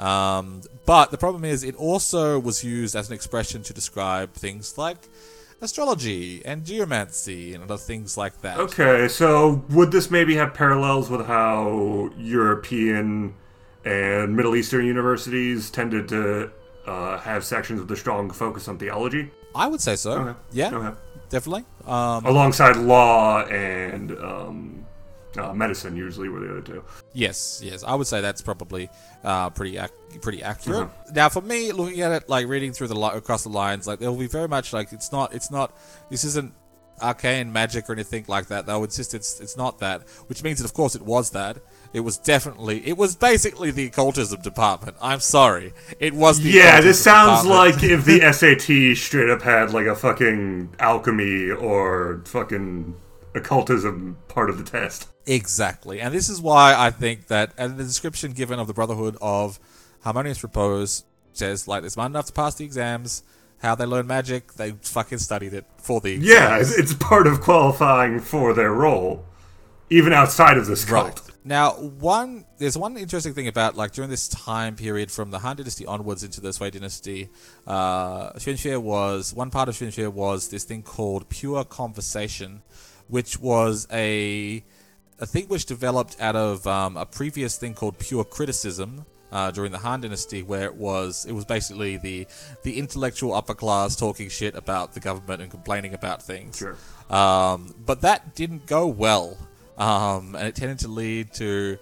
um, 0.00 0.62
but 0.86 1.10
the 1.10 1.18
problem 1.18 1.44
is 1.44 1.62
it 1.62 1.76
also 1.76 2.38
was 2.38 2.64
used 2.64 2.96
as 2.96 3.08
an 3.08 3.14
expression 3.14 3.62
to 3.64 3.72
describe 3.72 4.32
things 4.34 4.76
like 4.78 4.96
astrology 5.60 6.42
and 6.44 6.64
geomancy 6.64 7.52
and 7.54 7.62
other 7.64 7.76
things 7.76 8.16
like 8.16 8.40
that 8.40 8.58
Okay, 8.58 9.08
so 9.08 9.62
would 9.70 9.92
this 9.92 10.10
maybe 10.10 10.34
have 10.36 10.54
parallels 10.54 11.10
with 11.10 11.26
how 11.26 12.10
European 12.18 13.34
and 13.84 14.34
Middle 14.36 14.56
Eastern 14.56 14.86
universities 14.86 15.70
tended 15.70 16.08
to 16.08 16.50
uh, 16.86 17.18
have 17.18 17.44
sections 17.44 17.80
with 17.80 17.90
a 17.90 17.96
strong 17.96 18.30
focus 18.30 18.68
on 18.68 18.78
theology? 18.78 19.30
i 19.54 19.66
would 19.66 19.80
say 19.80 19.96
so 19.96 20.12
Okay. 20.12 20.38
yeah 20.52 20.70
Okay. 20.72 20.96
definitely 21.28 21.64
um, 21.86 22.24
Alongside 22.24 22.76
law 22.76 23.42
and 23.46 24.12
um, 24.18 24.86
uh, 25.37 25.53
medicine, 25.53 25.97
usually 25.97 26.29
were 26.29 26.40
the 26.40 26.51
other 26.51 26.61
two. 26.61 26.85
Yes, 27.12 27.61
yes, 27.64 27.85
I 27.85 27.95
would 27.95 28.07
say 28.07 28.21
that's 28.21 28.43
probably 28.43 28.88
uh, 29.25 29.51
pretty 29.51 29.77
ac- 29.79 29.93
pretty 30.23 30.43
accurate. 30.43 30.83
Uh-huh. 30.83 31.11
Now, 31.14 31.29
for 31.29 31.40
me, 31.43 31.73
looking 31.73 32.01
at 32.01 32.12
it, 32.12 32.29
like 32.29 32.47
reading 32.49 32.73
through 32.73 32.88
the 32.88 32.99
li- 32.99 33.12
across 33.14 33.43
the 33.45 33.49
lines, 33.51 33.87
like 33.87 33.99
there 34.01 34.11
will 34.11 34.19
be 34.19 34.27
very 34.27 34.49
much 34.49 34.73
like 34.73 34.93
it's 34.93 35.12
not 35.12 35.35
it's 35.35 35.51
not 35.51 35.77
this 36.11 36.25
isn't 36.25 36.53
arcane 37.03 37.51
magic 37.51 37.88
or 37.88 37.95
anything 37.95 38.25
like 38.29 38.47
that. 38.49 38.66
They'll 38.66 38.85
insist 38.85 39.14
it's 39.14 39.40
it's 39.40 39.57
not 39.57 39.79
that, 39.79 40.03
which 40.27 40.43
means 40.43 40.59
that 40.59 40.64
of 40.64 40.75
course 40.75 40.95
it 40.95 41.03
was 41.03 41.31
that. 41.31 41.59
It 41.93 42.01
was 42.01 42.19
definitely 42.19 42.87
it 42.87 42.97
was 42.97 43.16
basically 43.16 43.71
the 43.71 43.87
occultism 43.87 44.40
department. 44.43 44.97
I'm 45.01 45.21
sorry, 45.21 45.73
it 45.99 46.12
was 46.14 46.40
the 46.40 46.51
Yeah, 46.51 46.81
this 46.81 47.03
sounds 47.03 47.43
department. 47.43 47.83
like 47.83 47.90
if 47.90 48.05
the 48.05 48.21
SAT 48.33 48.97
straight 48.97 49.31
up 49.31 49.43
had 49.43 49.73
like 49.73 49.87
a 49.87 49.95
fucking 49.97 50.75
alchemy 50.79 51.51
or 51.51 52.23
fucking 52.27 52.95
occultism 53.35 54.16
part 54.29 54.51
of 54.51 54.59
the 54.59 54.64
test. 54.64 55.09
Exactly. 55.31 56.01
And 56.01 56.12
this 56.12 56.29
is 56.29 56.40
why 56.40 56.75
I 56.77 56.90
think 56.90 57.29
that, 57.29 57.53
and 57.57 57.77
the 57.79 57.85
description 57.85 58.33
given 58.33 58.59
of 58.59 58.66
the 58.66 58.75
Brotherhood 58.75 59.16
of 59.23 59.61
Harmonious 60.03 60.43
Repose 60.43 61.05
says, 61.33 61.69
like, 61.69 61.83
they're 61.83 61.90
smart 61.90 62.11
enough 62.11 62.27
to 62.27 62.33
pass 62.33 62.57
the 62.57 62.64
exams. 62.64 63.23
How 63.62 63.75
they 63.75 63.85
learn 63.85 64.07
magic, 64.07 64.55
they 64.55 64.73
fucking 64.73 65.19
studied 65.19 65.53
it 65.55 65.66
for 65.77 66.01
the 66.01 66.12
Yeah, 66.12 66.57
exams. 66.57 66.79
it's, 66.79 66.93
it's 66.93 66.95
part 66.95 67.27
of 67.27 67.43
qualifying 67.43 68.19
for 68.19 68.55
their 68.55 68.73
role, 68.73 69.25
even 69.90 70.12
outside 70.12 70.57
of 70.57 70.66
this 70.66 70.85
cult. 70.85 71.07
Right. 71.07 71.21
Now, 71.45 71.73
one 71.73 72.45
there's 72.59 72.77
one 72.77 72.97
interesting 72.97 73.33
thing 73.35 73.49
about 73.49 73.77
like 73.77 73.93
during 73.93 74.11
this 74.11 74.29
time 74.29 74.77
period 74.77 75.11
from 75.11 75.31
the 75.31 75.38
Han 75.38 75.57
Dynasty 75.57 75.87
onwards 75.87 76.23
into 76.25 76.40
the 76.40 76.53
Sui 76.53 76.71
Dynasty, 76.71 77.29
uh, 77.66 78.33
Xuanxue 78.33 78.79
was 78.79 79.33
one 79.35 79.51
part 79.51 79.69
of 79.69 79.75
Xuanxue 79.75 80.12
was 80.12 80.49
this 80.49 80.64
thing 80.64 80.83
called 80.83 81.29
pure 81.31 81.64
conversation, 81.64 82.62
which 83.09 83.38
was 83.38 83.87
a 83.93 84.64
a 85.20 85.26
thing 85.26 85.46
which 85.48 85.66
developed 85.66 86.16
out 86.20 86.37
of 86.37 86.66
um, 86.66 86.96
a 86.96 87.06
previous 87.06 87.56
thing 87.56 87.74
called 87.74 87.98
pure 87.98 88.24
criticism. 88.24 89.06
Uh, 89.33 89.48
during 89.52 89.70
the 89.70 89.78
Han 89.78 90.00
Dynasty, 90.00 90.42
where 90.42 90.64
it 90.64 90.74
was, 90.74 91.24
it 91.24 91.30
was 91.30 91.44
basically 91.44 91.96
the 91.96 92.26
the 92.64 92.76
intellectual 92.76 93.33
upper 93.33 93.54
class 93.54 93.94
talking 93.94 94.28
shit 94.28 94.56
about 94.56 94.92
the 94.92 94.98
government 94.98 95.40
and 95.40 95.48
complaining 95.48 95.94
about 95.94 96.20
things. 96.20 96.59
Sure. 96.59 96.76
Um, 97.09 97.72
but 97.87 98.00
that 98.00 98.35
didn't 98.35 98.66
go 98.66 98.88
well, 98.88 99.38
um, 99.78 100.35
and 100.35 100.48
it 100.48 100.56
tended 100.56 100.80
to 100.80 100.88
lead 100.88 101.33
to 101.35 101.78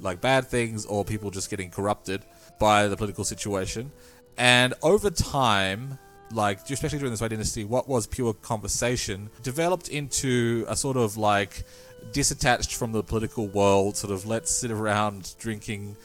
like 0.00 0.22
bad 0.22 0.46
things 0.46 0.86
or 0.86 1.04
people 1.04 1.30
just 1.30 1.50
getting 1.50 1.70
corrupted 1.70 2.22
by 2.58 2.88
the 2.88 2.96
political 2.96 3.24
situation. 3.24 3.92
And 4.38 4.72
over 4.82 5.10
time, 5.10 5.98
like 6.32 6.70
especially 6.70 6.98
during 6.98 7.12
the 7.12 7.16
Sui 7.16 7.28
Dynasty, 7.28 7.64
what 7.64 7.88
was 7.88 8.06
pure 8.06 8.34
conversation 8.34 9.30
developed 9.42 9.88
into 9.88 10.64
a 10.68 10.76
sort 10.76 10.96
of 10.96 11.16
like 11.16 11.64
disattached 12.12 12.74
from 12.74 12.92
the 12.92 13.02
political 13.02 13.46
world, 13.46 13.96
sort 13.96 14.12
of 14.12 14.26
let's 14.26 14.50
sit 14.50 14.70
around 14.70 15.34
drinking 15.38 15.96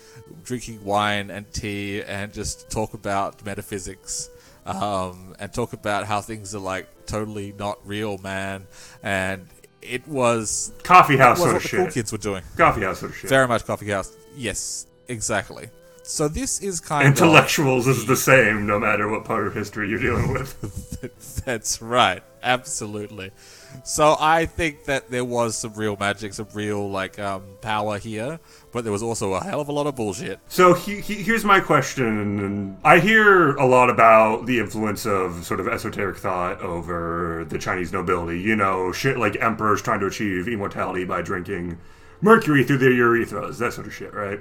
drinking 0.43 0.84
wine 0.84 1.30
and 1.30 1.51
tea 1.54 2.01
and 2.04 2.34
just 2.34 2.70
talk 2.70 2.93
about 2.93 3.45
metaphysics 3.45 4.30
um, 4.66 5.36
and 5.39 5.54
talk 5.54 5.74
about 5.74 6.06
how 6.06 6.22
things 6.22 6.56
are 6.56 6.60
like 6.60 7.06
totally 7.06 7.54
not 7.58 7.86
real, 7.86 8.18
man. 8.20 8.68
And 9.01 9.47
it 9.82 10.08
was 10.08 10.72
Coffee 10.84 11.18
house 11.18 11.39
was 11.39 11.49
sort 11.49 11.54
what 11.54 11.58
of 11.58 11.64
the 11.64 11.68
shit. 11.68 11.80
cool 11.80 11.91
kids 11.91 12.12
were 12.12 12.18
doing. 12.18 12.43
Coffee 12.58 12.82
house 12.82 12.99
sort 12.99 13.12
of 13.12 13.18
shit. 13.18 13.30
Very 13.30 13.47
much 13.47 13.66
coffee 13.66 13.89
house. 13.89 14.16
Yes, 14.36 14.88
exactly. 15.08 15.70
so 16.04 16.28
this 16.28 16.62
is 16.62 16.80
kind 16.80 17.08
of 17.08 17.14
Intellectuals 17.14 17.88
is 17.88 18.06
the 18.06 18.16
same 18.16 18.66
no 18.66 18.80
matter 18.80 19.10
what 19.10 19.26
part 19.26 19.47
of 19.47 19.54
history 19.54 19.89
you're 19.89 19.99
dealing 19.99 20.34
with. 20.34 21.41
That's 21.45 21.82
right. 21.82 22.24
Absolutely. 22.41 23.32
So 23.84 24.16
I 24.20 24.46
think 24.46 24.86
that 24.86 25.10
there 25.10 25.26
was 25.26 25.58
some 25.58 25.74
real 25.74 25.98
magic, 26.00 26.34
some 26.34 26.48
real 26.54 26.90
like 26.90 27.20
um, 27.20 27.44
power 27.62 27.98
here, 27.98 28.40
but 28.72 28.84
there 28.84 28.94
was 28.94 29.04
also 29.04 29.34
a 29.34 29.44
hell 29.44 29.60
of 29.62 29.68
a 29.68 29.72
lot 29.72 29.88
of 29.88 29.96
bullshit. 29.96 30.40
So 30.48 30.74
he, 30.74 31.02
he, 31.02 31.16
here's 31.16 31.44
my 31.46 31.60
question. 31.60 32.78
I 32.84 33.00
hear 33.00 33.56
a 33.56 33.66
lot 33.66 33.90
about 33.90 34.46
the 34.46 34.60
influence 34.60 35.06
of 35.06 35.44
sort 35.46 35.60
of 35.60 35.68
esoteric 35.68 36.18
thought 36.18 36.62
over 36.62 37.46
the 37.50 37.58
Chinese 37.60 37.92
nobility. 37.92 38.40
You 38.40 38.56
know, 38.56 38.92
shit 38.92 39.18
like 39.18 39.38
emperors 39.42 39.82
trying 39.82 40.00
to 40.02 40.06
achieve 40.08 40.48
immortality 40.48 41.06
by 41.06 41.22
drinking 41.22 41.78
mercury 42.22 42.64
through 42.64 42.78
their 42.78 42.92
urethras, 42.92 43.58
that 43.58 43.74
sort 43.74 43.86
of 43.88 43.94
shit, 43.94 44.14
right? 44.14 44.40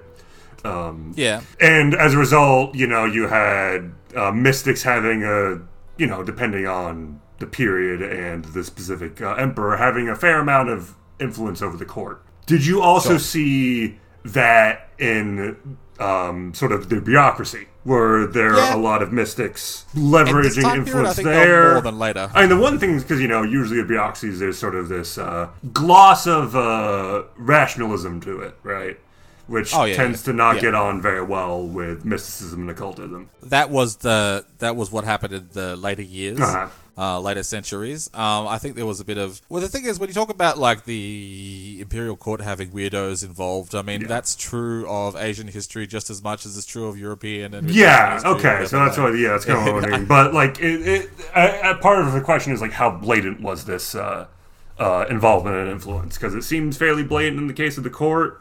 Um, 0.65 1.13
Yeah. 1.17 1.41
and 1.61 1.95
as 1.95 2.15
a 2.15 2.19
result, 2.19 2.77
you 2.77 2.87
know, 2.87 3.05
you 3.05 3.27
had 3.27 3.93
uh, 4.15 4.31
mystics 4.31 4.83
having 4.85 5.25
a, 5.25 5.59
you 5.97 6.07
know, 6.07 6.23
depending 6.23 6.69
on 6.69 7.21
the 7.43 7.47
period 7.63 8.01
and 8.03 8.45
the 8.57 8.63
specific 8.65 9.21
uh, 9.21 9.35
emperor, 9.35 9.77
having 9.77 10.09
a 10.09 10.17
fair 10.17 10.39
amount 10.41 10.69
of 10.71 10.95
influence 11.21 11.61
over 11.61 11.77
the 11.77 11.85
court. 11.85 12.23
Did 12.47 12.65
you 12.65 12.81
also 12.81 13.11
Sure. 13.11 13.19
see 13.35 13.99
that 14.25 14.89
in 14.99 15.77
um, 15.99 16.55
sort 16.55 16.73
of 16.73 16.89
the 16.89 17.01
bureaucracy? 17.01 17.67
Were 17.85 18.27
there 18.27 18.55
Yeah. 18.57 18.77
a 18.77 18.79
lot 18.79 19.03
of 19.03 19.13
mystics 19.13 19.85
leveraging 19.95 20.63
time 20.63 20.63
period, 20.63 20.67
I 20.67 20.77
influence 20.77 21.17
think 21.17 21.27
there 21.27 21.47
there? 21.47 21.73
more 21.73 21.81
than 21.83 21.99
later. 21.99 22.31
I 22.35 22.41
mean, 22.43 22.49
the 22.51 22.57
one 22.69 22.79
thing 22.79 22.91
is 22.95 23.03
because 23.03 23.21
you 23.21 23.29
know, 23.29 23.43
usually 23.43 23.79
with 23.79 23.89
bureaucracies, 23.89 24.39
there's 24.39 24.57
sort 24.59 24.75
of 24.77 24.89
this 24.89 25.19
uh, 25.19 25.49
gloss 25.73 26.27
of 26.27 26.55
uh, 26.57 27.23
rationalism 27.37 28.21
to 28.23 28.41
it, 28.41 28.55
right? 28.63 28.99
Which 29.49 29.75
Oh, 29.75 29.85
yeah, 29.85 29.97
tends 29.97 30.21
yeah. 30.23 30.27
to 30.27 30.37
not 30.45 30.55
Yeah. 30.57 30.61
get 30.63 30.75
on 30.77 31.03
very 31.03 31.23
well 31.23 31.61
with 31.67 32.05
mysticism 32.05 32.61
and 32.63 32.71
occultism. 32.71 33.29
that 33.43 33.69
was 33.71 33.97
the 33.97 34.45
that 34.59 34.77
was 34.77 34.91
what 34.93 35.05
happened 35.05 35.35
in 35.35 35.49
the 35.53 35.75
later 35.77 36.03
years, 36.03 36.41
Uh-huh. 36.41 36.69
Uh, 36.99 37.19
later 37.21 37.43
centuries. 37.43 38.11
Um, 38.13 38.47
I 38.47 38.59
think 38.59 38.77
there 38.77 38.85
was 38.87 39.01
a 39.01 39.05
bit 39.05 39.17
of 39.19 39.41
well. 39.49 39.61
The 39.63 39.69
thing 39.69 39.85
is, 39.87 39.99
when 39.99 40.09
you 40.09 40.15
talk 40.15 40.29
about 40.31 40.59
like 40.59 40.85
the 40.85 41.79
imperial 41.81 42.17
court 42.17 42.41
having 42.41 42.71
weirdos 42.71 43.25
involved, 43.25 43.75
I 43.75 43.83
mean 43.83 44.03
Yeah. 44.03 44.09
that's 44.09 44.37
true 44.37 44.87
of 44.89 45.17
Asian 45.17 45.49
history 45.49 45.87
just 45.87 46.11
as 46.11 46.23
much 46.23 46.45
as 46.45 46.57
it's 46.57 46.67
true 46.67 46.87
of 46.87 46.99
European 46.99 47.55
and 47.55 47.71
Yeah. 47.71 48.15
History, 48.15 48.31
Okay. 48.33 48.67
So 48.67 48.79
that's 48.79 48.99
what. 48.99 49.13
Yeah. 49.17 49.29
That's 49.31 49.45
kind 49.45 49.69
of 49.69 49.75
what 49.75 49.85
I 49.93 49.97
mean. 49.97 50.07
But 50.07 50.35
like, 50.35 50.61
it, 50.61 51.09
it, 51.35 51.81
part 51.81 52.05
of 52.05 52.13
the 52.13 52.21
question 52.21 52.53
is 52.53 52.61
like, 52.61 52.73
how 52.73 52.91
blatant 52.91 53.41
was 53.41 53.65
this 53.65 53.95
uh, 53.95 54.27
uh, 54.79 55.07
involvement 55.09 55.57
and 55.57 55.71
influence? 55.71 56.19
Because 56.19 56.35
it 56.35 56.43
seems 56.43 56.77
fairly 56.77 57.03
blatant 57.05 57.39
in 57.39 57.47
the 57.47 57.55
case 57.55 57.79
of 57.79 57.85
the 57.85 57.91
court. 57.91 58.41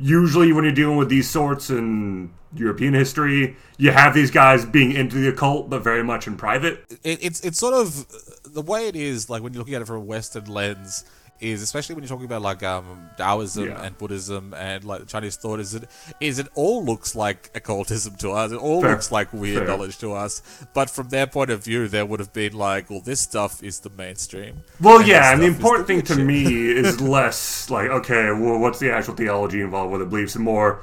Usually, 0.00 0.52
when 0.52 0.64
you're 0.64 0.72
dealing 0.72 0.96
with 0.96 1.08
these 1.08 1.28
sorts 1.28 1.70
in 1.70 2.30
European 2.54 2.94
history, 2.94 3.56
you 3.76 3.90
have 3.92 4.14
these 4.14 4.30
guys 4.30 4.64
being 4.64 4.92
into 4.92 5.16
the 5.16 5.28
occult, 5.28 5.70
but 5.70 5.84
very 5.84 6.02
much 6.02 6.26
in 6.26 6.36
private. 6.36 6.84
it, 7.04 7.22
it's 7.22 7.40
it's 7.40 7.58
sort 7.58 7.74
of 7.74 8.00
uh, 8.00 8.14
the 8.44 8.62
way 8.62 8.88
it 8.88 8.96
is 8.96 9.30
like 9.30 9.42
when 9.42 9.52
you're 9.52 9.60
looking 9.60 9.74
at 9.74 9.82
it 9.82 9.86
from 9.86 9.96
a 9.96 10.00
Western 10.00 10.46
lens 10.46 11.04
is 11.40 11.62
especially 11.62 11.94
when 11.94 12.04
you're 12.04 12.08
talking 12.08 12.26
about 12.26 12.42
like 12.42 12.62
um, 12.62 13.10
Taoism 13.16 13.66
Yeah. 13.68 13.82
and 13.82 13.96
Buddhism 13.96 14.52
and 14.54 14.84
like 14.84 15.06
Chinese 15.06 15.36
thought 15.36 15.60
is 15.60 15.74
it 15.74 15.84
is 16.20 16.38
it 16.38 16.48
all 16.54 16.84
looks 16.84 17.14
like 17.14 17.50
occultism 17.54 18.16
to 18.16 18.30
us 18.32 18.52
it 18.52 18.56
all 18.56 18.82
Fair. 18.82 18.90
looks 18.92 19.10
like 19.10 19.32
weird 19.32 19.58
Fair. 19.58 19.66
knowledge 19.68 19.98
to 19.98 20.12
us 20.12 20.42
but 20.74 20.90
from 20.90 21.08
their 21.08 21.26
point 21.26 21.50
of 21.50 21.64
view 21.64 21.88
there 21.88 22.04
would 22.04 22.20
have 22.20 22.32
been 22.32 22.52
like 22.52 22.90
well 22.90 23.00
this 23.00 23.20
stuff 23.20 23.62
is 23.62 23.80
the 23.80 23.90
mainstream 23.90 24.62
Well, 24.80 24.98
and 24.98 25.08
yeah, 25.08 25.32
and 25.32 25.42
the 25.42 25.46
important 25.46 25.86
thing 25.86 26.02
to 26.02 26.16
me 26.16 26.44
is 26.70 27.00
less 27.00 27.68
like, 27.70 27.90
okay, 27.90 28.30
well, 28.32 28.58
what's 28.58 28.78
the 28.78 28.92
actual 28.92 29.14
theology 29.14 29.60
involved 29.60 29.92
with 29.92 30.02
it, 30.02 30.10
beliefs, 30.10 30.34
and 30.34 30.44
more, 30.44 30.80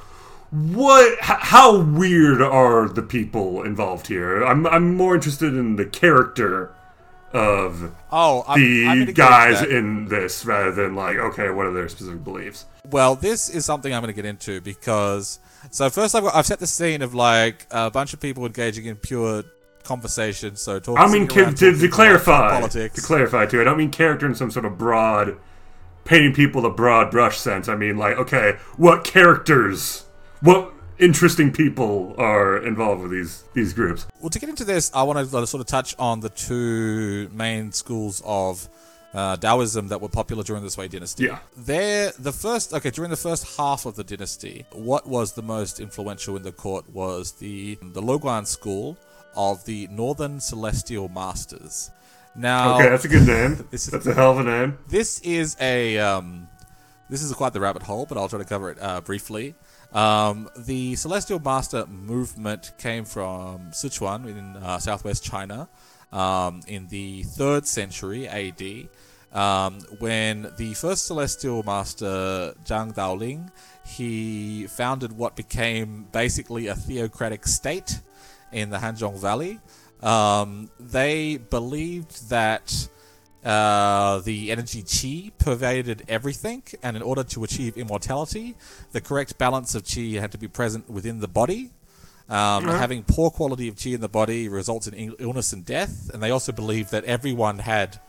what, 0.51 1.19
how 1.19 1.77
weird 1.81 2.41
are 2.41 2.87
the 2.87 3.01
people 3.01 3.63
involved 3.63 4.07
here? 4.07 4.43
I'm, 4.43 4.65
I'm 4.67 4.95
more 4.95 5.15
interested 5.15 5.53
in 5.53 5.75
the 5.75 5.85
character 5.85 6.73
of 7.37 7.93
oh 8.11 8.43
I'm, 8.47 8.59
the 8.59 8.87
I'm 8.87 8.99
gonna 8.99 8.99
get 8.99 9.09
into 9.09 9.13
guys 9.13 9.63
in 9.63 10.05
this 10.05 10.45
rather 10.45 10.71
than 10.71 10.95
like, 10.95 11.17
okay, 11.17 11.49
what 11.49 11.65
are 11.65 11.73
their 11.73 11.87
specific 11.87 12.23
beliefs? 12.23 12.65
Well, 12.89 13.15
this 13.15 13.49
is 13.49 13.65
something 13.65 13.93
I'm 13.93 14.01
going 14.01 14.13
to 14.13 14.21
get 14.21 14.27
into 14.27 14.61
because 14.61 15.39
so 15.71 15.89
first 15.89 16.15
I've 16.15 16.23
got, 16.23 16.35
I've 16.35 16.45
set 16.45 16.59
the 16.59 16.67
scene 16.67 17.01
of 17.01 17.13
like 17.13 17.67
a 17.71 17.91
bunch 17.91 18.13
of 18.13 18.19
people 18.19 18.45
engaging 18.45 18.85
in 18.85 18.95
pure 18.95 19.43
conversation. 19.83 20.55
So 20.55 20.79
talking. 20.79 20.97
I 20.97 21.07
mean, 21.11 21.27
around 21.31 21.57
to, 21.57 21.73
to, 21.73 21.79
to 21.79 21.87
clarify, 21.87 22.59
politics. 22.59 22.95
to 22.95 23.01
clarify 23.01 23.45
too, 23.45 23.61
I 23.61 23.63
don't 23.63 23.77
mean 23.77 23.91
character 23.91 24.25
in 24.25 24.35
some 24.35 24.51
sort 24.51 24.65
of 24.65 24.77
broad, 24.77 25.37
painting 26.05 26.33
people 26.33 26.65
a 26.65 26.69
broad 26.69 27.11
brush 27.11 27.37
sense. 27.37 27.67
I 27.67 27.75
mean, 27.75 27.97
like, 27.97 28.17
okay, 28.17 28.57
what 28.77 29.03
characters, 29.03 30.05
what 30.41 30.73
interesting 30.99 31.51
people 31.51 32.15
are 32.17 32.57
involved 32.65 33.01
with 33.03 33.11
these 33.11 33.43
these 33.53 33.73
groups? 33.73 34.05
Well, 34.21 34.29
to 34.29 34.39
get 34.39 34.49
into 34.49 34.63
this, 34.65 34.91
I 34.93 35.03
want 35.03 35.19
to 35.29 35.47
sort 35.47 35.61
of 35.61 35.67
touch 35.67 35.95
on 35.99 36.19
the 36.21 36.29
two 36.29 37.29
main 37.33 37.71
schools 37.71 38.21
of 38.25 38.67
uh, 39.13 39.37
Taoism 39.37 39.87
that 39.87 40.01
were 40.01 40.09
popular 40.09 40.43
during 40.43 40.63
the 40.63 40.69
Sui 40.69 40.87
dynasty. 40.87 41.25
Yeah. 41.25 41.39
There, 41.55 42.11
the 42.19 42.31
first, 42.33 42.73
okay, 42.73 42.91
during 42.91 43.09
the 43.09 43.17
first 43.17 43.57
half 43.57 43.85
of 43.85 43.95
the 43.95 44.03
dynasty, 44.03 44.65
what 44.73 45.07
was 45.07 45.33
the 45.33 45.41
most 45.41 45.79
influential 45.79 46.35
in 46.35 46.43
the 46.43 46.51
court 46.51 46.89
was 46.89 47.33
the 47.33 47.75
the 47.81 48.01
Louguan 48.01 48.45
school 48.45 48.97
of 49.35 49.63
the 49.65 49.87
Northern 49.87 50.39
Celestial 50.39 51.09
Masters. 51.09 51.91
Now, 52.35 52.75
Okay, 52.75 52.89
that's 52.89 53.05
a 53.05 53.07
good 53.07 53.25
name. 53.27 53.67
This 53.71 53.85
is- 53.85 53.91
that's 53.91 54.05
a 54.07 54.13
hell 54.13 54.31
of 54.31 54.39
a 54.39 54.43
name. 54.43 54.77
this 54.89 55.19
is 55.21 55.55
a 55.59 55.97
um, 55.99 56.47
this 57.09 57.21
is 57.23 57.31
quite 57.33 57.53
the 57.53 57.59
rabbit 57.59 57.83
hole, 57.83 58.05
but 58.05 58.17
I'll 58.17 58.27
try 58.29 58.39
to 58.39 58.45
cover 58.45 58.69
it 58.71 58.77
uh, 58.81 59.01
briefly. 59.01 59.55
Um, 59.93 60.49
the 60.57 60.95
Celestial 60.95 61.39
Master 61.39 61.85
movement 61.87 62.73
came 62.77 63.05
from 63.05 63.71
Sichuan 63.71 64.27
in 64.27 64.57
uh, 64.57 64.79
southwest 64.79 65.23
China 65.23 65.69
um, 66.11 66.61
in 66.67 66.87
the 66.87 67.23
third 67.23 67.65
century 67.65 68.27
AD, 68.27 68.89
um, 69.33 69.79
when 69.99 70.51
the 70.57 70.73
first 70.73 71.05
Celestial 71.07 71.63
Master 71.63 72.53
Zhang 72.65 72.93
Daoling 72.93 73.49
he 73.87 74.67
founded 74.67 75.13
what 75.13 75.35
became 75.35 76.07
basically 76.11 76.67
a 76.67 76.75
theocratic 76.75 77.47
state 77.47 78.01
in 78.51 78.69
the 78.69 78.77
Hanzhong 78.77 79.19
Valley. 79.19 79.59
Um, 80.01 80.69
they 80.79 81.37
believed 81.37 82.29
that 82.29 82.89
uh, 83.45 84.19
the 84.19 84.51
energy 84.51 84.83
chi 84.83 85.31
pervaded 85.37 86.03
everything, 86.07 86.63
and 86.83 86.97
in 86.97 87.03
order 87.03 87.23
to 87.23 87.43
achieve 87.43 87.77
immortality, 87.77 88.55
the 88.91 89.01
correct 89.01 89.37
balance 89.37 89.75
of 89.75 89.83
chi 89.85 90.19
had 90.19 90.31
to 90.31 90.37
be 90.37 90.47
present 90.47 90.89
within 90.89 91.19
the 91.19 91.27
body. 91.27 91.71
Um, 92.29 92.65
Having 92.65 93.03
poor 93.03 93.29
quality 93.29 93.69
of 93.69 93.81
chi 93.81 93.91
in 93.91 94.01
the 94.01 94.09
body 94.09 94.49
results 94.49 94.87
in 94.87 94.93
il- 94.93 95.15
illness 95.19 95.53
and 95.53 95.65
death, 95.65 96.09
and 96.13 96.21
they 96.21 96.31
also 96.31 96.51
believed 96.51 96.91
that 96.91 97.05
everyone 97.05 97.59
had 97.59 97.99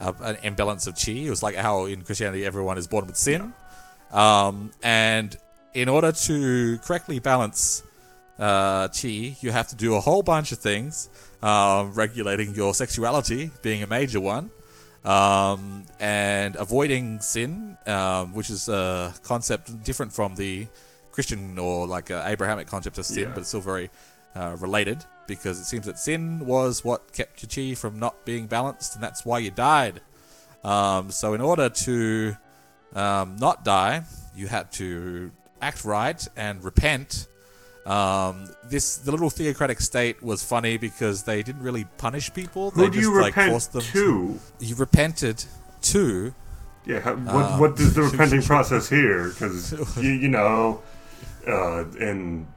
uh, 0.00 0.12
an 0.20 0.36
imbalance 0.42 0.86
of 0.86 0.94
chi. 0.96 1.12
It 1.12 1.30
was 1.30 1.42
like 1.42 1.56
how 1.56 1.84
in 1.84 2.02
Christianity 2.02 2.46
everyone 2.46 2.78
is 2.78 2.86
born 2.86 3.06
with 3.06 3.16
sin. 3.16 3.52
Um, 4.12 4.70
and 4.82 5.36
in 5.74 5.90
order 5.90 6.12
to 6.12 6.78
correctly 6.78 7.18
balance 7.18 7.82
uh, 8.38 8.88
chi, 8.88 9.36
you 9.40 9.50
have 9.50 9.68
to 9.68 9.76
do 9.76 9.94
a 9.94 10.00
whole 10.00 10.22
bunch 10.22 10.52
of 10.52 10.58
things, 10.58 11.10
um, 11.42 11.92
regulating 11.92 12.54
your 12.54 12.72
sexuality 12.72 13.50
being 13.62 13.82
a 13.82 13.86
major 13.86 14.20
one, 14.20 14.50
um, 15.06 15.84
and 16.00 16.56
avoiding 16.56 17.20
sin, 17.20 17.76
um, 17.86 18.34
which 18.34 18.50
is 18.50 18.68
a 18.68 19.14
concept 19.22 19.82
different 19.84 20.12
from 20.12 20.34
the 20.34 20.66
Christian 21.12 21.58
or 21.58 21.86
like 21.86 22.10
uh, 22.10 22.22
Abrahamic 22.26 22.66
concept 22.66 22.98
of 22.98 23.06
sin, 23.06 23.24
Yeah. 23.24 23.28
but 23.34 23.38
it's 23.40 23.48
still 23.48 23.60
very 23.60 23.88
uh, 24.34 24.56
related 24.58 25.04
because 25.26 25.58
it 25.60 25.64
seems 25.64 25.86
that 25.86 25.98
sin 25.98 26.44
was 26.44 26.84
what 26.84 27.12
kept 27.12 27.42
your 27.42 27.48
chi 27.70 27.74
from 27.74 27.98
not 27.98 28.24
being 28.24 28.46
balanced, 28.46 28.94
and 28.94 29.02
that's 29.02 29.24
why 29.24 29.38
you 29.38 29.50
died. 29.50 30.00
Um, 30.64 31.10
so, 31.10 31.34
in 31.34 31.40
order 31.40 31.68
to 31.68 32.36
um, 32.94 33.36
not 33.36 33.64
die, 33.64 34.02
you 34.34 34.48
had 34.48 34.72
to 34.72 35.30
act 35.62 35.84
right 35.84 36.26
and 36.36 36.62
repent. 36.62 37.28
Um, 37.86 38.48
this 38.64 38.96
the 38.96 39.12
little 39.12 39.30
theocratic 39.30 39.80
state 39.80 40.20
was 40.20 40.42
funny 40.42 40.76
because 40.76 41.22
they 41.22 41.44
didn't 41.44 41.62
really 41.62 41.84
punish 41.98 42.34
people. 42.34 42.72
Who 42.72 42.82
they 42.82 42.90
do 42.90 42.98
just 42.98 43.02
you 43.02 43.20
like 43.20 43.36
repent 43.36 43.52
forced 43.52 43.72
them 43.72 43.82
to? 43.82 44.40
You 44.58 44.74
repented 44.74 45.44
to. 45.82 46.34
Yeah, 46.84 47.00
what 47.00 47.44
Uh, 47.44 47.58
what 47.58 47.80
is 47.80 47.94
the 47.94 48.02
repenting 48.10 48.42
process 48.42 48.88
here? 48.88 49.28
Because 49.28 49.72
you, 50.02 50.10
you 50.10 50.28
know, 50.28 50.82
uh, 51.46 51.84
in 52.00 52.48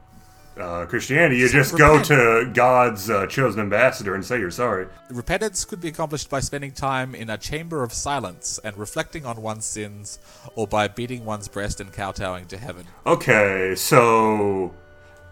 uh, 0.58 0.86
Christianity, 0.86 1.36
you 1.36 1.48
just 1.48 1.78
go 1.78 2.02
to 2.02 2.50
God's 2.52 3.08
uh, 3.08 3.26
chosen 3.28 3.60
ambassador 3.60 4.16
and 4.16 4.24
say 4.24 4.40
you're 4.40 4.50
sorry. 4.50 4.88
Repentance 5.10 5.64
could 5.64 5.80
be 5.80 5.88
accomplished 5.88 6.28
by 6.28 6.40
spending 6.40 6.72
time 6.72 7.14
in 7.14 7.30
a 7.30 7.38
chamber 7.38 7.84
of 7.84 7.92
silence 7.92 8.58
and 8.64 8.76
reflecting 8.76 9.24
on 9.24 9.40
one's 9.42 9.64
sins, 9.64 10.18
or 10.56 10.66
by 10.66 10.88
beating 10.88 11.24
one's 11.24 11.46
breast 11.46 11.80
and 11.80 11.92
kowtowing 11.92 12.46
to 12.46 12.58
heaven. 12.58 12.84
Okay, 13.06 13.74
so 13.76 14.74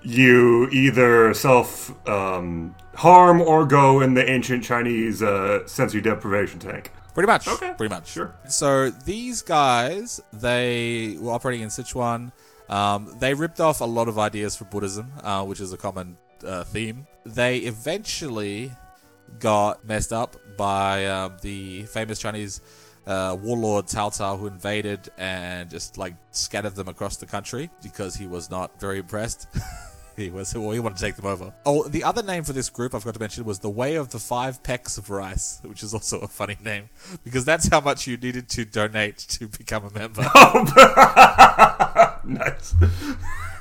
you 0.03 0.68
either 0.70 1.34
self 1.34 1.90
um, 2.09 2.74
harm 2.94 3.40
or 3.40 3.66
go 3.66 4.01
in 4.01 4.14
the 4.14 4.28
ancient 4.28 4.64
Chinese 4.64 5.22
uh, 5.22 5.66
sensory 5.66 6.01
deprivation 6.01 6.59
tank. 6.59 6.92
Pretty 7.14 7.26
much. 7.26 7.49
Okay, 7.49 7.74
Pretty 7.76 7.92
much. 7.92 8.09
sure. 8.09 8.32
So 8.49 8.90
these 8.90 9.42
guys, 9.42 10.20
they 10.32 11.16
were 11.20 11.32
operating 11.32 11.62
in 11.62 11.68
Sichuan. 11.68 12.30
Um, 12.68 13.16
they 13.18 13.34
ripped 13.34 13.61
off 13.61 13.80
a 13.80 13.84
lot 13.84 14.09
of 14.09 14.18
ideas 14.18 14.55
for 14.57 14.64
Buddhism, 14.66 15.11
uh, 15.22 15.44
which 15.44 15.61
is 15.61 15.72
a 15.72 15.76
common 15.76 16.16
uh, 16.46 16.62
theme. 16.64 17.07
They 17.26 17.59
eventually 17.59 18.70
got 19.40 19.84
messed 19.84 20.12
up 20.12 20.36
by 20.57 21.07
um, 21.07 21.36
the 21.42 21.84
famous 21.84 22.18
Chinese 22.18 22.61
uh, 23.09 23.37
warlord 23.43 23.87
Cao 23.87 24.11
Cao, 24.11 24.39
who 24.39 24.47
invaded 24.47 25.09
and 25.17 25.69
just 25.71 25.99
like 25.99 26.15
scattered 26.31 26.77
them 26.77 26.89
across 26.89 27.17
the 27.17 27.27
country 27.27 27.71
because 27.83 28.15
he 28.15 28.27
was 28.27 28.51
not 28.51 28.79
very 28.79 28.99
impressed. 28.99 29.49
he 30.17 30.31
was, 30.31 30.55
well, 30.55 30.73
he 30.73 30.79
wanted 30.79 30.99
to 30.99 31.05
take 31.05 31.17
them 31.17 31.25
over. 31.25 31.53
Oh, 31.65 31.89
the 31.89 32.05
other 32.05 32.23
name 32.23 32.45
for 32.45 32.53
this 32.53 32.69
group 32.69 32.95
I 32.95 32.99
forgot 32.99 33.15
to 33.15 33.21
mention 33.21 33.45
was 33.45 33.61
the 33.61 33.71
Way 33.71 33.95
of 33.95 34.11
the 34.11 34.19
Five 34.19 34.63
Pecks 34.63 34.99
of 34.99 35.09
Rice, 35.09 35.61
which 35.65 35.83
is 35.83 35.95
also 35.95 36.21
a 36.21 36.29
funny 36.29 36.59
name 36.63 36.91
because 37.25 37.47
that's 37.47 37.69
how 37.69 37.81
much 37.81 38.07
you 38.07 38.19
needed 38.19 38.49
to 38.51 38.67
donate 38.67 39.17
to 39.19 39.49
become 39.49 39.85
a 39.87 39.91
member. 39.91 40.23
nice. 42.25 42.75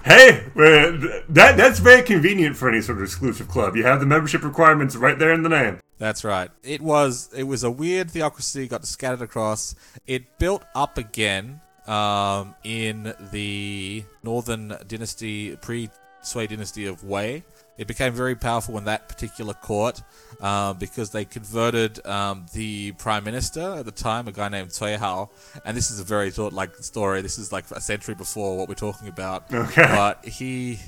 Hey, 0.07 0.41
that 0.55 1.55
that's 1.57 1.79
very 1.79 2.01
convenient 2.01 2.55
for 2.55 2.69
any 2.69 2.79
sort 2.79 2.99
of 2.99 3.03
exclusive 3.03 3.49
club. 3.49 3.75
You 3.75 3.83
have 3.83 3.99
the 3.99 4.05
membership 4.05 4.41
requirements 4.41 4.95
right 4.95 5.19
there 5.19 5.33
in 5.33 5.43
the 5.43 5.49
name. 5.49 5.79
That's 5.97 6.23
right. 6.23 6.49
It 6.63 6.81
was 6.81 7.29
it 7.35 7.43
was 7.43 7.65
a 7.65 7.71
weird 7.71 8.09
theocracy, 8.09 8.69
got 8.69 8.85
scattered 8.85 9.21
across. 9.21 9.75
It 10.05 10.39
built 10.39 10.63
up 10.73 10.97
again 10.97 11.59
um, 11.87 12.55
in 12.63 13.13
the 13.33 14.05
Northern 14.23 14.77
Dynasty, 14.87 15.57
pre 15.57 15.89
Sui 16.21 16.47
Dynasty 16.47 16.85
of 16.85 17.03
Wei. 17.03 17.43
It 17.77 17.87
became 17.87 18.13
very 18.13 18.35
powerful 18.35 18.77
in 18.77 18.85
that 18.85 19.09
particular 19.09 19.53
court 19.55 20.01
uh, 20.41 20.73
because 20.73 21.11
they 21.11 21.25
converted 21.25 22.05
um, 22.05 22.45
the 22.53 22.91
prime 22.93 23.23
minister 23.23 23.75
at 23.75 23.85
the 23.85 23.91
time, 23.91 24.27
a 24.27 24.31
guy 24.31 24.49
named 24.49 24.71
Cui 24.77 24.95
Hao. 24.95 25.29
And 25.65 25.75
this 25.75 25.89
is 25.91 25.99
a 25.99 26.03
very 26.03 26.31
short 26.31 26.53
like 26.53 26.75
story. 26.77 27.21
This 27.21 27.37
is 27.37 27.51
like 27.51 27.69
a 27.71 27.81
century 27.81 28.15
before 28.15 28.57
what 28.57 28.67
we're 28.67 28.75
talking 28.75 29.07
about. 29.07 29.51
Okay. 29.53 29.83
But 29.83 30.25
he 30.25 30.79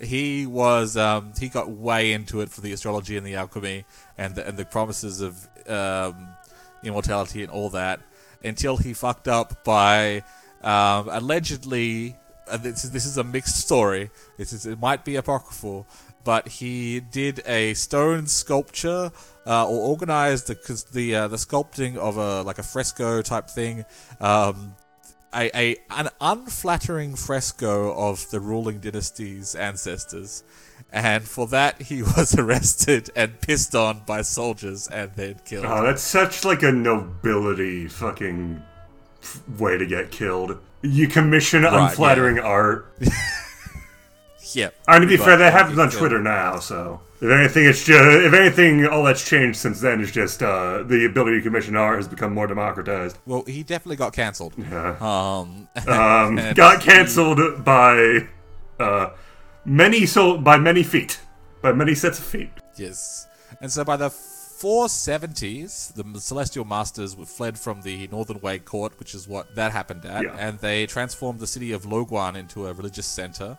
he 0.00 0.46
was 0.46 0.96
um, 0.96 1.32
he 1.38 1.48
got 1.48 1.70
way 1.70 2.12
into 2.12 2.40
it 2.40 2.50
for 2.50 2.60
the 2.60 2.72
astrology 2.72 3.16
and 3.16 3.26
the 3.26 3.34
alchemy 3.34 3.84
and 4.16 4.34
the, 4.34 4.46
and 4.46 4.56
the 4.56 4.64
promises 4.64 5.20
of 5.20 5.48
um, 5.68 6.28
immortality 6.82 7.42
and 7.42 7.50
all 7.50 7.70
that 7.70 8.00
until 8.44 8.76
he 8.76 8.92
fucked 8.94 9.28
up 9.28 9.64
by 9.64 10.22
um, 10.62 11.08
allegedly. 11.08 12.16
Uh, 12.48 12.56
this 12.56 12.82
is 12.82 12.92
this 12.92 13.04
is 13.04 13.18
a 13.18 13.24
mixed 13.24 13.56
story. 13.56 14.10
This 14.38 14.52
is 14.54 14.64
it 14.64 14.80
might 14.80 15.04
be 15.04 15.16
apocryphal, 15.16 15.86
but 16.28 16.46
he 16.46 17.00
did 17.00 17.40
a 17.46 17.72
stone 17.72 18.26
sculpture 18.26 19.10
uh, 19.46 19.66
or 19.66 19.78
organized 19.78 20.46
the 20.48 20.84
the 20.92 21.14
uh, 21.14 21.26
the 21.26 21.38
sculpting 21.38 21.96
of 21.96 22.18
a 22.18 22.42
like 22.42 22.58
a 22.58 22.62
fresco 22.62 23.22
type 23.22 23.48
thing. 23.48 23.86
Um, 24.20 24.74
a, 25.34 25.50
a 25.54 25.76
an 25.88 26.10
unflattering 26.20 27.14
fresco 27.14 27.94
of 27.94 28.28
the 28.28 28.40
ruling 28.40 28.78
dynasty's 28.78 29.54
ancestors, 29.54 30.44
and 30.92 31.24
for 31.24 31.46
that 31.46 31.80
he 31.80 32.02
was 32.18 32.38
arrested 32.38 33.08
and 33.16 33.40
pissed 33.40 33.74
on 33.74 34.02
by 34.04 34.20
soldiers 34.20 34.86
and 34.86 35.10
then 35.14 35.36
killed. 35.46 35.64
Oh, 35.64 35.82
that's 35.82 36.02
such 36.02 36.44
like 36.44 36.62
a 36.62 36.70
nobility 36.70 37.88
fucking 37.88 38.62
way 39.58 39.78
to 39.78 39.86
get 39.86 40.10
killed. 40.10 40.58
You 40.82 41.08
commission 41.08 41.62
Right, 41.62 41.88
unflattering 41.88 42.38
art. 42.38 42.86
Yep. 44.54 44.74
I 44.86 44.98
mean, 44.98 45.08
to 45.08 45.16
be 45.18 45.22
fair, 45.22 45.36
that 45.36 45.52
happens 45.52 45.78
on 45.78 45.90
Twitter 45.90 46.20
now. 46.20 46.58
So 46.58 47.00
if 47.20 47.30
anything, 47.30 47.66
it's 47.66 47.84
just 47.84 48.02
if 48.26 48.32
anything, 48.32 48.86
all 48.86 49.04
that's 49.04 49.24
changed 49.28 49.58
since 49.58 49.80
then 49.80 50.00
is 50.00 50.10
just 50.12 50.42
uh, 50.42 50.82
the 50.84 51.04
ability 51.06 51.38
to 51.38 51.42
commission 51.42 51.76
art 51.76 51.96
has 51.96 52.08
become 52.08 52.32
more 52.34 52.46
democratized. 52.46 53.18
Well, 53.26 53.44
he 53.46 53.62
definitely 53.62 53.96
got 53.96 54.12
cancelled. 54.12 54.54
Yeah. 54.56 54.96
Um, 55.00 55.68
Um, 55.88 56.36
got 56.54 56.82
he- 56.82 56.90
canceled 56.90 57.64
by 57.64 58.26
uh, 58.78 59.10
many 59.64 60.06
so 60.06 60.38
by 60.38 60.56
many 60.58 60.82
feet, 60.82 61.20
by 61.62 61.72
many 61.72 61.94
sets 61.94 62.18
of 62.18 62.24
feet. 62.24 62.50
Yes. 62.76 63.26
And 63.60 63.72
so 63.72 63.84
by 63.84 63.96
the 63.96 64.08
470s, 64.08 65.94
the 65.94 66.20
Celestial 66.20 66.64
Masters 66.64 67.14
fled 67.14 67.58
from 67.58 67.82
the 67.82 68.08
Northern 68.08 68.40
Wei 68.40 68.58
court, 68.58 68.98
which 68.98 69.14
is 69.14 69.26
what 69.28 69.54
that 69.54 69.72
happened 69.72 70.04
at, 70.04 70.22
Yeah. 70.24 70.36
and 70.38 70.58
they 70.58 70.86
transformed 70.86 71.40
the 71.40 71.46
city 71.46 71.72
of 71.72 71.82
Louguan 71.84 72.36
into 72.36 72.66
a 72.66 72.72
religious 72.72 73.06
center. 73.06 73.58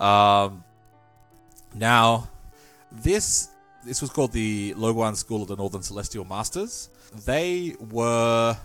Um, 0.00 0.64
now, 1.74 2.28
this 2.92 3.48
this 3.84 4.00
was 4.00 4.10
called 4.10 4.32
the 4.32 4.74
Louguan 4.74 5.16
School 5.16 5.42
of 5.42 5.48
the 5.48 5.56
Northern 5.56 5.82
Celestial 5.82 6.24
Masters. 6.24 6.88
They 7.26 7.74
were 7.90 8.56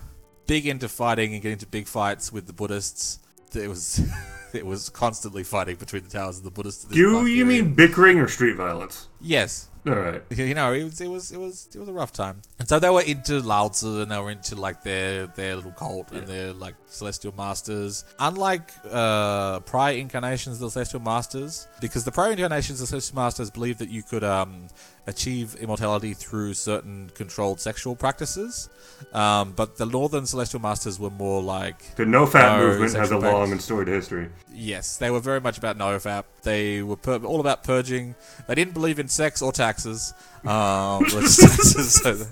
big 0.46 0.66
into 0.66 0.88
fighting 0.88 1.32
and 1.34 1.42
getting 1.42 1.54
into 1.54 1.66
big 1.66 1.86
fights 1.86 2.32
with 2.32 2.46
the 2.46 2.52
Buddhists. 2.52 3.20
It 3.54 3.68
was 3.68 4.00
it 4.52 4.66
was 4.66 4.88
constantly 4.88 5.44
fighting 5.44 5.76
between 5.76 6.04
the 6.04 6.10
towers 6.10 6.38
of 6.38 6.44
the 6.44 6.50
Buddhists. 6.50 6.84
Do 6.84 6.98
you 6.98 7.22
period. 7.24 7.46
mean 7.46 7.74
bickering 7.74 8.18
or 8.18 8.28
street 8.28 8.56
violence? 8.56 9.08
yes? 9.20 9.68
All 9.86 9.94
right. 9.94 10.22
you 10.30 10.54
know, 10.54 10.72
it 10.72 10.84
was 10.84 11.00
it 11.00 11.08
was 11.08 11.32
it 11.32 11.38
was 11.38 11.68
it 11.74 11.78
was 11.78 11.88
a 11.88 11.92
rough 11.92 12.12
time. 12.12 12.42
And 12.58 12.68
so 12.68 12.78
they 12.78 12.90
were 12.90 13.02
into 13.02 13.40
Lao 13.40 13.68
Tzu 13.68 14.02
and 14.02 14.10
they 14.10 14.18
were 14.18 14.30
into 14.30 14.54
like 14.54 14.82
their 14.82 15.26
their 15.26 15.56
little 15.56 15.72
cult 15.72 16.12
and 16.12 16.26
their 16.26 16.52
like 16.52 16.74
celestial 16.86 17.34
masters. 17.36 18.04
Unlike 18.18 18.72
uh, 18.90 19.60
prior 19.60 19.96
incarnations 19.96 20.56
of 20.56 20.60
the 20.60 20.70
celestial 20.70 21.00
masters, 21.00 21.66
because 21.80 22.04
the 22.04 22.12
prior 22.12 22.32
incarnations 22.32 22.80
of 22.80 22.84
the 22.84 22.88
celestial 22.88 23.16
masters 23.16 23.50
believed 23.50 23.78
that 23.78 23.88
you 23.88 24.02
could 24.02 24.24
um, 24.24 24.68
achieve 25.06 25.54
immortality 25.56 26.14
through 26.14 26.54
certain 26.54 27.10
controlled 27.14 27.60
sexual 27.60 27.96
practices, 27.96 28.68
um, 29.12 29.52
but 29.52 29.76
the 29.76 29.86
northern 29.86 30.26
celestial 30.26 30.60
masters 30.60 30.98
were 31.00 31.10
more 31.10 31.42
like 31.42 31.94
The 31.96 32.04
nofap 32.04 32.58
No, 32.58 32.66
movement 32.68 32.92
has 32.94 33.10
a 33.10 33.14
sexual 33.14 33.20
long 33.20 33.50
and 33.52 33.60
storied 33.60 33.88
history. 33.88 34.28
Yes, 34.52 34.96
they 34.98 35.10
were 35.10 35.20
very 35.20 35.40
much 35.40 35.58
about 35.58 35.78
nofap. 35.78 36.24
They 36.42 36.82
were 36.82 36.96
pur- 36.96 37.24
all 37.24 37.40
about 37.40 37.64
purging. 37.64 38.14
They 38.46 38.54
didn't 38.54 38.74
believe 38.74 38.98
in 38.98 39.08
sex 39.08 39.42
or 39.42 39.52
taxes. 39.52 40.12
Um, 40.44 41.04
so- 41.08 42.26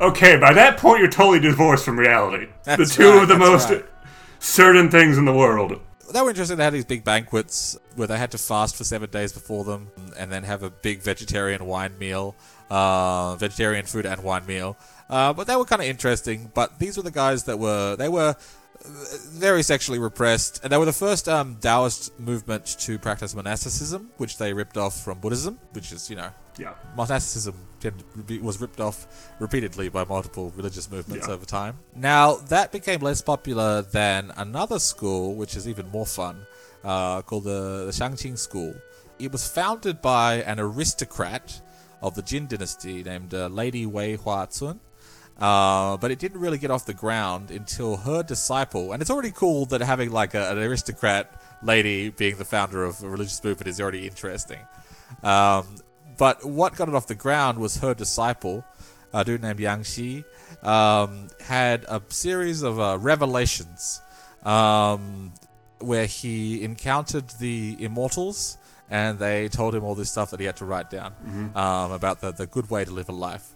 Okay, 0.00 0.36
by 0.36 0.52
that 0.52 0.76
point, 0.78 1.00
you're 1.00 1.10
totally 1.10 1.40
divorced 1.40 1.84
from 1.84 1.98
reality. 1.98 2.48
the 2.64 2.86
two 2.86 3.10
right, 3.10 3.22
of 3.22 3.28
the 3.28 3.36
most 3.38 3.70
right. 3.70 3.84
certain 4.38 4.90
things 4.90 5.18
in 5.18 5.24
the 5.24 5.34
world. 5.34 5.80
They 6.14 6.22
were 6.22 6.28
interesting. 6.28 6.58
They 6.58 6.64
had 6.64 6.72
these 6.72 6.84
big 6.84 7.02
banquets 7.02 7.76
where 7.96 8.06
they 8.06 8.16
had 8.16 8.30
to 8.30 8.38
fast 8.38 8.76
for 8.76 8.84
seven 8.84 9.10
days 9.10 9.32
before 9.32 9.64
them, 9.64 9.90
and 10.16 10.30
then 10.30 10.44
have 10.44 10.62
a 10.62 10.70
big 10.70 11.02
vegetarian 11.02 11.66
wine 11.66 11.98
meal, 11.98 12.36
uh, 12.70 13.34
vegetarian 13.34 13.84
food 13.84 14.06
and 14.06 14.22
wine 14.22 14.46
meal. 14.46 14.76
Uh, 15.10 15.32
but 15.32 15.48
they 15.48 15.56
were 15.56 15.64
kind 15.64 15.82
of 15.82 15.88
interesting. 15.88 16.52
But 16.54 16.78
these 16.78 16.96
were 16.96 17.02
the 17.02 17.10
guys 17.10 17.44
that 17.44 17.58
were 17.58 17.96
they 17.96 18.08
were 18.08 18.36
very 18.84 19.62
sexually 19.62 19.98
repressed, 19.98 20.60
and 20.62 20.72
they 20.72 20.76
were 20.76 20.84
the 20.84 20.92
first 20.92 21.28
um, 21.28 21.56
Taoist 21.60 22.18
movement 22.20 22.66
to 22.80 22.98
practice 22.98 23.34
monasticism, 23.34 24.10
which 24.18 24.36
they 24.38 24.52
ripped 24.52 24.76
off 24.76 25.02
from 25.02 25.18
Buddhism, 25.20 25.58
which 25.72 25.90
is 25.92 26.10
you 26.10 26.16
know 26.16 26.30
Yeah. 26.58 26.74
monasticism 26.96 27.54
be- 28.26 28.38
was 28.38 28.60
ripped 28.60 28.80
off 28.80 29.06
repeatedly 29.38 29.88
by 29.88 30.04
multiple 30.04 30.52
religious 30.56 30.90
movements 30.90 31.26
Yeah. 31.26 31.34
over 31.34 31.44
time. 31.46 31.78
Now, 31.96 32.36
that 32.48 32.72
became 32.72 33.00
less 33.00 33.22
popular 33.22 33.82
than 33.82 34.32
another 34.36 34.78
school, 34.78 35.34
which 35.34 35.56
is 35.56 35.66
even 35.66 35.90
more 35.90 36.06
fun, 36.06 36.46
uh, 36.84 37.22
called 37.22 37.44
the, 37.44 37.84
the 37.86 37.92
Shangqing 37.92 38.38
School. 38.38 38.74
It 39.18 39.32
was 39.32 39.46
founded 39.48 40.02
by 40.02 40.42
an 40.42 40.58
aristocrat 40.60 41.60
of 42.02 42.14
the 42.14 42.22
Jin 42.22 42.46
dynasty 42.46 43.02
named 43.02 43.32
uh, 43.32 43.46
Lady 43.48 43.86
Wei 43.86 44.16
Hua 44.16 44.46
Cun. 44.46 44.80
Uh, 45.38 45.96
but 45.96 46.10
it 46.10 46.18
didn't 46.18 46.40
really 46.40 46.58
get 46.58 46.70
off 46.70 46.86
the 46.86 46.94
ground 46.94 47.50
until 47.50 47.96
her 47.96 48.22
disciple, 48.22 48.92
and 48.92 49.02
it's 49.02 49.10
already 49.10 49.32
cool 49.32 49.66
that 49.66 49.80
having 49.80 50.10
like 50.10 50.34
a, 50.34 50.52
an 50.52 50.58
aristocrat 50.58 51.40
lady 51.62 52.10
being 52.10 52.36
the 52.36 52.44
founder 52.44 52.84
of 52.84 53.02
a 53.02 53.08
religious 53.08 53.42
movement 53.42 53.66
is 53.68 53.80
already 53.80 54.06
interesting. 54.06 54.60
Um, 55.22 55.66
but 56.16 56.44
what 56.44 56.76
got 56.76 56.88
it 56.88 56.94
off 56.94 57.08
the 57.08 57.14
ground 57.14 57.58
was 57.58 57.78
her 57.78 57.94
disciple, 57.94 58.64
a 59.12 59.24
dude 59.24 59.42
named 59.42 59.58
Yang 59.58 59.82
Xi, 59.82 60.24
um, 60.62 61.28
had 61.44 61.84
a 61.88 62.00
series 62.08 62.62
of 62.62 62.78
uh, 62.78 62.98
revelations 63.00 64.00
um, 64.44 65.32
where 65.80 66.06
he 66.06 66.62
encountered 66.62 67.28
the 67.40 67.76
immortals 67.80 68.56
and 68.90 69.18
they 69.18 69.48
told 69.48 69.74
him 69.74 69.82
all 69.82 69.94
this 69.94 70.10
stuff 70.10 70.30
that 70.30 70.38
he 70.38 70.46
had 70.46 70.56
to 70.56 70.64
write 70.64 70.90
down 70.90 71.14
um, 71.56 71.92
about 71.92 72.20
the, 72.20 72.30
the 72.32 72.46
good 72.46 72.70
way 72.70 72.84
to 72.84 72.90
live 72.90 73.08
a 73.08 73.12
life. 73.12 73.53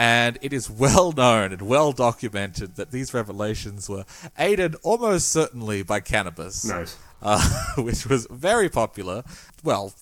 And 0.00 0.38
it 0.40 0.54
is 0.54 0.70
well 0.70 1.12
known 1.12 1.52
and 1.52 1.60
well 1.60 1.92
documented 1.92 2.76
that 2.76 2.90
these 2.90 3.12
revelations 3.12 3.86
were 3.86 4.06
aided 4.38 4.74
almost 4.82 5.28
certainly 5.28 5.82
by 5.82 6.00
cannabis 6.00 6.64
Nice. 6.64 6.96
uh, 7.20 7.74
which 7.76 8.06
was 8.06 8.26
very 8.30 8.70
popular. 8.70 9.22
Well, 9.62 9.92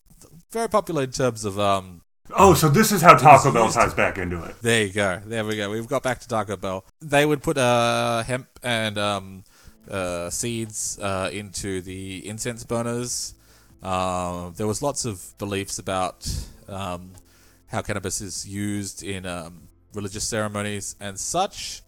very 0.52 0.68
popular 0.68 1.02
in 1.02 1.10
terms 1.10 1.44
of 1.44 1.58
um. 1.58 2.02
Oh, 2.30 2.54
so 2.54 2.68
this 2.68 2.92
is 2.92 3.02
how 3.02 3.16
Taco 3.16 3.50
Bell 3.50 3.70
ties 3.72 3.92
back 3.92 4.18
into 4.18 4.40
it. 4.44 4.54
There 4.62 4.84
you 4.86 4.92
go. 4.92 5.20
There 5.26 5.44
we 5.44 5.56
go. 5.56 5.68
We've 5.68 5.88
got 5.88 6.04
back 6.04 6.20
to 6.20 6.28
Taco 6.28 6.56
Bell. 6.56 6.84
They 7.00 7.26
would 7.26 7.42
put 7.42 7.58
uh 7.58 8.22
hemp 8.22 8.46
and 8.62 8.96
um 8.98 9.44
uh, 9.90 10.30
seeds 10.30 10.98
uh, 11.02 11.28
into 11.32 11.80
the 11.80 12.26
incense 12.28 12.62
burners. 12.62 13.34
Um, 13.82 14.54
there 14.56 14.66
was 14.66 14.80
lots 14.82 15.04
of 15.04 15.36
beliefs 15.38 15.78
about 15.78 16.28
um, 16.68 17.14
how 17.68 17.80
cannabis 17.82 18.20
is 18.20 18.46
used 18.46 19.02
in 19.02 19.24
um, 19.26 19.67
religious 19.94 20.24
ceremonies 20.24 20.96
and 21.00 21.18
such. 21.18 21.82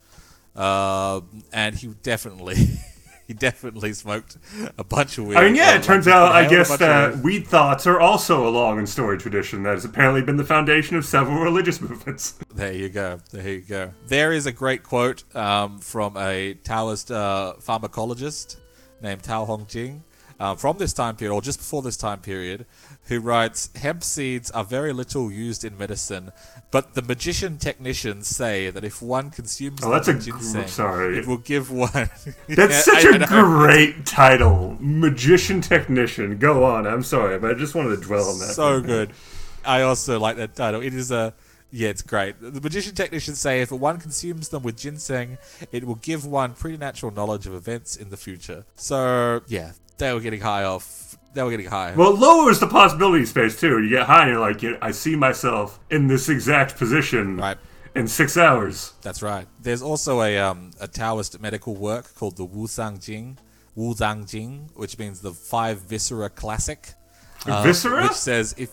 Um 0.57 1.43
and 1.53 1.75
he 1.77 1.89
definitely 2.03 2.57
he 3.29 3.35
definitely 3.35 3.93
smoked 3.93 4.37
a 4.77 4.83
bunch 4.83 5.17
of 5.19 5.27
weed. 5.29 5.37
I 5.37 5.45
mean, 5.45 5.55
yeah, 5.55 5.71
Uh, 5.71 5.77
it 5.77 5.83
turns 5.85 6.07
like, 6.07 6.15
out, 6.17 6.33
I 6.33 6.49
guess 6.49 6.71
of 6.73 6.81
that 6.81 7.15
weed. 7.17 7.23
weed 7.23 7.47
thoughts 7.47 7.87
are 7.87 8.01
also 8.01 8.49
a 8.49 8.51
long 8.51 8.79
and 8.79 8.89
storied 8.89 9.21
tradition 9.21 9.63
that 9.63 9.75
has 9.75 9.85
apparently 9.85 10.23
been 10.23 10.37
the 10.37 10.45
foundation 10.45 10.97
of 10.97 11.05
several 11.05 11.39
religious 11.51 11.81
movements. 11.81 12.35
There 12.53 12.73
you 12.73 12.89
go. 12.89 13.21
There 13.31 13.49
you 13.49 13.61
go. 13.61 13.93
There 14.09 14.33
is 14.33 14.47
a 14.47 14.53
great 14.53 14.83
quote 14.83 15.23
um, 15.37 15.79
from 15.79 16.17
a 16.17 16.55
Taoist 16.65 17.13
uh, 17.13 17.55
pharmacologist 17.61 18.57
named 19.01 19.23
Tao 19.23 19.47
Hongjing 19.47 20.01
uh, 20.41 20.57
from 20.57 20.79
this 20.79 20.93
time 20.93 21.15
period, 21.15 21.33
or 21.33 21.41
just 21.41 21.61
before 21.61 21.83
this 21.83 21.97
time 21.97 22.19
period, 22.19 22.67
who 23.11 23.21
writes 23.21 23.69
Hemp 23.77 24.03
seeds 24.03 24.51
are 24.53 24.65
very 24.65 24.95
little 24.95 25.31
used 25.31 25.63
in 25.65 25.77
medicine, 25.77 26.33
but 26.71 26.95
the 26.95 27.03
magician 27.03 27.59
technicians 27.59 28.27
say 28.27 28.71
that 28.71 28.85
if 28.85 29.03
one 29.03 29.29
consumes 29.31 29.81
Oh, 29.85 29.91
that's 29.91 30.07
them 30.07 30.15
a 30.17 30.19
with 30.19 30.27
gr- 30.31 30.39
ginseng, 30.39 30.67
sorry. 30.69 31.19
it 31.19 31.27
will 31.27 31.37
give 31.37 31.71
one. 31.71 31.91
That's 32.49 32.49
Yeah, 32.49 32.81
such 32.81 33.05
I- 33.05 33.13
I 33.13 33.17
a 33.17 33.19
know. 33.19 33.27
great 33.27 34.07
title. 34.07 34.77
Magician 34.81 35.61
Technician. 35.61 36.39
Go 36.39 36.65
on. 36.65 36.87
I'm 36.87 37.03
sorry, 37.03 37.39
but 37.39 37.51
I 37.51 37.55
just 37.55 37.75
wanted 37.75 37.97
to 37.97 38.03
dwell 38.03 38.29
on 38.31 38.39
that. 38.39 38.55
so 38.55 38.81
good. 38.81 39.11
I 39.65 39.83
also 39.83 40.19
like 40.19 40.37
that 40.37 40.55
title. 40.57 40.81
It 40.81 40.95
is 40.95 41.11
a 41.11 41.35
yeah, 41.73 41.89
it's 41.91 42.03
great. 42.03 42.35
The 42.41 42.61
magician 42.61 42.95
technicians 42.95 43.39
say 43.39 43.61
if 43.61 43.71
one 43.71 43.99
consumes 44.01 44.49
them 44.49 44.63
with 44.63 44.77
ginseng, 44.77 45.39
it 45.71 45.85
will 45.85 45.95
give 45.97 46.25
one 46.27 46.55
preternatural 46.55 47.13
knowledge 47.13 47.47
of 47.47 47.55
events 47.55 47.95
in 47.95 48.11
the 48.11 48.17
future. 48.17 48.65
So 48.77 49.43
yeah, 49.49 49.73
they 49.99 50.13
were 50.15 50.21
getting 50.21 50.41
high 50.41 50.65
off. 50.65 51.10
They 51.33 51.43
were 51.43 51.51
getting 51.51 51.67
high. 51.67 51.95
Well, 51.95 52.15
it 52.15 52.19
lowers 52.19 52.59
the 52.59 52.67
possibility 52.67 53.25
space, 53.25 53.59
too. 53.61 53.81
You 53.83 53.89
get 53.89 54.07
high 54.07 54.23
and 54.23 54.31
you're 54.33 54.41
like, 54.41 54.63
I 54.83 54.91
see 54.91 55.15
myself 55.17 55.79
in 55.91 56.09
this 56.09 56.29
exact 56.29 56.77
position 56.77 57.37
Right. 57.37 57.57
in 57.95 58.09
six 58.09 58.37
hours. 58.37 58.95
That's 59.03 59.23
right. 59.23 59.47
There's 59.63 59.83
also 59.83 60.23
a 60.23 60.39
um, 60.39 60.73
a 60.81 60.89
Taoist 60.89 61.41
medical 61.41 61.77
work 61.77 62.15
called 62.17 62.37
the 62.37 62.45
Wu 62.45 62.67
Zhang 62.67 63.01
Jing, 63.05 63.39
Wu 63.77 63.95
Zhang 63.95 64.29
Jing, 64.29 64.71
which 64.75 64.99
means 64.99 65.21
the 65.21 65.33
Five 65.33 65.79
Viscera 65.83 66.31
Classic. 66.31 66.95
uh, 67.47 67.63
Viscera? 67.63 68.03
which 68.03 68.13
says 68.13 68.55
if 68.59 68.71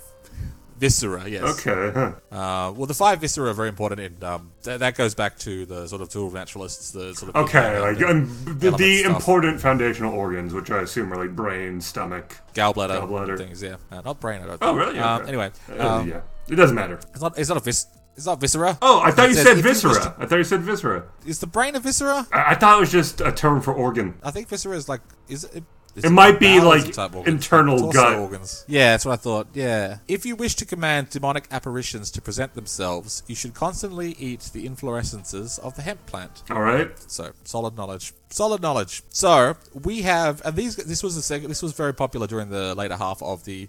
viscera, 0.77 1.27
yes. 1.27 1.43
Okay, 1.65 1.91
huh. 1.93 2.11
Uh, 2.35 2.71
well, 2.71 2.85
the 2.85 2.93
five 2.93 3.19
viscera 3.21 3.49
are 3.49 3.53
very 3.53 3.69
important, 3.69 3.99
and 4.01 4.23
um, 4.23 4.51
th- 4.63 4.79
that 4.79 4.95
goes 4.95 5.15
back 5.15 5.37
to 5.39 5.65
the 5.65 5.87
sort 5.87 6.01
of 6.01 6.09
school 6.11 6.27
of 6.27 6.33
naturalists. 6.33 6.91
The 6.91 7.13
sort 7.15 7.35
of 7.35 7.43
Okay, 7.47 7.77
uh, 7.77 7.81
like 7.81 7.97
the 7.97 8.07
um, 8.09 8.57
the, 8.59 8.71
the 8.71 9.03
important 9.03 9.59
foundational 9.61 10.13
organs, 10.13 10.53
which 10.53 10.69
I 10.71 10.81
assume 10.81 11.11
are 11.13 11.17
like 11.17 11.35
brain, 11.35 11.81
stomach. 11.81 12.37
gallbladder, 12.53 13.01
gallbladder. 13.01 13.37
things. 13.37 13.61
Yeah, 13.61 13.77
uh, 13.91 14.01
not 14.01 14.19
brain. 14.19 14.41
I 14.41 14.47
don't. 14.47 14.57
Oh, 14.61 14.67
think. 14.75 14.79
really? 14.87 14.99
Um, 14.99 15.21
Okay. 15.21 15.27
anyway, 15.29 15.51
Uh, 15.77 15.87
um, 15.89 16.07
yeah, 16.09 16.21
it 16.49 16.55
doesn't 16.55 16.75
matter. 16.75 16.99
it's 17.11 17.21
not. 17.21 17.37
It's 17.37 17.49
not 17.49 17.57
a 17.57 17.61
vis. 17.61 17.87
It's 18.15 18.25
not 18.25 18.39
viscera. 18.41 18.77
Oh, 18.81 18.99
I 19.01 19.11
thought 19.11 19.25
It 19.25 19.29
you 19.29 19.43
said 19.43 19.57
you 19.57 19.63
viscera. 19.63 19.93
to- 19.93 20.15
I 20.17 20.25
thought 20.25 20.37
you 20.37 20.43
said 20.43 20.61
viscera. 20.61 21.03
Is 21.25 21.37
the 21.39 21.45
brain 21.45 21.75
a 21.75 21.79
viscera? 21.79 22.25
I, 22.33 22.53
I 22.53 22.55
thought 22.55 22.77
it 22.77 22.79
was 22.79 22.91
just 22.91 23.21
a 23.21 23.31
term 23.31 23.61
for 23.61 23.73
organ. 23.75 24.15
I 24.23 24.31
think 24.31 24.47
viscera 24.47 24.75
is 24.75 24.89
like. 24.89 25.01
Is 25.29 25.43
it? 25.43 25.63
Is 25.97 26.05
It 26.05 26.11
might 26.11 26.39
be, 26.39 26.59
like, 26.59 26.95
organs, 26.97 27.27
internal 27.27 27.79
torso 27.79 27.91
gut. 27.91 28.19
organs. 28.19 28.63
Yeah, 28.67 28.91
that's 28.91 29.03
what 29.03 29.13
I 29.13 29.15
thought. 29.17 29.47
Yeah. 29.53 29.97
If 30.07 30.25
you 30.27 30.35
wish 30.35 30.55
to 30.55 30.65
command 30.65 31.09
demonic 31.09 31.47
apparitions 31.49 32.11
to 32.11 32.21
present 32.21 32.53
themselves, 32.53 33.23
you 33.27 33.33
should 33.35 33.53
constantly 33.55 34.11
eat 34.19 34.49
the 34.53 34.67
inflorescences 34.69 35.57
of 35.59 35.75
the 35.75 35.81
hemp 35.81 36.05
plant. 36.05 36.43
All 36.51 36.61
right. 36.61 36.91
So 37.09 37.31
solid 37.43 37.75
knowledge, 37.75 38.13
solid 38.29 38.61
knowledge. 38.61 39.01
So 39.09 39.57
we 39.73 40.03
have, 40.03 40.41
and 40.45 40.55
these 40.55 40.75
this 40.75 41.01
was 41.01 41.15
the 41.15 41.21
second. 41.23 41.49
This 41.49 41.63
was 41.63 41.73
very 41.73 41.93
popular 41.93 42.27
during 42.27 42.49
the 42.49 42.75
later 42.75 42.95
half 42.95 43.21
of 43.23 43.43
the. 43.45 43.67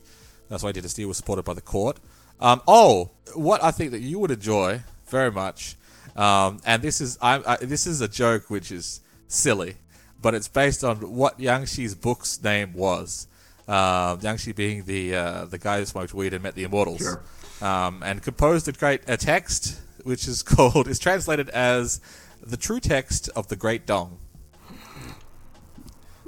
That's 0.51 0.63
why 0.63 0.73
Dynasty 0.73 1.05
was 1.05 1.17
supported 1.17 1.45
by 1.45 1.55
the 1.55 1.61
court. 1.63 1.99
Um, 2.41 2.63
oh, 2.69 3.11
what 3.35 3.63
I 3.65 3.71
think 3.71 3.91
that 3.93 4.01
you 4.01 4.19
would 4.19 4.31
enjoy 4.31 4.83
very 5.09 5.31
much, 5.31 5.77
um, 6.15 6.61
and 6.65 6.83
this 6.83 7.01
is 7.01 7.19
I, 7.23 7.43
I 7.47 7.57
this 7.57 7.87
is 7.87 8.01
a 8.01 8.09
joke 8.09 8.51
which 8.51 8.71
is 8.71 9.01
silly, 9.29 9.77
but 10.21 10.35
it's 10.35 10.49
based 10.49 10.83
on 10.85 10.97
what 11.15 11.39
Yangxi's 11.39 11.95
book's 11.95 12.43
name 12.43 12.73
was. 12.73 13.27
Um, 13.67 14.21
Yangxi 14.21 14.55
being 14.57 14.85
the 14.85 15.15
uh, 15.15 15.45
the 15.45 15.59
guy 15.59 15.79
who 15.79 15.85
smoked 15.85 16.15
weed 16.15 16.33
and 16.33 16.43
met 16.43 16.55
the 16.55 16.65
immortals, 16.65 17.01
Sure. 17.01 17.23
um, 17.61 18.03
and 18.03 18.23
composed 18.23 18.67
a 18.69 18.73
great 18.73 19.03
a 19.07 19.17
text 19.17 19.81
which 20.05 20.27
is 20.27 20.43
called 20.55 20.89
is 20.89 20.99
translated 20.99 21.49
as 21.51 22.01
the 22.43 22.57
true 22.57 22.81
text 22.81 23.29
of 23.37 23.49
the 23.49 23.57
Great 23.57 23.85
Dong. 23.87 24.19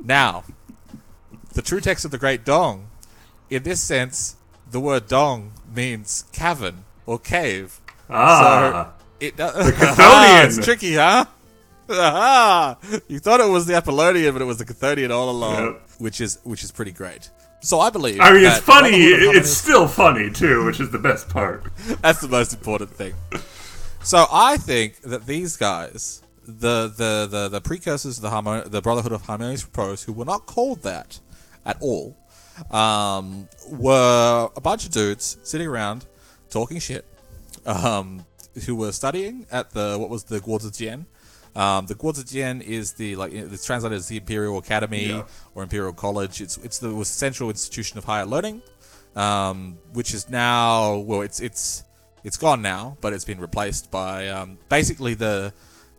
Now, 0.02 0.44
the 1.54 1.62
true 1.62 1.80
text 1.80 2.04
of 2.04 2.10
the 2.10 2.18
Great 2.18 2.44
Dong, 2.44 2.88
in 3.48 3.62
this 3.62 3.82
sense, 3.82 4.36
the 4.70 4.80
word 4.80 5.08
dong 5.08 5.52
means 5.74 6.24
cavern 6.32 6.84
or 7.06 7.18
cave. 7.18 7.80
Ah, 8.08 8.92
It 9.18 9.36
does. 9.36 9.54
Chthonian. 9.72 10.46
it's 10.46 10.64
tricky, 10.64 10.94
huh? 10.94 11.24
Aha! 11.90 12.76
you 13.08 13.18
thought 13.18 13.40
it 13.40 13.48
was 13.48 13.66
the 13.66 13.74
Apollonian, 13.74 14.32
but 14.32 14.42
it 14.42 14.46
was 14.46 14.58
the 14.58 14.64
Chthonian 14.64 15.10
all 15.10 15.30
along, 15.30 15.64
Yep. 15.64 15.90
which 15.98 16.20
is 16.20 16.38
which 16.44 16.62
is 16.64 16.70
pretty 16.72 16.92
great. 16.92 17.30
So 17.62 17.78
I 17.80 17.90
believe. 17.90 18.20
I 18.20 18.32
mean, 18.32 18.44
it's 18.44 18.58
funny. 18.58 18.90
It's 18.96 19.50
still 19.50 19.86
funny 19.86 20.30
too, 20.30 20.64
which 20.64 20.80
is 20.80 20.90
the 20.90 20.98
best 20.98 21.28
part. 21.28 21.64
That's 22.02 22.20
the 22.20 22.28
most 22.28 22.52
important 22.54 22.90
thing. 22.90 23.14
So 24.02 24.24
I 24.32 24.56
think 24.56 25.00
that 25.02 25.26
these 25.26 25.56
guys, 25.56 26.22
the 26.46 26.88
the 26.88 27.28
the, 27.30 27.48
the 27.48 27.60
precursors 27.60 28.16
of 28.16 28.22
the 28.22 28.30
Harmon- 28.30 28.70
the 28.70 28.80
Brotherhood 28.80 29.12
of 29.12 29.22
Harmonious 29.22 29.64
Repose, 29.64 30.04
who 30.04 30.12
were 30.14 30.24
not 30.24 30.46
called 30.46 30.82
that 30.84 31.20
at 31.66 31.76
all, 31.82 32.16
um, 32.70 33.48
were 33.70 34.48
a 34.56 34.60
bunch 34.60 34.86
of 34.86 34.92
dudes 34.92 35.36
sitting 35.42 35.66
around 35.66 36.06
talking 36.48 36.78
shit, 36.78 37.04
um, 37.66 38.24
who 38.64 38.74
were 38.74 38.92
studying 38.92 39.46
at 39.52 39.70
the 39.72 39.96
what 39.98 40.08
was 40.08 40.24
the 40.24 40.40
Guozijian. 40.40 41.04
Um, 41.56 41.86
the 41.86 41.94
Guozijian 41.94 42.62
is 42.62 42.92
the 42.92 43.16
like 43.16 43.32
it's 43.32 43.64
translated 43.66 43.96
as 43.98 44.08
the 44.08 44.16
Imperial 44.18 44.58
Academy 44.58 45.06
Yeah. 45.08 45.24
or 45.54 45.62
Imperial 45.62 45.92
College. 45.92 46.40
It's 46.40 46.56
it's 46.58 46.78
the 46.78 47.04
central 47.04 47.50
institution 47.50 47.98
of 47.98 48.04
higher 48.04 48.24
learning, 48.26 48.62
um, 49.16 49.78
which 49.92 50.14
is 50.14 50.28
now 50.30 50.98
well, 50.98 51.22
it's 51.22 51.40
it's 51.40 51.82
it's 52.22 52.36
gone 52.36 52.62
now, 52.62 52.96
but 53.00 53.12
it's 53.12 53.24
been 53.24 53.40
replaced 53.40 53.90
by 53.90 54.28
um, 54.28 54.58
basically 54.68 55.14
the 55.14 55.52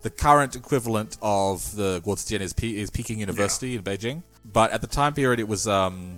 the 0.03 0.09
current 0.09 0.55
equivalent 0.55 1.17
of 1.21 1.75
the 1.75 2.01
Guozijian 2.01 2.39
is, 2.41 2.53
Pe- 2.53 2.75
is 2.75 2.89
Peking 2.89 3.19
University 3.19 3.75
in 3.75 3.83
Beijing. 3.83 4.23
But 4.43 4.71
at 4.71 4.81
the 4.81 4.87
time 4.87 5.13
period, 5.13 5.39
it 5.39 5.47
was 5.47 5.67
um, 5.67 6.17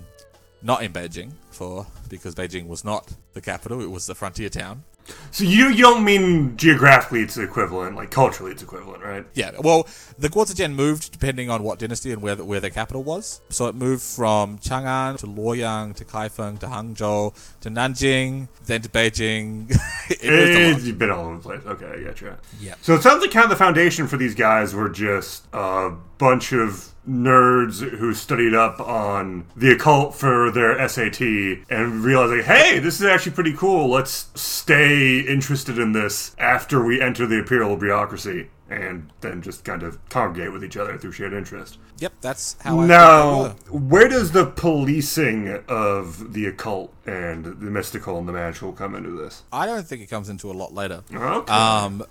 not 0.61 0.83
in 0.83 0.93
Beijing 0.93 1.31
for 1.51 1.85
because 2.07 2.33
Beijing 2.35 2.67
was 2.67 2.85
not 2.85 3.11
the 3.33 3.41
capital; 3.41 3.81
it 3.81 3.89
was 3.89 4.05
the 4.05 4.15
frontier 4.15 4.49
town. 4.49 4.83
So 5.31 5.43
you 5.43 5.69
you 5.69 5.83
don't 5.83 6.03
mean 6.03 6.55
geographically 6.57 7.21
it's 7.21 7.37
equivalent, 7.37 7.95
like 7.95 8.11
culturally 8.11 8.51
it's 8.51 8.61
equivalent, 8.61 9.03
right? 9.03 9.25
Yeah, 9.33 9.51
well, 9.59 9.87
the 10.17 10.29
Guozijian 10.29 10.75
moved 10.75 11.11
depending 11.11 11.49
on 11.49 11.63
what 11.63 11.79
dynasty 11.79 12.11
and 12.11 12.21
where 12.21 12.35
the, 12.35 12.45
where 12.45 12.59
their 12.59 12.69
capital 12.69 13.03
was. 13.03 13.41
So 13.49 13.67
it 13.67 13.75
moved 13.75 14.03
from 14.03 14.59
Chang'an 14.59 15.17
to 15.19 15.27
Luoyang 15.27 15.95
to 15.95 16.05
Kaifeng 16.05 16.59
to 16.59 16.67
Hangzhou 16.67 17.33
to 17.61 17.69
Nanjing, 17.69 18.47
then 18.65 18.81
to 18.81 18.89
Beijing. 18.89 19.71
it 20.09 20.23
eh, 20.23 20.71
lot. 20.71 20.81
It's 20.81 20.91
been 20.91 21.11
all 21.11 21.25
over 21.25 21.37
the 21.37 21.41
place. 21.41 21.61
Okay, 21.65 21.87
I 21.87 22.03
get 22.03 22.21
you. 22.21 22.35
Yeah. 22.61 22.75
So 22.81 22.93
it 22.93 23.01
sounds 23.01 23.21
like 23.21 23.31
kind 23.31 23.45
of 23.45 23.49
the 23.49 23.55
foundation 23.55 24.07
for 24.07 24.17
these 24.17 24.35
guys 24.35 24.73
were 24.73 24.89
just 24.89 25.47
a 25.51 25.91
bunch 26.17 26.53
of 26.53 26.92
nerds 27.07 27.79
who 27.97 28.13
studied 28.13 28.53
up 28.53 28.79
on 28.79 29.45
the 29.55 29.71
occult 29.71 30.15
for 30.15 30.49
their 30.51 30.87
SAT 30.87 31.21
and 31.69 32.03
realized 32.03 32.31
like, 32.33 32.45
hey, 32.45 32.79
this 32.79 32.99
is 33.01 33.05
actually 33.05 33.33
pretty 33.33 33.53
cool. 33.53 33.89
Let's 33.89 34.29
stay 34.35 35.19
interested 35.19 35.77
in 35.77 35.91
this 35.91 36.35
after 36.39 36.83
we 36.83 37.01
enter 37.01 37.27
the 37.27 37.39
imperial 37.39 37.75
bureaucracy 37.75 38.49
and 38.69 39.11
then 39.21 39.41
just 39.41 39.63
kind 39.65 39.83
of 39.83 39.99
congregate 40.09 40.51
with 40.51 40.63
each 40.63 40.77
other 40.77 40.97
through 40.97 41.11
shared 41.11 41.33
interest. 41.33 41.77
Yep, 41.99 42.13
that's 42.21 42.55
how 42.61 42.79
I 42.79 42.87
Now, 42.87 43.43
think 43.49 43.65
they 43.65 43.71
were. 43.71 43.77
where 43.79 44.07
does 44.07 44.31
the 44.31 44.45
policing 44.47 45.61
of 45.67 46.33
the 46.33 46.47
occult 46.47 46.91
and 47.05 47.45
the 47.45 47.69
mystical 47.69 48.17
and 48.17 48.27
the 48.27 48.31
magical 48.33 48.71
come 48.71 48.95
into 48.95 49.11
this? 49.11 49.43
I 49.51 49.65
don't 49.67 49.85
think 49.85 50.01
it 50.01 50.09
comes 50.09 50.29
into 50.29 50.49
a 50.49 50.53
lot 50.53 50.73
later. 50.73 51.03
Okay. 51.13 51.53
Um, 51.53 52.03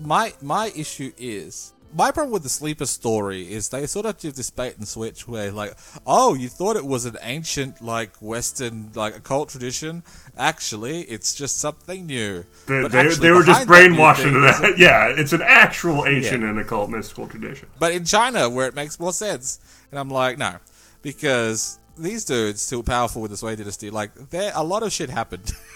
my 0.00 0.32
my 0.40 0.72
issue 0.74 1.12
is 1.18 1.74
my 1.94 2.10
problem 2.10 2.32
with 2.32 2.42
the 2.42 2.48
sleeper 2.48 2.86
story 2.86 3.52
is 3.52 3.68
they 3.68 3.86
sort 3.86 4.06
of 4.06 4.16
do 4.18 4.30
this 4.32 4.50
bait 4.50 4.76
and 4.78 4.86
switch 4.88 5.28
where 5.28 5.50
like, 5.52 5.74
oh, 6.06 6.34
you 6.34 6.48
thought 6.48 6.76
it 6.76 6.84
was 6.86 7.04
an 7.04 7.16
ancient 7.22 7.82
like 7.82 8.16
Western 8.16 8.90
like 8.94 9.16
occult 9.16 9.48
tradition. 9.50 10.02
Actually, 10.38 11.02
it's 11.02 11.34
just 11.34 11.58
something 11.58 12.06
new. 12.06 12.44
They, 12.66 12.82
But 12.82 12.92
they, 12.92 13.00
actually 13.00 13.20
they 13.28 13.30
were 13.32 13.42
just 13.44 13.66
that 13.66 13.68
brainwashed 13.68 14.26
into 14.26 14.46
is 14.46 14.60
that. 14.60 14.78
Yeah, 14.78 15.08
it's 15.08 15.32
an 15.32 15.42
actual 15.42 16.06
ancient 16.06 16.42
Yeah. 16.42 16.50
and 16.50 16.58
occult 16.58 16.90
mystical 16.90 17.28
tradition. 17.28 17.68
But 17.78 17.92
in 17.92 18.04
China, 18.04 18.48
where 18.48 18.66
it 18.66 18.74
makes 18.74 18.98
more 18.98 19.12
sense, 19.12 19.60
and 19.90 19.98
I'm 20.00 20.08
like, 20.08 20.38
no, 20.38 20.56
because 21.02 21.78
these 21.98 22.24
dudes 22.24 22.62
still 22.62 22.82
powerful 22.82 23.20
with 23.20 23.30
the 23.30 23.36
Sui 23.36 23.54
dynasty. 23.54 23.90
Like, 23.90 24.14
there 24.30 24.50
a 24.54 24.64
lot 24.64 24.82
of 24.82 24.92
shit 24.92 25.10
happened 25.10 25.52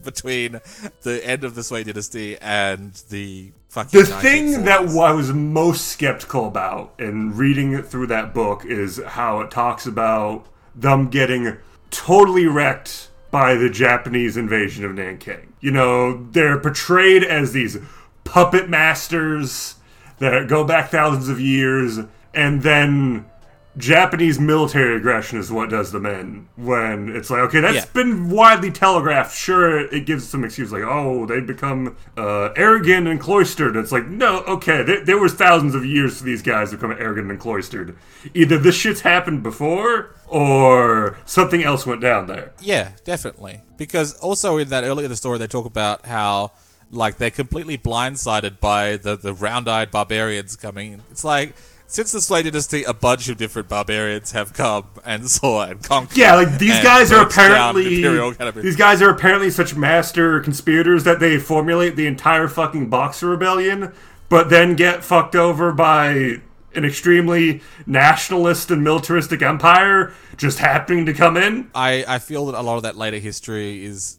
between 0.04 0.60
the 1.02 1.20
end 1.24 1.44
of 1.44 1.54
the 1.54 1.62
Sui 1.62 1.84
dynasty 1.84 2.36
and 2.38 2.94
the 3.10 3.52
fucking. 3.68 4.00
The 4.00 4.06
thing 4.06 4.64
that 4.64 4.80
I 4.80 5.14
was 5.14 5.32
most 5.32 5.88
skeptical 5.88 6.46
about 6.46 6.94
in 6.98 7.36
reading 7.36 7.72
it 7.72 7.86
through 7.86 8.08
that 8.08 8.34
book 8.34 8.64
is 8.64 9.00
how 9.06 9.40
it 9.40 9.50
talks 9.50 9.86
about 9.86 10.46
them 10.74 11.08
getting 11.08 11.56
totally 11.90 12.46
wrecked 12.46 13.08
by 13.30 13.54
the 13.54 13.68
Japanese 13.68 14.36
invasion 14.36 14.84
of 14.84 14.94
Nanking. 14.94 15.52
You 15.60 15.70
know, 15.70 16.26
they're 16.30 16.58
portrayed 16.58 17.24
as 17.24 17.52
these 17.52 17.78
puppet 18.24 18.68
masters 18.68 19.76
that 20.18 20.48
go 20.48 20.64
back 20.64 20.90
thousands 20.90 21.28
of 21.28 21.40
years 21.40 22.00
and 22.34 22.62
then 22.62 23.26
Japanese 23.78 24.38
military 24.40 24.96
aggression 24.96 25.38
is 25.38 25.50
what 25.50 25.70
does 25.70 25.92
them 25.92 26.04
in. 26.04 26.48
When 26.56 27.14
it's 27.14 27.30
like, 27.30 27.40
okay, 27.40 27.60
that's 27.60 27.76
Yeah. 27.76 27.84
been 27.94 28.28
widely 28.28 28.70
telegraphed. 28.70 29.34
Sure, 29.34 29.80
it 29.80 30.04
gives 30.04 30.28
some 30.28 30.44
excuse 30.44 30.72
like, 30.72 30.82
oh, 30.82 31.24
they 31.26 31.40
become 31.40 31.96
uh, 32.16 32.50
arrogant 32.56 33.06
and 33.08 33.18
cloistered. 33.20 33.76
It's 33.76 33.92
like, 33.92 34.06
no, 34.08 34.40
okay, 34.40 34.82
there, 34.82 35.04
there 35.04 35.18
was 35.18 35.34
thousands 35.34 35.74
of 35.74 35.84
years 35.86 36.18
for 36.18 36.24
these 36.24 36.42
guys 36.42 36.70
to 36.70 36.76
become 36.76 36.90
arrogant 36.92 37.30
and 37.30 37.38
cloistered. 37.40 37.96
Either 38.34 38.58
this 38.58 38.74
shit's 38.74 39.00
happened 39.02 39.42
before, 39.42 40.14
or 40.26 41.16
something 41.24 41.62
else 41.62 41.86
went 41.86 42.00
down 42.00 42.26
there. 42.26 42.52
Yeah, 42.60 42.90
definitely. 43.04 43.62
Because 43.76 44.14
also 44.18 44.58
in 44.58 44.68
that 44.70 44.84
earlier 44.84 45.04
in 45.06 45.10
the 45.10 45.16
story, 45.16 45.38
they 45.38 45.46
talk 45.46 45.64
about 45.66 46.04
how 46.04 46.52
like 46.90 47.18
they're 47.18 47.30
completely 47.30 47.76
blindsided 47.78 48.60
by 48.60 48.96
the 48.96 49.14
the 49.16 49.32
round-eyed 49.34 49.90
barbarians 49.90 50.56
coming. 50.56 51.02
It's 51.10 51.22
like 51.24 51.54
since 51.88 52.12
the 52.12 52.20
Sui 52.20 52.42
dynasty, 52.42 52.84
a 52.84 52.92
bunch 52.92 53.28
of 53.30 53.38
different 53.38 53.68
barbarians 53.68 54.32
have 54.32 54.52
come 54.52 54.86
and 55.04 55.28
saw 55.30 55.64
and 55.64 55.82
conquered. 55.82 56.16
Yeah, 56.16 56.34
like 56.34 56.58
these 56.58 56.80
guys 56.82 57.10
are 57.10 57.22
apparently 57.22 58.02
these 58.60 58.76
guys 58.76 59.02
are 59.02 59.10
apparently 59.10 59.50
such 59.50 59.74
master 59.74 60.38
conspirators 60.40 61.04
that 61.04 61.18
they 61.18 61.38
formulate 61.38 61.96
the 61.96 62.06
entire 62.06 62.46
fucking 62.46 62.90
Boxer 62.90 63.28
Rebellion, 63.28 63.94
but 64.28 64.50
then 64.50 64.76
get 64.76 65.02
fucked 65.02 65.34
over 65.34 65.72
by 65.72 66.40
an 66.74 66.84
extremely 66.84 67.62
nationalist 67.86 68.70
and 68.70 68.84
militaristic 68.84 69.40
empire 69.40 70.12
just 70.36 70.58
happening 70.58 71.06
to 71.06 71.14
come 71.14 71.36
in. 71.38 71.70
I, 71.74 72.04
I 72.06 72.18
feel 72.18 72.46
that 72.46 72.54
a 72.54 72.62
lot 72.62 72.76
of 72.76 72.82
that 72.82 72.96
later 72.96 73.18
history 73.18 73.82
is 73.82 74.18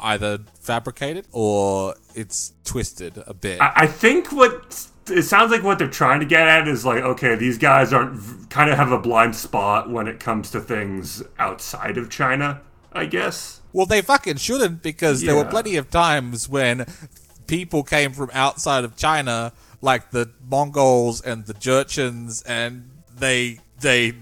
either 0.00 0.38
fabricated 0.58 1.26
or 1.30 1.94
it's 2.14 2.54
twisted 2.64 3.22
a 3.26 3.34
bit. 3.34 3.60
I, 3.60 3.72
I 3.76 3.86
think 3.86 4.32
what 4.32 4.88
it 5.08 5.22
sounds 5.22 5.50
like 5.50 5.62
what 5.62 5.78
they're 5.78 5.88
trying 5.88 6.20
to 6.20 6.26
get 6.26 6.46
at 6.46 6.68
is 6.68 6.84
like, 6.84 7.02
okay, 7.02 7.34
these 7.34 7.58
guys 7.58 7.92
aren't 7.92 8.50
kind 8.50 8.70
of 8.70 8.76
have 8.76 8.92
a 8.92 8.98
blind 8.98 9.36
spot 9.36 9.90
when 9.90 10.06
it 10.06 10.20
comes 10.20 10.50
to 10.52 10.60
things 10.60 11.22
outside 11.38 11.98
of 11.98 12.10
China. 12.10 12.60
I 12.94 13.06
guess. 13.06 13.60
Well, 13.72 13.86
they 13.86 14.02
fucking 14.02 14.36
shouldn't 14.36 14.82
because 14.82 15.22
there 15.22 15.34
were 15.34 15.44
plenty 15.44 15.76
of 15.76 15.90
times 15.90 16.48
when 16.48 16.86
people 17.48 17.82
came 17.82 18.12
from 18.12 18.30
outside 18.32 18.84
of 18.84 18.96
China, 18.96 19.52
like 19.80 20.12
the 20.12 20.30
Mongols 20.48 21.20
and 21.20 21.44
the 21.46 21.54
Jurchens, 21.54 22.44
and 22.46 22.88
they 23.18 23.58
they 23.80 24.14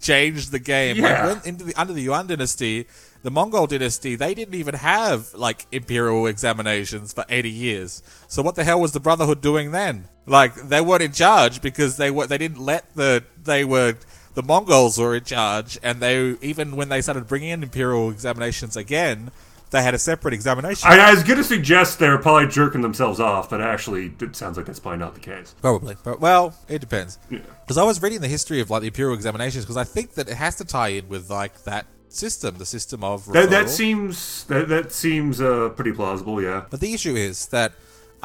changed 0.00 0.50
the 0.50 0.58
game. 0.58 0.96
Yeah. 0.96 1.26
Like 1.26 1.46
into 1.46 1.64
the, 1.66 1.74
under 1.80 1.92
the 1.92 2.02
Yuan 2.02 2.26
dynasty, 2.26 2.86
the 3.22 3.30
Mongol 3.30 3.66
dynasty, 3.66 4.16
they 4.16 4.34
didn't 4.34 4.54
even 4.54 4.74
have 4.74 5.32
like 5.34 5.66
imperial 5.72 6.26
examinations 6.26 7.12
for 7.12 7.24
80 7.28 7.50
years. 7.50 8.02
So 8.28 8.42
what 8.42 8.56
the 8.56 8.64
hell 8.64 8.80
was 8.80 8.92
the 8.92 9.00
Brotherhood 9.00 9.40
doing 9.40 9.70
then? 9.70 10.08
Like 10.26 10.54
they 10.54 10.80
weren't 10.80 11.02
in 11.02 11.12
charge 11.12 11.62
because 11.62 11.96
they 11.96 12.10
were 12.10 12.26
they 12.26 12.38
didn't 12.38 12.58
let 12.58 12.94
the 12.94 13.24
they 13.44 13.64
were 13.64 13.94
the 14.34 14.42
Mongols 14.42 14.98
were 14.98 15.16
in 15.16 15.24
charge, 15.24 15.78
and 15.82 16.00
they 16.00 16.36
even 16.42 16.76
when 16.76 16.88
they 16.88 17.00
started 17.00 17.26
bringing 17.26 17.50
in 17.50 17.62
imperial 17.62 18.10
examinations 18.10 18.76
again, 18.76 19.30
they 19.70 19.82
had 19.82 19.94
a 19.94 19.98
separate 19.98 20.34
examination. 20.34 20.88
I, 20.90 20.98
I 20.98 21.10
was 21.12 21.22
going 21.22 21.38
to 21.38 21.44
suggest 21.44 21.98
they're 21.98 22.18
probably 22.18 22.48
jerking 22.48 22.82
themselves 22.82 23.18
off, 23.18 23.50
but 23.50 23.60
actually, 23.60 24.12
it 24.20 24.36
sounds 24.36 24.56
like 24.56 24.66
that's 24.66 24.80
probably 24.80 24.98
not 24.98 25.14
the 25.14 25.20
case. 25.20 25.54
Probably, 25.60 25.96
but 26.04 26.20
well, 26.20 26.54
it 26.68 26.80
depends. 26.80 27.18
Yeah. 27.30 27.38
Because 27.62 27.78
I 27.78 27.84
was 27.84 28.02
reading 28.02 28.20
the 28.20 28.28
history 28.28 28.60
of 28.60 28.68
like 28.70 28.82
the 28.82 28.88
imperial 28.88 29.14
examinations, 29.14 29.64
because 29.64 29.76
I 29.76 29.84
think 29.84 30.14
that 30.14 30.28
it 30.28 30.36
has 30.36 30.56
to 30.56 30.64
tie 30.64 30.88
in 30.88 31.08
with 31.08 31.30
like 31.30 31.64
that 31.64 31.86
system, 32.08 32.58
the 32.58 32.66
system 32.66 33.02
of 33.02 33.26
That, 33.32 33.50
that 33.50 33.68
seems 33.68 34.44
that 34.44 34.68
that 34.68 34.92
seems 34.92 35.40
uh, 35.40 35.70
pretty 35.70 35.92
plausible. 35.92 36.42
Yeah. 36.42 36.64
But 36.70 36.80
the 36.80 36.92
issue 36.94 37.14
is 37.16 37.46
that 37.46 37.72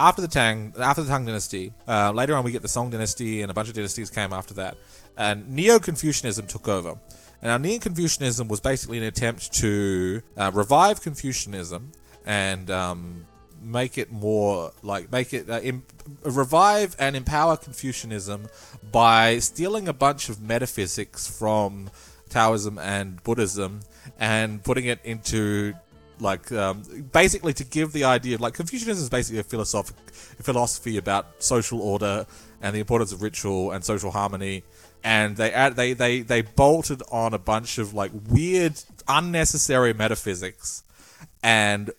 after 0.01 0.21
the 0.21 0.27
Tang, 0.27 0.73
after 0.79 1.03
the 1.03 1.09
Tang 1.09 1.25
dynasty, 1.25 1.73
uh, 1.87 2.11
later 2.11 2.35
on 2.35 2.43
we 2.43 2.51
get 2.51 2.63
the 2.63 2.67
Song 2.67 2.89
dynasty 2.89 3.43
and 3.43 3.51
a 3.51 3.53
bunch 3.53 3.69
of 3.69 3.75
dynasties 3.75 4.09
came 4.09 4.33
after 4.33 4.55
that, 4.55 4.75
and 5.15 5.47
Neo-Confucianism 5.49 6.47
took 6.47 6.67
over. 6.67 6.97
And 7.41 7.49
now 7.49 7.57
Neo-Confucianism 7.57 8.47
was 8.47 8.59
basically 8.59 8.97
an 8.97 9.03
attempt 9.03 9.53
to 9.53 10.21
uh, 10.35 10.51
revive 10.53 11.01
Confucianism 11.01 11.91
and 12.25 12.71
um, 12.71 13.27
make 13.61 13.99
it 13.99 14.11
more 14.11 14.71
like 14.81 15.11
make 15.11 15.33
it 15.33 15.47
uh, 15.47 15.61
revive 16.23 16.95
and 16.97 17.15
empower 17.15 17.55
Confucianism 17.55 18.47
by 18.91 19.37
stealing 19.37 19.87
a 19.87 19.93
bunch 19.93 20.29
of 20.29 20.41
metaphysics 20.41 21.27
from 21.27 21.91
Taoism 22.29 22.79
and 22.79 23.23
Buddhism 23.23 23.81
and 24.19 24.63
putting 24.63 24.85
it 24.85 24.99
into 25.03 25.75
like 26.21 26.51
um, 26.51 26.83
basically 27.11 27.53
to 27.53 27.63
give 27.63 27.91
the 27.91 28.03
idea 28.03 28.35
of 28.35 28.41
like 28.41 28.53
Confucianism 28.53 29.03
is 29.03 29.09
basically 29.09 29.39
a 29.39 29.43
philosophic 29.43 29.95
philosophy 30.13 30.97
about 30.97 31.43
social 31.43 31.81
order 31.81 32.25
and 32.61 32.75
the 32.75 32.79
importance 32.79 33.11
of 33.11 33.21
ritual 33.21 33.71
and 33.71 33.83
social 33.83 34.11
harmony 34.11 34.63
and 35.03 35.37
they 35.37 35.51
add 35.51 35.75
they 35.75 35.93
they 35.93 36.21
they 36.21 36.41
bolted 36.41 37.01
on 37.11 37.33
a 37.33 37.39
bunch 37.39 37.77
of 37.77 37.93
like 37.93 38.11
weird 38.29 38.73
unnecessary 39.07 39.93
metaphysics 39.93 40.83
and 41.43 41.91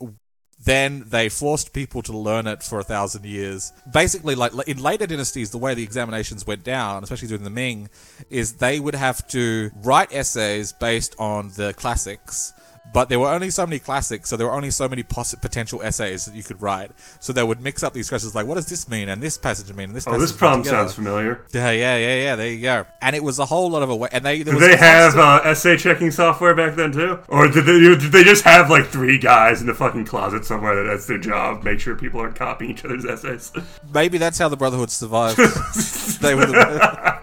then 0.64 1.04
they 1.08 1.28
forced 1.28 1.72
people 1.72 2.02
to 2.02 2.16
learn 2.16 2.46
it 2.46 2.62
for 2.62 2.78
a 2.78 2.84
thousand 2.84 3.24
years. 3.24 3.72
Basically, 3.92 4.36
like 4.36 4.52
in 4.68 4.80
later 4.80 5.06
dynasties, 5.06 5.50
the 5.50 5.58
way 5.58 5.74
the 5.74 5.82
examinations 5.82 6.46
went 6.46 6.62
down, 6.62 7.02
especially 7.02 7.28
during 7.28 7.42
the 7.42 7.50
Ming, 7.50 7.88
is 8.30 8.54
they 8.54 8.78
would 8.78 8.94
have 8.94 9.26
to 9.28 9.72
write 9.82 10.12
essays 10.14 10.72
based 10.72 11.16
on 11.18 11.50
the 11.56 11.74
classics. 11.74 12.52
But 12.92 13.08
there 13.08 13.18
were 13.18 13.28
only 13.28 13.50
so 13.50 13.66
many 13.66 13.78
classics, 13.78 14.28
so 14.28 14.36
there 14.36 14.46
were 14.46 14.52
only 14.52 14.70
so 14.70 14.88
many 14.88 15.02
poss- 15.02 15.34
potential 15.34 15.80
essays 15.82 16.26
that 16.26 16.34
you 16.34 16.42
could 16.42 16.60
write. 16.60 16.90
So 17.20 17.32
they 17.32 17.42
would 17.42 17.60
mix 17.60 17.82
up 17.82 17.94
these 17.94 18.08
questions, 18.08 18.34
like, 18.34 18.46
what 18.46 18.56
does 18.56 18.66
this 18.66 18.88
mean, 18.88 19.08
and 19.08 19.22
this 19.22 19.38
passage 19.38 19.74
mean, 19.74 19.90
and 19.90 19.96
this. 19.96 20.06
Oh, 20.06 20.18
this 20.18 20.32
together. 20.32 20.64
sounds 20.64 20.94
familiar. 20.94 21.46
Yeah, 21.52 21.70
yeah, 21.70 21.96
yeah, 21.96 22.22
yeah. 22.22 22.36
There 22.36 22.50
you 22.50 22.60
go. 22.60 22.84
And 23.00 23.16
it 23.16 23.22
was 23.22 23.38
a 23.38 23.46
whole 23.46 23.70
lot 23.70 23.82
of 23.82 23.88
a 23.88 23.96
way. 23.96 24.08
And 24.12 24.24
they 24.24 24.42
there 24.42 24.54
Did 24.54 24.62
they 24.62 24.76
have 24.76 25.16
uh, 25.16 25.40
essay 25.44 25.76
checking 25.76 26.10
software 26.10 26.54
back 26.54 26.74
then 26.74 26.92
too, 26.92 27.18
or 27.28 27.48
did 27.48 27.64
they, 27.64 27.78
did 27.80 28.12
they 28.12 28.24
just 28.24 28.44
have 28.44 28.68
like 28.68 28.86
three 28.86 29.18
guys 29.18 29.60
in 29.60 29.66
the 29.66 29.74
fucking 29.74 30.04
closet 30.04 30.44
somewhere 30.44 30.74
that 30.74 30.90
that's 30.90 31.06
their 31.06 31.18
job, 31.18 31.62
make 31.64 31.80
sure 31.80 31.96
people 31.96 32.20
aren't 32.20 32.36
copying 32.36 32.72
each 32.72 32.84
other's 32.84 33.04
essays, 33.04 33.52
maybe 33.92 34.18
that's 34.18 34.38
how 34.38 34.48
the 34.48 34.56
Brotherhood 34.56 34.90
survived. 34.90 35.38
they 36.20 36.34
were 36.34 36.46
the, 36.46 37.21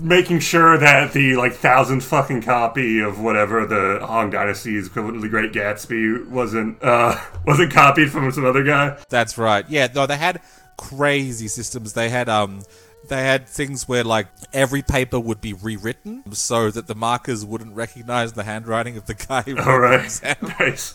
making 0.00 0.40
sure 0.40 0.78
that 0.78 1.12
the 1.12 1.36
like 1.36 1.52
thousandth 1.52 2.04
fucking 2.04 2.42
copy 2.42 3.00
of 3.00 3.20
whatever 3.20 3.66
the 3.66 4.04
Han 4.06 4.30
Dynasty's 4.30 4.86
equivalent 4.88 5.16
to 5.16 5.20
the 5.20 5.28
Great 5.28 5.52
Gatsby 5.52 6.28
wasn't 6.28 6.82
uh, 6.82 7.18
wasn't 7.46 7.72
copied 7.72 8.10
from 8.10 8.30
some 8.32 8.44
other 8.44 8.62
guy. 8.62 8.96
That's 9.08 9.38
right. 9.38 9.64
Yeah, 9.68 9.88
no, 9.94 10.06
they 10.06 10.16
had 10.16 10.40
crazy 10.76 11.48
systems. 11.48 11.92
They 11.94 12.08
had 12.08 12.28
um 12.28 12.62
they 13.08 13.22
had 13.22 13.46
things 13.46 13.86
where 13.88 14.04
like 14.04 14.26
every 14.52 14.82
paper 14.82 15.18
would 15.18 15.40
be 15.40 15.52
rewritten 15.52 16.24
so 16.32 16.70
that 16.70 16.86
the 16.86 16.94
markers 16.94 17.44
wouldn't 17.44 17.74
recognize 17.74 18.32
the 18.32 18.42
handwriting 18.42 18.96
of 18.96 19.06
the 19.06 19.14
guy 19.14 19.42
who 19.42 19.54
wrote 19.54 19.66
All 19.66 19.80
the 19.80 20.20
right, 20.22 20.42
nice. 20.60 20.94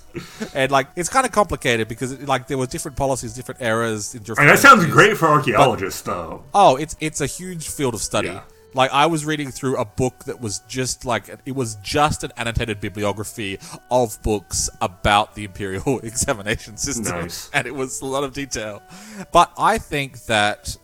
And 0.54 0.72
like 0.72 0.88
it's 0.95 1.10
kind 1.10 1.26
of 1.26 1.32
complicated 1.32 1.88
because 1.88 2.12
it, 2.12 2.28
like 2.28 2.47
there 2.47 2.58
were 2.58 2.68
different 2.68 2.97
policies, 2.97 3.34
different 3.34 3.62
eras 3.62 4.14
in 4.14 4.24
different 4.24 4.39
mean, 4.39 4.47
that 4.47 4.60
sounds 4.60 4.86
great 4.86 5.18
for 5.18 5.28
archaeologists, 5.28 6.02
though. 6.02 6.43
Oh, 6.54 6.76
it's 6.76 6.95
it's 6.99 7.22
a 7.22 7.28
huge 7.28 7.70
field 7.70 7.93
of 7.93 8.02
study. 8.02 8.30
Yeah. 8.30 8.41
Like 8.74 8.92
I 8.92 9.06
was 9.08 9.26
reading 9.26 9.52
through 9.52 9.78
a 9.78 9.86
book 9.86 10.24
that 10.26 10.40
was 10.40 10.60
just 10.68 11.04
like 11.06 11.30
it 11.46 11.56
was 11.56 11.76
just 11.84 12.24
an 12.24 12.32
annotated 12.38 12.80
bibliography 12.80 13.60
of 13.90 14.22
books 14.24 14.70
about 14.80 15.36
the 15.36 15.44
imperial 15.44 16.00
examination 16.04 16.78
system, 16.78 17.22
Nice. 17.22 17.50
and 17.54 17.68
it 17.68 17.76
was 17.76 18.02
a 18.02 18.06
lot 18.06 18.24
of 18.24 18.34
detail. 18.34 18.82
But 19.34 19.52
I 19.58 19.78
think 19.78 20.24
that 20.26 20.78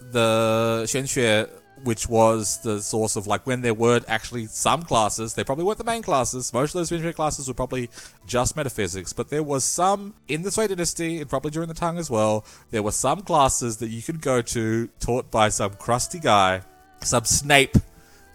the 0.00 0.82
Xuanxue, 0.86 1.48
which 1.84 2.08
was 2.08 2.58
the 2.62 2.82
source 2.82 3.16
of 3.16 3.26
like 3.26 3.46
when 3.46 3.62
there 3.62 3.72
weren't 3.72 4.04
actually 4.06 4.44
some 4.46 4.82
classes, 4.82 5.32
they 5.32 5.42
probably 5.44 5.64
weren't 5.64 5.78
the 5.78 5.84
main 5.84 6.02
classes. 6.02 6.52
Most 6.52 6.74
of 6.74 6.80
those 6.80 6.90
Xuanxue 6.90 7.14
classes 7.14 7.48
were 7.48 7.54
probably 7.54 7.88
just 8.26 8.54
metaphysics, 8.56 9.14
but 9.14 9.30
there 9.30 9.42
was 9.42 9.64
some 9.64 10.14
in 10.28 10.42
the 10.42 10.50
Sui 10.50 10.68
dynasty 10.68 11.20
and 11.20 11.30
probably 11.30 11.50
during 11.52 11.68
the 11.68 11.74
Tang 11.74 11.96
as 11.96 12.10
well. 12.10 12.44
There 12.70 12.82
were 12.82 12.92
some 12.92 13.22
classes 13.22 13.78
that 13.78 13.88
you 13.88 14.02
could 14.02 14.20
go 14.20 14.42
to 14.42 14.88
taught 15.00 15.30
by 15.30 15.48
some 15.48 15.72
crusty 15.74 16.18
guy, 16.18 16.62
some 17.02 17.24
Snape, 17.24 17.76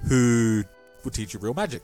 who 0.08 0.64
would 1.04 1.14
teach 1.14 1.34
you 1.34 1.40
real 1.40 1.54
magic. 1.54 1.84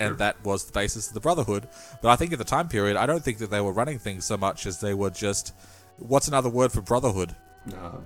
And 0.00 0.18
that 0.18 0.42
was 0.44 0.64
the 0.64 0.72
basis 0.72 1.08
of 1.08 1.14
the 1.14 1.20
Brotherhood. 1.20 1.68
But 2.02 2.08
I 2.08 2.16
think 2.16 2.32
at 2.32 2.38
the 2.38 2.44
time 2.44 2.68
period, 2.68 2.96
I 2.96 3.06
don't 3.06 3.22
think 3.22 3.38
that 3.38 3.50
they 3.50 3.60
were 3.60 3.72
running 3.72 3.98
things 3.98 4.24
so 4.24 4.36
much 4.36 4.66
as 4.66 4.80
they 4.80 4.94
were 4.94 5.10
just. 5.10 5.54
What's 5.98 6.26
another 6.26 6.48
word 6.50 6.72
for 6.72 6.80
brotherhood? 6.80 7.36
Uh, 7.72 7.98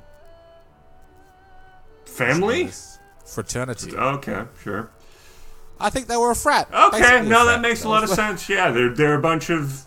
family? 2.04 2.70
Fraternity. 3.24 3.96
Okay, 3.96 4.44
sure. 4.62 4.90
I 5.80 5.90
think 5.90 6.06
they 6.06 6.16
were 6.16 6.30
a 6.30 6.34
frat. 6.36 6.68
Okay, 6.72 7.22
no, 7.26 7.46
that 7.46 7.60
makes 7.60 7.84
a 7.84 7.88
lot 7.88 8.02
of 8.02 8.10
sense. 8.22 8.48
Yeah, 8.48 8.70
they're 8.70 8.94
they're 8.94 9.14
a 9.14 9.20
bunch 9.20 9.50
of 9.50 9.84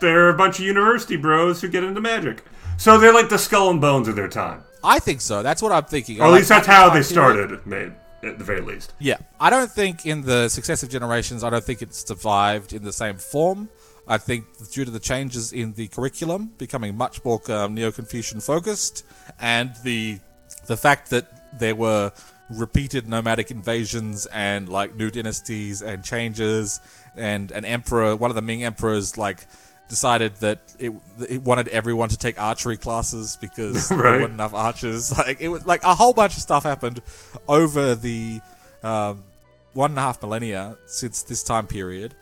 they're 0.00 0.28
a 0.28 0.36
bunch 0.36 0.58
of 0.58 0.64
university 0.64 1.16
bros 1.16 1.60
who 1.60 1.68
get 1.68 1.82
into 1.82 2.00
magic. 2.00 2.44
So 2.76 2.98
they're 2.98 3.14
like 3.14 3.28
the 3.28 3.38
skull 3.38 3.70
and 3.70 3.80
bones 3.80 4.08
of 4.08 4.16
their 4.16 4.28
time, 4.28 4.62
I 4.84 4.98
think 4.98 5.20
so. 5.20 5.42
That's 5.42 5.62
what 5.62 5.72
I'm 5.72 5.84
thinking. 5.84 6.20
or 6.20 6.26
at 6.26 6.32
least 6.32 6.48
that's 6.48 6.66
how 6.66 6.90
they 6.90 7.02
started. 7.02 7.66
Made 7.66 7.92
at 8.22 8.38
the 8.38 8.44
very 8.44 8.60
least. 8.60 8.92
Yeah, 8.98 9.18
I 9.40 9.50
don't 9.50 9.70
think 9.70 10.06
in 10.06 10.22
the 10.22 10.48
successive 10.48 10.88
generations, 10.88 11.44
I 11.44 11.50
don't 11.50 11.64
think 11.64 11.82
it's 11.82 12.06
survived 12.06 12.72
in 12.72 12.82
the 12.82 12.92
same 12.92 13.16
form. 13.16 13.68
I 14.06 14.18
think 14.18 14.44
due 14.70 14.84
to 14.84 14.90
the 14.90 15.00
changes 15.00 15.52
in 15.52 15.72
the 15.72 15.88
curriculum 15.88 16.52
becoming 16.58 16.96
much 16.96 17.24
more 17.24 17.40
um, 17.50 17.74
neo-Confucian 17.74 18.40
focused, 18.40 19.04
and 19.40 19.74
the 19.82 20.18
the 20.66 20.76
fact 20.76 21.10
that 21.10 21.58
there 21.58 21.74
were 21.74 22.12
repeated 22.50 23.08
nomadic 23.08 23.50
invasions 23.50 24.26
and 24.26 24.68
like 24.68 24.94
new 24.94 25.10
dynasties 25.10 25.80
and 25.80 26.04
changes 26.04 26.80
and 27.16 27.50
an 27.52 27.64
emperor 27.64 28.14
one 28.14 28.30
of 28.30 28.34
the 28.34 28.42
Ming 28.42 28.62
emperors 28.64 29.16
like 29.16 29.46
decided 29.88 30.34
that 30.36 30.60
it, 30.78 30.92
it 31.28 31.42
wanted 31.42 31.68
everyone 31.68 32.08
to 32.08 32.16
take 32.16 32.40
archery 32.40 32.76
classes 32.76 33.36
because 33.40 33.88
there 33.90 33.98
weren't 33.98 34.32
enough 34.32 34.54
archers. 34.54 35.12
Like 35.24 35.40
it 35.40 35.48
was 35.48 35.64
like 35.66 35.82
a 35.84 35.94
whole 35.94 36.12
bunch 36.12 36.36
of 36.36 36.42
stuff 36.42 36.64
happened 36.64 37.00
over 37.48 37.94
the 37.94 38.40
um, 38.82 39.24
one 39.72 39.92
and 39.92 39.98
a 39.98 40.02
half 40.02 40.20
millennia 40.22 40.76
since 40.86 41.22
this 41.22 41.42
time 41.42 41.66
period 41.66 42.14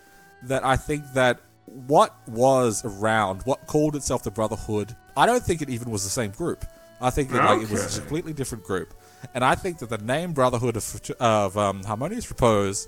that 0.45 0.65
I 0.65 0.77
think 0.77 1.05
that 1.15 1.41
what 1.67 2.15
was 2.29 2.85
around, 2.85 3.43
what 3.43 3.67
called 3.67 3.97
itself 3.97 4.23
the 4.23 4.31
Brotherhood, 4.31 4.95
I 5.17 5.27
don't 5.27 5.43
think 5.43 5.63
it 5.63 5.71
even 5.71 5.91
was 5.91 6.05
the 6.05 6.11
same 6.11 6.31
group. 6.31 6.65
I 7.01 7.11
think 7.11 7.31
that 7.31 7.45
like, 7.45 7.63
it 7.63 7.71
was 7.71 7.97
a 7.97 8.01
completely 8.01 8.33
different 8.33 8.65
group, 8.65 8.95
and 9.35 9.45
I 9.45 9.57
think 9.57 9.79
that 9.79 9.89
the 9.89 9.99
name 9.99 10.33
Brotherhood 10.33 10.77
of, 10.77 11.11
of 11.19 11.59
um, 11.59 11.83
Harmonious 11.83 12.29
Repose 12.31 12.87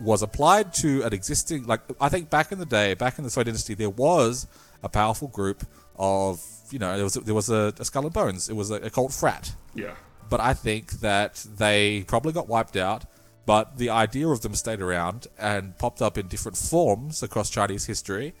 was 0.00 0.22
applied 0.22 0.72
to 0.74 1.02
an 1.02 1.12
existing 1.12 1.64
like 1.64 1.80
I 2.00 2.08
think 2.08 2.30
back 2.30 2.52
in 2.52 2.58
the 2.58 2.66
day, 2.66 2.94
back 2.94 3.18
in 3.18 3.24
the 3.24 3.30
Sui 3.30 3.44
dynasty, 3.44 3.74
there 3.74 3.90
was 3.90 4.46
a 4.82 4.88
powerful 4.88 5.28
group 5.28 5.64
of 5.96 6.40
you 6.70 6.78
know 6.78 6.94
there 6.96 7.04
was 7.04 7.14
there 7.14 7.34
was 7.34 7.50
a, 7.50 7.72
a 7.78 7.84
Skull 7.84 8.04
and 8.04 8.12
Bones, 8.12 8.48
it 8.48 8.54
was 8.56 8.70
a, 8.70 8.74
a 8.76 8.90
cult 8.90 9.12
frat, 9.12 9.52
Yeah. 9.74 9.94
but 10.28 10.40
I 10.40 10.54
think 10.54 10.92
that 11.00 11.44
they 11.56 12.04
probably 12.08 12.32
got 12.32 12.48
wiped 12.48 12.76
out. 12.76 13.04
But 13.44 13.76
the 13.76 13.90
idea 13.90 14.28
of 14.28 14.40
them 14.42 14.54
stayed 14.54 14.80
around 14.80 15.26
and 15.36 15.76
popped 15.76 16.00
up 16.00 16.16
in 16.16 16.28
different 16.28 16.56
forms 16.56 17.24
across 17.24 17.50
Chinese 17.50 17.86
history. 17.86 18.34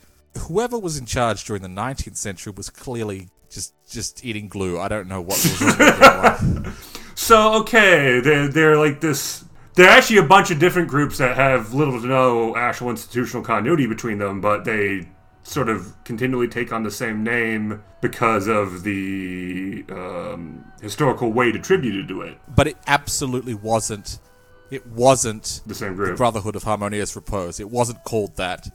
Whoever 0.46 0.78
was 0.78 0.96
in 0.96 1.06
charge 1.06 1.44
during 1.44 1.60
the 1.60 1.68
19th 1.68 2.16
century 2.16 2.52
was 2.56 2.70
clearly 2.70 3.28
just 3.50 3.74
just 3.90 4.24
eating 4.24 4.46
glue. 4.48 4.78
I 4.78 4.86
don't 4.88 5.08
know 5.08 5.20
what 5.20 5.38
was 5.38 5.60
wrong 5.60 5.78
with 5.78 6.62
them. 6.64 6.74
So 7.14 7.54
okay, 7.60 8.20
they're, 8.20 8.48
they're 8.48 8.76
like 8.78 9.00
this. 9.00 9.44
There 9.74 9.86
are 9.86 9.90
actually 9.96 10.18
a 10.18 10.22
bunch 10.22 10.50
of 10.50 10.58
different 10.58 10.88
groups 10.88 11.18
that 11.18 11.36
have 11.36 11.72
little 11.72 12.00
to 12.00 12.06
no 12.06 12.54
actual 12.56 12.90
institutional 12.90 13.42
continuity 13.42 13.86
between 13.86 14.18
them, 14.18 14.40
but 14.40 14.64
they 14.64 15.08
sort 15.44 15.68
of 15.68 15.92
continually 16.04 16.46
take 16.46 16.72
on 16.72 16.82
the 16.82 16.90
same 16.90 17.24
name 17.24 17.82
because 18.00 18.46
of 18.48 18.82
the 18.84 19.84
um, 19.90 20.64
historical 20.80 21.32
weight 21.32 21.56
attributed 21.56 22.06
to 22.08 22.20
it. 22.22 22.38
But 22.54 22.66
it 22.66 22.76
absolutely 22.86 23.54
wasn't. 23.54 24.18
It 24.70 24.86
wasn't 24.86 25.60
The 25.66 25.74
same 25.74 25.94
group. 25.96 26.16
Brotherhood 26.16 26.56
of 26.56 26.62
Harmonious 26.62 27.14
Repose. 27.16 27.60
It 27.60 27.70
wasn't 27.70 28.02
called 28.04 28.36
that, 28.36 28.68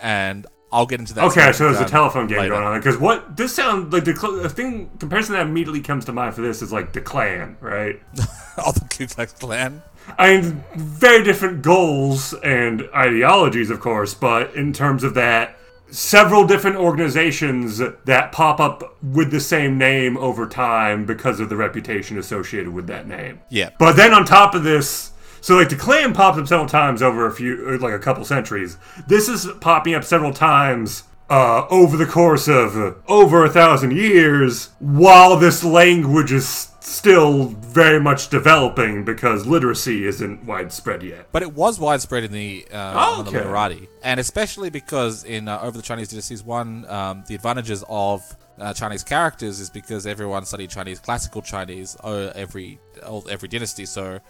and 0.00 0.46
I'll 0.72 0.86
get 0.86 1.00
into 1.00 1.14
that. 1.14 1.24
Okay, 1.24 1.50
so 1.52 1.64
there's 1.64 1.80
a 1.80 1.88
telephone 1.90 2.28
game 2.28 2.38
later. 2.38 2.54
going 2.54 2.64
on 2.64 2.78
because 2.78 2.98
what 2.98 3.36
this 3.36 3.54
sounds 3.54 3.92
like 3.92 4.04
the, 4.04 4.12
the 4.42 4.48
thing 4.48 4.90
comparison 4.98 5.34
that 5.34 5.46
immediately 5.46 5.80
comes 5.80 6.04
to 6.04 6.12
mind 6.12 6.34
for 6.34 6.42
this 6.42 6.62
is 6.62 6.72
like 6.72 6.92
the 6.92 7.00
Klan, 7.00 7.56
right? 7.60 8.00
Oh, 8.62 8.72
the 8.72 8.80
Ku 8.90 9.06
Klux 9.06 9.32
Klan. 9.32 9.80
I 10.18 10.40
mean, 10.40 10.64
very 10.74 11.22
different 11.24 11.62
goals 11.62 12.34
and 12.34 12.88
ideologies, 12.94 13.70
of 13.70 13.80
course, 13.80 14.14
but 14.14 14.54
in 14.54 14.72
terms 14.72 15.04
of 15.04 15.14
that, 15.14 15.56
several 15.90 16.46
different 16.46 16.76
organizations 16.76 17.78
that 17.78 18.32
pop 18.32 18.60
up 18.60 18.96
with 19.02 19.30
the 19.30 19.40
same 19.40 19.78
name 19.78 20.16
over 20.16 20.46
time 20.46 21.04
because 21.04 21.40
of 21.40 21.48
the 21.48 21.56
reputation 21.56 22.18
associated 22.18 22.72
with 22.72 22.86
that 22.86 23.06
name. 23.06 23.40
Yeah. 23.48 23.70
But 23.78 23.96
then 23.96 24.12
on 24.12 24.24
top 24.24 24.54
of 24.54 24.62
this, 24.62 25.12
so 25.40 25.56
like 25.56 25.68
the 25.68 25.76
Klan 25.76 26.12
popped 26.12 26.38
up 26.38 26.46
several 26.46 26.68
times 26.68 27.02
over 27.02 27.26
a 27.26 27.32
few, 27.32 27.66
uh, 27.68 27.78
like 27.78 27.94
a 27.94 27.98
couple 27.98 28.24
centuries. 28.24 28.76
This 29.06 29.28
is 29.28 29.48
popping 29.60 29.94
up 29.94 30.04
several 30.04 30.32
times 30.32 31.04
uh, 31.28 31.66
over 31.70 31.96
the 31.96 32.06
course 32.06 32.48
of 32.48 32.96
over 33.08 33.44
a 33.44 33.50
thousand 33.50 33.92
years, 33.92 34.70
while 34.80 35.36
this 35.36 35.64
language 35.64 36.32
is 36.32 36.69
still 36.80 37.44
very 37.48 38.00
much 38.00 38.28
developing 38.30 39.04
because 39.04 39.46
literacy 39.46 40.06
isn't 40.06 40.44
widespread 40.44 41.02
yet. 41.02 41.26
But 41.32 41.42
it 41.42 41.52
was 41.52 41.78
widespread 41.78 42.24
in 42.24 42.32
the 42.32 42.66
uh, 42.72 42.92
Oh, 42.96 43.18
on 43.18 43.24
the 43.24 43.30
okay. 43.30 43.38
literati, 43.40 43.88
and 44.02 44.18
especially 44.20 44.70
because 44.70 45.24
in 45.24 45.48
uh, 45.48 45.60
over 45.62 45.76
the 45.76 45.82
Chinese 45.82 46.08
dynasties, 46.08 46.42
one 46.42 46.86
um, 46.88 47.24
the 47.28 47.34
advantages 47.34 47.84
of 47.88 48.22
uh, 48.58 48.72
Chinese 48.74 49.02
characters 49.04 49.60
is 49.60 49.70
because 49.70 50.06
everyone 50.06 50.44
studied 50.44 50.70
Chinese 50.70 50.98
classical 51.00 51.42
Chinese 51.42 51.96
uh, 52.02 52.32
every 52.34 52.78
all- 53.06 53.26
every 53.30 53.48
dynasty. 53.48 53.86
So, 53.86 54.20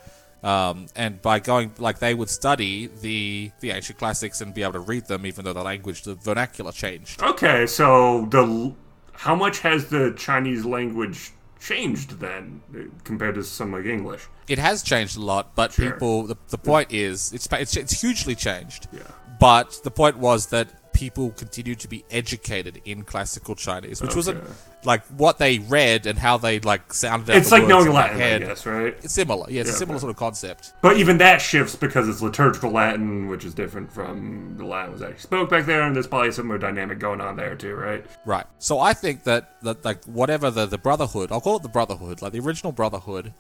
um, 0.43 0.87
and 0.97 1.21
by 1.23 1.39
going 1.41 1.73
like 1.79 1.99
they 1.99 2.15
would 2.15 2.31
study 2.31 2.89
the 3.01 3.51
the 3.61 3.71
ancient 3.71 3.99
classics 3.99 4.41
and 4.41 4.53
be 4.55 4.63
able 4.63 4.75
to 4.75 4.81
read 4.81 5.07
them, 5.07 5.25
even 5.27 5.45
though 5.45 5.53
the 5.53 5.63
language, 5.63 6.03
the 6.03 6.15
vernacular 6.15 6.73
changed. 6.73 7.23
Okay, 7.23 7.67
so 7.67 8.27
the 8.31 8.75
how 9.13 9.35
much 9.35 9.59
has 9.61 9.89
the 9.89 10.15
Chinese 10.17 10.65
language 10.65 11.33
changed 11.61 12.19
then 12.21 12.63
uh, 12.75 12.79
compared 13.05 13.35
to 13.37 13.45
something 13.45 13.77
like 13.79 13.87
English? 13.87 14.27
It 14.49 14.59
has 14.59 14.83
changed 14.83 15.17
a 15.17 15.21
lot, 15.21 15.55
but 15.55 15.73
Sure. 15.73 15.93
people 15.93 16.27
the, 16.27 16.37
the 16.49 16.59
point 16.59 16.93
is 16.93 17.33
it's, 17.33 17.47
it's 17.53 17.77
it's 17.77 18.01
hugely 18.01 18.35
changed. 18.35 18.89
Yeah. 18.93 19.03
But 19.39 19.81
the 19.85 19.91
point 19.91 20.19
was 20.19 20.47
that 20.47 20.69
people 20.93 21.31
continued 21.31 21.79
to 21.81 21.89
be 21.89 22.05
educated 22.11 22.81
in 22.85 23.03
classical 23.05 23.55
Chinese, 23.55 24.03
which 24.03 24.15
wasn't 24.17 24.43
like 24.85 25.05
what 25.09 25.39
they 25.39 25.59
read 25.59 26.07
and 26.07 26.19
how 26.19 26.37
they 26.39 26.59
like 26.61 26.93
sounded. 26.93 27.31
out 27.31 27.37
It's 27.37 27.51
the 27.51 27.59
like 27.59 27.69
knowing 27.69 27.93
Latin, 27.93 28.21
I 28.21 28.39
guess, 28.47 28.67
right? 28.67 28.95
It's 29.03 29.13
similar, 29.15 29.47
yeah. 29.51 29.61
It's 29.61 29.71
Yeah, 29.71 29.75
a 29.75 29.79
similar 29.79 29.97
okay. 29.97 30.01
sort 30.03 30.11
of 30.11 30.17
concept. 30.17 30.73
But 30.83 30.97
even 30.97 31.19
that 31.19 31.41
shifts 31.41 31.77
because 31.77 32.09
it's 32.09 32.23
liturgical 32.23 32.71
Latin, 32.71 33.29
which 33.29 33.45
is 33.45 33.55
different 33.55 33.93
from 33.93 34.57
the 34.57 34.65
Latin 34.65 34.93
was 34.93 35.03
actually 35.03 35.19
spoke 35.21 35.51
back 35.51 35.67
there, 35.67 35.83
and 35.83 35.95
there's 35.95 36.07
probably 36.07 36.33
some 36.33 36.47
more 36.47 36.59
dynamic 36.59 36.99
going 36.99 37.21
on 37.21 37.37
there 37.37 37.55
too, 37.55 37.75
right? 37.75 38.05
Right. 38.25 38.47
So 38.59 38.79
I 38.81 38.93
think 38.93 39.25
that 39.25 39.61
that 39.63 39.85
like 39.85 40.05
whatever 40.07 40.51
the 40.51 40.67
the 40.67 40.79
Brotherhood, 40.79 41.31
I'll 41.33 41.41
call 41.41 41.57
it 41.57 41.63
the 41.63 41.69
Brotherhood, 41.69 42.23
like 42.23 42.33
the 42.33 42.41
original 42.41 42.73
Brotherhood. 42.73 43.33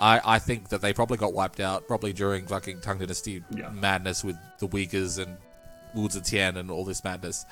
I, 0.00 0.20
I 0.24 0.38
think 0.40 0.70
that 0.70 0.80
they 0.80 0.92
probably 0.92 1.18
got 1.18 1.32
wiped 1.34 1.60
out 1.60 1.86
probably 1.86 2.12
during 2.12 2.48
fucking 2.48 2.80
Tang 2.80 2.98
Dynasty 2.98 3.44
Yeah. 3.50 3.68
madness 3.70 4.24
with 4.24 4.36
the 4.58 4.66
Uyghurs 4.66 5.22
and 5.22 5.36
Wu 5.94 6.08
Zetian 6.08 6.56
and 6.56 6.70
all 6.70 6.84
this 6.84 7.04
madness. 7.04 7.44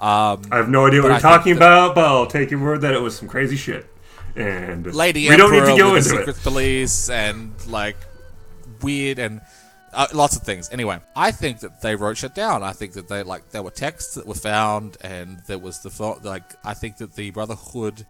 Um, 0.00 0.42
I 0.50 0.56
have 0.56 0.68
no 0.68 0.86
idea 0.86 1.02
what 1.02 1.08
you're 1.08 1.20
talking 1.20 1.56
about, 1.56 1.94
but 1.94 2.04
I'll 2.04 2.26
take 2.26 2.50
your 2.50 2.60
word 2.60 2.80
that 2.80 2.94
it 2.94 3.00
was 3.00 3.16
some 3.16 3.28
crazy 3.28 3.56
shit. 3.56 3.86
And 4.36 4.92
Lady 4.92 5.28
we 5.28 5.36
don't 5.36 5.52
need 5.52 5.60
to 5.60 5.76
go 5.78 5.94
into 5.94 6.08
secret 6.08 6.28
it. 6.28 6.42
police 6.42 7.08
and 7.08 7.54
like 7.68 7.96
weird 8.82 9.20
and 9.20 9.40
uh, 9.92 10.08
lots 10.12 10.36
of 10.36 10.42
things. 10.42 10.68
Anyway, 10.72 10.98
I 11.14 11.30
think 11.30 11.60
that 11.60 11.80
they 11.80 11.94
wrote 11.94 12.16
shit 12.16 12.34
down. 12.34 12.62
I 12.64 12.72
think 12.72 12.94
that 12.94 13.08
they 13.08 13.22
like 13.22 13.50
there 13.50 13.62
were 13.62 13.70
texts 13.70 14.14
that 14.14 14.26
were 14.26 14.34
found, 14.34 14.96
and 15.02 15.40
there 15.46 15.58
was 15.58 15.80
the 15.80 16.18
like 16.24 16.42
I 16.64 16.74
think 16.74 16.96
that 16.96 17.14
the 17.14 17.30
Brotherhood 17.30 18.04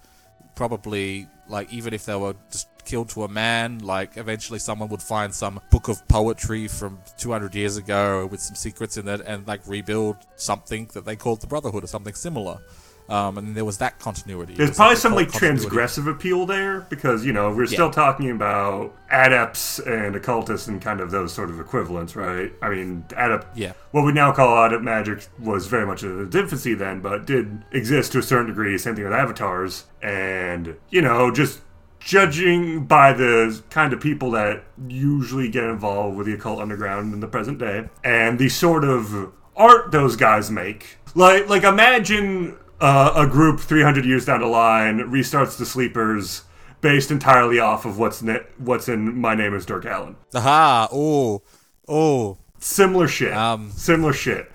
probably 0.55 1.27
like 1.49 1.73
even 1.73 1.93
if 1.93 2.07
they 2.07 2.17
were 2.17 2.35
just 2.51 2.69
killed 2.85 3.09
to 3.11 3.25
a 3.25 3.29
man, 3.29 3.79
like 3.81 4.17
eventually 4.17 4.59
someone 4.59 4.89
would 4.91 5.03
find 5.03 5.35
some 5.35 5.61
book 5.71 5.89
of 5.89 6.07
poetry 6.09 6.69
from 6.69 6.99
200 7.19 7.55
years 7.55 7.77
ago 7.77 8.27
with 8.27 8.41
some 8.41 8.55
secrets 8.57 8.97
in 8.97 9.09
it, 9.09 9.21
and 9.27 9.47
like 9.47 9.61
rebuild 9.67 10.17
something 10.37 10.89
that 10.95 11.05
they 11.05 11.17
called 11.17 11.41
the 11.41 11.47
Brotherhood 11.47 11.85
or 11.85 11.89
something 11.89 12.15
similar. 12.15 12.59
Um, 13.07 13.37
and 13.37 13.55
there 13.55 13.67
was 13.67 13.77
that 13.79 13.99
continuity. 13.99 14.55
There's 14.55 14.77
probably 14.77 14.97
some 14.97 15.15
like 15.15 15.29
transgressive 15.31 16.11
appeal 16.11 16.47
there 16.47 16.81
because 16.89 17.23
you 17.23 17.35
know 17.35 17.55
we're 17.55 17.67
still 17.67 17.91
talking 17.91 18.31
about 18.31 18.95
adepts 19.11 19.79
and 19.81 20.17
occultists 20.17 20.69
and 20.69 20.81
kind 20.81 21.01
of 21.01 21.11
those 21.11 21.31
sort 21.31 21.51
of 21.51 21.61
equivalents, 21.61 22.17
right? 22.17 22.51
I 22.63 22.71
mean, 22.71 23.05
adept, 23.15 23.59
Yeah. 23.59 23.75
what 23.91 24.07
we 24.07 24.13
now 24.13 24.33
call 24.33 24.65
adept 24.65 24.83
magic 24.83 25.27
was 25.39 25.67
very 25.67 25.85
much 25.85 26.03
in 26.03 26.27
its 26.27 26.35
infancy 26.35 26.73
then, 26.73 27.01
but 27.01 27.27
did 27.27 27.63
exist 27.73 28.13
to 28.13 28.21
a 28.21 28.23
certain 28.23 28.47
degree. 28.47 28.79
Same 28.79 28.95
thing 28.95 29.05
with 29.05 29.13
avatars, 29.13 29.85
and 30.03 30.75
you 30.89 31.03
know, 31.03 31.31
just 31.31 31.61
judging 32.05 32.85
by 32.85 33.13
the 33.13 33.63
kind 33.71 33.93
of 33.93 34.01
people 34.01 34.31
that 34.33 34.63
usually 34.87 35.49
get 35.49 35.65
involved 35.65 36.17
with 36.17 36.27
the 36.27 36.35
occult 36.35 36.61
underground 36.61 37.15
in 37.15 37.21
the 37.21 37.27
present 37.27 37.59
day, 37.59 37.89
and 38.05 38.39
the 38.39 38.49
sort 38.49 38.85
of 38.85 39.33
art 39.57 39.91
those 39.91 40.15
guys 40.17 40.51
make, 40.51 40.99
like 41.15 41.49
like 41.49 41.65
imagine 41.65 42.57
uh, 42.81 43.13
a 43.17 43.27
group 43.27 43.61
300 43.61 44.05
years 44.05 44.27
down 44.27 44.41
the 44.41 44.47
line 44.47 44.99
restarts 44.99 45.57
the 45.57 45.67
sleepers 45.67 46.43
based 46.81 47.11
entirely 47.11 47.59
off 47.59 47.87
of 47.87 47.99
what's 47.99 48.23
ne- 48.23 48.43
what's 48.59 48.89
in 48.89 49.19
my 49.19 49.35
name 49.35 49.55
is 49.55 49.65
Dirk 49.65 49.87
Allen 49.87 50.17
Aha! 50.35 50.89
Oh, 50.93 51.43
oh. 51.89 52.37
similar 52.59 53.09
shit 53.09 53.33
Um, 53.33 53.71
similar 53.71 54.13
shit 54.13 54.51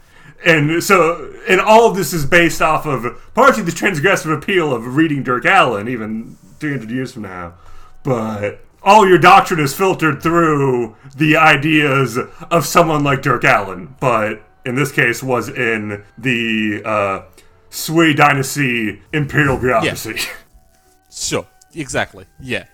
and 0.46 0.84
so 0.84 1.34
and 1.48 1.60
all 1.60 1.90
of 1.90 1.96
this 1.96 2.14
is 2.14 2.26
based 2.26 2.62
off 2.62 2.86
of 2.86 3.20
partially 3.34 3.64
the 3.64 3.72
transgressive 3.72 4.32
appeal 4.38 4.72
of 4.72 4.96
reading 4.96 5.24
Dirk 5.24 5.46
Allen 5.46 5.88
even 5.88 6.38
300 6.60 6.90
years 6.92 7.14
from 7.14 7.24
now 7.24 7.54
but 8.04 8.64
all 8.82 9.08
your 9.08 9.18
doctrine 9.18 9.60
is 9.60 9.74
filtered 9.74 10.22
through 10.24 10.96
the 11.16 11.36
ideas 11.36 12.18
of 12.50 12.66
someone 12.66 13.04
like 13.04 13.22
Dirk 13.22 13.44
Allen 13.44 13.96
but 14.00 14.42
in 14.66 14.76
this 14.76 14.92
case 14.92 15.22
was 15.24 15.50
in 15.50 16.04
the 16.18 16.82
uh, 16.86 17.22
Sui 17.70 18.14
dynasty 18.14 19.02
imperial 19.14 19.58
bureaucracy 19.58 20.20
Sure, 21.12 21.46
exactly. 21.74 22.26
Yeah. 22.40 22.66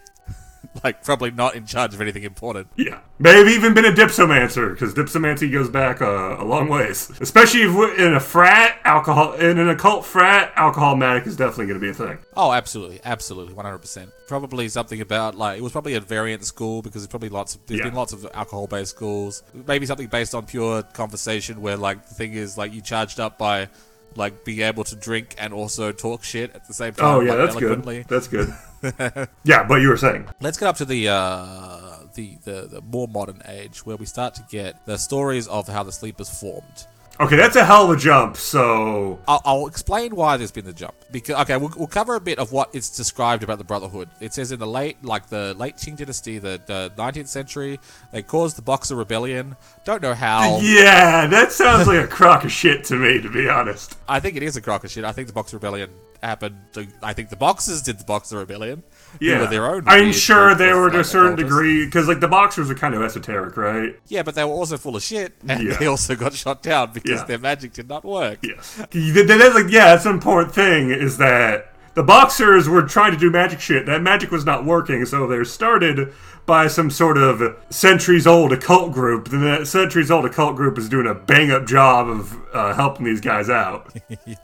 Like 0.85 1.03
probably 1.03 1.31
not 1.31 1.55
in 1.55 1.65
charge 1.65 1.95
of 1.95 1.99
anything 2.01 2.21
important. 2.23 2.67
Yeah, 2.75 2.99
may 3.17 3.37
have 3.39 3.47
even 3.47 3.73
been 3.73 3.85
a 3.85 3.91
dipsomancer 3.91 4.71
because 4.71 4.93
dipsomancy 4.93 5.51
goes 5.51 5.67
back 5.67 5.99
uh, 5.99 6.37
a 6.39 6.45
long 6.45 6.69
ways. 6.69 7.11
Especially 7.19 7.63
if 7.63 7.73
we're 7.75 7.95
in 7.95 8.13
a 8.13 8.19
frat, 8.19 8.79
alcohol 8.85 9.33
in 9.33 9.57
an 9.57 9.67
occult 9.69 10.05
frat, 10.05 10.53
alcohol 10.55 10.95
matic 10.95 11.25
is 11.25 11.35
definitely 11.35 11.65
going 11.65 11.79
to 11.79 11.83
be 11.83 11.89
a 11.89 11.93
thing. 11.93 12.19
Oh, 12.37 12.51
absolutely, 12.53 13.01
absolutely, 13.03 13.55
one 13.55 13.65
hundred 13.65 13.79
percent. 13.79 14.11
Probably 14.27 14.69
something 14.69 15.01
about 15.01 15.33
like 15.35 15.57
it 15.57 15.61
was 15.61 15.71
probably 15.71 15.95
a 15.95 15.99
variant 15.99 16.45
school 16.45 16.83
because 16.83 17.01
there's 17.01 17.07
probably 17.07 17.29
lots 17.29 17.55
of 17.55 17.65
there's 17.65 17.79
Yeah. 17.79 17.85
been 17.87 17.95
lots 17.95 18.13
of 18.13 18.25
alcohol 18.35 18.67
based 18.67 18.91
schools. 18.91 19.41
Maybe 19.67 19.87
something 19.87 20.07
based 20.07 20.35
on 20.35 20.45
pure 20.45 20.83
conversation 20.83 21.61
where 21.61 21.77
like 21.77 22.07
the 22.07 22.13
thing 22.13 22.33
is 22.33 22.59
like 22.59 22.73
you 22.73 22.81
charged 22.81 23.19
up 23.19 23.39
by 23.39 23.69
like 24.15 24.45
being 24.45 24.61
able 24.61 24.83
to 24.85 24.95
drink 24.95 25.35
and 25.37 25.51
also 25.53 25.91
talk 25.91 26.23
shit 26.23 26.53
at 26.55 26.65
the 26.67 26.73
same 26.73 26.93
time. 26.93 27.05
Oh 27.05 27.19
yeah, 27.21 27.33
like, 27.33 27.39
that's 27.49 27.61
eloquently. 27.61 27.97
good. 27.97 28.07
That's 28.07 28.27
good. 28.27 28.53
yeah, 29.43 29.63
but 29.63 29.75
you 29.81 29.89
were 29.89 29.97
saying. 29.97 30.27
Let's 30.41 30.57
get 30.57 30.67
up 30.67 30.77
to 30.77 30.85
the, 30.85 31.09
uh, 31.09 31.97
the 32.13 32.37
the 32.43 32.67
the 32.71 32.81
more 32.81 33.07
modern 33.07 33.41
age 33.47 33.85
where 33.85 33.97
we 33.97 34.05
start 34.05 34.35
to 34.35 34.43
get 34.49 34.85
the 34.85 34.97
stories 34.97 35.47
of 35.47 35.67
how 35.67 35.83
the 35.83 35.91
sleepers 35.91 36.29
formed. 36.29 36.87
Okay, 37.17 37.37
that's 37.37 37.55
a 37.55 37.63
hell 37.63 37.85
of 37.89 37.97
a 37.97 37.99
jump. 37.99 38.35
So 38.35 39.19
I'll, 39.25 39.41
I'll 39.45 39.67
explain 39.67 40.15
why 40.15 40.35
there's 40.35 40.51
been 40.51 40.65
the 40.65 40.73
jump. 40.73 40.95
Because 41.11 41.35
okay, 41.43 41.55
we'll, 41.55 41.71
we'll 41.77 41.87
cover 41.87 42.15
a 42.15 42.19
bit 42.19 42.39
of 42.39 42.51
what 42.51 42.69
it's 42.73 42.89
described 42.89 43.41
about 43.41 43.57
the 43.57 43.63
Brotherhood. 43.63 44.09
It 44.19 44.33
says 44.33 44.51
in 44.51 44.59
the 44.59 44.67
late, 44.67 45.01
like 45.01 45.29
the 45.29 45.53
late 45.53 45.77
Qing 45.77 45.95
Dynasty, 45.95 46.39
the, 46.39 46.61
the 46.65 46.91
19th 46.97 47.29
century, 47.29 47.79
they 48.11 48.21
caused 48.21 48.57
the 48.57 48.61
Boxer 48.61 48.95
Rebellion. 48.95 49.55
Don't 49.85 50.01
know 50.01 50.13
how. 50.13 50.59
yeah, 50.61 51.25
that 51.27 51.53
sounds 51.53 51.87
like 51.87 52.03
a 52.03 52.07
crock 52.07 52.43
of 52.43 52.51
shit 52.51 52.83
to 52.85 52.97
me, 52.97 53.21
to 53.21 53.29
be 53.29 53.47
honest. 53.47 53.97
I 54.09 54.19
think 54.19 54.35
it 54.35 54.43
is 54.43 54.57
a 54.57 54.61
crock 54.61 54.83
of 54.83 54.91
shit. 54.91 55.05
I 55.05 55.13
think 55.13 55.27
the 55.27 55.33
Boxer 55.33 55.55
Rebellion 55.55 55.91
happened. 56.25 56.57
I 57.01 57.13
think 57.13 57.29
the 57.29 57.35
Boxers 57.35 57.81
did 57.81 57.97
the 57.99 58.03
Boxer 58.03 58.37
Rebellion. 58.37 58.83
Yeah, 59.19 59.45
their 59.45 59.65
own. 59.67 59.83
I'm 59.87 60.11
sure 60.11 60.55
they 60.55 60.73
were 60.73 60.89
to 60.89 60.99
a 60.99 61.03
certain 61.03 61.35
degree 61.37 61.85
because 61.85 62.07
like 62.07 62.19
the 62.19 62.27
boxers 62.27 62.69
are 62.69 62.75
kind 62.75 62.93
of 62.93 63.01
esoteric, 63.01 63.55
right? 63.55 63.97
Yeah, 64.07 64.23
but 64.23 64.35
they 64.35 64.43
were 64.43 64.49
also 64.51 64.77
full 64.77 64.95
of 64.95 65.03
shit, 65.03 65.33
and 65.47 65.63
Yeah. 65.63 65.77
they 65.77 65.85
also 65.85 66.15
got 66.15 66.33
shot 66.33 66.61
down 66.61 66.91
because 66.93 67.19
Yeah. 67.21 67.25
their 67.25 67.37
magic 67.39 67.71
did 67.73 67.87
not 67.87 68.03
work. 68.03 68.39
Yes. 68.41 68.73
That- 68.75 68.91
That's 68.91 69.55
like 69.55 69.71
yeah, 69.71 69.85
that's 69.95 70.05
an 70.05 70.11
important 70.13 70.53
thing 70.53 70.89
is 70.91 71.17
that 71.17 71.73
the 71.93 72.03
boxers 72.03 72.67
were 72.67 72.81
trying 72.81 73.13
to 73.13 73.17
do 73.17 73.31
magic 73.31 73.61
shit. 73.61 73.85
That 73.85 74.01
magic 74.01 74.31
was 74.31 74.45
not 74.45 74.65
working, 74.65 75.05
so 75.05 75.27
they're 75.27 75.45
started 75.45 76.11
by 76.45 76.67
some 76.67 76.89
sort 76.91 77.17
of 77.17 77.41
centuries 77.69 78.27
old 78.27 78.51
occult 78.51 78.91
group. 78.91 79.29
Then 79.29 79.41
that 79.45 79.65
centuries 79.67 80.11
old 80.11 80.25
occult 80.25 80.57
group 80.57 80.77
is 80.77 80.89
doing 80.89 81.07
a 81.07 81.13
bang 81.15 81.51
up 81.51 81.65
job 81.65 82.09
of 82.09 82.37
uh, 82.53 82.73
helping 82.73 83.05
these 83.05 83.21
guys 83.21 83.49
out. 83.49 83.95
yeah. 84.25 84.35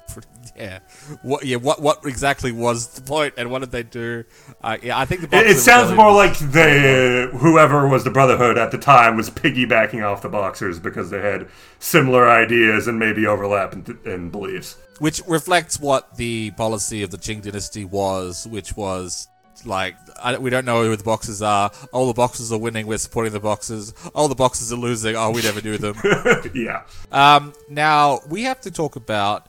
What? 1.21 1.45
Yeah. 1.45 1.57
What? 1.57 1.81
What 1.81 2.05
exactly 2.05 2.51
was 2.51 2.87
the 2.89 3.01
point, 3.01 3.33
and 3.37 3.51
what 3.51 3.59
did 3.59 3.71
they 3.71 3.83
do? 3.83 4.23
Uh, 4.61 4.77
yeah, 4.81 4.97
I 4.97 5.05
think 5.05 5.29
the 5.29 5.37
It, 5.37 5.47
it 5.47 5.57
sounds 5.59 5.91
Rebellion 5.91 5.97
more 5.97 6.13
like 6.13 6.37
the 6.39 7.29
whoever 7.37 7.87
was 7.87 8.03
the 8.03 8.11
Brotherhood 8.11 8.57
at 8.57 8.71
the 8.71 8.77
time 8.77 9.17
was 9.17 9.29
piggybacking 9.29 10.05
off 10.05 10.21
the 10.21 10.29
Boxers 10.29 10.79
because 10.79 11.09
they 11.09 11.21
had 11.21 11.47
similar 11.79 12.29
ideas 12.29 12.87
and 12.87 12.99
maybe 12.99 13.25
overlap 13.25 13.73
in, 13.73 13.99
in 14.05 14.29
beliefs. 14.29 14.77
which 14.99 15.21
reflects 15.27 15.79
what 15.79 16.15
the 16.17 16.51
policy 16.51 17.01
of 17.03 17.09
the 17.09 17.17
Qing 17.17 17.41
dynasty 17.41 17.85
was, 17.85 18.45
which 18.47 18.75
was 18.77 19.27
like 19.65 19.95
I, 20.21 20.37
we 20.37 20.49
don't 20.49 20.65
know 20.65 20.83
who 20.83 20.95
the 20.95 21.03
boxers 21.03 21.41
are. 21.41 21.71
All 21.91 22.07
the 22.07 22.13
boxers 22.13 22.51
are 22.51 22.57
winning. 22.57 22.87
We're 22.87 22.97
supporting 22.97 23.33
the 23.33 23.39
boxers. 23.39 23.93
All 24.13 24.27
the 24.27 24.35
boxers 24.35 24.71
are 24.71 24.77
losing. 24.77 25.15
Oh, 25.15 25.31
we 25.31 25.41
never 25.41 25.61
knew 25.61 25.77
them. 25.77 25.95
yeah. 26.53 26.83
um, 27.11 27.53
now 27.69 28.21
we 28.29 28.43
have 28.43 28.61
to 28.61 28.71
talk 28.71 28.95
about 28.95 29.47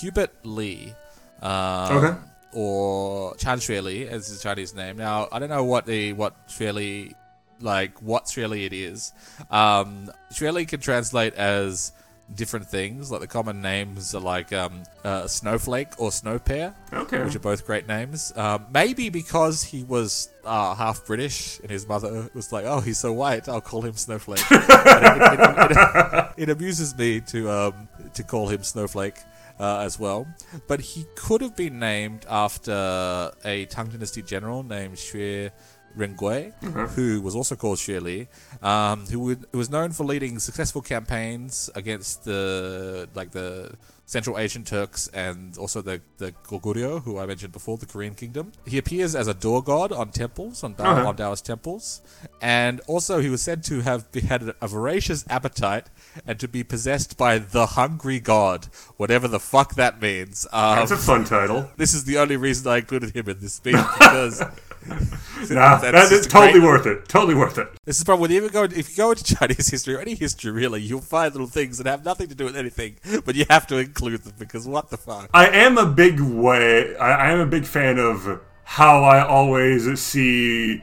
Hubert 0.00 0.30
Lee. 0.44 0.94
Um, 1.42 1.96
Okay. 1.96 2.18
Or 2.56 3.34
Chan 3.36 3.58
Xue 3.58 3.82
Li, 3.82 4.06
as 4.08 4.28
his 4.28 4.40
Chinese 4.40 4.74
name. 4.74 4.96
Now 4.96 5.26
I 5.32 5.40
don't 5.40 5.48
know 5.48 5.64
what 5.64 5.86
the 5.86 6.12
what 6.12 6.46
Xue 6.48 6.72
Li 6.72 7.14
like 7.60 8.00
what 8.00 8.26
Xue 8.26 8.48
Li 8.48 8.64
it 8.64 8.72
is. 8.72 9.12
Um, 9.50 10.08
Li 10.40 10.64
can 10.64 10.78
translate 10.80 11.34
as 11.34 11.90
different 12.32 12.66
things. 12.66 13.10
Like 13.10 13.20
the 13.22 13.26
common 13.26 13.60
names 13.60 14.14
are 14.14 14.20
like 14.20 14.52
um, 14.52 14.84
uh, 15.02 15.26
Snowflake 15.26 15.88
or 15.98 16.12
Snow 16.12 16.38
Pear, 16.38 16.76
Okay. 16.92 17.24
which 17.24 17.34
are 17.34 17.40
both 17.40 17.66
great 17.66 17.88
names. 17.88 18.32
Um, 18.36 18.66
maybe 18.72 19.08
because 19.08 19.64
he 19.64 19.82
was 19.82 20.28
uh, 20.44 20.76
half 20.76 21.04
British 21.04 21.58
and 21.58 21.70
his 21.72 21.88
mother 21.88 22.30
was 22.34 22.52
like, 22.52 22.64
"Oh, 22.66 22.78
he's 22.80 22.98
so 22.98 23.12
white, 23.12 23.48
I'll 23.48 23.60
call 23.60 23.82
him 23.82 23.94
Snowflake." 23.94 24.40
It, 24.50 24.60
it- 24.60 25.40
it- 25.40 25.76
it- 25.76 26.24
it 26.36 26.48
amuses 26.50 26.96
me 26.96 27.20
to 27.20 27.50
um, 27.50 27.88
to 28.14 28.22
call 28.22 28.46
him 28.48 28.62
Snowflake. 28.62 29.16
Uh, 29.60 29.78
as 29.86 30.00
well, 30.00 30.26
but 30.66 30.80
he 30.80 31.06
could 31.14 31.40
have 31.40 31.54
been 31.54 31.78
named 31.78 32.26
after 32.28 33.30
a 33.44 33.66
Tang 33.66 33.86
Dynasty 33.86 34.20
general 34.20 34.64
named 34.64 34.96
Xue 34.96 35.52
Rengui, 35.96 36.52
who 36.96 37.20
was 37.20 37.34
also 37.36 37.54
called 37.54 37.78
Xue 37.78 38.00
Li, 38.00 38.28
um, 38.62 39.06
who, 39.06 39.20
would, 39.20 39.46
who 39.52 39.58
was 39.58 39.70
known 39.70 39.92
for 39.92 40.04
leading 40.04 40.38
successful 40.40 40.82
campaigns 40.82 41.70
against 41.74 42.24
the 42.24 43.08
like 43.14 43.30
the 43.30 43.74
Central 44.06 44.38
Asian 44.38 44.64
Turks 44.64 45.08
and 45.14 45.56
also 45.56 45.80
the 45.80 46.00
the 46.18 46.32
Goguryeo, 46.46 47.02
who 47.02 47.18
I 47.18 47.24
mentioned 47.26 47.52
before, 47.52 47.78
the 47.78 47.86
Korean 47.86 48.14
kingdom. 48.14 48.52
He 48.66 48.76
appears 48.78 49.14
as 49.16 49.28
a 49.28 49.34
door 49.34 49.62
god 49.62 49.92
on 49.92 50.10
temples, 50.10 50.62
on, 50.62 50.74
Dao, 50.74 50.84
Uh-huh. 50.84 51.08
on 51.08 51.16
Taoist 51.16 51.46
temples, 51.46 52.02
and 52.42 52.80
also 52.86 53.20
he 53.20 53.30
was 53.30 53.40
said 53.42 53.64
to 53.64 53.80
have 53.80 54.06
had 54.28 54.52
a 54.60 54.68
voracious 54.68 55.24
appetite 55.30 55.86
and 56.26 56.38
to 56.38 56.46
be 56.48 56.62
possessed 56.62 57.16
by 57.16 57.38
the 57.38 57.66
hungry 57.66 58.20
god, 58.20 58.66
whatever 58.98 59.26
the 59.26 59.40
fuck 59.40 59.74
that 59.76 60.00
means. 60.02 60.46
Um, 60.52 60.76
That's 60.80 60.90
a 60.90 60.96
fun 60.98 61.24
title. 61.24 61.70
this 61.78 61.94
is 61.94 62.04
the 62.04 62.18
only 62.18 62.36
reason 62.36 62.70
I 62.70 62.78
included 62.78 63.16
him 63.16 63.28
in 63.28 63.40
this 63.40 63.54
speech 63.54 63.74
because 63.98 64.42
Nah, 64.86 65.76
That's 65.78 65.82
that 65.82 66.12
is 66.12 66.26
totally 66.26 66.52
great- 66.60 66.62
worth 66.62 66.86
it. 66.86 67.08
Totally 67.08 67.34
worth 67.34 67.58
it. 67.58 67.68
this 67.84 67.98
is 67.98 68.04
probably 68.04 68.22
when 68.22 68.30
you 68.30 68.38
ever 68.44 68.48
go 68.52 68.62
if 68.64 68.90
you 68.90 68.96
go 68.96 69.10
into 69.10 69.24
Chinese 69.36 69.68
history 69.68 69.94
or 69.94 69.98
any 70.00 70.14
history 70.14 70.50
really, 70.50 70.80
you'll 70.80 71.00
find 71.00 71.32
little 71.32 71.46
things 71.48 71.78
that 71.78 71.86
have 71.86 72.04
nothing 72.04 72.28
to 72.28 72.34
do 72.34 72.44
with 72.44 72.56
anything, 72.56 72.96
but 73.24 73.34
you 73.34 73.44
have 73.50 73.66
to 73.68 73.76
include 73.78 74.22
them 74.24 74.34
because 74.38 74.66
what 74.66 74.90
the 74.90 74.96
fuck? 74.96 75.28
I 75.34 75.48
am 75.48 75.76
a 75.78 75.86
big 75.86 76.20
way. 76.20 76.96
I, 76.96 77.28
I 77.28 77.30
am 77.32 77.40
a 77.40 77.46
big 77.46 77.64
fan 77.66 77.98
of 77.98 78.40
how 78.64 79.02
I 79.04 79.26
always 79.26 80.00
see 80.00 80.82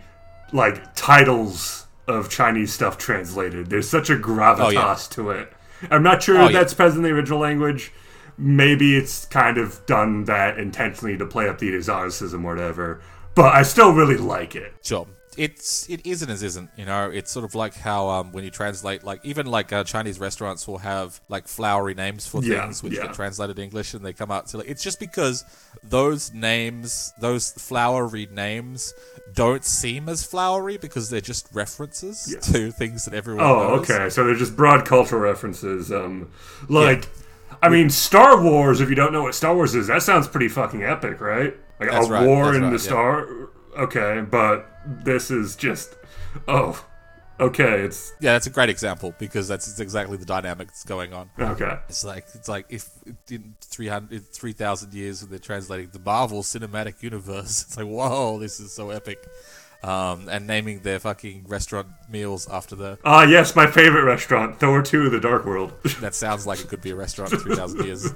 like 0.54 0.94
titles 0.96 1.88
of 2.08 2.30
Chinese 2.30 2.74
stuff 2.74 2.98
translated. 2.98 3.68
There's 3.70 3.88
such 3.90 4.10
a 4.10 4.16
gravitas 4.16 4.60
Oh, 4.60 4.70
yeah. 4.70 4.96
to 5.12 5.32
it. 5.32 5.54
I'm 5.90 6.04
not 6.04 6.22
sure 6.22 6.38
Oh, 6.40 6.46
if 6.46 6.52
yeah. 6.52 6.60
that's 6.60 6.74
present 6.74 7.04
in 7.06 7.12
the 7.12 7.18
original 7.18 7.40
language. 7.40 7.92
Maybe 8.38 8.96
it's 8.98 9.26
kind 9.26 9.58
of 9.58 9.86
done 9.86 10.26
that 10.26 10.58
intentionally 10.60 11.18
to 11.18 11.26
play 11.26 11.48
up 11.48 11.60
the 11.60 11.74
exoticism 11.76 12.44
or 12.46 12.56
whatever. 12.56 13.02
But 13.36 13.56
I 13.56 13.64
still 13.64 13.94
really 13.94 14.18
like 14.18 14.56
it. 14.56 14.74
Sure. 14.84 15.08
It's 15.38 15.90
it 15.90 16.06
is 16.06 16.22
and 16.22 16.30
isn't 16.30 16.70
You 16.76 16.84
know, 16.84 17.10
it's 17.10 17.32
sort 17.32 17.46
of 17.46 17.56
like 17.56 17.74
how 17.74 18.10
um, 18.10 18.34
when 18.34 18.44
you 18.44 18.50
translate, 18.50 19.06
like 19.06 19.22
even 19.24 19.46
like 19.46 19.72
uh, 19.72 19.86
Chinese 19.86 20.20
restaurants 20.20 20.68
will 20.68 20.80
have 20.80 21.22
like 21.30 21.48
flowery 21.48 21.94
names 21.94 22.28
for 22.28 22.44
Yeah, 22.44 22.64
things 22.64 22.84
which 22.84 22.94
yeah. 22.94 23.04
get 23.04 23.14
translated 23.14 23.56
to 23.56 23.62
English, 23.64 23.94
and 23.94 24.04
they 24.04 24.12
come 24.12 24.30
out 24.30 24.48
to 24.48 24.58
like 24.58 24.68
it's 24.68 24.84
just 24.84 25.00
because 25.00 25.46
those 25.84 26.34
names, 26.34 27.14
those 27.22 27.52
flowery 27.54 28.28
names, 28.30 28.94
don't 29.34 29.64
seem 29.64 30.10
as 30.10 30.22
flowery 30.22 30.76
because 30.76 31.10
they're 31.10 31.22
just 31.22 31.48
references 31.54 32.28
Yeah. 32.34 32.42
to 32.52 32.70
things 32.74 33.06
that 33.06 33.14
everyone 33.14 33.46
Oh, 33.46 33.70
knows. 33.78 33.90
okay. 33.90 34.10
So 34.10 34.26
they're 34.26 34.36
just 34.36 34.58
broad 34.58 34.86
cultural 34.86 35.22
references. 35.22 35.94
Um, 35.94 36.30
like, 36.68 37.08
I 37.64 37.70
mean, 37.70 37.90
Star 37.90 38.42
Wars. 38.42 38.82
If 38.82 38.90
you 38.90 38.96
don't 38.96 39.14
know 39.14 39.24
what 39.24 39.34
Star 39.34 39.56
Wars 39.56 39.76
is, 39.76 39.88
that 39.88 40.04
sounds 40.04 40.28
pretty 40.28 40.50
fucking 40.50 40.84
epic, 40.84 41.22
right? 41.22 41.56
Like 41.82 41.90
That's 41.90 42.08
a 42.08 42.12
right, 42.12 42.28
war 42.28 42.54
in 42.54 42.62
right, 42.62 42.68
the 42.68 42.74
yeah. 42.74 42.78
Star. 42.78 43.28
Okay, 43.76 44.22
but 44.30 44.70
this 44.86 45.32
is 45.32 45.56
just. 45.56 45.96
Oh, 46.48 46.86
okay. 47.40 47.82
It's 47.82 48.14
Yeah, 48.20 48.34
that's 48.34 48.46
a 48.46 48.52
great 48.52 48.70
example 48.70 49.16
because 49.18 49.48
that's 49.48 49.80
exactly 49.80 50.16
the 50.18 50.26
dynamic 50.26 50.68
that's 50.68 50.84
going 50.84 51.12
on. 51.12 51.32
okay. 51.40 51.80
It's 51.90 52.06
like 52.06 52.26
it's 52.36 52.48
like 52.48 52.68
if 52.70 52.88
in 53.32 53.56
300 53.62 54.28
3000 54.28 54.94
years 54.94 55.24
when 55.24 55.32
they're 55.32 55.40
translating 55.40 55.90
the 55.92 55.98
Marvel 56.00 56.44
Cinematic 56.44 57.02
Universe, 57.02 57.64
it's 57.68 57.76
like 57.76 57.88
whoa, 57.88 58.38
this 58.38 58.60
is 58.60 58.72
so 58.72 58.92
epic. 58.92 59.28
Um, 59.84 60.30
and 60.30 60.46
naming 60.46 60.82
their 60.82 61.00
fucking 61.00 61.46
restaurant 61.48 61.88
meals 62.08 62.48
after 62.48 62.76
the 62.76 63.00
Ah, 63.04 63.24
yes, 63.24 63.56
my 63.56 63.66
favorite 63.66 64.04
restaurant, 64.04 64.60
Thor 64.60 64.84
Two: 64.84 65.10
The 65.10 65.20
Dark 65.20 65.44
World. 65.44 65.74
that 66.02 66.14
sounds 66.14 66.46
like 66.46 66.60
it 66.60 66.68
could 66.70 66.82
be 66.82 66.92
a 66.92 66.96
restaurant 66.96 67.34
in 67.34 67.40
3000 67.40 67.86
years. 67.86 68.14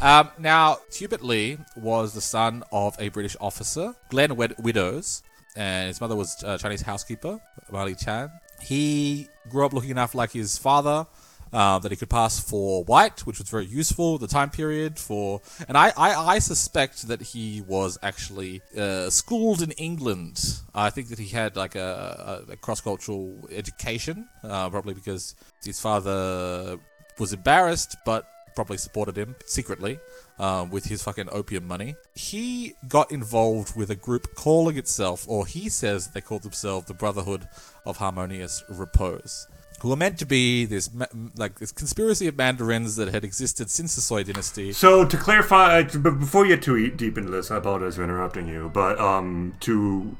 Um, 0.00 0.28
now, 0.38 0.78
Hubert 0.92 1.22
Lee 1.24 1.58
was 1.76 2.14
the 2.14 2.20
son 2.20 2.62
of 2.70 2.94
a 3.00 3.08
British 3.08 3.36
officer, 3.40 3.94
Glenn 4.08 4.36
Wed- 4.36 4.54
Widows, 4.60 5.22
and 5.56 5.88
his 5.88 6.00
mother 6.00 6.14
was 6.14 6.40
a 6.44 6.58
Chinese 6.58 6.82
housekeeper, 6.82 7.40
Marley 7.72 7.96
Chan. 7.96 8.30
He 8.60 9.26
grew 9.48 9.66
up 9.66 9.72
looking 9.72 9.90
enough 9.90 10.14
like 10.14 10.30
his 10.30 10.58
father 10.58 11.06
uh, 11.52 11.78
that 11.78 11.90
he 11.90 11.96
could 11.96 12.10
pass 12.10 12.38
for 12.40 12.84
white, 12.84 13.20
which 13.20 13.38
was 13.38 13.48
very 13.48 13.66
useful 13.66 14.18
the 14.18 14.26
time 14.26 14.50
period. 14.50 14.98
For 14.98 15.40
and 15.66 15.76
I, 15.76 15.92
I, 15.96 16.34
I 16.34 16.38
suspect 16.38 17.08
that 17.08 17.22
he 17.22 17.62
was 17.66 17.98
actually 18.02 18.62
uh, 18.76 19.10
schooled 19.10 19.62
in 19.62 19.72
England. 19.72 20.60
I 20.74 20.90
think 20.90 21.08
that 21.08 21.18
he 21.18 21.28
had 21.28 21.56
like 21.56 21.74
a, 21.74 22.44
a, 22.50 22.56
cross 22.56 22.80
cultural 22.80 23.48
education, 23.50 24.28
uh, 24.44 24.68
probably 24.70 24.94
because 24.94 25.34
his 25.64 25.80
father 25.80 26.78
was 27.18 27.32
embarrassed, 27.32 27.96
but 28.04 28.26
probably 28.54 28.76
supported 28.76 29.16
him 29.16 29.36
secretly 29.46 30.00
um, 30.38 30.68
with 30.70 30.84
his 30.86 31.02
fucking 31.02 31.28
opium 31.30 31.66
money. 31.66 31.94
He 32.14 32.74
got 32.88 33.12
involved 33.12 33.76
with 33.76 33.90
a 33.90 33.94
group 33.94 34.34
calling 34.34 34.76
itself, 34.76 35.24
or 35.28 35.46
he 35.46 35.68
says 35.68 36.08
they 36.08 36.20
called 36.20 36.42
themselves 36.42 36.86
the 36.86 36.94
Brotherhood 36.94 37.46
of 37.84 37.98
Harmonious 37.98 38.64
Repose. 38.68 39.46
Who 39.80 39.92
are 39.92 39.96
meant 39.96 40.18
to 40.18 40.26
be 40.26 40.64
this 40.64 40.90
like 41.36 41.58
this 41.58 41.70
conspiracy 41.70 42.26
of 42.26 42.36
mandarins 42.36 42.96
that 42.96 43.08
had 43.08 43.24
existed 43.24 43.70
since 43.70 43.94
the 43.94 44.00
Sui 44.00 44.24
dynasty. 44.24 44.72
So 44.72 45.04
to 45.04 45.16
clarify, 45.16 45.80
uh, 45.80 45.98
before 45.98 46.46
you 46.46 46.56
get 46.56 46.64
too 46.64 46.90
deep 46.90 47.16
into 47.16 47.30
this, 47.30 47.50
I 47.50 47.58
apologize 47.58 47.96
for 47.96 48.02
interrupting 48.02 48.48
you. 48.48 48.70
But 48.74 48.98
um, 48.98 49.54
to 49.60 50.16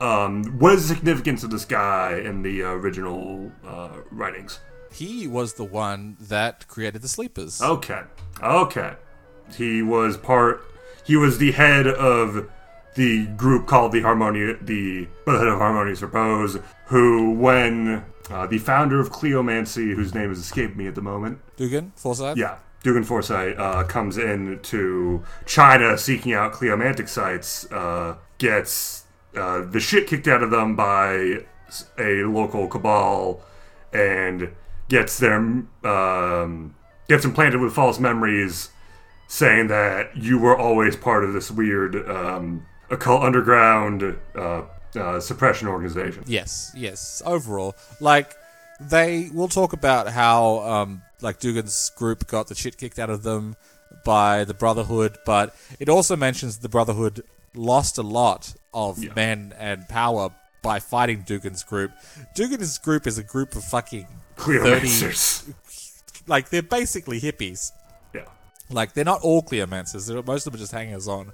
um, 0.00 0.44
what 0.58 0.74
is 0.74 0.88
the 0.88 0.94
significance 0.94 1.42
of 1.42 1.50
this 1.50 1.64
guy 1.64 2.18
in 2.18 2.42
the 2.42 2.62
original 2.62 3.52
uh, 3.66 3.90
writings? 4.10 4.60
He 4.92 5.26
was 5.26 5.54
the 5.54 5.64
one 5.64 6.16
that 6.20 6.68
created 6.68 7.02
the 7.02 7.08
sleepers. 7.08 7.60
Okay, 7.60 8.02
okay. 8.42 8.94
He 9.56 9.82
was 9.82 10.16
part. 10.16 10.62
He 11.04 11.16
was 11.16 11.38
the 11.38 11.52
head 11.52 11.86
of 11.86 12.50
the 12.94 13.26
group 13.26 13.66
called 13.66 13.92
the 13.92 14.00
Harmonia, 14.00 14.56
the 14.60 15.06
Brotherhood 15.24 15.52
of 15.52 15.58
Harmonious 15.58 16.02
Repose. 16.02 16.58
Who, 16.86 17.32
when 17.32 18.04
uh, 18.30 18.46
the 18.46 18.58
founder 18.58 19.00
of 19.00 19.10
Cleomancy, 19.10 19.94
whose 19.94 20.14
name 20.14 20.28
has 20.30 20.38
escaped 20.38 20.76
me 20.76 20.86
at 20.86 20.94
the 20.94 21.02
moment, 21.02 21.38
Dugan, 21.56 21.92
Forsyth? 21.96 22.36
yeah, 22.36 22.58
Dugan 22.82 23.04
Forsyth 23.04 23.58
uh, 23.58 23.84
comes 23.84 24.18
in 24.18 24.58
to 24.62 25.24
China 25.46 25.96
seeking 25.96 26.32
out 26.32 26.52
Cleomantic 26.52 27.08
sites, 27.08 27.70
uh, 27.72 28.16
gets 28.38 29.04
uh, 29.36 29.62
the 29.62 29.80
shit 29.80 30.06
kicked 30.06 30.28
out 30.28 30.42
of 30.42 30.50
them 30.50 30.76
by 30.76 31.40
a 31.98 32.22
local 32.24 32.68
cabal, 32.68 33.42
and 33.92 34.50
gets 34.88 35.18
them 35.18 35.70
um, 35.84 36.74
gets 37.08 37.24
implanted 37.24 37.60
with 37.60 37.72
false 37.72 37.98
memories, 37.98 38.70
saying 39.28 39.68
that 39.68 40.16
you 40.16 40.38
were 40.38 40.56
always 40.56 40.96
part 40.96 41.24
of 41.24 41.32
this 41.32 41.50
weird 41.50 42.08
um, 42.08 42.66
occult 42.90 43.22
underground 43.22 44.16
uh, 44.96 45.20
suppression 45.20 45.68
organization. 45.68 46.24
Yes, 46.26 46.72
yes. 46.74 47.22
Overall, 47.24 47.74
like 48.00 48.34
they 48.80 49.30
will 49.32 49.48
talk 49.48 49.72
about 49.72 50.08
how 50.08 50.58
um, 50.60 51.02
like 51.20 51.38
Dugan's 51.40 51.90
group 51.96 52.26
got 52.26 52.48
the 52.48 52.54
shit 52.54 52.76
kicked 52.78 52.98
out 52.98 53.10
of 53.10 53.22
them 53.22 53.56
by 54.04 54.44
the 54.44 54.54
Brotherhood, 54.54 55.18
but 55.24 55.54
it 55.80 55.88
also 55.88 56.16
mentions 56.16 56.58
the 56.58 56.68
Brotherhood 56.68 57.22
lost 57.54 57.98
a 57.98 58.02
lot 58.02 58.54
of 58.74 59.02
Yeah. 59.02 59.12
men 59.16 59.54
and 59.58 59.88
power 59.88 60.30
by 60.62 60.80
fighting 60.80 61.22
Dugan's 61.26 61.62
group. 61.62 61.92
Dugan's 62.34 62.76
group 62.78 63.06
is 63.06 63.18
a 63.18 63.22
group 63.22 63.54
of 63.56 63.64
fucking 63.64 64.06
thirty, 64.36 64.58
Cleomancers. 64.60 65.52
like 66.26 66.50
they're 66.50 66.62
basically 66.62 67.20
hippies. 67.20 67.70
Yeah. 68.14 68.24
Like 68.70 68.92
they're 68.92 69.04
not 69.04 69.22
all 69.22 69.42
cleomancers. 69.42 70.08
They're, 70.08 70.22
most 70.22 70.46
of 70.46 70.52
them 70.52 70.58
are 70.58 70.62
just 70.62 70.72
hangers 70.72 71.08
on. 71.08 71.32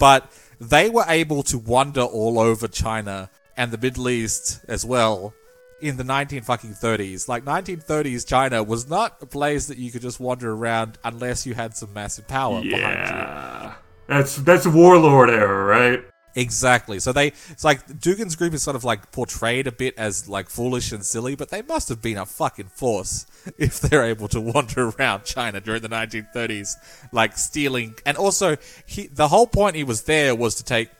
But 0.00 0.28
they 0.60 0.90
were 0.90 1.04
able 1.08 1.42
to 1.44 1.58
wander 1.58 2.02
all 2.02 2.38
over 2.38 2.68
China 2.68 3.30
and 3.56 3.70
the 3.70 3.78
Middle 3.78 4.08
East 4.08 4.64
as 4.68 4.84
well 4.84 5.34
in 5.80 5.96
the 5.96 6.04
19 6.04 6.42
fucking 6.42 6.72
30s. 6.74 7.28
Like 7.28 7.44
1930s 7.44 8.26
China 8.26 8.62
was 8.62 8.88
not 8.88 9.22
a 9.22 9.26
place 9.26 9.66
that 9.66 9.78
you 9.78 9.90
could 9.90 10.02
just 10.02 10.20
wander 10.20 10.52
around 10.52 10.98
unless 11.04 11.46
you 11.46 11.54
had 11.54 11.76
some 11.76 11.92
massive 11.92 12.26
power 12.26 12.62
behind 12.62 12.72
you. 12.72 13.16
Yeah. 13.16 13.74
That's 14.06 14.36
that's 14.36 14.66
warlord 14.66 15.30
era, 15.30 15.64
right? 15.64 16.04
Exactly. 16.36 16.98
So 16.98 17.12
they, 17.12 17.28
it's 17.50 17.62
like 17.64 18.00
Dugan's 18.00 18.34
group 18.34 18.54
is 18.54 18.62
sort 18.62 18.74
of 18.76 18.82
like 18.84 19.12
portrayed 19.12 19.66
a 19.66 19.72
bit 19.72 19.94
as 19.96 20.28
like 20.28 20.48
foolish 20.48 20.90
and 20.92 21.04
silly, 21.04 21.36
but 21.36 21.50
they 21.50 21.62
must 21.62 21.88
have 21.88 22.02
been 22.02 22.16
a 22.18 22.26
fucking 22.26 22.68
force 22.68 23.26
if 23.58 23.80
they're 23.80 24.04
able 24.04 24.26
to 24.28 24.40
wander 24.40 24.88
around 24.88 25.24
China 25.24 25.60
during 25.60 25.82
the 25.82 25.88
1930s, 25.88 26.72
like 27.12 27.38
stealing. 27.38 27.94
And 28.04 28.16
also, 28.16 28.56
he, 28.86 29.06
the 29.06 29.28
whole 29.28 29.46
point 29.46 29.76
he 29.76 29.84
was 29.84 30.02
there 30.02 30.34
was 30.34 30.56
to 30.56 30.64
take 30.64 30.90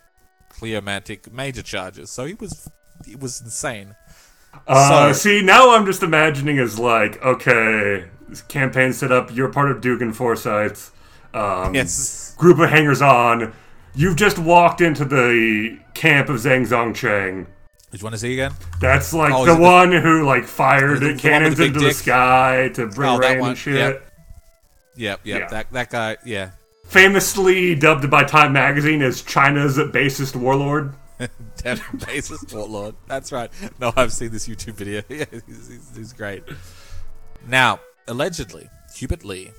Cleomantic 0.50 1.32
major 1.32 1.62
charges. 1.62 2.10
So 2.10 2.26
he 2.26 2.34
was, 2.34 2.68
it 3.06 3.18
was 3.20 3.40
insane. 3.40 3.96
Uh, 4.68 5.12
So- 5.12 5.18
see, 5.18 5.42
now 5.42 5.74
I'm 5.74 5.84
just 5.84 6.02
imagining 6.04 6.58
as 6.60 6.78
like, 6.78 7.20
okay, 7.24 8.04
this 8.28 8.42
campaign 8.42 8.92
set 8.92 9.10
up. 9.10 9.34
You're 9.34 9.48
part 9.50 9.70
of 9.70 9.80
Dugan 9.80 10.12
Forsyth. 10.12 10.92
Um, 11.34 11.74
Yes. 11.74 12.34
Group 12.38 12.60
of 12.60 12.70
hangers 12.70 13.02
on. 13.02 13.52
You've 13.94 14.16
just 14.16 14.38
walked 14.38 14.80
into 14.80 15.04
the 15.04 15.78
camp 15.94 16.28
of 16.28 16.36
Zhang 16.36 16.66
Zongchang. 16.66 17.46
Did 17.90 18.00
you 18.00 18.04
want 18.04 18.14
to 18.14 18.18
see 18.18 18.32
again? 18.32 18.52
That's 18.80 19.14
like 19.14 19.32
Oh, 19.32 19.44
the 19.46 19.52
it 19.52 19.54
the- 19.56 19.60
one 19.62 19.92
who 19.92 20.24
like 20.26 20.44
fired 20.44 21.00
The- 21.00 21.12
the 21.12 21.18
cannons 21.18 21.58
the 21.58 21.66
into 21.66 21.78
the 21.80 21.92
sky 21.92 22.70
to 22.74 22.82
oh, 22.82 22.88
bring 22.88 23.08
Oh, 23.10 23.18
rain 23.18 23.38
one, 23.38 23.50
and 23.50 23.58
shit. 23.58 23.74
yep. 23.76 24.10
Yep, 24.96 25.20
yep. 25.24 25.40
Yeah. 25.42 25.48
That 25.48 25.70
that 25.72 25.90
guy, 25.90 26.16
yeah. 26.24 26.50
Famously 26.86 27.74
dubbed 27.76 28.10
by 28.10 28.24
Time 28.24 28.52
Magazine 28.52 29.00
as 29.02 29.22
China's 29.22 29.78
basest 29.92 30.34
warlord. 30.36 30.94
Basis 32.06 32.44
warlord. 32.52 32.96
That's 33.06 33.30
right. 33.32 33.50
No, 33.80 33.92
I've 33.96 34.12
seen 34.12 34.30
this 34.32 34.48
YouTube 34.48 34.74
video. 34.74 35.02
Yeah, 35.08 35.24
he's, 35.46 35.68
he's, 35.68 35.96
he's 35.96 36.12
great. 36.12 36.42
Now, 37.46 37.80
allegedly, 38.08 38.68
Hubert 38.96 39.24
Lee 39.24 39.52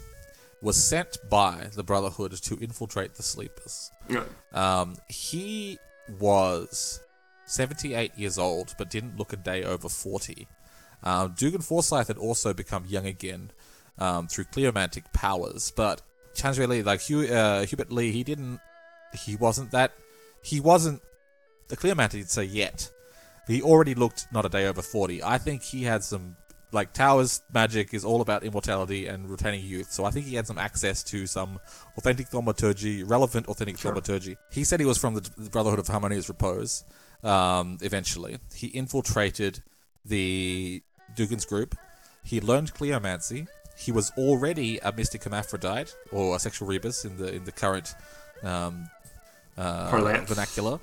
was 0.61 0.75
sent 0.81 1.17
by 1.29 1.67
the 1.73 1.83
Brotherhood 1.83 2.33
to 2.33 2.57
infiltrate 2.59 3.15
the 3.15 3.23
Sleepers. 3.23 3.91
Yeah. 4.10 4.24
Um, 4.53 4.95
he 5.10 5.80
was 6.20 7.01
78 7.45 8.18
years 8.18 8.38
old, 8.38 8.74
but 8.78 8.89
didn't 8.89 9.18
look 9.18 9.34
a 9.34 9.38
day 9.38 9.64
over 9.64 9.89
40. 9.89 10.47
Um, 11.03 11.34
Dugan 11.38 11.62
Forsyth 11.62 12.08
had 12.08 12.18
also 12.18 12.53
become 12.53 12.86
young 12.88 13.06
again 13.06 13.51
um, 13.97 14.28
through 14.28 14.45
cleomantic 14.45 15.12
powers, 15.14 15.72
but 15.76 16.01
Chan's 16.34 16.60
really 16.60 16.84
like 16.84 17.01
Hugh, 17.01 17.24
uh, 17.34 17.66
Hubert 17.66 17.91
Lee. 17.91 18.12
He 18.12 18.24
didn't. 18.24 18.60
He 19.14 19.36
wasn't 19.36 19.72
that. 19.72 19.93
He 20.43 20.60
wasn't 20.60 21.01
the 21.68 21.78
cleomantic 21.78 22.28
say 22.28 22.43
yet. 22.43 22.91
He 23.47 23.62
already 23.62 23.93
looked 23.95 24.28
not 24.34 24.45
a 24.45 24.49
day 24.49 24.68
over 24.68 24.82
40. 24.82 25.24
I 25.24 25.38
think 25.38 25.62
he 25.62 25.84
had 25.84 26.03
some. 26.03 26.36
Like 26.72 26.93
Taoist 26.93 27.43
magic 27.53 27.93
is 27.93 28.03
all 28.03 28.22
about 28.22 28.43
immortality 28.43 29.07
and 29.07 29.30
retaining 29.30 29.63
youth, 29.63 29.91
so 29.91 30.03
I 30.03 30.11
think 30.11 30.26
he 30.26 30.36
had 30.36 30.47
some 30.47 30.57
access 30.57 31.03
to 31.03 31.28
some 31.28 31.59
authentic 31.97 32.28
thaumaturgy, 32.28 33.03
relevant 33.03 33.47
authentic 33.47 33.78
thaumaturgy. 33.78 34.38
He 34.51 34.63
said 34.63 34.80
he 34.80 34.86
was 34.86 34.97
from 34.97 35.13
the, 35.13 35.30
the 35.38 35.49
Brotherhood 35.49 35.80
of 35.80 35.88
Harmonious 35.88 36.28
Repose. 36.28 36.84
Um, 37.24 37.78
eventually, 37.82 38.38
he 38.53 38.68
infiltrated 38.68 39.63
the 40.03 40.82
Dugan's 41.16 41.45
group. 41.45 41.76
He 42.24 42.41
learned 42.41 42.74
cleomancy. 42.74 43.47
He 43.78 43.91
was 43.91 44.11
already 44.18 44.80
a 44.80 44.91
mystic 44.91 45.24
hermaphrodite 45.24 45.93
or 46.11 46.36
a 46.36 46.39
sexual 46.39 46.68
rebus 46.68 47.05
in 47.05 47.18
the 47.18 47.34
in 47.34 47.43
the 47.45 47.51
current 47.51 47.93
um, 48.43 48.89
uh, 49.57 49.89
vernacular 50.26 50.80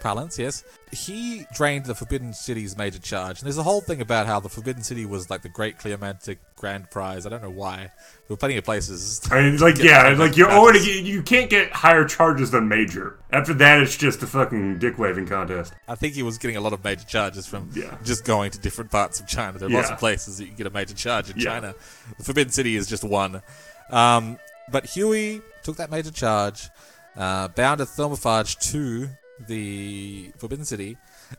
parlance. 0.00 0.38
Yes, 0.38 0.64
he 0.90 1.46
drained 1.54 1.84
the 1.86 1.94
Forbidden 1.94 2.32
City's 2.32 2.76
major 2.76 2.98
charge, 2.98 3.38
and 3.38 3.46
there's 3.46 3.58
a 3.58 3.62
whole 3.62 3.80
thing 3.80 4.00
about 4.00 4.26
how 4.26 4.40
the 4.40 4.48
Forbidden 4.48 4.82
City 4.82 5.06
was 5.06 5.30
like 5.30 5.42
the 5.42 5.48
Great 5.48 5.78
Cleomantic 5.78 6.38
Grand 6.56 6.90
Prize. 6.90 7.26
I 7.26 7.28
don't 7.28 7.42
know 7.42 7.50
why. 7.50 7.76
There 7.78 7.90
were 8.30 8.36
plenty 8.36 8.56
of 8.56 8.64
places. 8.64 9.20
I 9.30 9.42
mean, 9.42 9.58
like, 9.58 9.78
yeah, 9.82 10.08
like 10.18 10.36
you're 10.36 10.50
already 10.50 10.80
you 10.80 11.22
can't 11.22 11.48
get 11.50 11.70
higher 11.72 12.04
charges 12.04 12.50
than 12.50 12.68
major. 12.68 13.18
After 13.32 13.54
that, 13.54 13.80
it's 13.80 13.96
just 13.96 14.22
a 14.22 14.26
fucking 14.26 14.78
dick 14.78 14.98
waving 14.98 15.26
contest. 15.26 15.72
I 15.86 15.94
think 15.94 16.14
he 16.14 16.22
was 16.22 16.38
getting 16.38 16.56
a 16.56 16.60
lot 16.60 16.72
of 16.72 16.82
major 16.82 17.04
charges 17.04 17.46
from 17.46 17.70
Yeah. 17.74 17.94
just 18.04 18.24
going 18.24 18.50
to 18.52 18.58
different 18.58 18.90
parts 18.90 19.20
of 19.20 19.26
China. 19.28 19.58
There 19.58 19.68
are 19.68 19.72
lots 19.72 19.90
of 19.90 19.98
places 19.98 20.38
that 20.38 20.44
you 20.44 20.48
can 20.48 20.56
get 20.56 20.66
a 20.66 20.70
major 20.70 20.94
charge 20.94 21.30
in 21.30 21.36
Yeah. 21.38 21.44
China. 21.44 21.74
The 22.18 22.24
Forbidden 22.24 22.52
City 22.52 22.74
is 22.76 22.86
just 22.88 23.04
one. 23.04 23.42
Um, 23.90 24.38
but 24.70 24.86
Huey 24.86 25.42
took 25.62 25.76
that 25.76 25.90
major 25.90 26.10
charge, 26.10 26.68
uh, 27.16 27.48
bound 27.48 27.80
a 27.80 27.84
thermophage 27.86 28.56
to 28.70 29.08
the 29.46 30.32
Forbidden 30.38 30.64
City, 30.64 30.96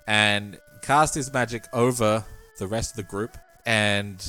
and 0.07 0.57
cast 0.81 1.15
his 1.15 1.31
magic 1.31 1.65
over 1.73 2.23
the 2.59 2.67
rest 2.67 2.91
of 2.91 2.95
the 2.97 3.03
group. 3.03 3.37
And 3.65 4.25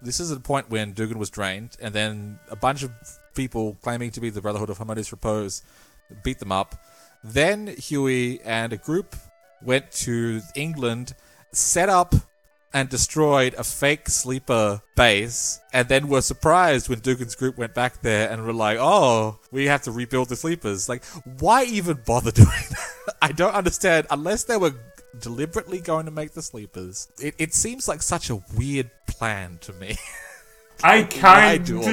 this 0.00 0.20
is 0.20 0.30
the 0.30 0.40
point 0.40 0.70
when 0.70 0.92
Dugan 0.92 1.18
was 1.18 1.30
drained, 1.30 1.76
and 1.80 1.94
then 1.94 2.38
a 2.50 2.56
bunch 2.56 2.82
of 2.82 2.90
people 3.34 3.76
claiming 3.82 4.10
to 4.12 4.20
be 4.20 4.30
the 4.30 4.40
Brotherhood 4.40 4.70
of 4.70 4.78
Harmonious 4.78 5.12
Repose 5.12 5.62
beat 6.22 6.38
them 6.38 6.52
up. 6.52 6.74
Then 7.22 7.66
Huey 7.66 8.40
and 8.42 8.72
a 8.72 8.76
group 8.76 9.16
went 9.62 9.90
to 9.92 10.40
England, 10.54 11.14
set 11.52 11.88
up 11.88 12.14
and 12.72 12.88
destroyed 12.88 13.54
a 13.54 13.64
fake 13.64 14.08
sleeper 14.08 14.82
base, 14.94 15.60
and 15.72 15.88
then 15.88 16.08
were 16.08 16.20
surprised 16.20 16.88
when 16.88 16.98
Dugan's 17.00 17.34
group 17.34 17.56
went 17.56 17.74
back 17.74 18.02
there 18.02 18.30
and 18.30 18.44
were 18.44 18.52
like, 18.52 18.78
"Oh, 18.78 19.38
we 19.50 19.66
have 19.66 19.82
to 19.82 19.90
rebuild 19.90 20.28
the 20.28 20.36
sleepers." 20.36 20.88
Like, 20.88 21.04
why 21.38 21.64
even 21.64 22.02
bother 22.06 22.30
doing 22.42 22.48
that? 22.48 22.87
I 23.20 23.32
don't 23.32 23.54
understand. 23.54 24.06
Unless 24.10 24.44
they 24.44 24.56
were 24.56 24.74
deliberately 25.18 25.80
going 25.80 26.06
to 26.06 26.12
make 26.12 26.32
the 26.32 26.42
sleepers, 26.42 27.08
it, 27.20 27.34
it 27.38 27.54
seems 27.54 27.88
like 27.88 28.02
such 28.02 28.30
a 28.30 28.42
weird 28.56 28.90
plan 29.06 29.58
to 29.62 29.72
me. 29.74 29.96
I 30.82 31.02
kind 31.02 31.68
of 31.68 31.86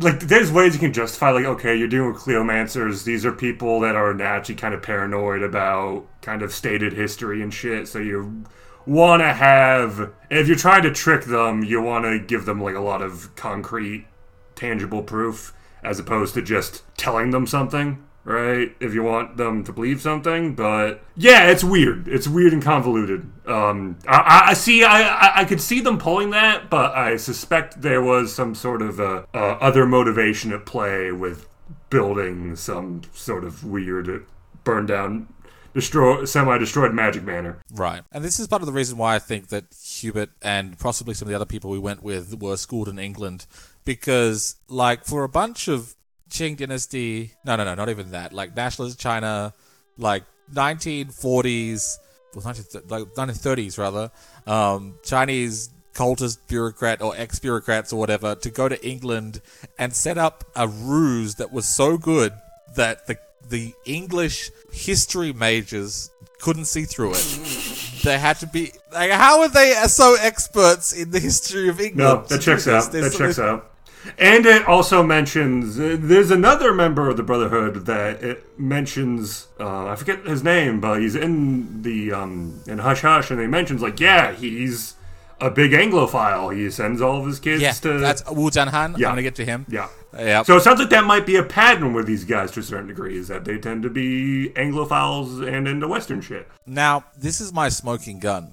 like. 0.00 0.20
There's 0.20 0.52
ways 0.52 0.74
you 0.74 0.80
can 0.80 0.92
justify, 0.92 1.30
like, 1.30 1.44
okay, 1.44 1.74
you're 1.74 1.88
dealing 1.88 2.12
with 2.12 2.22
Cleomancers. 2.22 3.04
These 3.04 3.26
are 3.26 3.32
people 3.32 3.80
that 3.80 3.96
are 3.96 4.14
naturally 4.14 4.60
kind 4.60 4.74
of 4.74 4.82
paranoid 4.82 5.42
about 5.42 6.06
kind 6.20 6.42
of 6.42 6.52
stated 6.52 6.92
history 6.92 7.42
and 7.42 7.52
shit. 7.52 7.88
So 7.88 7.98
you 7.98 8.44
want 8.86 9.22
to 9.22 9.32
have, 9.32 10.12
if 10.30 10.46
you're 10.46 10.56
trying 10.56 10.84
to 10.84 10.92
trick 10.92 11.24
them, 11.24 11.64
you 11.64 11.82
want 11.82 12.04
to 12.04 12.20
give 12.20 12.44
them 12.44 12.62
like 12.62 12.76
a 12.76 12.80
lot 12.80 13.02
of 13.02 13.34
concrete, 13.34 14.06
tangible 14.54 15.02
proof 15.02 15.52
as 15.82 15.98
opposed 15.98 16.34
to 16.34 16.42
just 16.42 16.82
telling 16.96 17.30
them 17.30 17.46
something, 17.46 18.04
right? 18.24 18.74
If 18.80 18.94
you 18.94 19.02
want 19.02 19.36
them 19.36 19.64
to 19.64 19.72
believe 19.72 20.00
something, 20.00 20.54
but 20.54 21.02
yeah, 21.16 21.50
it's 21.50 21.64
weird. 21.64 22.08
It's 22.08 22.28
weird 22.28 22.52
and 22.52 22.62
convoluted. 22.62 23.30
Um, 23.46 23.98
I, 24.06 24.42
I 24.48 24.54
see. 24.54 24.84
I, 24.84 25.40
I 25.40 25.44
could 25.44 25.60
see 25.60 25.80
them 25.80 25.98
pulling 25.98 26.30
that, 26.30 26.70
but 26.70 26.94
I 26.94 27.16
suspect 27.16 27.82
there 27.82 28.02
was 28.02 28.34
some 28.34 28.54
sort 28.54 28.82
of 28.82 29.00
uh, 29.00 29.24
uh, 29.34 29.38
other 29.60 29.86
motivation 29.86 30.52
at 30.52 30.66
play 30.66 31.10
with 31.12 31.48
building 31.90 32.56
some 32.56 33.02
sort 33.12 33.44
of 33.44 33.64
weird, 33.64 34.26
burned 34.64 34.88
down, 34.88 35.28
destroy 35.74 36.24
semi-destroyed 36.24 36.94
magic 36.94 37.22
manor. 37.24 37.58
Right. 37.70 38.02
And 38.12 38.24
this 38.24 38.38
is 38.38 38.46
part 38.46 38.62
of 38.62 38.66
the 38.66 38.72
reason 38.72 38.96
why 38.96 39.16
I 39.16 39.18
think 39.18 39.48
that 39.48 39.64
Hubert 39.96 40.30
and 40.40 40.78
possibly 40.78 41.14
some 41.14 41.26
of 41.26 41.30
the 41.30 41.36
other 41.36 41.44
people 41.44 41.70
we 41.70 41.78
went 41.78 42.02
with 42.02 42.40
were 42.40 42.56
schooled 42.56 42.88
in 42.88 42.98
England. 42.98 43.46
Because, 43.84 44.56
like, 44.68 45.04
for 45.04 45.24
a 45.24 45.28
bunch 45.28 45.66
of 45.66 45.96
Qing 46.32 46.56
dynasty, 46.56 47.32
no, 47.44 47.56
no, 47.56 47.64
no, 47.64 47.74
not 47.74 47.90
even 47.90 48.12
that, 48.12 48.32
like 48.32 48.56
nationalist 48.56 48.98
China, 48.98 49.52
like 49.98 50.24
1940s, 50.52 51.98
well, 52.34 52.44
19, 52.44 52.82
like 52.88 53.04
1930s 53.14 53.78
rather, 53.78 54.10
um, 54.46 54.94
Chinese 55.04 55.68
cultist 55.94 56.38
bureaucrat 56.48 57.02
or 57.02 57.14
ex 57.16 57.38
bureaucrats 57.38 57.92
or 57.92 58.00
whatever 58.00 58.34
to 58.34 58.50
go 58.50 58.66
to 58.66 58.82
England 58.86 59.42
and 59.78 59.94
set 59.94 60.16
up 60.16 60.42
a 60.56 60.66
ruse 60.66 61.34
that 61.34 61.52
was 61.52 61.68
so 61.68 61.98
good 61.98 62.32
that 62.76 63.06
the 63.06 63.18
the 63.50 63.74
English 63.84 64.50
history 64.72 65.34
majors 65.34 66.10
couldn't 66.40 66.64
see 66.64 66.84
through 66.84 67.12
it. 67.12 68.02
They 68.02 68.18
had 68.18 68.38
to 68.40 68.46
be 68.46 68.72
like, 68.92 69.10
how 69.10 69.42
are 69.42 69.48
they 69.48 69.74
so 69.86 70.16
experts 70.18 70.92
in 70.94 71.10
the 71.10 71.20
history 71.20 71.68
of 71.68 71.78
England? 71.78 71.98
No, 71.98 72.22
that 72.26 72.40
checks 72.40 72.66
out. 72.66 72.90
That 72.90 73.12
checks 73.12 73.38
out. 73.38 73.71
And 74.18 74.46
it 74.46 74.66
also 74.66 75.02
mentions 75.02 75.78
uh, 75.78 75.96
there's 75.98 76.30
another 76.30 76.72
member 76.74 77.08
of 77.08 77.16
the 77.16 77.22
Brotherhood 77.22 77.86
that 77.86 78.22
it 78.22 78.58
mentions. 78.58 79.48
Uh, 79.60 79.86
I 79.86 79.96
forget 79.96 80.26
his 80.26 80.42
name, 80.42 80.80
but 80.80 81.00
he's 81.00 81.14
in 81.14 81.82
the 81.82 82.12
um, 82.12 82.60
in 82.66 82.78
Hush 82.78 83.02
Hush, 83.02 83.30
and 83.30 83.40
he 83.40 83.46
mentions 83.46 83.80
like, 83.82 84.00
yeah, 84.00 84.32
he's 84.32 84.94
a 85.40 85.50
big 85.50 85.72
Anglophile. 85.72 86.54
He 86.56 86.70
sends 86.70 87.00
all 87.00 87.20
of 87.20 87.26
his 87.26 87.38
kids 87.40 87.62
Yeah, 87.62 87.72
to 87.72 87.98
that's 87.98 88.28
Wu 88.30 88.50
Jianhan. 88.50 88.98
Yeah. 88.98 89.08
I'm 89.08 89.12
gonna 89.12 89.22
get 89.22 89.34
to 89.36 89.44
him. 89.44 89.66
yeah. 89.68 89.88
Yeah. 90.18 90.42
So 90.42 90.56
it 90.56 90.60
sounds 90.62 90.78
like 90.78 90.90
that 90.90 91.04
might 91.04 91.24
be 91.24 91.36
a 91.36 91.42
pattern 91.42 91.94
with 91.94 92.06
these 92.06 92.24
guys 92.24 92.50
to 92.52 92.60
a 92.60 92.62
certain 92.62 92.86
degree, 92.88 93.16
is 93.16 93.28
that 93.28 93.44
they 93.46 93.56
tend 93.56 93.82
to 93.84 93.88
be 93.90 94.50
Anglophiles 94.56 95.40
and 95.46 95.66
into 95.66 95.88
Western 95.88 96.20
shit. 96.20 96.46
Now, 96.66 97.04
this 97.16 97.40
is 97.40 97.50
my 97.52 97.68
smoking 97.70 98.18
gun 98.18 98.52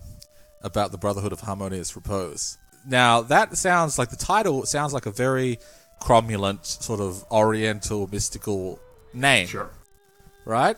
about 0.62 0.92
the 0.92 0.98
Brotherhood 0.98 1.34
of 1.34 1.42
Harmonious 1.42 1.94
Repose. 1.96 2.58
Now, 2.88 3.22
that 3.22 3.58
sounds 3.58 3.98
like 4.00 4.10
the 4.10 4.16
title 4.16 4.66
sounds 4.66 4.94
like 4.94 5.06
a 5.06 5.12
very 5.12 5.60
cromulent, 6.02 6.66
sort 6.66 7.00
of 7.00 7.26
oriental, 7.32 8.08
mystical 8.12 8.80
name. 9.14 9.48
Sure. 9.48 9.70
right? 10.46 10.78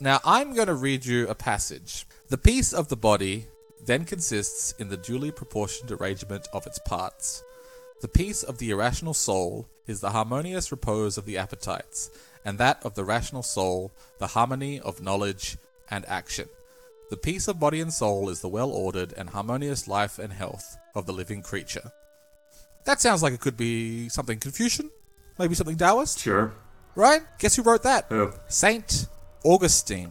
Now, 0.00 0.20
I'm 0.24 0.54
going 0.54 0.66
to 0.66 0.74
read 0.74 1.06
you 1.06 1.28
a 1.28 1.34
passage. 1.34 2.06
The 2.28 2.38
piece 2.38 2.72
of 2.72 2.88
the 2.88 2.96
body 2.96 3.46
then 3.86 4.04
consists 4.04 4.72
in 4.78 4.88
the 4.88 4.96
duly 4.96 5.30
proportioned 5.30 5.92
arrangement 5.92 6.48
of 6.52 6.66
its 6.66 6.78
parts. 6.80 7.42
The 8.02 8.08
peace 8.08 8.42
of 8.42 8.58
the 8.58 8.70
irrational 8.70 9.14
soul 9.14 9.68
is 9.86 10.00
the 10.00 10.10
harmonious 10.10 10.70
repose 10.70 11.16
of 11.16 11.24
the 11.24 11.38
appetites, 11.38 12.10
and 12.44 12.58
that 12.58 12.84
of 12.84 12.94
the 12.94 13.04
rational 13.04 13.42
soul, 13.42 13.92
the 14.18 14.26
harmony 14.28 14.80
of 14.80 15.00
knowledge 15.00 15.56
and 15.90 16.04
action. 16.06 16.48
The 17.08 17.16
peace 17.16 17.46
of 17.48 17.60
body 17.60 17.80
and 17.80 17.92
soul 17.92 18.28
is 18.28 18.40
the 18.40 18.48
well 18.48 18.70
ordered 18.70 19.14
and 19.16 19.30
harmonious 19.30 19.86
life 19.86 20.18
and 20.18 20.32
health 20.32 20.76
of 20.96 21.06
the 21.06 21.12
living 21.12 21.42
creature. 21.42 21.92
That 22.84 23.00
sounds 23.00 23.22
like 23.22 23.32
it 23.34 23.40
could 23.40 23.56
be 23.56 24.08
something 24.08 24.38
Confucian, 24.40 24.90
maybe 25.38 25.54
something 25.54 25.76
Taoist, 25.76 26.18
Sure. 26.20 26.52
right? 26.94 27.22
Guess 27.38 27.56
who 27.56 27.62
wrote 27.62 27.82
that? 27.84 28.06
Who? 28.08 28.32
Saint 28.48 29.06
Augustine. 29.44 30.10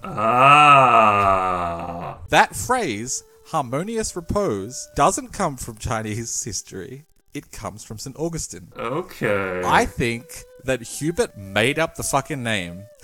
Ah. 0.85 2.19
That 2.29 2.55
phrase, 2.55 3.23
harmonious 3.47 4.15
repose, 4.15 4.87
doesn't 4.95 5.33
come 5.33 5.57
from 5.57 5.77
Chinese 5.77 6.43
history. 6.43 7.05
It 7.33 7.51
comes 7.51 7.83
from 7.83 7.97
St. 7.97 8.15
Augustine. 8.17 8.71
Okay. 8.77 9.61
I 9.65 9.85
think 9.85 10.43
that 10.63 10.81
Hubert 10.81 11.37
made 11.37 11.77
up 11.79 11.95
the 11.95 12.03
fucking 12.03 12.41
name. 12.43 12.83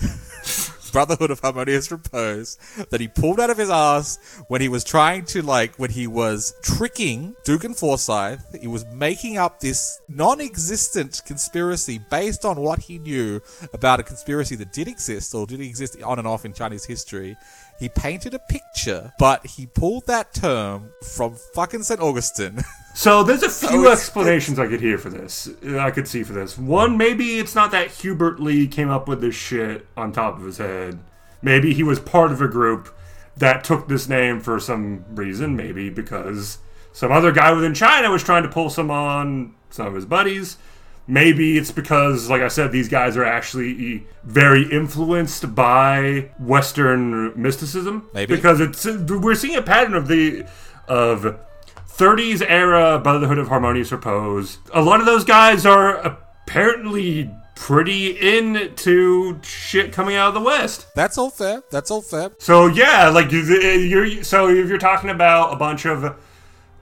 Brotherhood 0.92 1.30
of 1.30 1.40
Harmonious 1.40 1.90
Repose 1.90 2.58
that 2.90 3.00
he 3.00 3.08
pulled 3.08 3.40
out 3.40 3.50
of 3.50 3.56
his 3.56 3.70
ass 3.70 4.18
when 4.48 4.60
he 4.60 4.68
was 4.68 4.84
trying 4.84 5.24
to 5.26 5.42
like 5.42 5.76
when 5.76 5.90
he 5.90 6.06
was 6.06 6.54
tricking 6.62 7.34
Dugan 7.44 7.74
Forsyth. 7.74 8.60
He 8.60 8.66
was 8.66 8.84
making 8.86 9.38
up 9.38 9.60
this 9.60 10.00
non-existent 10.08 11.22
conspiracy 11.24 11.98
based 12.10 12.44
on 12.44 12.60
what 12.60 12.80
he 12.80 12.98
knew 12.98 13.40
about 13.72 14.00
a 14.00 14.02
conspiracy 14.02 14.54
that 14.56 14.72
did 14.72 14.86
exist 14.86 15.34
or 15.34 15.46
did 15.46 15.60
exist 15.60 16.00
on 16.02 16.18
and 16.18 16.28
off 16.28 16.44
in 16.44 16.52
Chinese 16.52 16.84
history. 16.84 17.36
He 17.80 17.88
painted 17.88 18.34
a 18.34 18.38
picture, 18.38 19.12
but 19.18 19.44
he 19.46 19.66
pulled 19.66 20.06
that 20.06 20.34
term 20.34 20.92
from 21.02 21.34
fucking 21.54 21.82
St. 21.82 22.00
Augustine. 22.00 22.62
So 22.94 23.22
there's 23.22 23.42
a 23.42 23.46
oh, 23.46 23.70
few 23.70 23.80
it's- 23.82 23.98
explanations 23.98 24.58
I 24.58 24.66
could 24.66 24.80
hear 24.80 24.98
for 24.98 25.08
this. 25.08 25.48
I 25.78 25.90
could 25.90 26.06
see 26.06 26.22
for 26.22 26.32
this. 26.32 26.58
One, 26.58 26.96
maybe 26.96 27.38
it's 27.38 27.54
not 27.54 27.70
that 27.70 27.90
Hubert 27.90 28.38
Lee 28.40 28.66
came 28.66 28.90
up 28.90 29.08
with 29.08 29.20
this 29.20 29.34
shit 29.34 29.86
on 29.96 30.12
top 30.12 30.38
of 30.38 30.44
his 30.44 30.58
head. 30.58 30.98
Maybe 31.40 31.74
he 31.74 31.82
was 31.82 31.98
part 31.98 32.32
of 32.32 32.40
a 32.40 32.48
group 32.48 32.94
that 33.36 33.64
took 33.64 33.88
this 33.88 34.08
name 34.08 34.40
for 34.40 34.60
some 34.60 35.04
reason. 35.14 35.56
Maybe 35.56 35.90
because 35.90 36.58
some 36.92 37.10
other 37.10 37.32
guy 37.32 37.52
within 37.52 37.74
China 37.74 38.10
was 38.10 38.22
trying 38.22 38.42
to 38.42 38.48
pull 38.48 38.70
some 38.70 38.90
on 38.90 39.54
some 39.70 39.86
of 39.86 39.94
his 39.94 40.04
buddies. 40.04 40.58
Maybe 41.08 41.58
it's 41.58 41.72
because, 41.72 42.30
like 42.30 42.42
I 42.42 42.48
said, 42.48 42.70
these 42.70 42.88
guys 42.88 43.16
are 43.16 43.24
actually 43.24 44.06
very 44.22 44.70
influenced 44.70 45.52
by 45.54 46.30
Western 46.38 47.32
mysticism. 47.40 48.08
Maybe. 48.14 48.36
because 48.36 48.60
it's 48.60 48.84
we're 48.86 49.34
seeing 49.34 49.56
a 49.56 49.62
pattern 49.62 49.94
of 49.94 50.06
the 50.06 50.46
of 50.86 51.40
30s 51.96 52.42
era 52.46 52.98
Brotherhood 52.98 53.38
of 53.38 53.48
Harmonious 53.48 53.92
Repose. 53.92 54.58
A 54.72 54.82
lot 54.82 55.00
of 55.00 55.06
those 55.06 55.24
guys 55.24 55.66
are 55.66 55.96
apparently 55.96 57.30
pretty 57.54 58.10
into 58.36 59.38
shit 59.42 59.92
coming 59.92 60.16
out 60.16 60.28
of 60.28 60.34
the 60.34 60.40
West. 60.40 60.86
That's 60.94 61.16
all 61.18 61.30
fair. 61.30 61.62
That's 61.70 61.90
all 61.90 62.02
fair. 62.02 62.30
So 62.38 62.66
yeah, 62.66 63.08
like 63.08 63.30
you- 63.30 63.40
you're 63.42 64.24
so 64.24 64.48
if 64.48 64.68
you're 64.68 64.78
talking 64.78 65.10
about 65.10 65.52
a 65.52 65.56
bunch 65.56 65.84
of 65.86 66.16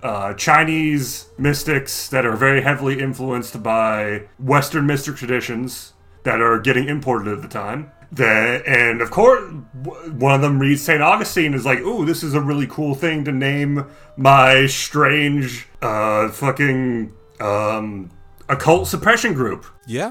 uh, 0.02 0.32
Chinese 0.34 1.26
mystics 1.36 2.08
that 2.08 2.24
are 2.24 2.36
very 2.36 2.62
heavily 2.62 3.00
influenced 3.00 3.62
by 3.62 4.22
Western 4.38 4.86
mystic 4.86 5.16
traditions 5.16 5.92
that 6.22 6.40
are 6.40 6.58
getting 6.58 6.88
imported 6.88 7.32
at 7.32 7.42
the 7.42 7.48
time. 7.48 7.90
That 8.12 8.66
and 8.66 9.00
of 9.00 9.10
course, 9.10 9.52
one 9.82 10.34
of 10.34 10.40
them 10.40 10.58
reads 10.58 10.82
Saint 10.82 11.00
Augustine 11.02 11.54
is 11.54 11.64
like, 11.64 11.78
"Ooh, 11.80 12.04
this 12.04 12.22
is 12.22 12.34
a 12.34 12.40
really 12.40 12.66
cool 12.66 12.94
thing 12.94 13.24
to 13.24 13.32
name 13.32 13.86
my 14.16 14.66
strange, 14.66 15.68
uh, 15.80 16.28
fucking 16.30 17.12
um, 17.40 18.10
occult 18.48 18.88
suppression 18.88 19.32
group." 19.32 19.64
Yeah. 19.86 20.10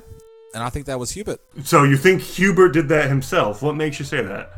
And 0.54 0.64
I 0.64 0.70
think 0.70 0.86
that 0.88 0.98
was 0.98 1.12
Hubert. 1.12 1.42
So 1.64 1.84
you 1.84 1.98
think 1.98 2.22
Hubert 2.22 2.70
did 2.70 2.88
that 2.90 3.08
himself? 3.10 3.62
What 3.62 3.76
makes 3.76 4.00
you 4.00 4.06
say 4.06 4.22
that? 4.22 4.52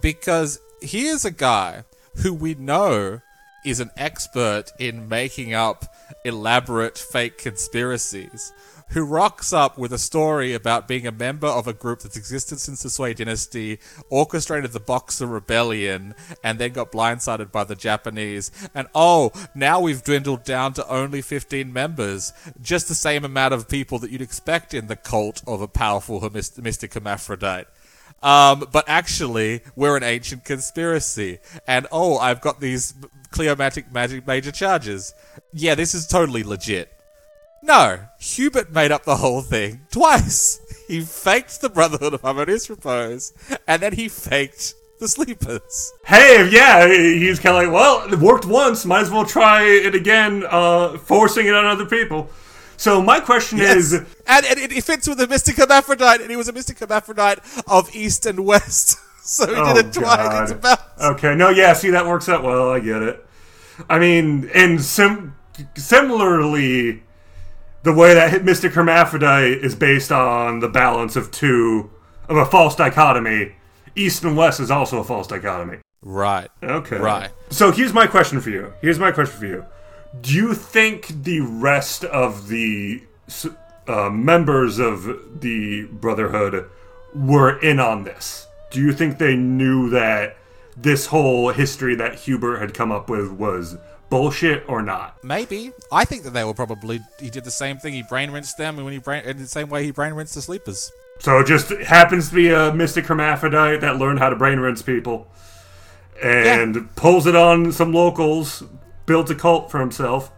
because 0.00 0.60
he 0.80 1.06
is 1.06 1.24
a 1.24 1.30
guy 1.30 1.84
who 2.22 2.32
we 2.32 2.54
know 2.54 3.20
is 3.64 3.80
an 3.80 3.90
expert 3.96 4.64
in 4.78 5.08
making 5.08 5.52
up 5.52 5.84
elaborate 6.24 6.96
fake 6.96 7.38
conspiracies 7.38 8.52
who 8.90 9.04
rocks 9.04 9.52
up 9.52 9.76
with 9.76 9.92
a 9.92 9.98
story 9.98 10.54
about 10.54 10.88
being 10.88 11.06
a 11.06 11.12
member 11.12 11.46
of 11.46 11.66
a 11.66 11.72
group 11.72 12.00
that's 12.00 12.16
existed 12.16 12.60
since 12.60 12.82
the 12.82 12.90
Sui 12.90 13.14
dynasty, 13.14 13.78
orchestrated 14.10 14.72
the 14.72 14.80
Boxer 14.80 15.26
Rebellion, 15.26 16.14
and 16.44 16.58
then 16.58 16.72
got 16.72 16.92
blindsided 16.92 17.50
by 17.50 17.64
the 17.64 17.74
Japanese. 17.74 18.50
And 18.74 18.88
oh, 18.94 19.32
now 19.54 19.80
we've 19.80 20.04
dwindled 20.04 20.44
down 20.44 20.72
to 20.74 20.88
only 20.88 21.20
15 21.20 21.72
members, 21.72 22.32
just 22.62 22.88
the 22.88 22.94
same 22.94 23.24
amount 23.24 23.54
of 23.54 23.68
people 23.68 23.98
that 23.98 24.10
you'd 24.10 24.22
expect 24.22 24.72
in 24.74 24.86
the 24.86 24.96
cult 24.96 25.42
of 25.46 25.60
a 25.60 25.68
powerful 25.68 26.28
mystic 26.30 26.94
hermaphrodite. 26.94 27.66
Um, 28.22 28.64
but 28.72 28.84
actually, 28.88 29.62
we're 29.74 29.96
an 29.96 30.02
ancient 30.02 30.44
conspiracy. 30.44 31.38
And 31.66 31.86
oh, 31.92 32.18
I've 32.18 32.40
got 32.40 32.60
these 32.60 32.94
Cleomantic 33.30 33.92
magic 33.92 34.26
major 34.26 34.50
charges. 34.50 35.12
Yeah, 35.52 35.74
this 35.74 35.94
is 35.94 36.06
totally 36.06 36.42
legit. 36.42 36.95
No, 37.62 37.98
Hubert 38.18 38.72
made 38.72 38.92
up 38.92 39.04
the 39.04 39.16
whole 39.16 39.42
thing 39.42 39.80
twice. 39.90 40.60
He 40.88 41.00
faked 41.00 41.60
the 41.60 41.68
Brotherhood 41.68 42.14
of 42.14 42.20
Harmonious 42.22 42.70
Repose, 42.70 43.32
and 43.66 43.82
then 43.82 43.94
he 43.94 44.08
faked 44.08 44.74
the 45.00 45.08
Sleepers. 45.08 45.92
Hey, 46.06 46.48
yeah, 46.50 46.86
he's 46.88 47.40
kind 47.40 47.56
of 47.56 47.64
like, 47.64 47.72
well, 47.74 48.12
it 48.12 48.18
worked 48.20 48.44
once, 48.46 48.84
might 48.84 49.00
as 49.00 49.10
well 49.10 49.24
try 49.26 49.62
it 49.64 49.94
again, 49.94 50.44
uh, 50.48 50.96
forcing 50.98 51.46
it 51.46 51.54
on 51.54 51.66
other 51.66 51.86
people. 51.86 52.30
So 52.78 53.02
my 53.02 53.20
question 53.20 53.58
is, 53.58 53.92
and, 53.94 54.06
and 54.28 54.58
it, 54.58 54.70
it 54.70 54.84
fits 54.84 55.08
with 55.08 55.18
the 55.18 55.26
Mystic 55.26 55.56
Hermaphrodite, 55.56 56.20
and 56.22 56.30
he 56.30 56.36
was 56.36 56.46
a 56.48 56.52
Mystic 56.52 56.78
Hermaphrodite 56.78 57.40
of 57.66 57.94
East 57.94 58.26
and 58.26 58.44
West. 58.46 58.98
So 59.26 59.44
he 59.44 59.54
Oh, 59.56 59.74
did 59.74 59.86
it 59.86 59.92
twice. 59.92 60.52
Okay, 61.02 61.34
no, 61.34 61.48
yeah, 61.48 61.72
see, 61.72 61.90
that 61.90 62.06
works 62.06 62.28
out 62.28 62.44
well. 62.44 62.70
I 62.70 62.78
get 62.78 63.02
it. 63.02 63.26
I 63.90 63.98
mean, 63.98 64.48
and 64.54 64.80
sim- 64.80 65.34
similarly, 65.74 67.02
the 67.86 67.92
way 67.92 68.14
that 68.14 68.44
Mystic 68.44 68.72
Hermaphrodite 68.72 69.62
is 69.62 69.76
based 69.76 70.10
on 70.10 70.58
the 70.58 70.66
balance 70.68 71.14
of 71.14 71.30
two 71.30 71.88
of 72.28 72.36
a 72.36 72.44
false 72.44 72.74
dichotomy, 72.74 73.54
East 73.94 74.24
and 74.24 74.36
West 74.36 74.58
is 74.58 74.72
also 74.72 74.98
a 74.98 75.04
false 75.04 75.28
dichotomy. 75.28 75.78
Right. 76.02 76.50
Okay. 76.64 76.96
Right. 76.96 77.30
So 77.50 77.70
here's 77.70 77.92
my 77.92 78.08
question 78.08 78.40
for 78.40 78.50
you. 78.50 78.72
Here's 78.80 78.98
my 78.98 79.12
question 79.12 79.38
for 79.38 79.46
you. 79.46 79.64
Do 80.20 80.34
you 80.34 80.52
think 80.52 81.22
the 81.22 81.42
rest 81.42 82.02
of 82.02 82.48
the 82.48 83.04
uh, 83.86 84.10
members 84.10 84.80
of 84.80 85.40
the 85.40 85.84
Brotherhood 85.84 86.68
were 87.14 87.56
in 87.60 87.78
on 87.78 88.02
this? 88.02 88.48
Do 88.72 88.80
you 88.80 88.92
think 88.92 89.18
they 89.18 89.36
knew 89.36 89.90
that 89.90 90.36
this 90.76 91.06
whole 91.06 91.50
history 91.50 91.94
that 91.94 92.16
Hubert 92.16 92.58
had 92.58 92.74
come 92.74 92.90
up 92.90 93.08
with 93.08 93.30
was 93.30 93.76
bullshit 94.10 94.64
or 94.68 94.82
not? 94.82 95.22
Maybe. 95.24 95.72
I 95.92 96.04
think 96.04 96.22
that 96.24 96.30
they 96.30 96.44
were 96.44 96.54
probably. 96.54 97.00
He 97.20 97.30
did 97.30 97.44
the 97.44 97.50
same 97.50 97.78
thing. 97.78 97.92
He 97.94 98.02
brain 98.02 98.30
rinsed 98.30 98.56
them, 98.58 98.76
and 98.76 98.84
when 98.84 98.92
he 98.92 98.98
brain 98.98 99.24
in 99.24 99.36
the 99.38 99.46
same 99.46 99.68
way 99.68 99.84
he 99.84 99.90
brain 99.90 100.12
rinsed 100.14 100.34
the 100.34 100.42
sleepers. 100.42 100.90
So 101.18 101.38
it 101.38 101.46
just 101.46 101.70
happens 101.70 102.28
to 102.28 102.34
be 102.34 102.50
a 102.50 102.72
mystic 102.74 103.06
hermaphrodite 103.06 103.80
that 103.80 103.96
learned 103.96 104.18
how 104.18 104.28
to 104.28 104.36
brain 104.36 104.58
rinse 104.60 104.82
people 104.82 105.28
and 106.22 106.94
pulls 106.96 107.26
it 107.26 107.34
on 107.36 107.72
some 107.72 107.92
locals, 107.92 108.62
builds 109.06 109.30
a 109.30 109.34
cult 109.34 109.70
for 109.70 109.80
himself. 109.80 110.30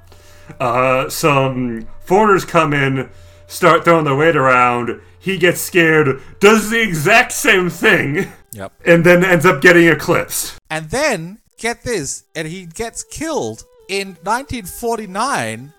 Uh, 0.61 1.09
some 1.09 1.87
foreigners 2.01 2.45
come 2.45 2.73
in, 2.73 3.11
start 3.47 3.85
throwing 3.85 4.05
their 4.05 4.17
weight 4.17 4.37
around. 4.37 5.01
He 5.19 5.37
gets 5.37 5.61
scared, 5.61 6.21
does 6.41 6.71
the 6.71 6.81
exact 6.81 7.33
same 7.33 7.69
thing, 7.71 8.29
Yep. 8.53 8.73
and 8.85 9.05
then 9.05 9.25
ends 9.25 9.45
up 9.45 9.61
getting 9.61 9.87
eclipsed. 9.87 10.55
And 10.71 10.91
then 10.91 11.39
get 11.59 11.83
this, 11.83 12.25
and 12.35 12.49
he 12.49 12.65
gets 12.67 13.03
killed 13.05 13.65
in 13.89 14.17
1949, 14.23 15.73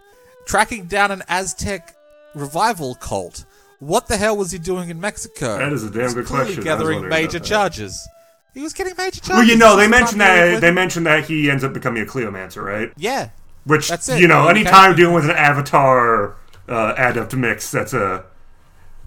tracking 0.46 0.86
down 0.86 1.12
an 1.12 1.24
Aztec 1.28 1.96
revival 2.36 2.96
cult. 2.96 3.46
What 3.80 4.08
the 4.08 4.18
hell 4.18 4.36
was 4.36 4.52
he 4.52 4.60
doing 4.60 4.90
in 4.90 5.00
Mexico? 5.00 5.58
That 5.58 5.72
is 5.72 5.84
a 5.84 5.90
damn 5.90 6.14
good 6.14 6.26
question. 6.26 6.64
Gathering 6.64 7.08
major 7.08 7.40
charges. 7.40 8.08
He 8.54 8.62
was 8.62 8.74
getting 8.74 8.94
major 8.98 9.22
charges. 9.22 9.30
Well, 9.30 9.44
you 9.46 9.56
know, 9.58 9.78
they 9.78 9.88
mentioned 9.88 10.20
that 10.22 10.52
with- 10.54 10.62
they 10.62 10.72
mentioned 10.72 11.06
that 11.06 11.26
he 11.26 11.50
ends 11.50 11.64
up 11.64 11.72
becoming 11.74 12.04
a 12.04 12.06
Cleomancer, 12.06 12.64
right? 12.64 12.92
Yeah. 12.98 13.30
Which 13.66 13.88
That's 13.90 14.10
it. 14.10 14.20
you 14.20 14.28
know, 14.28 14.42
Okay. 14.50 14.60
anytime 14.62 14.96
dealing 14.96 15.14
with 15.16 15.26
an 15.26 15.32
Avatar 15.32 16.36
uh, 16.68 16.94
adept 16.98 17.34
mix, 17.36 17.72
that's 17.72 17.94
a 17.94 18.24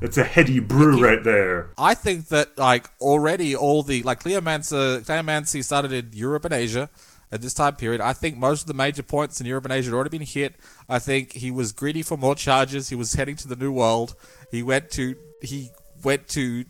that's 0.03 0.19
a 0.19 0.25
heady 0.25 0.61
brew 0.61 1.03
right 1.03 1.23
there. 1.25 1.71
I 1.79 1.95
think 1.95 2.29
that 2.29 2.59
like 2.59 2.91
already 3.01 3.57
all 3.57 3.83
the 3.83 4.03
like 4.03 4.23
Cleomancer, 4.23 5.01
Cleomancy 5.07 5.65
started 5.65 5.93
in 5.93 6.11
Europe 6.13 6.45
and 6.45 6.53
Asia 6.53 6.91
at 7.31 7.41
this 7.41 7.55
time 7.55 7.77
period. 7.77 8.01
I 8.03 8.13
think 8.13 8.37
most 8.37 8.63
of 8.63 8.67
the 8.67 8.75
major 8.75 9.03
points 9.03 9.41
in 9.41 9.47
Europe 9.47 9.65
and 9.65 9.73
Asia 9.73 9.91
had 9.91 9.95
already 9.95 10.11
been 10.19 10.27
hit. 10.27 10.57
I 10.89 10.99
think 10.99 11.33
he 11.33 11.51
was 11.51 11.73
greedy 11.73 12.03
for 12.03 12.19
more 12.19 12.35
charges. 12.35 12.91
He 12.91 12.95
was 12.95 13.15
heading 13.15 13.37
to 13.37 13.49
the 13.49 13.57
New 13.57 13.73
World. 13.73 14.15
He 14.51 14.63
went 14.63 14.91
to 14.93 15.15
he 15.41 15.71
went 16.05 16.29
to 16.29 16.65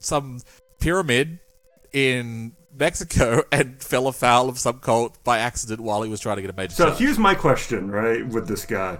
some 0.00 0.40
pyramid 0.80 1.40
in 1.92 2.52
Mexico 2.74 3.42
and 3.52 3.82
fell 3.82 4.06
afoul 4.06 4.48
of 4.48 4.58
some 4.58 4.78
cult 4.78 5.22
by 5.24 5.38
accident 5.38 5.80
while 5.80 6.02
he 6.02 6.10
was 6.10 6.20
trying 6.20 6.36
to 6.36 6.42
get 6.42 6.50
a 6.50 6.56
major 6.56 6.74
So 6.74 6.86
charge. 6.86 6.98
here's 6.98 7.18
my 7.18 7.34
question, 7.34 7.90
right, 7.90 8.26
with 8.26 8.46
this 8.48 8.64
guy. 8.64 8.98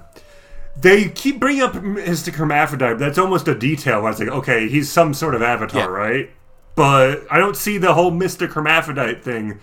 They 0.77 1.09
keep 1.09 1.41
bringing 1.41 1.63
up 1.63 1.75
Mystic 1.83 2.35
Hermaphrodite, 2.35 2.99
that's 2.99 3.19
almost 3.19 3.49
a 3.49 3.55
detail 3.55 4.03
where 4.03 4.11
it's 4.13 4.21
like, 4.21 4.29
okay, 4.29 4.69
he's 4.69 4.91
some 4.91 5.13
sort 5.15 5.35
of 5.35 5.43
avatar, 5.43 5.81
Yeah. 5.81 5.87
right? 5.87 6.31
But 6.77 7.27
I 7.31 7.39
don't 7.39 7.57
see 7.57 7.79
the 7.79 7.95
whole 7.95 8.13
Mystic 8.13 8.53
Hermaphrodite 8.53 9.23
thing 9.23 9.59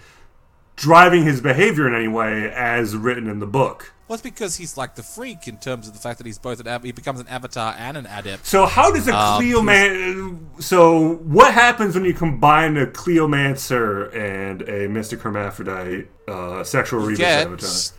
driving 0.75 1.23
his 1.23 1.39
behavior 1.39 1.87
in 1.87 1.95
any 1.95 2.09
way 2.09 2.51
as 2.51 2.97
written 2.97 3.27
in 3.29 3.39
the 3.39 3.45
book. 3.47 3.93
well, 4.09 4.15
it's 4.15 4.21
because 4.21 4.57
he's 4.57 4.75
like 4.77 4.93
the 4.95 5.01
freak 5.01 5.47
in 5.47 5.57
terms 5.57 5.87
of 5.87 5.93
the 5.93 5.99
fact 5.99 6.17
that 6.19 6.27
he's 6.27 6.37
both 6.37 6.59
an 6.59 6.67
av- 6.67 6.83
he 6.83 6.91
becomes 6.91 7.19
an 7.21 7.27
avatar 7.29 7.73
and 7.79 7.95
an 7.97 8.05
adept. 8.05 8.45
So 8.45 8.65
how 8.65 8.91
does 8.91 9.07
a 9.07 9.15
Um, 9.15 10.47
So 10.59 11.15
what 11.23 11.53
happens 11.53 11.95
when 11.95 12.03
you 12.05 12.13
combine 12.13 12.75
a 12.77 12.85
Cleomancer 12.85 14.13
and 14.15 14.61
a 14.63 14.87
Mystic 14.89 15.21
Hermaphrodite 15.21 16.07
uh, 16.27 16.63
sexual 16.65 16.99
rebus 16.99 17.21
avatar? 17.23 17.97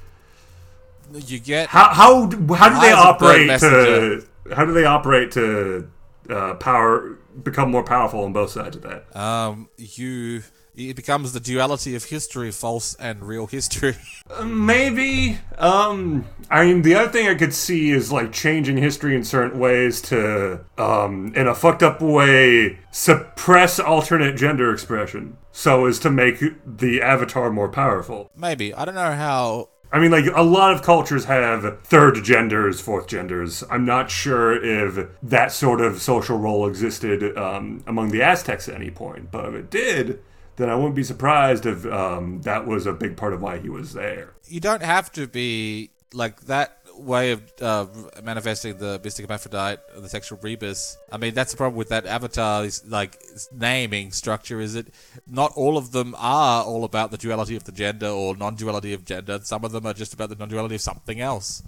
You 1.15 1.39
get 1.39 1.69
How 1.69 1.89
how 1.95 2.27
do- 2.27 2.55
how 2.55 2.69
do 2.69 2.75
they 2.81 2.93
Eyes 2.93 3.15
of 3.15 3.19
bird 3.19 3.51
operate 3.51 3.61
to 3.61 4.55
how 4.55 4.65
do 4.65 4.73
they 4.73 4.85
operate 4.85 5.31
to 5.33 5.91
uh, 6.31 6.55
power 6.55 7.19
become 7.43 7.71
more 7.71 7.83
powerful 7.85 8.25
on 8.25 8.33
both 8.33 8.51
sides 8.51 8.77
of 8.77 8.83
that? 8.83 9.17
um 9.17 9.69
you 9.77 10.43
it 10.75 10.95
becomes 10.95 11.33
the 11.33 11.41
duality 11.41 11.95
of 11.95 12.05
history 12.05 12.51
false 12.51 12.95
and 12.97 13.23
real 13.23 13.47
history 13.47 13.97
Maybe. 14.45 15.39
Um, 15.57 16.27
I 16.51 16.65
mean, 16.67 16.83
the 16.83 16.95
other 16.97 17.11
thing 17.11 17.29
I 17.29 17.35
could 17.35 17.55
see 17.55 17.91
is 17.91 18.13
like 18.13 18.33
changing 18.33 18.77
history 18.77 19.15
in 19.17 19.25
certain 19.25 19.59
ways 19.59 20.03
to, 20.03 20.61
um, 20.77 21.33
in 21.35 21.47
a 21.47 21.55
fucked 21.55 21.83
up 21.83 22.03
way, 22.03 22.81
suppress 22.91 23.79
alternate 23.79 24.37
gender 24.37 24.73
expression 24.73 25.39
so 25.53 25.87
as 25.87 25.99
to 26.01 26.11
make 26.11 26.43
the 26.67 27.01
avatar 27.01 27.51
more 27.51 27.69
powerful. 27.71 28.31
maybe 28.37 28.75
i 28.75 28.85
don't 28.85 28.95
know 28.95 29.13
how 29.13 29.69
I 29.93 29.99
mean, 29.99 30.11
like, 30.11 30.27
a 30.35 30.43
lot 30.43 30.73
of 30.73 30.83
cultures 30.83 31.27
have 31.27 31.81
third 31.83 32.23
genders, 32.25 32.81
fourth 32.81 33.07
genders. 33.07 33.63
I'm 33.71 33.85
not 33.85 34.11
sure 34.11 34.53
if 34.63 35.09
that 35.23 35.53
sort 35.53 35.81
of 35.81 36.03
social 36.03 36.39
role 36.39 36.67
existed 36.67 37.37
um, 37.39 37.85
among 37.87 38.11
the 38.11 38.23
Aztecs 38.23 38.69
at 38.69 38.75
any 38.75 38.91
point, 38.91 39.31
but 39.31 39.45
if 39.47 39.55
it 39.55 39.71
did, 39.71 40.21
then 40.57 40.69
I 40.69 40.75
wouldn't 40.75 40.97
be 40.97 41.05
surprised 41.05 41.67
if 41.67 41.87
um, 41.87 42.43
that 42.43 42.67
was 42.67 42.87
a 42.87 42.93
big 42.93 43.17
part 43.17 43.33
of 43.33 43.41
why 43.43 43.59
he 43.59 43.69
was 43.69 43.93
there. 43.93 44.35
you 44.47 44.61
don't 44.61 44.83
have 44.83 45.13
to 45.13 45.27
be 45.27 45.91
like 46.13 46.43
that 46.43 46.76
way 46.99 47.33
of 47.33 47.43
uh, 47.61 47.87
manifesting 48.23 48.79
the 48.79 49.01
mystic 49.05 49.27
hermaphrodite 49.27 49.79
the 49.99 50.09
sexual 50.09 50.39
rebus 50.43 50.97
i 51.13 51.17
mean 51.17 51.35
that's 51.35 51.51
the 51.51 51.57
problem 51.57 51.77
with 51.77 51.89
that 51.91 52.07
avatar 52.07 52.65
is 52.65 52.85
like 52.87 53.19
naming 53.53 54.13
structure 54.13 54.61
is 54.61 54.75
it? 54.75 54.93
Not 55.27 55.53
all 55.55 55.77
of 55.77 55.93
them 55.93 56.15
are 56.19 56.65
all 56.65 56.85
about 56.85 57.11
the 57.11 57.17
duality 57.17 57.57
of 57.57 57.65
the 57.65 57.73
gender 57.73 58.09
or 58.09 58.37
non-duality 58.37 58.93
of 58.93 59.05
gender. 59.05 59.41
Some 59.43 59.65
of 59.65 59.73
them 59.73 59.87
are 59.87 59.95
just 59.95 60.15
about 60.15 60.29
the 60.29 60.37
non-duality 60.37 60.77
of 60.77 60.81
something 60.81 61.21
else. 61.21 61.63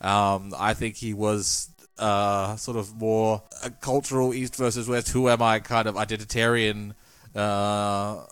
Um, 0.00 0.52
i 0.58 0.74
think 0.74 0.96
he 0.96 1.14
was 1.14 1.70
uh, 1.98 2.56
sort 2.56 2.76
of 2.76 2.96
more 2.96 3.42
a 3.62 3.70
cultural 3.70 4.34
east 4.34 4.56
versus 4.56 4.88
west 4.88 5.10
who 5.10 5.28
am 5.28 5.40
i 5.40 5.60
kind 5.60 5.86
of 5.86 5.94
identitarian 5.94 6.94
uh, 7.34 8.26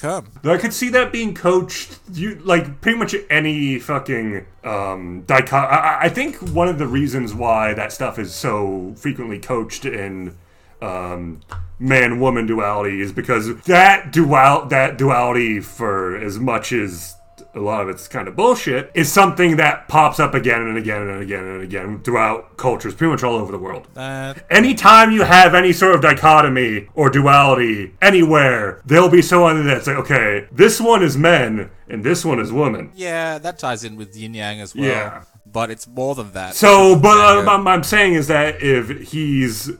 Herm. 0.00 0.30
Though 0.42 0.52
I 0.54 0.58
could 0.58 0.72
see 0.72 0.88
that 0.90 1.12
being 1.12 1.34
coached, 1.34 1.98
you 2.12 2.36
like 2.36 2.80
pretty 2.80 2.98
much 2.98 3.14
any 3.28 3.78
fucking 3.78 4.46
um, 4.64 5.24
dichot. 5.26 5.52
I, 5.70 5.98
I- 6.04 6.08
think 6.08 6.36
one 6.54 6.68
of 6.68 6.78
the 6.78 6.86
reasons 6.86 7.34
why 7.34 7.74
that 7.74 7.92
stuff 7.92 8.18
is 8.18 8.34
so 8.34 8.94
frequently 8.96 9.38
coached 9.38 9.84
in 9.84 10.36
um, 10.80 11.40
man-woman 11.78 12.46
duality 12.46 13.00
is 13.00 13.12
because 13.12 13.60
that 13.62 14.12
dual 14.12 14.66
that 14.66 14.96
duality, 14.96 15.60
for 15.60 16.16
as 16.16 16.38
much 16.38 16.72
as 16.72 17.14
a 17.56 17.60
lot 17.60 17.80
of 17.80 17.88
it's 17.88 18.06
kind 18.06 18.28
of 18.28 18.36
bullshit, 18.36 18.90
is 18.94 19.10
something 19.10 19.56
that 19.56 19.88
pops 19.88 20.20
up 20.20 20.34
again 20.34 20.60
and 20.62 20.76
again 20.76 21.02
and 21.08 21.22
again 21.22 21.44
and 21.44 21.62
again 21.62 22.02
throughout 22.02 22.56
cultures, 22.56 22.94
pretty 22.94 23.10
much 23.10 23.22
all 23.24 23.34
over 23.34 23.50
the 23.50 23.58
world. 23.58 23.88
That 23.94 24.44
Anytime 24.50 25.10
you 25.10 25.22
have 25.22 25.54
any 25.54 25.72
sort 25.72 25.94
of 25.94 26.02
dichotomy 26.02 26.88
or 26.94 27.08
duality 27.10 27.94
anywhere, 28.02 28.82
there'll 28.84 29.08
be 29.08 29.22
someone 29.22 29.66
that's 29.66 29.86
like, 29.86 29.96
okay, 29.96 30.46
this 30.52 30.80
one 30.80 31.02
is 31.02 31.16
men 31.16 31.70
and 31.88 32.04
this 32.04 32.24
one 32.24 32.38
is 32.40 32.52
woman. 32.52 32.90
yeah, 32.94 33.38
that 33.38 33.58
ties 33.58 33.84
in 33.84 33.96
with 33.96 34.14
yin 34.16 34.34
yang 34.34 34.60
as 34.60 34.74
well. 34.74 34.84
Yeah. 34.84 35.22
But 35.50 35.70
it's 35.70 35.86
more 35.86 36.14
than 36.14 36.32
that. 36.32 36.54
So, 36.54 36.98
but 36.98 37.16
uh. 37.16 37.48
I'm, 37.50 37.66
I'm 37.66 37.82
saying 37.84 38.14
is 38.14 38.26
that 38.26 38.60
if 38.60 39.08
he's 39.10 39.70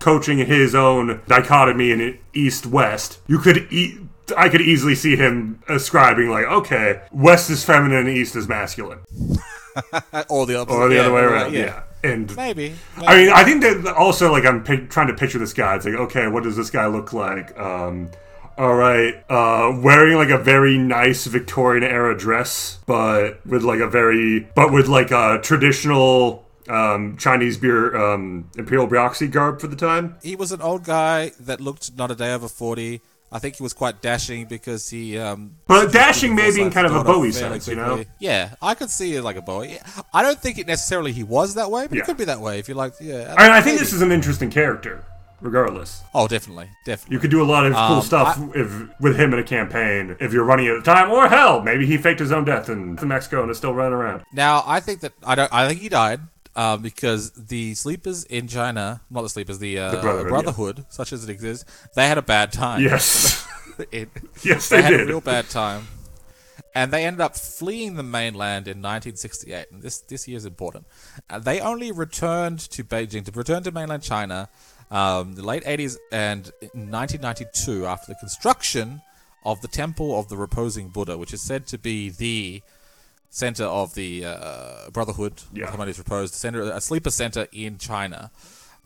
coaching 0.00 0.38
his 0.38 0.74
own 0.74 1.22
dichotomy 1.26 1.92
in 1.92 2.18
East 2.34 2.66
West, 2.66 3.20
you 3.26 3.38
could 3.38 3.72
e- 3.72 3.96
I 4.36 4.48
could 4.48 4.60
easily 4.60 4.94
see 4.94 5.16
him 5.16 5.62
ascribing 5.68 6.30
like, 6.30 6.44
okay, 6.46 7.02
West 7.12 7.50
is 7.50 7.64
feminine, 7.64 8.08
East 8.08 8.36
is 8.36 8.48
masculine, 8.48 9.00
or 10.28 10.46
the 10.46 10.58
opposite. 10.58 10.76
or 10.76 10.88
the 10.88 10.96
yeah, 10.96 11.00
other 11.02 11.12
way 11.12 11.22
right, 11.24 11.42
around. 11.42 11.54
Yeah, 11.54 11.82
and 12.02 12.34
Maybe. 12.36 12.74
I 12.98 13.16
mean, 13.16 13.30
I 13.32 13.44
think 13.44 13.62
that 13.62 13.94
also 13.94 14.30
like 14.32 14.44
I'm 14.44 14.62
pi- 14.64 14.86
trying 14.88 15.08
to 15.08 15.14
picture 15.14 15.38
this 15.38 15.52
guy. 15.52 15.76
It's 15.76 15.84
like, 15.84 15.94
okay, 15.94 16.28
what 16.28 16.42
does 16.42 16.56
this 16.56 16.70
guy 16.70 16.86
look 16.86 17.12
like? 17.12 17.58
Um, 17.58 18.10
all 18.56 18.74
right, 18.74 19.14
uh, 19.30 19.78
wearing 19.80 20.16
like 20.16 20.30
a 20.30 20.38
very 20.38 20.78
nice 20.78 21.26
Victorian 21.26 21.84
era 21.84 22.18
dress, 22.18 22.80
but 22.86 23.44
with 23.46 23.62
like 23.62 23.78
a 23.78 23.86
very, 23.88 24.48
but 24.56 24.72
with 24.72 24.88
like 24.88 25.12
a 25.12 25.38
traditional 25.42 26.44
um, 26.68 27.16
Chinese 27.16 27.56
beer 27.56 27.96
um, 27.96 28.50
imperial 28.58 28.86
bureaucracy 28.86 29.28
garb 29.28 29.60
for 29.60 29.68
the 29.68 29.76
time. 29.76 30.16
he 30.22 30.34
was 30.36 30.50
an 30.52 30.60
old 30.60 30.84
guy 30.84 31.30
that 31.40 31.60
looked 31.60 31.96
not 31.96 32.10
a 32.10 32.14
day 32.14 32.32
over 32.32 32.48
40. 32.48 33.00
I 33.30 33.38
think 33.38 33.56
he 33.56 33.62
was 33.62 33.74
quite 33.74 34.00
dashing 34.00 34.46
because 34.46 34.88
he. 34.88 35.18
Um, 35.18 35.56
But 35.66 35.92
dashing 35.92 36.34
may 36.34 36.44
be 36.46 36.48
maybe 36.52 36.62
in 36.62 36.70
kind 36.70 36.86
of 36.86 36.94
a 36.94 37.04
Bowie 37.04 37.32
sense, 37.32 37.68
you 37.68 37.74
know? 37.76 38.04
Yeah, 38.18 38.54
I 38.62 38.74
could 38.74 38.90
see 38.90 39.14
it 39.16 39.22
like 39.22 39.36
a 39.36 39.42
Bowie. 39.42 39.78
I 40.14 40.22
don't 40.22 40.38
think 40.40 40.56
it 40.58 40.66
necessarily 40.66 41.12
he 41.12 41.22
was 41.24 41.54
that 41.54 41.70
way, 41.70 41.86
but 41.86 41.96
Yeah. 41.96 42.02
it 42.02 42.06
could 42.06 42.16
be 42.16 42.24
that 42.24 42.40
way 42.40 42.58
if 42.58 42.68
you 42.68 42.74
like. 42.74 42.94
Yeah. 43.00 43.34
I, 43.36 43.58
I 43.58 43.60
think 43.60 43.78
this 43.78 43.92
is 43.92 44.00
an 44.00 44.12
interesting 44.12 44.48
character, 44.50 45.04
regardless. 45.42 46.02
Oh, 46.14 46.26
definitely, 46.26 46.70
definitely. 46.86 47.14
You 47.16 47.20
could 47.20 47.30
do 47.30 47.42
a 47.42 47.44
lot 47.44 47.66
of 47.66 47.74
cool 47.74 47.96
Um, 47.96 48.02
stuff 48.02 48.38
if 48.54 48.72
with 48.98 49.16
him 49.20 49.32
in 49.34 49.38
a 49.38 49.44
campaign 49.44 50.16
if 50.20 50.32
you're 50.32 50.44
running 50.44 50.66
at 50.68 50.82
the 50.82 50.90
time, 50.94 51.10
or 51.10 51.28
hell, 51.28 51.60
maybe 51.60 51.84
he 51.86 51.98
faked 51.98 52.20
his 52.20 52.32
own 52.32 52.44
death 52.44 52.68
in 52.70 52.98
Mexico 53.02 53.42
and 53.42 53.50
is 53.50 53.58
still 53.58 53.74
running 53.74 53.92
around. 53.92 54.22
Now, 54.32 54.64
I 54.66 54.80
think 54.80 55.00
that 55.00 55.12
I 55.24 55.34
don't. 55.34 55.52
I 55.52 55.68
think 55.68 55.80
he 55.80 55.88
died. 55.90 56.20
Uh, 56.58 56.76
because 56.76 57.30
the 57.30 57.72
sleepers 57.74 58.24
in 58.24 58.48
China, 58.48 59.00
not 59.08 59.22
the 59.22 59.28
sleepers, 59.28 59.58
the, 59.60 59.78
uh, 59.78 60.00
Brotherhood, 60.02 60.28
Brotherhood, 60.28 60.86
such 60.90 61.12
as 61.12 61.22
it 61.22 61.30
exists, 61.30 61.64
they 61.94 62.06
had 62.08 62.18
a 62.18 62.22
bad 62.22 62.52
time. 62.52 62.82
Yes. 62.82 63.46
It- 63.92 64.08
yes, 64.42 64.68
they 64.68 64.78
they 64.78 64.82
had 64.82 64.94
a 64.94 65.06
real 65.06 65.20
bad 65.20 65.48
time. 65.50 65.86
And 66.74 66.90
they 66.92 67.04
ended 67.06 67.20
up 67.20 67.36
fleeing 67.36 67.94
the 67.94 68.02
mainland 68.02 68.66
in 68.66 68.78
1968. 68.78 69.66
And 69.70 69.82
this, 69.82 70.00
this 70.00 70.26
year 70.26 70.36
is 70.36 70.44
important. 70.44 70.84
Uh, 71.30 71.38
they 71.38 71.60
only 71.60 71.92
returned 71.92 72.58
to 72.74 72.82
Beijing, 72.82 73.24
to 73.26 73.30
return 73.30 73.62
to 73.62 73.70
mainland 73.70 74.02
China, 74.02 74.48
um, 74.90 75.34
the 75.36 75.44
late 75.44 75.62
80s 75.64 75.96
and 76.10 76.50
1992 76.72 77.86
after 77.86 78.12
the 78.12 78.18
construction 78.18 79.00
of 79.44 79.60
the 79.60 79.68
Temple 79.68 80.18
of 80.18 80.28
the 80.28 80.36
Reposing 80.36 80.88
Buddha, 80.88 81.16
which 81.16 81.32
is 81.32 81.40
said 81.40 81.68
to 81.68 81.78
be 81.78 82.10
the 82.10 82.62
center 83.30 83.64
of 83.64 83.94
the 83.94 84.24
uh, 84.24 84.90
Brotherhood 84.90 85.42
Yeah. 85.52 85.70
Repose, 85.76 86.30
the 86.30 86.38
center, 86.38 86.62
a 86.62 86.80
sleeper 86.80 87.10
center 87.10 87.46
in 87.52 87.78
China. 87.78 88.30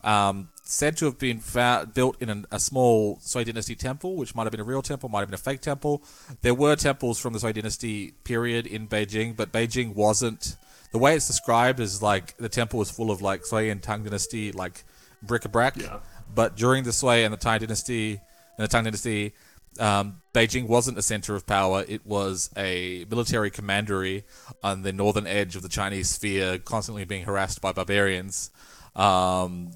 Um, 0.03 0.49
said 0.63 0.97
to 0.97 1.05
have 1.05 1.17
been 1.17 1.39
found, 1.39 1.93
built 1.93 2.21
in 2.21 2.29
an, 2.29 2.45
a 2.51 2.59
small 2.59 3.19
Sui 3.21 3.45
Dynasty 3.45 3.75
temple, 3.75 4.15
which 4.15 4.35
might 4.35 4.43
have 4.43 4.51
been 4.51 4.59
a 4.59 4.65
real 4.65 4.81
temple, 4.81 5.07
might 5.07 5.19
have 5.19 5.29
been 5.29 5.35
a 5.35 5.37
fake 5.37 5.61
temple. 5.61 6.03
There 6.41 6.53
were 6.53 6.75
temples 6.75 7.19
from 7.19 7.33
the 7.33 7.39
Sui 7.39 7.53
Dynasty 7.53 8.11
period 8.23 8.67
in 8.67 8.87
Beijing, 8.87 9.35
but 9.35 9.51
Beijing 9.51 9.95
wasn't. 9.95 10.57
The 10.91 10.97
way 10.99 11.15
it's 11.15 11.27
described 11.27 11.79
is 11.79 12.01
like 12.01 12.35
the 12.37 12.49
temple 12.49 12.79
was 12.79 12.91
full 12.91 13.11
of 13.11 13.21
like 13.21 13.45
Sui 13.45 13.69
and 13.69 13.81
Tang 13.81 14.03
Dynasty 14.03 14.51
like 14.51 14.83
bric-a-brac. 15.21 15.77
Yeah. 15.77 15.99
But 16.33 16.57
during 16.57 16.83
the 16.83 16.91
Sui 16.91 17.23
and 17.23 17.33
the 17.33 17.37
Tang 17.37 17.59
Dynasty, 17.59 18.19
and 18.57 18.63
the 18.63 18.67
Tang 18.67 18.83
Dynasty, 18.83 19.33
um, 19.79 20.21
Beijing 20.33 20.67
wasn't 20.67 20.97
a 20.97 21.01
center 21.01 21.35
of 21.35 21.45
power. 21.45 21.83
It 21.87 22.05
was 22.05 22.49
a 22.57 23.05
military 23.09 23.51
commandery 23.51 24.23
on 24.63 24.81
the 24.81 24.93
northern 24.93 25.27
edge 25.27 25.55
of 25.55 25.61
the 25.61 25.69
Chinese 25.69 26.09
sphere, 26.09 26.57
constantly 26.57 27.05
being 27.05 27.25
harassed 27.25 27.61
by 27.61 27.71
barbarians. 27.71 28.51
Um, 28.95 29.71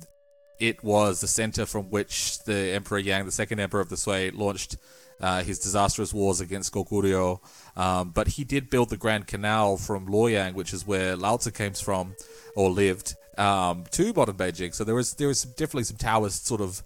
it 0.60 0.84
was 0.84 1.22
the 1.22 1.28
center 1.28 1.66
from 1.66 1.90
which 1.90 2.44
the 2.44 2.72
Emperor 2.72 2.98
Yang, 2.98 3.26
the 3.26 3.32
second 3.32 3.60
emperor 3.60 3.82
of 3.82 3.90
the 3.90 3.98
Sui, 3.98 4.32
launched 4.32 4.78
uh, 5.20 5.44
his 5.44 5.60
disastrous 5.60 6.14
wars 6.14 6.42
against 6.42 6.74
Goguryeo. 6.74 7.40
Um, 7.76 8.12
but 8.12 8.28
he 8.28 8.44
did 8.44 8.70
build 8.70 8.90
the 8.90 8.98
Grand 8.98 9.28
Canal 9.28 9.78
from 9.78 10.08
Luoyang, 10.08 10.54
which 10.54 10.74
is 10.74 10.86
where 10.86 11.16
Lao 11.16 11.38
Tzu 11.38 11.52
came 11.52 11.74
from 11.74 12.16
or 12.56 12.70
lived, 12.70 13.16
um, 13.38 13.84
to 13.92 14.14
modern 14.14 14.36
Beijing. 14.36 14.74
So 14.74 14.84
there 14.84 14.96
was 14.96 15.14
there 15.14 15.28
was 15.28 15.44
definitely 15.44 15.84
some 15.84 15.98
Taoist 15.98 16.46
sort 16.48 16.62
of 16.62 16.84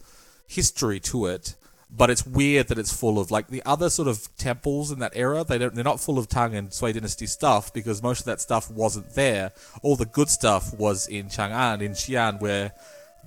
history 0.48 1.00
to 1.00 1.28
it. 1.28 1.56
But 1.94 2.10
it's 2.10 2.26
weird 2.26 2.70
that 2.70 2.80
it's 2.80 2.94
full 2.94 3.20
of 3.20 3.32
like 3.32 3.48
the 3.48 3.62
other 3.66 3.90
sort 3.90 4.08
of 4.08 4.34
temples 4.38 4.92
in 4.92 5.00
that 5.00 5.12
era. 5.14 5.44
They 5.44 5.58
don't. 5.58 5.76
They're 5.76 5.84
not 5.84 6.00
full 6.00 6.18
of 6.18 6.30
Tang 6.30 6.56
and 6.56 6.74
Sui 6.74 6.94
dynasty 6.94 7.26
stuff 7.26 7.74
because 7.74 8.02
most 8.02 8.22
of 8.22 8.26
that 8.28 8.40
stuff 8.40 8.72
wasn't 8.72 9.14
there. 9.14 9.52
All 9.84 9.98
the 9.98 10.06
good 10.06 10.30
stuff 10.30 10.74
was 10.74 11.08
in 11.08 11.28
Chang'an, 11.28 11.82
in 11.82 11.92
Xi'an, 11.92 12.40
where 12.40 12.72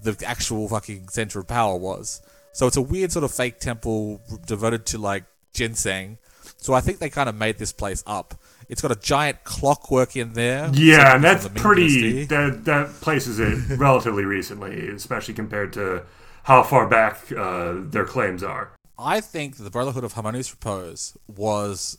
the 0.02 0.22
actual 0.26 0.68
fucking 0.68 1.08
center 1.08 1.40
of 1.40 1.46
power 1.46 1.76
was. 1.76 2.22
So 2.52 2.66
it's 2.66 2.76
a 2.76 2.82
weird 2.82 3.12
sort 3.12 3.24
of 3.24 3.32
fake 3.32 3.58
temple 3.58 4.22
devoted 4.46 4.86
to 4.86 4.98
like 4.98 5.24
ginseng. 5.52 6.18
So 6.56 6.72
I 6.72 6.80
think 6.80 6.98
they 6.98 7.10
kind 7.10 7.28
of 7.28 7.34
made 7.34 7.58
this 7.58 7.72
place 7.72 8.02
up. 8.06 8.34
It's 8.68 8.80
got 8.80 8.92
a 8.92 8.96
giant 8.96 9.44
clockwork 9.44 10.16
in 10.16 10.32
there. 10.32 10.70
Yeah, 10.72 11.14
and 11.14 11.24
that's 11.24 11.44
from 11.44 11.54
the 11.54 11.60
Ming 11.60 11.62
pretty. 11.62 12.26
Dynasty. 12.26 12.26
That 12.26 12.64
that 12.64 13.00
places 13.00 13.38
it 13.38 13.72
uh, 13.72 13.76
relatively 13.76 14.24
recently, 14.24 14.88
especially 14.88 15.34
compared 15.34 15.72
to 15.74 16.04
how 16.44 16.62
far 16.62 16.86
back 16.86 17.18
uh, 17.36 17.74
their 17.76 18.04
claims 18.04 18.42
are. 18.42 18.72
I 18.98 19.20
think 19.20 19.56
the 19.56 19.70
Brotherhood 19.70 20.04
of 20.04 20.12
Harmonious 20.12 20.50
Repose 20.52 21.16
was 21.26 21.98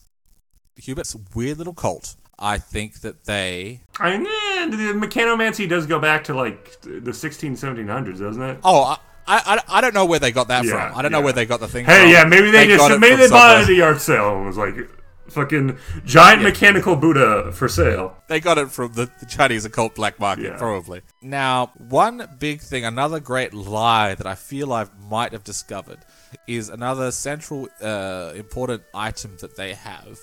Hubert's 0.77 1.15
weird 1.35 1.57
little 1.57 1.73
cult. 1.73 2.15
I 2.39 2.57
think 2.57 3.01
that 3.01 3.25
they. 3.25 3.81
I 3.99 4.17
mean, 4.17 4.25
eh, 4.27 4.65
the 4.69 4.93
mechanomancy 4.93 5.67
does 5.69 5.85
go 5.85 5.99
back 5.99 6.23
to 6.25 6.33
like 6.33 6.79
the 6.81 7.13
16, 7.13 7.53
1700s, 7.55 8.19
doesn't 8.19 8.41
it? 8.41 8.59
Oh, 8.63 8.83
I, 8.83 8.97
I, 9.27 9.61
I 9.67 9.81
don't 9.81 9.93
know 9.93 10.05
where 10.05 10.19
they 10.19 10.31
got 10.31 10.47
that 10.49 10.65
Yeah, 10.65 10.89
from. 10.89 10.99
I 10.99 11.01
don't 11.01 11.11
know 11.11 11.21
where 11.21 11.33
they 11.33 11.45
got 11.45 11.59
the 11.59 11.67
thing 11.67 11.85
Hey, 11.85 12.01
from. 12.03 12.11
yeah, 12.11 12.23
maybe 12.25 12.51
they, 12.51 12.67
got 12.67 12.89
just 12.89 12.99
maybe 12.99 13.15
they 13.15 13.29
bought 13.29 13.59
it 13.59 13.63
at 13.63 13.69
a 13.69 13.73
yard 13.73 14.01
sale 14.01 14.35
and 14.37 14.45
was 14.45 14.57
like, 14.57 14.75
fucking 15.29 15.77
giant 16.05 16.41
mechanical 16.43 16.95
Buddha 16.95 17.51
for 17.51 17.67
sale. 17.67 18.15
They 18.27 18.39
got 18.39 18.57
it 18.57 18.71
from 18.71 18.93
the, 18.93 19.09
the 19.19 19.25
Chinese 19.25 19.65
occult 19.65 19.95
black 19.95 20.19
market, 20.19 20.45
Yeah. 20.45 20.57
probably. 20.57 21.01
Now, 21.21 21.71
one 21.77 22.27
big 22.39 22.61
thing, 22.61 22.85
another 22.85 23.19
great 23.19 23.53
lie 23.53 24.15
that 24.15 24.27
I 24.27 24.35
feel 24.35 24.71
I 24.73 24.85
might 25.09 25.31
have 25.33 25.43
discovered 25.43 25.99
is 26.47 26.69
another 26.69 27.11
central 27.11 27.67
uh, 27.81 28.33
important 28.35 28.83
item 28.93 29.37
that 29.41 29.55
they 29.55 29.73
have, 29.73 30.17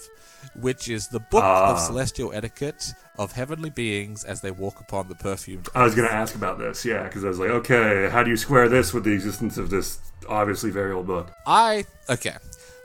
which 0.56 0.88
is 0.88 1.08
the 1.08 1.20
Book 1.20 1.42
Ah. 1.44 1.72
of 1.72 1.80
Celestial 1.80 2.32
Etiquette 2.32 2.92
of 3.18 3.32
Heavenly 3.32 3.70
Beings 3.70 4.24
as 4.24 4.40
they 4.40 4.50
walk 4.50 4.80
upon 4.80 5.08
the 5.08 5.14
perfumed. 5.14 5.68
I 5.74 5.82
was 5.84 5.94
going 5.94 6.08
to 6.08 6.14
ask 6.14 6.34
about 6.34 6.58
this, 6.58 6.84
yeah, 6.84 7.04
because 7.04 7.24
I 7.24 7.28
was 7.28 7.38
like, 7.38 7.50
okay, 7.50 8.08
how 8.10 8.22
do 8.22 8.30
you 8.30 8.36
square 8.36 8.68
this 8.68 8.92
with 8.92 9.04
the 9.04 9.12
existence 9.12 9.58
of 9.58 9.70
this 9.70 9.98
obviously 10.28 10.70
very 10.70 10.92
old 10.92 11.06
book? 11.06 11.30
I 11.46 11.84
okay. 12.08 12.36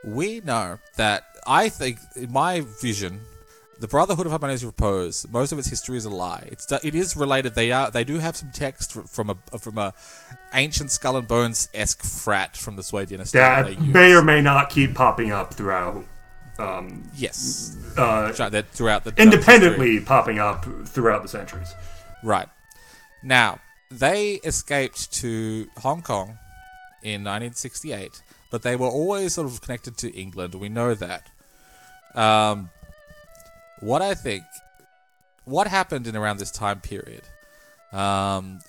We 0.03 0.41
know 0.41 0.79
that 0.95 1.23
I 1.45 1.69
think 1.69 1.99
in 2.15 2.31
my 2.31 2.61
vision, 2.81 3.21
the 3.79 3.87
Brotherhood 3.87 4.25
of 4.25 4.31
Harmonious 4.31 4.63
Repose, 4.63 5.27
most 5.29 5.51
of 5.51 5.59
its 5.59 5.67
history 5.67 5.97
is 5.97 6.05
a 6.05 6.09
lie. 6.09 6.47
It's 6.51 6.71
it 6.71 6.95
is 6.95 7.15
related. 7.15 7.55
They 7.55 7.71
are 7.71 7.91
they 7.91 8.03
do 8.03 8.17
have 8.19 8.35
some 8.35 8.51
text 8.51 8.93
from 8.93 9.29
a 9.29 9.57
from 9.57 9.77
a 9.77 9.93
ancient 10.53 10.91
skull 10.91 11.17
and 11.17 11.27
bones 11.27 11.69
esque 11.73 12.03
frat 12.03 12.57
from 12.57 12.75
the 12.75 12.83
Sui 12.83 13.05
dynasty. 13.05 13.37
That 13.37 13.79
may 13.79 14.13
or 14.13 14.23
may 14.23 14.41
not 14.41 14.69
keep 14.69 14.95
popping 14.95 15.31
up 15.31 15.53
throughout, 15.53 16.03
um, 16.57 17.09
yes, 17.15 17.77
uh, 17.97 18.31
throughout 18.31 19.03
the 19.03 19.13
independently 19.17 19.99
popping 19.99 20.39
up 20.39 20.65
throughout 20.85 21.21
the 21.21 21.29
centuries. 21.29 21.73
Right. 22.23 22.47
Now, 23.23 23.59
they 23.89 24.33
escaped 24.43 25.11
to 25.13 25.67
Hong 25.77 26.01
Kong 26.01 26.37
in 27.03 27.23
1968, 27.23 28.21
but 28.49 28.61
they 28.61 28.75
were 28.75 28.87
always 28.87 29.33
sort 29.33 29.47
of 29.47 29.61
connected 29.61 29.97
to 29.97 30.13
England. 30.15 30.55
We 30.55 30.69
know 30.69 30.93
that. 30.93 31.29
Um, 32.15 32.69
what 33.79 34.01
I 34.01 34.13
think, 34.13 34.43
what 35.45 35.67
happened 35.67 36.07
in 36.07 36.15
around 36.15 36.37
this 36.37 36.51
time 36.51 36.81
period? 36.81 37.21
Um, 37.93 38.59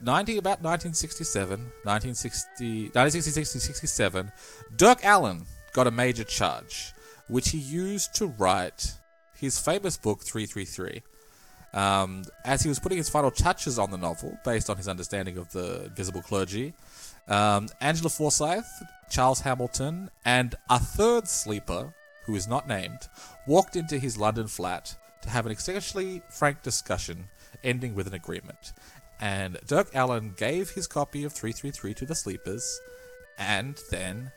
90, 0.00 0.38
about 0.38 0.62
1967, 0.62 1.58
1960, 1.82 2.82
1966 2.92 3.52
to 3.52 3.60
67, 3.60 4.32
Dirk 4.76 5.04
Allen 5.04 5.46
got 5.72 5.86
a 5.86 5.90
major 5.90 6.24
charge, 6.24 6.92
which 7.28 7.50
he 7.50 7.58
used 7.58 8.14
to 8.14 8.26
write 8.26 8.94
his 9.36 9.58
famous 9.58 9.96
book 9.96 10.22
333. 10.22 11.02
Um, 11.74 12.24
as 12.44 12.62
he 12.62 12.68
was 12.68 12.78
putting 12.78 12.98
his 12.98 13.08
final 13.08 13.30
touches 13.30 13.78
on 13.78 13.90
the 13.90 13.98
novel, 13.98 14.38
based 14.44 14.70
on 14.70 14.76
his 14.76 14.88
understanding 14.88 15.36
of 15.36 15.50
the 15.52 15.84
invisible 15.86 16.22
clergy, 16.22 16.74
um, 17.28 17.68
Angela 17.80 18.10
Forsyth, 18.10 18.82
Charles 19.10 19.40
Hamilton, 19.40 20.10
and 20.24 20.54
a 20.68 20.78
third 20.78 21.28
sleeper, 21.28 21.94
who 22.24 22.34
is 22.34 22.48
not 22.48 22.68
named, 22.68 23.08
walked 23.46 23.76
into 23.76 23.98
his 23.98 24.16
London 24.18 24.46
flat 24.46 24.96
to 25.22 25.30
have 25.30 25.46
an 25.46 25.52
essentially 25.52 26.22
frank 26.30 26.62
discussion, 26.62 27.28
ending 27.64 27.94
with 27.94 28.06
an 28.06 28.14
agreement. 28.14 28.72
And 29.20 29.58
Dirk 29.66 29.94
Allen 29.94 30.34
gave 30.36 30.70
his 30.70 30.86
copy 30.86 31.24
of 31.24 31.32
333 31.32 31.94
to 31.94 32.06
the 32.06 32.14
sleepers, 32.14 32.80
and 33.38 33.78
then 33.90 34.30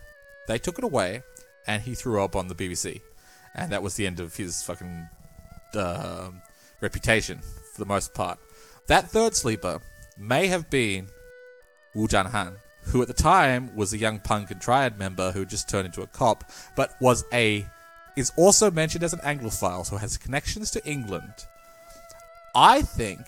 they 0.47 0.57
took 0.57 0.77
it 0.77 0.83
away, 0.83 1.23
and 1.67 1.83
he 1.83 1.93
threw 1.95 2.21
up 2.23 2.35
on 2.35 2.47
the 2.47 2.55
BBC. 2.55 3.01
And 3.53 3.71
that 3.71 3.83
was 3.83 3.95
the 3.95 4.07
end 4.07 4.19
of 4.19 4.35
his 4.35 4.63
fucking 4.63 5.07
um 5.75 6.41
reputation 6.81 7.39
for 7.39 7.79
the 7.79 7.85
most 7.85 8.13
part. 8.13 8.39
That 8.87 9.09
third 9.09 9.35
sleeper 9.35 9.79
may 10.17 10.47
have 10.47 10.69
been 10.69 11.07
Wu 11.93 12.07
Jianhan, 12.07 12.55
who 12.83 13.01
at 13.01 13.07
the 13.07 13.13
time 13.13 13.75
was 13.75 13.93
a 13.93 13.97
young 13.97 14.19
punk 14.19 14.51
and 14.51 14.59
triad 14.59 14.97
member 14.97 15.31
who 15.31 15.45
just 15.45 15.69
turned 15.69 15.85
into 15.85 16.01
a 16.01 16.07
cop, 16.07 16.43
but 16.75 16.95
was 16.99 17.23
a 17.33 17.65
is 18.15 18.31
also 18.35 18.69
mentioned 18.69 19.03
as 19.03 19.13
an 19.13 19.19
Anglophile, 19.19 19.85
so 19.85 19.97
has 19.97 20.17
connections 20.17 20.71
to 20.71 20.85
England. 20.85 21.45
I 22.53 22.81
think, 22.81 23.21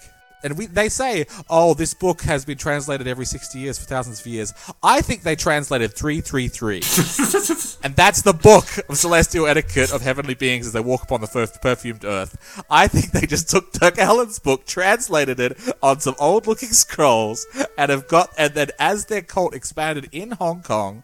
and 0.43 0.57
we, 0.57 0.65
they 0.65 0.89
say, 0.89 1.25
oh, 1.49 1.73
this 1.73 1.93
book 1.93 2.21
has 2.21 2.45
been 2.45 2.57
translated 2.57 3.07
every 3.07 3.25
60 3.25 3.57
years 3.59 3.79
for 3.79 3.85
thousands 3.85 4.19
of 4.19 4.27
years. 4.27 4.53
I 4.81 5.01
think 5.01 5.23
they 5.23 5.35
translated 5.35 5.93
333. 5.93 6.81
And 7.83 7.97
that's 7.97 8.21
the 8.21 8.33
book 8.33 8.65
of 8.87 8.97
celestial 8.97 9.45
etiquette 9.45 9.91
of 9.91 10.01
heavenly 10.01 10.35
beings 10.35 10.65
as 10.65 10.71
they 10.71 10.79
walk 10.79 11.03
upon 11.03 11.19
the 11.19 11.27
first 11.27 11.61
perfumed 11.61 12.05
earth. 12.05 12.63
I 12.69 12.87
think 12.87 13.11
they 13.11 13.27
just 13.27 13.49
took 13.49 13.73
Dirk 13.73 13.99
Allen's 13.99 14.39
book, 14.39 14.65
translated 14.65 15.37
it 15.41 15.57
on 15.81 15.99
some 15.99 16.15
old 16.17 16.47
looking 16.47 16.69
scrolls, 16.69 17.45
and 17.77 17.91
have 17.91 18.07
got, 18.07 18.29
and 18.37 18.53
then 18.53 18.69
as 18.79 19.07
their 19.07 19.21
cult 19.21 19.53
expanded 19.53 20.07
in 20.13 20.31
Hong 20.31 20.61
Kong, 20.61 21.03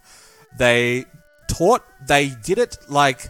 they 0.58 1.04
taught, 1.50 1.84
they 2.08 2.30
did 2.30 2.58
it 2.58 2.78
like, 2.88 3.28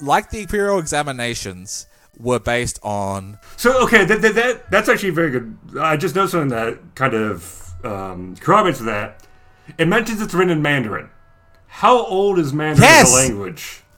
like 0.00 0.30
the 0.30 0.40
imperial 0.40 0.80
examinations 0.80 1.86
were 2.18 2.38
based 2.38 2.78
on 2.82 3.38
So 3.56 3.82
okay, 3.84 4.04
that, 4.04 4.22
that, 4.22 4.34
that 4.34 4.70
that's 4.70 4.88
actually 4.88 5.10
very 5.10 5.30
good. 5.30 5.58
I 5.78 5.96
just 5.96 6.14
noticed 6.14 6.32
something 6.32 6.50
that 6.50 6.78
kind 6.94 7.14
of 7.14 7.72
um, 7.84 8.36
corroborates 8.36 8.80
that. 8.80 9.26
It 9.78 9.88
mentions 9.88 10.20
it's 10.20 10.34
written 10.34 10.50
in 10.52 10.62
Mandarin. 10.62 11.10
How 11.66 12.04
old 12.04 12.38
is 12.38 12.52
Mandarin 12.52 12.82
Yes! 12.82 13.08
as 13.08 13.12
a 13.12 13.16
language? 13.16 13.80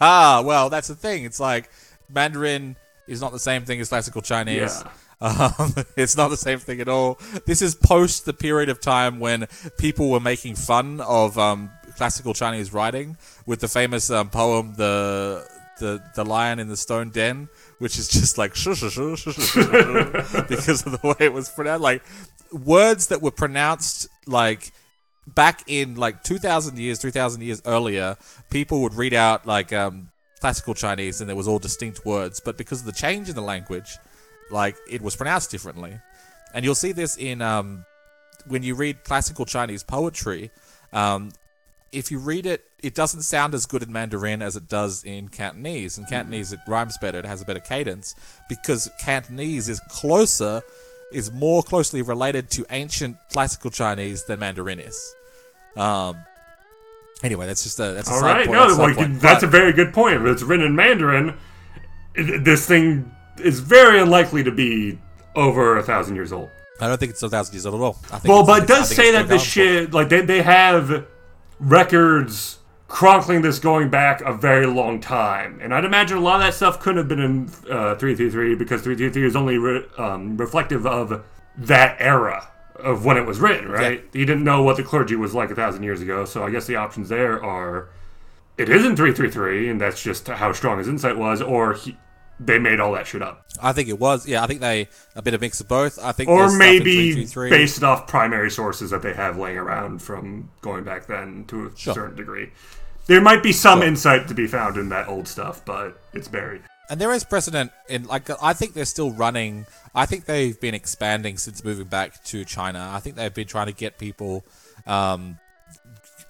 Ah, 0.00 0.42
well, 0.42 0.70
that's 0.70 0.88
the 0.88 0.94
thing. 0.94 1.24
It's 1.24 1.38
like 1.38 1.68
Mandarin 2.08 2.76
is 3.06 3.20
not 3.20 3.32
the 3.32 3.38
same 3.38 3.66
thing 3.66 3.80
as 3.80 3.90
classical 3.90 4.22
Chinese. 4.22 4.82
Yeah. 4.82 4.90
Um, 5.20 5.74
it's 5.96 6.16
not 6.16 6.28
the 6.28 6.38
same 6.38 6.58
thing 6.58 6.80
at 6.80 6.88
all. 6.88 7.18
This 7.46 7.60
is 7.60 7.74
post 7.74 8.24
the 8.24 8.32
period 8.32 8.70
of 8.70 8.80
time 8.80 9.20
when 9.20 9.46
people 9.76 10.10
were 10.10 10.20
making 10.20 10.54
fun 10.54 11.02
of 11.02 11.38
um, 11.38 11.70
classical 11.96 12.32
Chinese 12.32 12.72
writing 12.72 13.16
with 13.46 13.60
the 13.60 13.68
famous 13.68 14.10
um, 14.10 14.30
poem 14.30 14.74
"the 14.76 15.46
the 15.78 16.02
the 16.14 16.24
Lion 16.24 16.58
in 16.58 16.68
the 16.68 16.76
Stone 16.76 17.10
Den," 17.10 17.48
which 17.78 17.98
is 17.98 18.08
just 18.08 18.38
like 18.38 18.54
shush, 18.54 18.78
shush, 18.78 18.94
shush, 18.94 19.54
because 20.48 20.86
of 20.86 21.00
the 21.00 21.00
way 21.02 21.26
it 21.26 21.32
was 21.32 21.48
pronounced. 21.48 21.82
Like 21.82 22.02
words 22.52 23.08
that 23.08 23.20
were 23.20 23.30
pronounced 23.30 24.08
like 24.26 24.72
back 25.26 25.62
in 25.66 25.96
like 25.96 26.22
2000 26.22 26.78
years 26.78 27.00
3000 27.00 27.42
years 27.42 27.62
earlier 27.64 28.16
people 28.50 28.82
would 28.82 28.94
read 28.94 29.14
out 29.14 29.46
like 29.46 29.72
um, 29.72 30.10
classical 30.40 30.74
chinese 30.74 31.20
and 31.20 31.28
there 31.28 31.36
was 31.36 31.48
all 31.48 31.58
distinct 31.58 32.04
words 32.04 32.40
but 32.40 32.58
because 32.58 32.80
of 32.80 32.86
the 32.86 32.92
change 32.92 33.28
in 33.28 33.34
the 33.34 33.42
language 33.42 33.96
like 34.50 34.76
it 34.88 35.00
was 35.00 35.16
pronounced 35.16 35.50
differently 35.50 35.98
and 36.52 36.64
you'll 36.64 36.74
see 36.74 36.92
this 36.92 37.16
in 37.16 37.40
um, 37.40 37.84
when 38.46 38.62
you 38.62 38.74
read 38.74 39.02
classical 39.04 39.46
chinese 39.46 39.82
poetry 39.82 40.50
um, 40.92 41.30
if 41.94 42.10
you 42.10 42.18
read 42.18 42.44
it 42.44 42.64
it 42.82 42.94
doesn't 42.94 43.22
sound 43.22 43.54
as 43.54 43.66
good 43.66 43.82
in 43.82 43.92
mandarin 43.92 44.42
as 44.42 44.56
it 44.56 44.68
does 44.68 45.04
in 45.04 45.28
cantonese 45.28 45.96
in 45.96 46.04
cantonese 46.04 46.52
it 46.52 46.60
rhymes 46.66 46.98
better 46.98 47.18
it 47.18 47.24
has 47.24 47.40
a 47.40 47.44
better 47.44 47.60
cadence 47.60 48.14
because 48.48 48.90
cantonese 49.00 49.68
is 49.68 49.80
closer 49.88 50.62
is 51.14 51.32
more 51.32 51.62
closely 51.62 52.02
related 52.02 52.50
to 52.50 52.66
ancient 52.70 53.16
classical 53.32 53.70
Chinese 53.70 54.24
than 54.24 54.40
Mandarin 54.40 54.80
is. 54.80 55.14
Um, 55.76 56.16
anyway, 57.22 57.46
that's 57.46 57.62
just 57.62 57.78
a 57.80 57.92
that's 57.92 58.10
a 58.10 58.12
All 58.12 58.22
right, 58.22 58.46
point. 58.46 58.50
no, 58.58 58.74
that's 58.74 58.96
point. 58.96 59.20
that's 59.20 59.42
a 59.42 59.46
very 59.46 59.72
good 59.72 59.94
point. 59.94 60.16
If 60.16 60.26
it's 60.26 60.42
written 60.42 60.66
in 60.66 60.76
Mandarin, 60.76 61.36
this 62.14 62.66
thing 62.66 63.10
is 63.38 63.60
very 63.60 64.00
unlikely 64.00 64.44
to 64.44 64.50
be 64.50 64.98
over 65.34 65.78
a 65.78 65.82
thousand 65.82 66.16
years 66.16 66.32
old. 66.32 66.50
I 66.80 66.88
don't 66.88 66.98
think 66.98 67.10
it's 67.10 67.22
a 67.22 67.30
thousand 67.30 67.54
years 67.54 67.66
old 67.66 67.76
at 67.76 67.80
all. 67.80 67.98
Well, 68.24 68.44
but 68.44 68.64
it 68.64 68.68
does 68.68 68.88
say 68.88 69.12
that 69.12 69.28
the 69.28 69.38
shit, 69.38 69.92
like 69.92 70.08
they, 70.08 70.20
they 70.22 70.42
have 70.42 71.06
records 71.58 72.58
chronicling 72.88 73.42
this 73.42 73.58
going 73.58 73.90
back 73.90 74.20
a 74.20 74.32
very 74.32 74.66
long 74.66 75.00
time, 75.00 75.58
and 75.62 75.74
I'd 75.74 75.84
imagine 75.84 76.16
a 76.16 76.20
lot 76.20 76.36
of 76.36 76.42
that 76.42 76.54
stuff 76.54 76.80
couldn't 76.80 76.98
have 76.98 77.08
been 77.08 77.20
in 77.20 77.50
uh, 77.70 77.94
three 77.96 78.14
three 78.14 78.30
three 78.30 78.54
because 78.54 78.82
three 78.82 78.94
three 78.96 79.10
three 79.10 79.26
is 79.26 79.36
only 79.36 79.58
re- 79.58 79.86
um, 79.98 80.36
reflective 80.36 80.86
of 80.86 81.24
that 81.56 81.96
era 81.98 82.48
of 82.76 83.04
when 83.04 83.16
it 83.16 83.26
was 83.26 83.40
written. 83.40 83.68
Right? 83.68 84.04
He 84.12 84.24
didn't 84.24 84.44
know 84.44 84.62
what 84.62 84.76
the 84.76 84.82
clergy 84.82 85.16
was 85.16 85.34
like 85.34 85.50
a 85.50 85.54
thousand 85.54 85.82
years 85.82 86.00
ago, 86.00 86.24
so 86.24 86.44
I 86.44 86.50
guess 86.50 86.66
the 86.66 86.76
options 86.76 87.08
there 87.08 87.42
are 87.42 87.88
it 88.56 88.68
isn't 88.68 88.96
three 88.96 89.12
three 89.12 89.30
three, 89.30 89.68
and 89.68 89.80
that's 89.80 90.02
just 90.02 90.28
how 90.28 90.52
strong 90.52 90.78
his 90.78 90.88
insight 90.88 91.16
was, 91.16 91.42
or 91.42 91.74
he, 91.74 91.96
they 92.40 92.58
made 92.58 92.80
all 92.80 92.92
that 92.92 93.06
shit 93.06 93.22
up. 93.22 93.46
I 93.62 93.72
think 93.72 93.88
it 93.88 93.98
was. 93.98 94.26
Yeah, 94.26 94.42
I 94.42 94.46
think 94.46 94.60
they 94.60 94.88
a 95.14 95.22
bit 95.22 95.34
of 95.34 95.40
mix 95.40 95.60
of 95.60 95.68
both. 95.68 95.98
I 96.02 96.12
think 96.12 96.28
or 96.28 96.38
there's 96.40 96.54
stuff 96.54 96.62
in 96.62 96.78
maybe 96.84 97.26
based 97.50 97.82
off 97.84 98.06
primary 98.06 98.50
sources 98.50 98.90
that 98.90 99.02
they 99.02 99.12
have 99.14 99.38
laying 99.38 99.58
around 99.58 100.02
from 100.02 100.50
going 100.60 100.84
back 100.84 101.06
then 101.06 101.44
to 101.48 101.66
a 101.66 101.76
Sure. 101.76 101.94
certain 101.94 102.16
degree. 102.16 102.50
There 103.06 103.20
might 103.20 103.42
be 103.42 103.52
some 103.52 103.80
Sure. 103.80 103.88
insight 103.88 104.28
to 104.28 104.34
be 104.34 104.46
found 104.46 104.76
in 104.76 104.88
that 104.88 105.08
old 105.08 105.28
stuff, 105.28 105.64
but 105.64 106.00
it's 106.12 106.28
buried. 106.28 106.62
And 106.90 107.00
there 107.00 107.12
is 107.12 107.24
precedent 107.24 107.70
in 107.88 108.04
like 108.04 108.28
I 108.42 108.52
think 108.52 108.74
they're 108.74 108.84
still 108.84 109.10
running. 109.12 109.66
I 109.94 110.06
think 110.06 110.24
they've 110.26 110.58
been 110.60 110.74
expanding 110.74 111.38
since 111.38 111.64
moving 111.64 111.86
back 111.86 112.22
to 112.24 112.44
China. 112.44 112.90
I 112.92 113.00
think 113.00 113.16
they've 113.16 113.32
been 113.32 113.46
trying 113.46 113.66
to 113.66 113.72
get 113.72 113.96
people 113.98 114.44
um, 114.86 115.38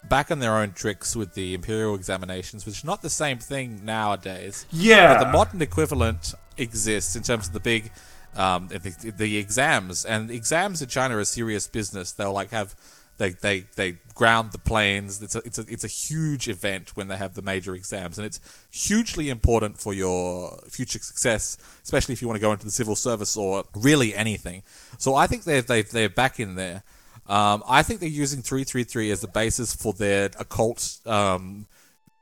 back 0.09 0.31
on 0.31 0.39
their 0.39 0.56
own 0.56 0.72
tricks 0.72 1.16
with 1.16 1.35
the 1.35 1.55
imperial 1.55 1.94
examinations, 1.94 2.66
which 2.66 2.78
is 2.78 2.85
not 2.85 3.02
the 3.02 3.10
same 3.10 3.39
thing 3.39 3.85
nowadays. 3.85 4.66
Yeah. 4.70 5.14
But 5.14 5.24
the 5.24 5.32
modern 5.32 5.62
equivalent 5.62 6.35
exists 6.56 7.16
in 7.16 7.22
terms 7.22 7.47
of 7.47 7.52
the 7.52 7.60
big 7.60 7.90
um, 8.36 8.68
the, 8.68 9.12
the 9.16 9.36
exams, 9.36 10.05
and 10.05 10.31
exams 10.31 10.82
in 10.82 10.89
China 10.89 11.18
are 11.18 11.24
serious 11.24 11.68
business. 11.68 12.12
They'll 12.12 12.32
like 12.32 12.51
have 12.51 12.74
they 13.16 13.31
they 13.31 13.66
they 13.76 13.98
ground 14.14 14.52
the 14.52 14.59
planes. 14.59 15.22
It's 15.22 15.36
a 15.36 15.39
it's 15.44 15.59
a 15.59 15.64
it's 15.68 15.85
a 15.85 15.89
huge 15.89 16.48
event 16.48 16.97
when 16.97 17.09
they 17.09 17.16
have 17.16 17.35
the 17.35 17.43
major 17.43 17.74
exams, 17.74 18.18
and 18.18 18.26
it's 18.26 18.40
hugely 18.70 19.28
important 19.28 19.78
for 19.78 19.94
your 19.94 20.59
future 20.68 20.98
success, 20.98 21.56
especially 21.85 22.12
if 22.12 22.22
you 22.22 22.28
want 22.28 22.36
to 22.36 22.40
go 22.40 22.52
into 22.52 22.64
the 22.64 22.72
civil 22.72 22.97
service 22.97 23.36
or 23.36 23.64
really 23.74 24.14
anything. 24.14 24.62
So 24.98 25.14
I 25.14 25.26
think 25.26 25.44
they're 25.44 25.62
they 25.62 25.82
they're 25.82 26.09
back 26.09 26.40
in 26.40 26.56
there. 26.56 26.82
Um, 27.26 27.62
I 27.66 27.82
think 27.82 28.01
they're 28.01 28.09
using 28.09 28.42
three 28.42 28.64
three 28.64 28.84
three 28.84 29.10
as 29.10 29.20
the 29.20 29.28
basis 29.28 29.74
for 29.74 29.92
their 29.92 30.30
occult 30.38 30.98
um, 31.06 31.66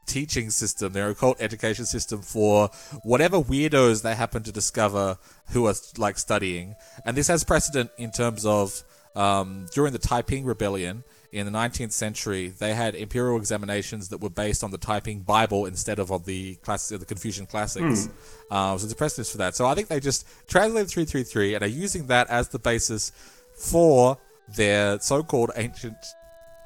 teaching 0.07 0.51
system, 0.51 0.93
their 0.93 1.11
occult 1.11 1.41
education 1.41 1.87
system 1.87 2.23
for 2.23 2.71
whatever 3.03 3.41
weirdos 3.41 4.03
they 4.03 4.15
happen 4.15 4.43
to 4.45 4.53
discover 4.53 5.19
who 5.51 5.67
are 5.67 5.75
like 5.97 6.19
studying. 6.19 6.75
And 7.05 7.17
this 7.17 7.29
has 7.29 7.45
precedent 7.45 7.91
in 7.99 8.11
terms 8.11 8.47
of 8.47 8.83
um, 9.15 9.67
during 9.73 9.93
the 9.93 9.99
Taiping 9.99 10.45
Rebellion 10.45 11.05
in 11.33 11.51
the 11.51 11.53
19th 11.53 11.93
century, 11.93 12.49
they 12.49 12.75
had 12.75 12.95
imperial 12.95 13.39
examinations 13.39 14.11
that 14.11 14.19
were 14.19 14.31
based 14.31 14.63
on 14.63 14.71
the 14.71 14.79
Taiping 14.79 15.23
Bible 15.23 15.65
instead 15.65 15.99
of 15.99 16.13
on 16.13 16.23
the 16.25 16.57
class, 16.57 16.91
the 16.91 17.05
Confucian 17.05 17.47
classics. 17.47 18.09
Uh, 18.51 18.77
so 18.77 18.83
there's 18.83 18.93
a 18.93 18.97
precedent 18.97 19.29
for 19.29 19.39
that. 19.39 19.57
So 19.57 19.67
I 19.67 19.75
think 19.75 19.89
they 19.89 19.99
just 19.99 20.27
translated 20.47 20.91
333 20.91 21.55
and 21.55 21.65
are 21.65 21.67
using 21.67 22.09
that 22.09 22.29
as 22.29 22.49
the 22.51 22.59
basis 22.59 23.13
for 23.55 24.19
their 24.57 25.01
so-called 25.01 25.51
ancient 25.57 25.97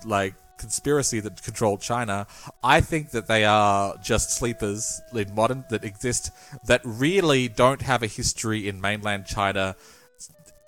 like 0.04 0.34
conspiracy 0.58 1.20
that 1.20 1.42
controlled 1.42 1.80
China. 1.80 2.26
I 2.62 2.80
think 2.80 3.10
that 3.10 3.26
they 3.26 3.44
are 3.44 3.96
just 4.02 4.30
sleepers 4.30 5.00
in 5.14 5.34
modern 5.34 5.64
that 5.70 5.84
exist 5.84 6.30
that 6.64 6.80
really 6.84 7.48
don't 7.48 7.82
have 7.82 8.02
a 8.02 8.06
history 8.06 8.68
in 8.68 8.80
mainland 8.80 9.26
China 9.26 9.76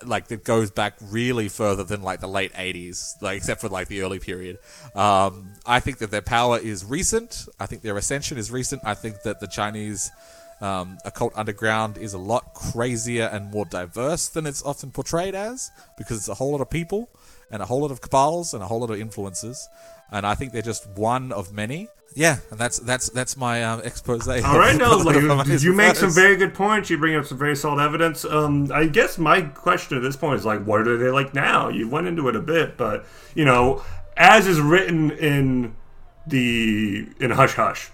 like 0.05 0.29
that 0.29 0.45
goes 0.45 0.71
back 0.71 0.95
really 1.01 1.49
further 1.49 1.83
than 1.83 2.03
like 2.03 2.21
the 2.21 2.29
late 2.29 2.53
80s 2.53 3.21
like 3.21 3.39
except 3.39 3.61
for 3.61 3.69
like 3.69 3.89
the 3.89 4.03
early 4.03 4.21
period 4.21 4.59
um, 4.95 5.55
i 5.67 5.81
think 5.81 5.99
that 5.99 6.13
their 6.13 6.23
power 6.23 6.57
is 6.57 6.85
recent 6.85 7.47
i 7.59 7.67
think 7.67 7.83
their 7.83 7.97
ascension 7.97 8.39
is 8.39 8.51
recent 8.51 8.81
i 8.85 8.95
think 8.95 9.23
that 9.23 9.41
the 9.41 9.49
chinese 9.49 10.11
um, 10.61 10.99
occult 11.05 11.33
underground 11.37 11.99
is 11.99 12.15
a 12.15 12.19
lot 12.19 12.55
crazier 12.55 13.25
and 13.33 13.51
more 13.51 13.65
diverse 13.65 14.29
than 14.29 14.47
it's 14.47 14.63
often 14.63 14.91
portrayed 14.91 15.35
as 15.35 15.71
because 15.97 16.17
it's 16.17 16.29
a 16.29 16.35
whole 16.35 16.53
lot 16.53 16.61
of 16.61 16.71
people 16.71 17.09
and 17.51 17.63
a 17.63 17.67
whole 17.67 17.81
lot 17.81 17.91
of 17.91 18.01
cabals 18.01 18.55
and 18.55 18.63
a 18.63 18.67
whole 18.67 18.81
lot 18.81 18.91
of 18.91 19.01
influences 19.01 19.69
and 20.11 20.27
i 20.27 20.35
think 20.35 20.53
they're 20.53 20.63
just 20.63 20.89
one 20.91 21.31
of 21.33 21.53
many 21.53 21.89
yeah 22.15 22.39
and 22.51 22.59
that's 22.59 22.79
that's 22.81 23.11
that's 23.11 23.37
my 23.37 23.63
um, 23.63 23.81
expose 23.83 24.27
All 24.27 24.59
right, 24.59 24.77
no, 24.77 24.97
like, 24.97 25.17
Hamas 25.17 25.63
you 25.63 25.73
make 25.73 25.97
some 25.97 26.11
very 26.15 26.37
good 26.37 26.55
points. 26.55 26.91
You 26.91 26.99
bring 26.99 27.15
up 27.15 27.27
some 27.27 27.39
very 27.39 27.55
solid 27.55 27.83
evidence. 27.83 28.25
Um, 28.25 28.71
I 28.73 28.87
guess 28.87 29.19
my 29.19 29.43
question 29.43 29.97
at 29.97 30.03
this 30.03 30.17
point 30.17 30.39
is 30.39 30.47
like, 30.47 30.65
what 30.65 30.87
are 30.89 30.97
they 30.97 31.11
like 31.11 31.35
now? 31.35 31.69
You 31.69 31.89
went 31.89 32.07
into 32.07 32.29
it 32.29 32.37
a 32.37 32.41
bit, 32.41 32.77
but 32.77 33.05
you 33.35 33.45
know, 33.45 33.85
as 34.17 34.47
is 34.47 34.61
written 34.61 35.11
in 35.11 35.77
the 36.27 37.09
in 37.21 37.31
Hush 37.31 37.55
Hush, 37.55 37.91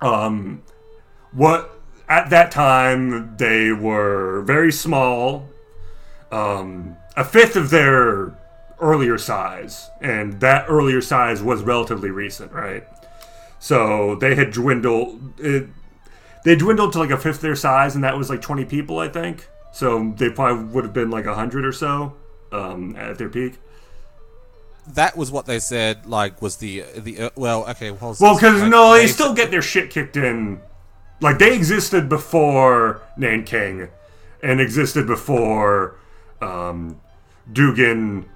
um, 0.00 0.62
what 1.32 1.78
at 2.08 2.30
that 2.30 2.50
time 2.50 3.36
they 3.36 3.72
were 3.72 4.42
very 4.42 4.72
small, 4.72 5.48
um, 6.32 6.96
a 7.16 7.24
fifth 7.24 7.56
of 7.56 7.70
their 7.70 8.36
earlier 8.80 9.18
size, 9.18 9.88
and 10.00 10.40
that 10.40 10.64
earlier 10.68 11.00
size 11.00 11.42
was 11.42 11.62
relatively 11.62 12.10
recent, 12.10 12.50
right? 12.52 12.86
So 13.58 14.14
they 14.16 14.34
had 14.34 14.52
dwindled. 14.52 15.38
It, 15.38 15.68
they 16.44 16.56
dwindled 16.56 16.92
to 16.94 16.98
like 16.98 17.10
a 17.10 17.18
fifth 17.18 17.40
their 17.42 17.56
size, 17.56 17.94
and 17.94 18.02
that 18.04 18.16
was 18.16 18.30
like 18.30 18.40
20 18.40 18.64
people, 18.64 18.98
I 18.98 19.08
think. 19.08 19.46
So 19.72 20.14
they 20.16 20.30
probably 20.30 20.64
would 20.72 20.84
have 20.84 20.94
been 20.94 21.10
like 21.10 21.26
100 21.26 21.64
or 21.64 21.72
so 21.72 22.14
um, 22.52 22.96
at 22.96 23.18
their 23.18 23.28
peak. 23.28 23.58
that 24.94 25.16
was 25.16 25.30
what 25.30 25.46
they 25.46 25.58
said. 25.60 26.06
Like, 26.06 26.40
was 26.42 26.56
the 26.56 26.84
the 26.96 27.20
uh, 27.20 27.30
well? 27.36 27.68
Okay, 27.70 27.90
well, 27.90 28.16
Well, 28.18 28.34
because 28.34 28.62
like, 28.62 28.70
no, 28.70 28.94
they 28.94 29.06
still 29.06 29.34
get 29.34 29.50
their 29.50 29.62
shit 29.62 29.90
kicked 29.90 30.16
in. 30.16 30.60
Like 31.20 31.38
they 31.38 31.54
existed 31.54 32.08
before 32.08 33.02
Nanking, 33.16 33.88
and 34.42 34.60
existed 34.60 35.06
before 35.06 35.96
um, 36.40 37.00
Dugan 37.52 38.28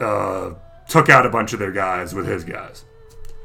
uh, 0.00 0.54
took 0.88 1.08
out 1.08 1.26
a 1.26 1.30
bunch 1.30 1.52
of 1.52 1.58
their 1.58 1.72
guys 1.72 2.14
with 2.14 2.26
his 2.26 2.44
guys. 2.44 2.84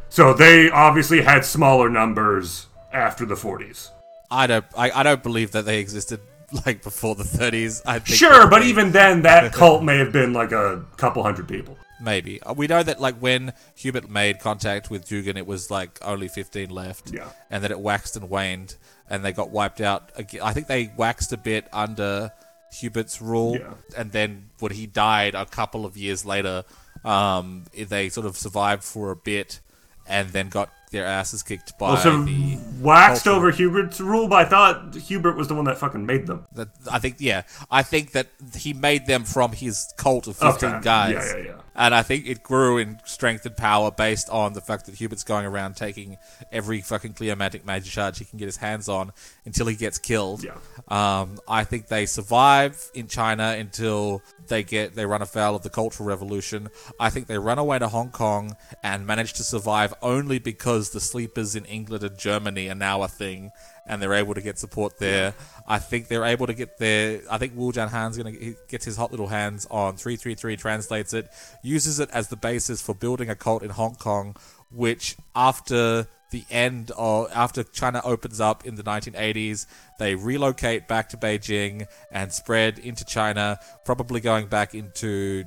So 0.09 0.33
they 0.33 0.69
obviously 0.69 1.21
had 1.21 1.45
smaller 1.45 1.89
numbers 1.89 2.67
after 2.91 3.25
the 3.25 3.35
40s. 3.35 3.89
I 4.29 4.47
don't. 4.47 4.65
I, 4.75 4.91
I 4.91 5.03
don't 5.03 5.23
believe 5.23 5.51
that 5.51 5.65
they 5.65 5.79
existed 5.79 6.19
like 6.65 6.83
before 6.83 7.15
the 7.15 7.23
30s. 7.23 7.81
I 7.85 7.99
think 7.99 8.17
Sure, 8.17 8.47
but 8.47 8.63
even 8.63 8.91
then, 8.91 9.21
that 9.23 9.53
cult 9.53 9.83
may 9.83 9.97
have 9.97 10.11
been 10.11 10.33
like 10.33 10.51
a 10.51 10.85
couple 10.97 11.23
hundred 11.23 11.47
people. 11.47 11.77
Maybe 12.01 12.41
Uh, 12.43 12.53
we 12.53 12.67
know 12.67 12.83
that 12.83 12.99
like 13.01 13.15
when 13.15 13.53
Hubert 13.75 14.09
made 14.09 14.39
contact 14.39 14.89
with 14.89 15.07
Dugan, 15.07 15.37
it 15.37 15.47
was 15.47 15.69
like 15.71 15.99
only 16.01 16.27
15 16.27 16.69
left. 16.69 17.11
Yeah. 17.13 17.29
and 17.49 17.63
then 17.63 17.71
it 17.71 17.79
waxed 17.79 18.15
and 18.15 18.29
waned, 18.29 18.75
and 19.09 19.23
they 19.23 19.31
got 19.31 19.49
wiped 19.49 19.81
out. 19.81 20.11
Again. 20.15 20.41
I 20.43 20.53
think 20.53 20.67
they 20.67 20.91
waxed 20.97 21.31
a 21.33 21.37
bit 21.37 21.67
under 21.73 22.31
Hubert's 22.73 23.21
rule, 23.21 23.57
Yeah. 23.57 23.73
and 23.97 24.11
then 24.11 24.49
when 24.59 24.73
he 24.73 24.85
died 24.87 25.33
a 25.35 25.45
couple 25.45 25.85
of 25.85 25.95
years 25.97 26.25
later, 26.25 26.63
um, 27.05 27.65
they 27.73 28.09
sort 28.09 28.25
of 28.27 28.37
survived 28.37 28.83
for 28.83 29.11
a 29.11 29.15
bit, 29.15 29.59
and 30.07 30.29
then 30.29 30.49
got 30.49 30.69
their 30.91 31.05
asses 31.05 31.43
kicked 31.43 31.77
by 31.77 31.87
Also, 31.89 32.21
the. 32.23 32.57
waxed 32.79 33.23
culture. 33.25 33.37
over 33.37 33.51
Hubert's 33.51 33.99
rule, 33.99 34.27
but 34.29 34.45
I 34.45 34.45
thought 34.45 34.95
Hubert 34.95 35.35
was 35.35 35.47
the 35.49 35.55
one 35.55 35.65
that 35.65 35.77
fucking 35.77 36.05
made 36.05 36.27
them. 36.27 36.45
That, 36.53 36.69
I 36.91 36.99
think, 36.99 37.17
yeah, 37.19 37.43
I 37.69 37.83
think 37.83 38.11
that 38.11 38.27
he 38.55 38.73
made 38.73 39.05
them 39.05 39.23
from 39.25 39.51
his 39.51 39.93
cult 39.97 40.27
of 40.27 40.37
fifteen 40.37 40.69
Okay. 40.75 40.83
guys. 40.83 41.13
Yeah, 41.13 41.37
yeah, 41.37 41.43
yeah. 41.45 41.53
And 41.77 41.93
I 41.93 42.01
think 42.01 42.27
it 42.27 42.41
grew 42.41 42.79
in 42.79 42.99
strength 43.05 43.45
and 43.45 43.55
power 43.55 43.91
based 43.91 44.29
on 44.29 44.53
the 44.53 44.61
fact 44.61 44.87
that 44.87 44.95
Hubert's 44.95 45.23
going 45.23 45.45
around 45.45 45.75
taking 45.75 46.17
every 46.51 46.81
fucking 46.81 47.13
Cleomantic 47.13 47.65
major 47.65 47.91
charge 47.91 48.17
he 48.17 48.25
can 48.25 48.39
get 48.39 48.45
his 48.45 48.57
hands 48.57 48.89
on 48.89 49.11
until 49.45 49.67
he 49.67 49.75
gets 49.75 49.99
killed. 49.99 50.43
Yeah. 50.43 50.57
Um, 50.87 51.37
I 51.47 51.63
think 51.63 51.87
they 51.87 52.07
survive 52.07 52.89
in 52.95 53.07
China 53.07 53.55
until 53.57 54.23
they 54.47 54.63
get 54.63 54.95
they 54.95 55.05
run 55.05 55.21
afoul 55.21 55.55
of 55.55 55.61
the 55.61 55.69
Cultural 55.69 56.09
Revolution. 56.09 56.69
I 56.99 57.11
think 57.11 57.27
they 57.27 57.37
run 57.37 57.59
away 57.59 57.77
to 57.77 57.87
Hong 57.87 58.09
Kong 58.09 58.55
and 58.81 59.05
manage 59.05 59.33
to 59.33 59.43
survive 59.43 59.93
only 60.01 60.39
because 60.39 60.89
the 60.89 60.99
sleepers 60.99 61.55
in 61.55 61.65
England 61.65 62.03
and 62.03 62.17
Germany 62.17 62.69
are 62.69 62.75
now 62.75 63.03
a 63.03 63.07
thing, 63.07 63.51
and 63.87 64.01
they're 64.01 64.13
able 64.13 64.33
to 64.33 64.41
get 64.41 64.59
support 64.59 64.99
there. 64.99 65.33
I 65.67 65.79
think 65.79 66.07
they're 66.07 66.25
able 66.25 66.47
to 66.47 66.53
get 66.53 66.77
their. 66.77 67.21
I 67.29 67.37
think 67.37 67.53
Wu 67.55 67.71
Han's 67.71 68.17
gonna 68.17 68.31
he 68.31 68.55
gets 68.67 68.85
his 68.85 68.97
hot 68.97 69.11
little 69.11 69.27
hands 69.27 69.65
on 69.71 69.97
three 69.97 70.15
three 70.15 70.35
three, 70.35 70.55
translates 70.57 71.13
it, 71.13 71.29
uses 71.63 71.99
it 71.99 72.09
as 72.11 72.27
the 72.27 72.35
basis 72.35 72.81
for 72.81 72.93
building 72.93 73.29
a 73.29 73.35
cult 73.35 73.63
in 73.63 73.71
Hong 73.71 73.95
Kong, 73.95 74.35
which 74.71 75.15
after 75.35 76.07
the 76.31 76.43
end 76.51 76.91
of 76.97 77.29
after 77.33 77.63
China 77.63 78.01
opens 78.03 78.41
up 78.41 78.65
in 78.65 78.75
the 78.75 78.83
1980s, 78.83 79.65
they 79.99 80.15
relocate 80.15 80.87
back 80.87 81.09
to 81.09 81.17
Beijing 81.17 81.87
and 82.11 82.31
spread 82.31 82.79
into 82.79 83.05
China, 83.05 83.59
probably 83.85 84.19
going 84.19 84.47
back 84.47 84.75
into 84.75 85.45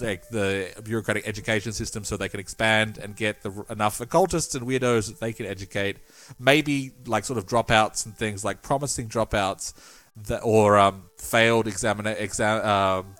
like 0.00 0.28
the 0.28 0.70
bureaucratic 0.84 1.26
education 1.26 1.72
system 1.72 2.04
so 2.04 2.16
they 2.16 2.28
can 2.28 2.40
expand 2.40 2.98
and 2.98 3.16
get 3.16 3.42
the, 3.42 3.64
enough 3.70 4.00
occultists 4.00 4.54
and 4.54 4.66
weirdos 4.66 5.08
that 5.08 5.20
they 5.20 5.32
can 5.32 5.46
educate. 5.46 5.98
Maybe 6.38 6.92
like 7.06 7.24
sort 7.24 7.38
of 7.38 7.46
dropouts 7.46 8.06
and 8.06 8.16
things 8.16 8.44
like 8.44 8.62
promising 8.62 9.08
dropouts 9.08 9.74
that 10.26 10.40
or 10.40 10.78
um, 10.78 11.04
failed 11.16 11.66
examiner 11.66 12.12
exam. 12.12 12.64
Um, 12.64 13.14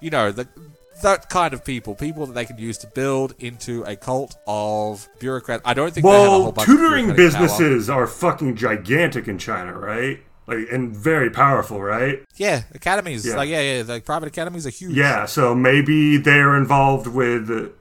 you 0.00 0.10
know 0.10 0.32
the 0.32 0.48
that 1.02 1.30
kind 1.30 1.54
of 1.54 1.64
people, 1.64 1.94
people 1.94 2.26
that 2.26 2.34
they 2.34 2.44
can 2.44 2.58
use 2.58 2.76
to 2.78 2.86
build 2.86 3.34
into 3.38 3.82
a 3.84 3.96
cult 3.96 4.36
of 4.46 5.08
bureaucrats. 5.18 5.62
I 5.64 5.72
don't 5.72 5.92
think 5.94 6.04
they 6.04 6.12
have 6.12 6.20
a 6.26 6.30
whole 6.30 6.42
Well, 6.42 6.52
bunch 6.52 6.68
of 6.68 6.74
tutoring 6.74 7.06
bureaucratic 7.06 7.32
power. 7.32 7.48
businesses 7.48 7.88
are 7.90 8.06
fucking 8.06 8.56
gigantic 8.56 9.26
in 9.26 9.38
China, 9.38 9.72
right? 9.78 10.20
Like, 10.50 10.66
and 10.72 10.96
very 10.96 11.30
powerful, 11.30 11.80
right? 11.80 12.24
Yeah, 12.34 12.64
academies. 12.74 13.26
Yeah. 13.26 13.36
Like 13.36 13.48
yeah, 13.48 13.60
yeah, 13.60 13.82
like 13.86 14.04
private 14.04 14.26
academies 14.26 14.66
are 14.66 14.70
huge. 14.70 14.96
Yeah, 14.96 15.26
so 15.26 15.54
maybe 15.54 16.16
they're 16.16 16.56
involved 16.56 17.06
with 17.06 17.72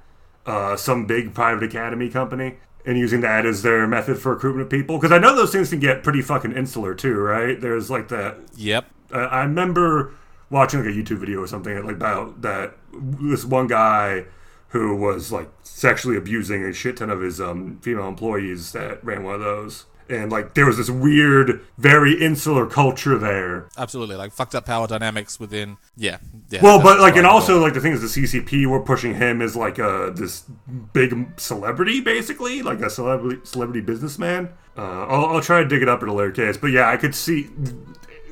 uh, 0.45 0.77
some 0.77 1.05
big 1.07 1.33
private 1.33 1.63
academy 1.63 2.09
company 2.09 2.57
and 2.85 2.97
using 2.97 3.21
that 3.21 3.45
as 3.45 3.61
their 3.61 3.87
method 3.87 4.19
for 4.19 4.33
recruitment 4.33 4.65
of 4.65 4.69
people. 4.69 4.97
Because 4.97 5.11
I 5.11 5.17
know 5.17 5.35
those 5.35 5.51
things 5.51 5.69
can 5.69 5.79
get 5.79 6.03
pretty 6.03 6.21
fucking 6.21 6.51
insular 6.53 6.93
too, 6.93 7.15
right? 7.15 7.59
There's 7.59 7.89
like 7.89 8.07
that. 8.09 8.37
Yep. 8.55 8.85
Uh, 9.11 9.17
I 9.17 9.43
remember 9.43 10.13
watching 10.49 10.79
like 10.79 10.89
a 10.89 10.91
YouTube 10.91 11.19
video 11.19 11.39
or 11.39 11.47
something 11.47 11.83
like 11.85 11.95
about 11.95 12.41
that. 12.41 12.75
This 12.93 13.45
one 13.45 13.67
guy 13.67 14.25
who 14.69 14.95
was 14.95 15.31
like 15.31 15.49
sexually 15.63 16.17
abusing 16.17 16.63
a 16.63 16.73
shit 16.73 16.97
ton 16.97 17.09
of 17.09 17.21
his 17.21 17.41
um, 17.41 17.79
female 17.81 18.07
employees 18.07 18.71
that 18.73 19.03
ran 19.03 19.23
one 19.23 19.35
of 19.35 19.41
those. 19.41 19.85
And 20.09 20.31
like 20.31 20.55
there 20.55 20.65
was 20.65 20.77
this 20.77 20.89
weird, 20.89 21.61
very 21.77 22.19
insular 22.19 22.65
culture 22.65 23.17
there 23.17 23.69
Absolutely, 23.77 24.15
like 24.15 24.31
fucked 24.31 24.55
up 24.55 24.65
power 24.65 24.87
dynamics 24.87 25.39
within. 25.39 25.77
Yeah, 25.95 26.17
yeah. 26.49 26.61
Well, 26.61 26.81
but 26.81 26.99
like, 26.99 27.15
and 27.15 27.25
also 27.25 27.61
like 27.61 27.73
the 27.73 27.81
thing 27.81 27.93
is, 27.93 28.01
the 28.13 28.21
CCP 28.21 28.65
were 28.65 28.81
pushing 28.81 29.15
him 29.15 29.41
as 29.41 29.55
like 29.55 29.79
a 29.79 30.11
this 30.15 30.41
big 30.93 31.39
celebrity, 31.39 32.01
basically, 32.01 32.61
like 32.61 32.81
a 32.81 32.89
celebrity 32.89 33.39
celebrity 33.43 33.81
businessman. 33.81 34.49
Uh, 34.77 35.05
I'll, 35.05 35.25
I'll 35.25 35.41
try 35.41 35.61
to 35.61 35.67
dig 35.67 35.81
it 35.81 35.89
up 35.89 36.03
in 36.03 36.09
a 36.09 36.13
later 36.13 36.31
case, 36.31 36.57
but 36.57 36.67
yeah, 36.67 36.89
I 36.89 36.97
could 36.97 37.15
see 37.15 37.49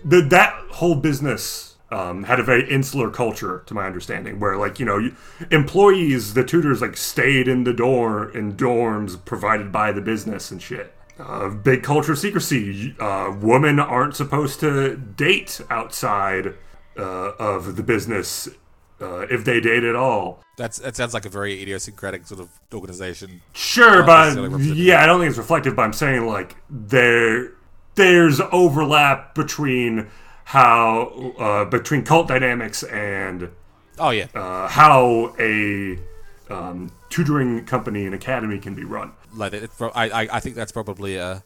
the, 0.04 0.22
that 0.22 0.54
whole 0.72 0.96
business 0.96 1.76
um, 1.92 2.24
had 2.24 2.40
a 2.40 2.44
very 2.44 2.70
insular 2.70 3.10
culture, 3.10 3.64
to 3.66 3.74
my 3.74 3.86
understanding, 3.86 4.40
where 4.40 4.58
like 4.58 4.80
you 4.80 4.86
know, 4.86 4.98
you, 4.98 5.16
employees, 5.52 6.34
the 6.34 6.44
tutors 6.44 6.82
like 6.82 6.98
stayed 6.98 7.48
in 7.48 7.64
the 7.64 7.74
dorm 7.74 8.36
in 8.36 8.54
dorms 8.54 9.24
provided 9.24 9.72
by 9.72 9.92
the 9.92 10.02
business 10.02 10.52
and 10.52 10.62
shit. 10.62 10.94
Uh, 11.20 11.50
big 11.50 11.84
culture 11.84 12.12
of 12.12 12.20
secrecy. 12.20 12.96
Uh, 13.00 13.36
women 13.42 13.80
aren't 13.80 14.16
supposed 14.16 14.60
to 14.60 14.96
date 14.96 15.60
outside 15.70 16.54
uh, 16.98 17.32
of 17.40 17.76
the 17.76 17.84
business 17.84 18.48
uh, 19.02 19.22
if 19.30 19.44
they 19.44 19.60
date 19.60 19.84
at 19.84 19.96
all. 19.96 20.44
That's 20.58 20.78
that 20.80 20.96
sounds 20.96 21.14
like 21.14 21.26
a 21.26 21.30
very 21.30 21.62
idiosyncratic 21.62 22.26
sort 22.28 22.40
of 22.40 22.50
organization. 22.74 23.42
Sure, 23.54 24.04
but 24.04 24.36
yeah, 24.60 25.04
I 25.04 25.06
don't 25.06 25.20
think 25.20 25.30
it's 25.30 25.38
reflective. 25.38 25.76
But 25.76 25.84
I'm 25.84 25.94
saying 25.94 26.26
like 26.26 26.56
there, 26.70 27.52
there's 27.96 28.40
overlap 28.52 29.36
between 29.36 30.08
how 30.46 31.34
uh, 31.38 31.66
between 31.66 32.04
cult 32.04 32.28
dynamics 32.28 32.84
and 32.84 33.52
Oh 34.00 34.10
yeah, 34.12 34.28
uh, 34.36 34.68
how 34.68 35.34
a 35.40 35.98
um, 36.50 36.92
tutoring 37.10 37.66
company 37.66 38.06
and 38.06 38.14
academy 38.14 38.60
can 38.60 38.76
be 38.76 38.84
run. 38.84 39.12
Like 39.34 39.54
it, 39.54 39.70
I, 39.80 40.10
I 40.10 40.22
I 40.38 40.40
think 40.40 40.56
that's 40.56 40.72
probably 40.72 41.18
a 41.18 41.44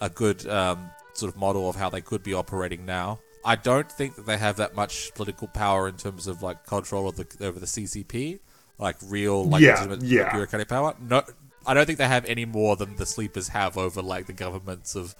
a 0.00 0.10
good 0.10 0.46
um, 0.46 0.90
sort 1.14 1.32
of 1.32 1.38
model 1.38 1.68
of 1.68 1.76
how 1.76 1.90
they 1.90 2.00
could 2.00 2.22
be 2.22 2.34
operating 2.34 2.84
now. 2.84 3.20
I 3.44 3.56
don't 3.56 3.90
think 3.90 4.16
that 4.16 4.26
they 4.26 4.38
have 4.38 4.56
that 4.56 4.74
much 4.74 5.14
political 5.14 5.46
power 5.48 5.88
in 5.88 5.96
terms 5.96 6.26
of 6.26 6.42
like 6.42 6.66
control 6.66 7.08
of 7.08 7.16
the 7.16 7.46
over 7.46 7.60
the 7.60 7.66
CCP, 7.66 8.40
like 8.78 8.96
real 9.02 9.48
like 9.48 9.62
Yeah, 9.62 9.64
legitimate 9.64 10.00
yeah. 10.02 10.30
bureaucratic 10.30 10.68
power. 10.68 10.94
No, 11.00 11.22
I 11.66 11.74
don't 11.74 11.86
think 11.86 11.98
they 11.98 12.08
have 12.08 12.24
any 12.26 12.44
more 12.44 12.76
than 12.76 12.96
the 12.96 13.06
sleepers 13.06 13.48
have 13.48 13.76
over 13.78 14.02
like 14.02 14.26
the 14.26 14.32
governments 14.32 14.94
of 14.94 15.14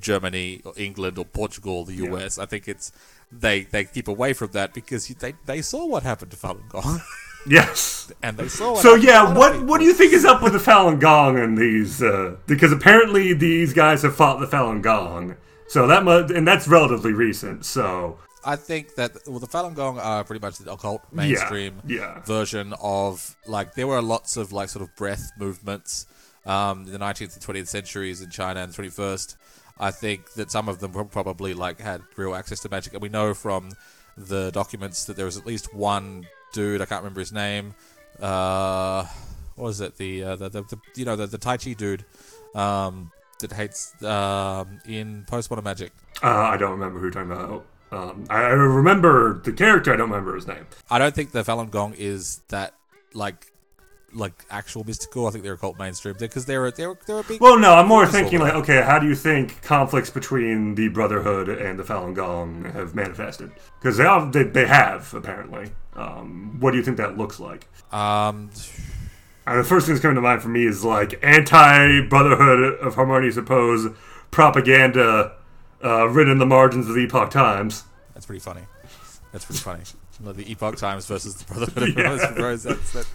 Germany 0.00 0.62
or 0.64 0.72
England 0.76 1.18
or 1.18 1.24
Portugal 1.24 1.78
or 1.78 1.84
the 1.84 1.94
US. 1.96 2.38
I 2.38 2.46
think 2.46 2.68
it's 2.68 2.92
they 3.30 3.62
they 3.62 3.84
keep 3.84 4.08
away 4.08 4.32
from 4.32 4.52
that 4.52 4.74
because 4.74 5.08
they 5.08 5.34
they 5.46 5.62
saw 5.62 5.86
what 5.86 6.02
happened 6.02 6.30
to 6.32 6.36
Falun 6.36 6.68
Gong 6.68 7.00
Yes. 7.46 8.12
and 8.22 8.36
they 8.36 8.48
saw. 8.48 8.74
So 8.76 8.94
yeah, 8.94 9.34
what 9.34 9.52
people. 9.52 9.66
what 9.66 9.78
do 9.78 9.84
you 9.84 9.94
think 9.94 10.12
is 10.12 10.24
up 10.24 10.42
with 10.42 10.52
the 10.52 10.58
Falun 10.58 11.00
Gong 11.00 11.38
and 11.38 11.56
these? 11.56 12.02
Uh, 12.02 12.36
because 12.46 12.72
apparently 12.72 13.32
these 13.32 13.72
guys 13.72 14.02
have 14.02 14.16
fought 14.16 14.40
the 14.40 14.46
Falun 14.46 14.82
Gong. 14.82 15.36
So 15.68 15.86
that 15.86 16.04
mu- 16.04 16.34
and 16.34 16.46
that's 16.46 16.68
relatively 16.68 17.12
recent. 17.12 17.64
So 17.64 18.18
I 18.44 18.56
think 18.56 18.94
that 18.96 19.16
well, 19.26 19.38
the 19.38 19.46
Falun 19.46 19.74
Gong 19.74 19.98
are 19.98 20.24
pretty 20.24 20.44
much 20.44 20.58
the 20.58 20.72
occult 20.72 21.02
mainstream 21.12 21.80
yeah. 21.86 22.20
version 22.20 22.74
of 22.80 23.36
like 23.46 23.74
there 23.74 23.86
were 23.86 24.02
lots 24.02 24.36
of 24.36 24.52
like 24.52 24.68
sort 24.68 24.82
of 24.82 24.94
breath 24.96 25.32
movements 25.38 26.06
um, 26.44 26.86
in 26.86 26.92
the 26.92 26.98
19th 26.98 27.34
and 27.34 27.56
20th 27.56 27.68
centuries 27.68 28.20
in 28.20 28.30
China 28.30 28.60
and 28.60 28.72
21st. 28.72 29.36
I 29.78 29.90
think 29.90 30.32
that 30.34 30.50
some 30.50 30.68
of 30.68 30.80
them 30.80 30.92
probably 31.08 31.54
like 31.54 31.80
had 31.80 32.02
real 32.16 32.34
access 32.34 32.60
to 32.60 32.68
magic, 32.68 32.92
and 32.92 33.02
we 33.02 33.08
know 33.08 33.34
from 33.34 33.70
the 34.16 34.50
documents 34.50 35.06
that 35.06 35.16
there 35.16 35.24
was 35.24 35.36
at 35.36 35.46
least 35.46 35.74
one 35.74 36.26
dude 36.52 36.80
I 36.80 36.86
can't 36.86 37.02
remember 37.02 37.20
his 37.20 37.32
name. 37.32 37.74
Uh, 38.20 39.04
what 39.56 39.64
was 39.66 39.80
it? 39.80 39.96
The, 39.96 40.22
uh, 40.24 40.36
the, 40.36 40.48
the, 40.48 40.62
the 40.62 40.78
you 40.96 41.04
know 41.04 41.16
the, 41.16 41.26
the 41.26 41.38
Tai 41.38 41.56
Chi 41.56 41.72
dude 41.72 42.04
um, 42.54 43.10
that 43.40 43.52
hates 43.52 44.00
um, 44.02 44.80
in 44.86 45.24
postmodern 45.28 45.64
magic. 45.64 45.92
uh, 46.22 46.26
I 46.28 46.56
don't 46.56 46.72
remember 46.72 46.98
who 46.98 47.06
you're 47.06 47.12
talking 47.12 47.32
about. 47.32 47.66
Um, 47.90 48.24
I 48.30 48.40
remember 48.44 49.40
the 49.44 49.52
character. 49.52 49.92
I 49.92 49.96
don't 49.96 50.08
remember 50.10 50.34
his 50.34 50.46
name. 50.46 50.66
I 50.90 50.98
don't 50.98 51.14
think 51.14 51.32
the 51.32 51.42
Falun 51.42 51.70
Gong 51.70 51.94
is 51.98 52.40
that 52.48 52.74
like 53.12 53.52
like 54.14 54.32
actual 54.50 54.84
mystical. 54.84 55.26
I 55.26 55.30
think 55.30 55.44
they're 55.44 55.52
occult 55.54 55.78
mainstream 55.78 56.14
because 56.18 56.46
they're 56.46 56.66
a, 56.66 56.70
they're 56.70 56.94
they're 57.06 57.18
a 57.18 57.22
big. 57.24 57.40
Well, 57.40 57.58
no, 57.58 57.74
I'm 57.74 57.88
more 57.88 58.06
thinking 58.06 58.38
like, 58.40 58.54
okay, 58.54 58.80
how 58.82 58.98
do 58.98 59.06
you 59.06 59.14
think 59.14 59.60
conflicts 59.62 60.08
between 60.10 60.74
the 60.74 60.88
Brotherhood 60.88 61.48
and 61.50 61.78
the 61.78 61.82
Falun 61.82 62.14
Gong 62.14 62.64
have 62.72 62.94
manifested? 62.94 63.50
Because 63.78 63.98
they, 63.98 64.04
have- 64.04 64.32
they 64.32 64.44
they 64.44 64.66
have 64.66 65.12
apparently. 65.12 65.70
Um, 65.94 66.56
what 66.60 66.70
do 66.72 66.78
you 66.78 66.82
think 66.82 66.96
that 66.96 67.16
looks 67.18 67.38
like? 67.40 67.66
um, 67.92 68.50
And 69.46 69.58
the 69.58 69.64
first 69.64 69.86
thing 69.86 69.94
that's 69.94 70.02
coming 70.02 70.14
to 70.14 70.20
mind 70.22 70.40
for 70.42 70.48
me 70.48 70.64
is 70.66 70.84
like 70.84 71.18
anti 71.22 72.00
Brotherhood 72.08 72.78
of 72.80 72.94
Harmonious 72.94 73.36
Repose 73.36 73.88
propaganda 74.30 75.32
uh, 75.84 76.08
written 76.08 76.32
in 76.32 76.38
the 76.38 76.46
margins 76.46 76.88
of 76.88 76.94
the 76.94 77.02
Epoch 77.02 77.30
Times. 77.30 77.84
that's 78.14 78.26
pretty 78.26 78.40
funny. 78.40 78.62
That's 79.32 79.44
pretty 79.44 79.60
funny. 79.60 79.82
The 80.20 80.50
Epoch 80.52 80.76
Times 80.76 81.06
versus 81.06 81.34
the 81.36 81.44
Brotherhood 81.52 81.82
of 81.82 81.88
Yeah. 81.98 82.02
Harmonious 82.08 82.30
Repose. 82.30 82.62
That's 82.62 82.92
that, 82.92 83.06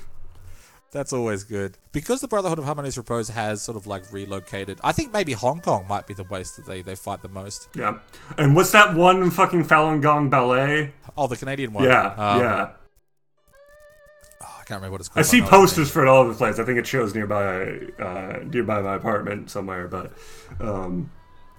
that's 0.92 1.12
always 1.14 1.44
good 1.44 1.78
because 1.92 2.22
the 2.22 2.28
Brotherhood 2.28 2.60
of 2.60 2.66
Harmonious 2.66 2.98
Repose 2.98 3.30
has 3.30 3.62
sort 3.62 3.76
of 3.78 3.88
like 3.88 4.12
relocated. 4.12 4.80
I 4.84 4.92
think 4.94 5.12
maybe 5.14 5.34
Hong 5.34 5.60
Kong 5.62 5.86
might 5.88 6.08
be 6.08 6.14
the 6.14 6.24
place 6.24 6.52
that 6.56 6.66
they 6.66 6.82
they 6.82 6.96
fight 6.96 7.22
the 7.22 7.30
most. 7.30 7.70
Yeah. 7.76 8.00
And 8.38 8.56
what's 8.56 8.72
that 8.72 8.96
one 8.96 9.30
fucking 9.32 9.66
Falun 9.66 10.02
Gong 10.02 10.30
ballet? 10.30 10.94
Oh, 11.18 11.28
the 11.28 11.36
Canadian 11.38 11.74
one. 11.74 11.84
Yeah, 11.84 12.08
Um, 12.14 12.40
yeah. 12.42 12.70
oh, 14.42 14.46
I 14.60 14.64
can't 14.64 14.80
remember 14.82 14.92
what 14.94 15.02
it's 15.02 15.10
called. 15.10 15.26
I 15.26 15.28
see 15.28 15.40
the 15.42 15.48
posters 15.48 15.90
for 15.92 16.04
it 16.06 16.08
all 16.08 16.22
over 16.22 16.32
the 16.32 16.38
place. 16.38 16.60
I 16.60 16.64
think 16.64 16.78
it 16.80 16.88
shows 16.88 17.14
nearby, 17.16 17.80
uh, 18.00 18.40
nearby 18.46 18.82
my 18.82 18.96
apartment 18.96 19.50
somewhere. 19.50 19.88
But 19.88 20.12
um. 20.60 21.12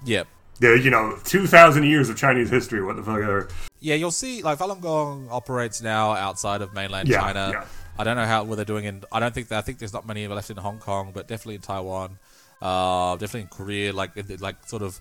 Yeah. 0.05 0.25
yeah, 0.61 0.75
you 0.75 0.91
know, 0.91 1.19
two 1.25 1.47
thousand 1.47 1.85
years 1.85 2.09
of 2.09 2.17
Chinese 2.17 2.51
history. 2.51 2.83
What 2.85 2.97
the 2.97 3.03
fuck? 3.03 3.17
Are, 3.19 3.49
Yeah, 3.81 3.97
you'll 3.97 4.11
see. 4.13 4.43
Like 4.43 4.59
Falun 4.59 4.81
Gong 4.81 5.29
operates 5.31 5.83
now 5.83 6.13
outside 6.13 6.63
of 6.63 6.73
mainland 6.73 7.09
Yeah, 7.09 7.21
China. 7.21 7.51
yeah. 7.53 7.65
I 7.99 8.05
don't 8.05 8.17
know 8.17 8.27
how 8.27 8.45
what 8.45 8.57
they're 8.57 8.65
doing 8.65 8.85
in. 8.85 9.03
I 9.11 9.19
don't 9.21 9.35
think 9.35 9.51
I 9.51 9.61
think 9.61 9.79
there's 9.79 9.93
not 9.93 10.07
many 10.07 10.27
left 10.29 10.51
in 10.51 10.57
Hong 10.57 10.79
Kong, 10.79 11.11
but 11.13 11.27
definitely 11.29 11.57
in 11.57 11.63
Taiwan. 11.63 12.19
uh, 12.61 13.15
definitely 13.17 13.43
in 13.43 13.47
Korea, 13.49 13.93
like 13.93 14.17
in 14.17 14.27
the- 14.27 14.37
like 14.39 14.57
sort 14.67 14.83
of 14.83 14.99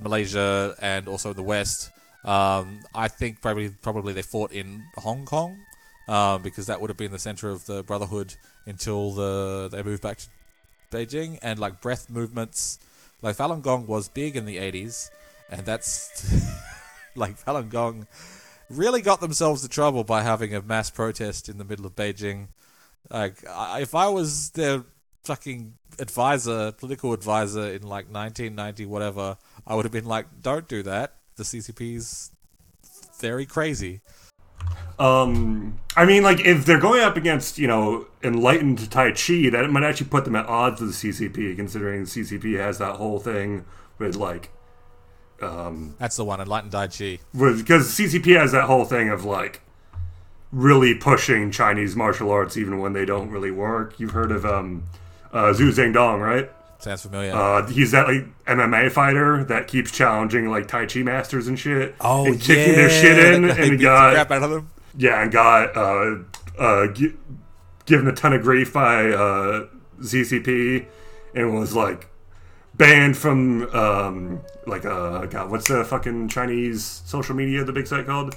Malaysia 0.00 0.74
and 0.80 1.06
also 1.06 1.32
the 1.34 1.42
West. 1.42 1.90
Um, 2.24 2.80
I 2.94 3.08
think 3.08 3.42
probably 3.42 3.68
probably 3.68 4.14
they 4.14 4.22
fought 4.22 4.52
in 4.52 4.82
Hong 4.96 5.26
Kong 5.26 5.58
um, 6.08 6.40
because 6.42 6.66
that 6.66 6.80
would 6.80 6.88
have 6.88 6.96
been 6.96 7.12
the 7.12 7.18
center 7.18 7.50
of 7.50 7.66
the 7.66 7.82
Brotherhood 7.82 8.34
until 8.66 9.12
the 9.12 9.68
they 9.70 9.82
moved 9.82 10.02
back 10.02 10.16
to 10.18 10.28
Beijing 10.90 11.38
and 11.42 11.58
like 11.58 11.80
breath 11.82 12.08
movements. 12.08 12.78
Like 13.20 13.36
Falun 13.36 13.60
Gong 13.62 13.86
was 13.86 14.08
big 14.08 14.36
in 14.36 14.44
the 14.46 14.56
80s, 14.56 15.10
and 15.50 15.66
that's 15.66 16.08
like 17.14 17.36
Falun 17.44 17.68
Gong 17.68 18.06
really 18.76 19.02
got 19.02 19.20
themselves 19.20 19.62
into 19.62 19.74
trouble 19.74 20.04
by 20.04 20.22
having 20.22 20.54
a 20.54 20.62
mass 20.62 20.90
protest 20.90 21.48
in 21.48 21.58
the 21.58 21.64
middle 21.64 21.86
of 21.86 21.94
Beijing. 21.94 22.48
Like, 23.10 23.44
if 23.44 23.94
I 23.94 24.08
was 24.08 24.50
their 24.50 24.84
fucking 25.24 25.74
advisor, 25.98 26.72
political 26.72 27.12
advisor 27.12 27.68
in 27.68 27.82
like 27.82 28.06
1990, 28.06 28.86
whatever, 28.86 29.36
I 29.66 29.74
would 29.74 29.84
have 29.84 29.92
been 29.92 30.06
like, 30.06 30.26
don't 30.42 30.68
do 30.68 30.82
that. 30.82 31.14
The 31.36 31.44
CCP's 31.44 32.30
very 33.20 33.46
crazy. 33.46 34.00
Um, 34.98 35.80
I 35.96 36.04
mean, 36.04 36.22
like 36.22 36.40
if 36.40 36.64
they're 36.64 36.78
going 36.78 37.02
up 37.02 37.16
against 37.16 37.58
you 37.58 37.66
know 37.66 38.06
enlightened 38.22 38.90
Tai 38.90 39.12
Chi, 39.12 39.50
that 39.50 39.68
might 39.70 39.82
actually 39.82 40.08
put 40.08 40.24
them 40.24 40.36
at 40.36 40.46
odds 40.46 40.80
with 40.80 41.00
the 41.00 41.12
CCP, 41.12 41.56
considering 41.56 42.04
the 42.04 42.10
CCP 42.10 42.58
has 42.58 42.78
that 42.78 42.96
whole 42.96 43.18
thing 43.18 43.64
with 43.98 44.14
like, 44.16 44.50
um, 45.42 45.94
That's 45.98 46.16
the 46.16 46.24
one, 46.24 46.40
Enlightened 46.40 46.72
Tai 46.72 46.86
Chi. 46.88 47.18
because 47.32 47.88
CCP 47.96 48.38
has 48.38 48.52
that 48.52 48.64
whole 48.64 48.84
thing 48.84 49.08
of 49.10 49.24
like 49.24 49.60
really 50.52 50.94
pushing 50.94 51.50
Chinese 51.50 51.96
martial 51.96 52.30
arts 52.30 52.56
even 52.56 52.78
when 52.78 52.92
they 52.92 53.04
don't 53.04 53.30
really 53.30 53.50
work. 53.50 53.98
You've 53.98 54.12
heard 54.12 54.30
of 54.32 54.44
um, 54.46 54.84
uh, 55.32 55.52
Zhu 55.56 55.70
Zhengdong, 55.72 56.20
right? 56.20 56.50
Sounds 56.78 57.02
familiar. 57.02 57.32
Uh, 57.34 57.66
he's 57.68 57.92
that 57.92 58.06
like 58.06 58.26
MMA 58.46 58.92
fighter 58.92 59.42
that 59.44 59.68
keeps 59.68 59.90
challenging 59.90 60.50
like 60.50 60.68
Tai 60.68 60.86
Chi 60.86 61.00
masters 61.02 61.48
and 61.48 61.58
shit. 61.58 61.94
oh, 62.00 62.26
and 62.26 62.40
kicking 62.40 62.74
their 62.74 62.90
shit 62.90 63.34
in, 63.34 63.44
and 63.50 63.80
got 63.80 64.12
crap 64.12 64.30
out 64.30 64.42
of 64.42 64.50
them. 64.50 64.70
yeah, 64.96 65.22
and 65.22 65.32
got 65.32 65.74
uh, 65.76 66.16
uh, 66.58 66.86
gi- 66.92 67.14
given 67.86 68.06
a 68.06 68.12
ton 68.12 68.32
of 68.34 68.42
grief 68.42 68.72
by 68.74 69.06
uh, 69.10 69.66
CCP, 70.00 70.84
and 71.34 71.58
was 71.58 71.74
like 71.74 72.06
banned 72.76 73.16
from 73.16 73.62
um, 73.74 74.40
like 74.66 74.84
uh, 74.84 75.26
God, 75.26 75.50
what's 75.50 75.68
the 75.68 75.84
fucking 75.84 76.28
Chinese 76.28 77.02
social 77.04 77.34
media? 77.34 77.64
The 77.64 77.72
big 77.72 77.86
site 77.86 78.06
called? 78.06 78.36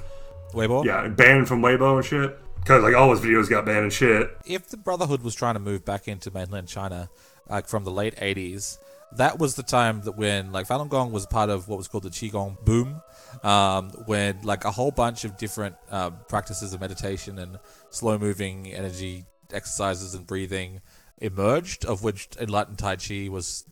Weibo? 0.53 0.85
Yeah, 0.85 1.07
banned 1.07 1.47
from 1.47 1.61
Weibo 1.61 1.97
and 1.97 2.05
shit. 2.05 2.39
Because 2.55 2.83
like 2.83 2.95
all 2.95 3.11
his 3.11 3.21
videos 3.21 3.49
got 3.49 3.65
banned 3.65 3.83
and 3.83 3.93
shit. 3.93 4.35
if 4.45 4.67
the 4.67 4.77
Brotherhood 4.77 5.23
was 5.23 5.35
trying 5.35 5.55
to 5.55 5.59
move 5.59 5.85
back 5.85 6.07
into 6.07 6.31
mainland 6.31 6.67
China, 6.67 7.09
like 7.49 7.67
from 7.67 7.83
the 7.83 7.91
late 7.91 8.15
'80s, 8.17 8.77
that 9.13 9.39
was 9.39 9.55
the 9.55 9.63
time 9.63 10.01
that 10.01 10.17
when 10.17 10.51
like 10.51 10.67
Falun 10.67 10.89
Gong 10.89 11.11
was 11.11 11.25
part 11.25 11.49
of 11.49 11.67
what 11.67 11.77
was 11.77 11.87
called 11.87 12.03
the 12.03 12.09
Qigong 12.09 12.63
boom, 12.65 13.01
um, 13.43 13.89
when 14.05 14.41
like 14.41 14.65
a 14.65 14.71
whole 14.71 14.91
bunch 14.91 15.23
of 15.23 15.37
different 15.37 15.75
uh, 15.89 16.09
practices 16.09 16.73
of 16.73 16.81
meditation 16.81 17.39
and 17.39 17.57
slow-moving 17.89 18.67
energy 18.73 19.25
exercises 19.53 20.13
and 20.13 20.27
breathing 20.27 20.81
emerged, 21.19 21.85
of 21.85 22.03
which 22.03 22.27
Enlightened 22.39 22.79
Tai 22.79 22.97
Chi 22.97 23.29
was 23.29 23.63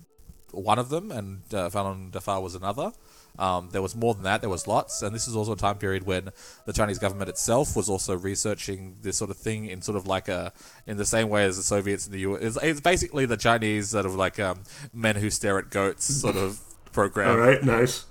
one 0.55 0.79
of 0.79 0.89
them, 0.89 1.11
and 1.11 1.41
uh, 1.53 1.69
Falun 1.69 2.11
Dafa 2.11 2.41
was 2.41 2.55
another. 2.55 2.91
Um, 3.37 3.69
there 3.71 3.81
was 3.81 3.95
more 3.95 4.13
than 4.13 4.23
that. 4.23 4.41
There 4.41 4.49
was 4.49 4.67
lots, 4.67 5.01
and 5.01 5.13
this 5.13 5.27
is 5.27 5.35
also 5.35 5.53
a 5.53 5.57
time 5.57 5.77
period 5.77 6.05
when 6.05 6.29
the 6.65 6.73
Chinese 6.73 6.99
government 6.99 7.29
itself 7.29 7.75
was 7.75 7.89
also 7.89 8.15
researching 8.15 8.95
this 9.01 9.17
sort 9.17 9.29
of 9.29 9.37
thing 9.37 9.65
in 9.65 9.81
sort 9.81 9.97
of 9.97 10.07
like 10.07 10.29
a 10.29 10.53
in 10.87 10.97
the 10.97 11.05
same 11.05 11.29
way 11.29 11.43
as 11.45 11.57
the 11.57 11.63
Soviets 11.63 12.05
in 12.05 12.13
the 12.13 12.19
U.S. 12.19 12.41
It's, 12.41 12.63
it's 12.63 12.81
basically 12.81 13.25
the 13.25 13.37
Chinese 13.37 13.89
sort 13.89 14.05
of 14.05 14.15
like 14.15 14.39
um, 14.39 14.63
men 14.93 15.17
who 15.17 15.29
stare 15.29 15.59
at 15.59 15.69
goats 15.69 16.05
sort 16.05 16.37
of 16.37 16.59
program. 16.93 17.31
All 17.31 17.37
right, 17.37 17.61
nice. 17.61 18.05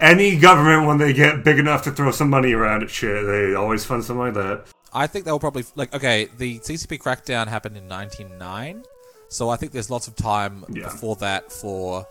Any 0.00 0.36
government, 0.36 0.88
when 0.88 0.98
they 0.98 1.12
get 1.12 1.44
big 1.44 1.60
enough 1.60 1.84
to 1.84 1.92
throw 1.92 2.10
some 2.10 2.28
money 2.28 2.52
around 2.52 2.82
at 2.82 2.90
shit, 2.90 3.24
they 3.24 3.54
always 3.54 3.84
fund 3.84 4.04
something 4.04 4.18
like 4.18 4.34
that. 4.34 4.66
I 4.92 5.06
think 5.06 5.24
they 5.24 5.32
will 5.32 5.38
probably 5.38 5.64
like 5.74 5.94
okay. 5.94 6.28
The 6.38 6.58
CCP 6.58 6.98
crackdown 6.98 7.46
happened 7.48 7.76
in 7.76 7.86
'99, 7.86 8.82
so 9.28 9.48
I 9.50 9.56
think 9.56 9.72
there's 9.72 9.90
lots 9.90 10.08
of 10.08 10.16
time 10.16 10.64
Yeah. 10.68 10.84
before 10.84 11.16
that 11.16 11.52
for 11.52 12.06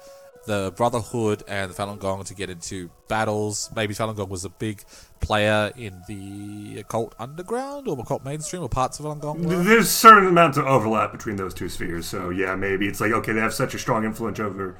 the 0.45 0.71
Brotherhood 0.77 1.41
and 1.47 1.71
the 1.71 1.75
Falun 1.75 1.97
Gong 1.97 2.23
to 2.25 2.35
get 2.35 2.51
into 2.51 2.89
battles. 3.07 3.71
Maybe 3.75 3.95
Falun 3.95 4.15
Gong 4.15 4.29
was 4.29 4.45
a 4.45 4.49
big 4.49 4.83
player 5.19 5.71
in 5.75 6.03
the 6.07 6.79
occult 6.81 7.15
underground 7.17 7.87
or 7.87 7.99
occult 7.99 8.23
mainstream 8.23 8.61
or 8.61 8.69
parts 8.69 8.99
of 8.99 9.05
Falun 9.05 9.19
Gong. 9.19 9.41
There's 9.41 9.89
certain 9.89 10.27
amounts 10.27 10.57
of 10.59 10.65
overlap 10.67 11.11
between 11.11 11.35
those 11.37 11.53
two 11.55 11.67
spheres, 11.67 12.05
so 12.07 12.29
yeah, 12.29 12.53
maybe 12.55 12.87
it's 12.87 13.01
like 13.01 13.11
okay, 13.11 13.33
they 13.33 13.39
have 13.41 13.53
such 13.55 13.73
a 13.73 13.79
strong 13.79 14.03
influence 14.05 14.39
over 14.39 14.75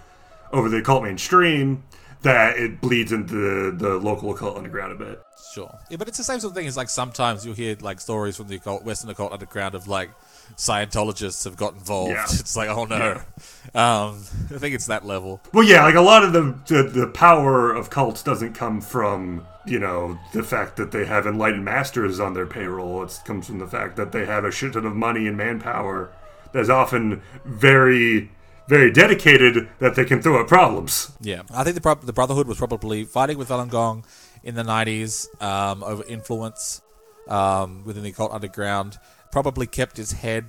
over 0.56 0.70
the 0.70 0.78
occult 0.78 1.04
mainstream 1.04 1.84
that 2.22 2.58
it 2.58 2.82
bleeds 2.82 3.12
into 3.12 3.36
the, 3.36 3.72
the 3.78 3.96
local 3.98 4.34
occult 4.34 4.58
underground 4.58 4.92
a 4.92 4.96
bit. 4.96 5.22
Sure. 5.54 5.78
Yeah, 5.92 5.98
but 5.98 6.08
it's 6.08 6.18
the 6.18 6.24
same 6.24 6.40
sort 6.40 6.52
of 6.52 6.56
thing. 6.56 6.66
It's 6.66 6.78
like 6.78 6.90
sometimes 6.90 7.46
you'll 7.46 7.56
hear 7.56 7.78
like 7.82 8.00
stories 8.00 8.36
from 8.36 8.48
the 8.48 8.56
occult, 8.56 8.84
Western 8.84 9.10
occult 9.12 9.32
underground 9.32 9.76
of 9.76 9.88
like 9.88 10.10
Scientologists 10.56 11.44
have 11.44 11.58
got 11.58 11.74
involved. 11.74 12.12
Yeah. 12.12 12.26
It's 12.40 12.56
like, 12.56 12.70
oh 12.70 12.86
no. 12.86 13.22
Um, 13.74 14.24
I 14.54 14.58
think 14.58 14.76
it's 14.76 14.86
that 14.86 15.06
level. 15.06 15.42
Well, 15.54 15.64
yeah, 15.64 15.84
like 15.84 15.96
a 15.96 16.02
lot 16.02 16.24
of 16.24 16.34
the, 16.34 16.58
the 16.68 16.84
the 16.84 17.08
power 17.08 17.74
of 17.74 17.90
cults 17.90 18.22
doesn't 18.24 18.54
come 18.54 18.82
from 18.82 19.46
you 19.66 19.80
know 19.80 20.18
the 20.34 20.44
fact 20.44 20.78
that 20.78 20.92
they 20.92 21.06
have 21.06 21.26
enlightened 21.26 21.66
masters 21.66 22.20
on 22.20 22.34
their 22.34 22.46
payroll. 22.46 23.04
It 23.04 23.20
comes 23.26 23.48
from 23.48 23.60
the 23.60 23.68
fact 23.68 23.96
that 23.98 24.12
they 24.12 24.26
have 24.26 24.46
a 24.46 24.52
shit 24.52 24.74
ton 24.74 24.86
of 24.86 24.96
money 24.96 25.28
and 25.28 25.36
manpower 25.36 26.12
that's 26.52 26.70
often 26.70 27.22
very 27.44 28.32
very 28.68 28.92
dedicated 28.92 29.70
that 29.80 29.96
they 29.96 30.06
can 30.06 30.22
throw 30.22 30.42
at 30.42 30.48
problems. 30.48 31.12
Yeah, 31.22 31.44
I 31.54 31.64
think 31.64 31.76
the 31.76 31.82
prob- 31.82 32.02
the 32.02 32.14
Brotherhood 32.14 32.48
was 32.48 32.58
probably 32.58 33.04
fighting 33.04 33.38
with 33.38 33.50
Falun 33.50 33.70
Gong 33.70 34.06
in 34.44 34.56
the 34.56 34.64
'90s 34.64 35.28
um, 35.42 35.84
over 35.84 36.04
influence 36.08 36.82
um, 37.28 37.84
within 37.86 38.04
the 38.04 38.10
occult 38.10 38.32
underground. 38.32 38.98
Probably 39.32 39.68
kept 39.68 40.00
its 40.00 40.14
head, 40.14 40.46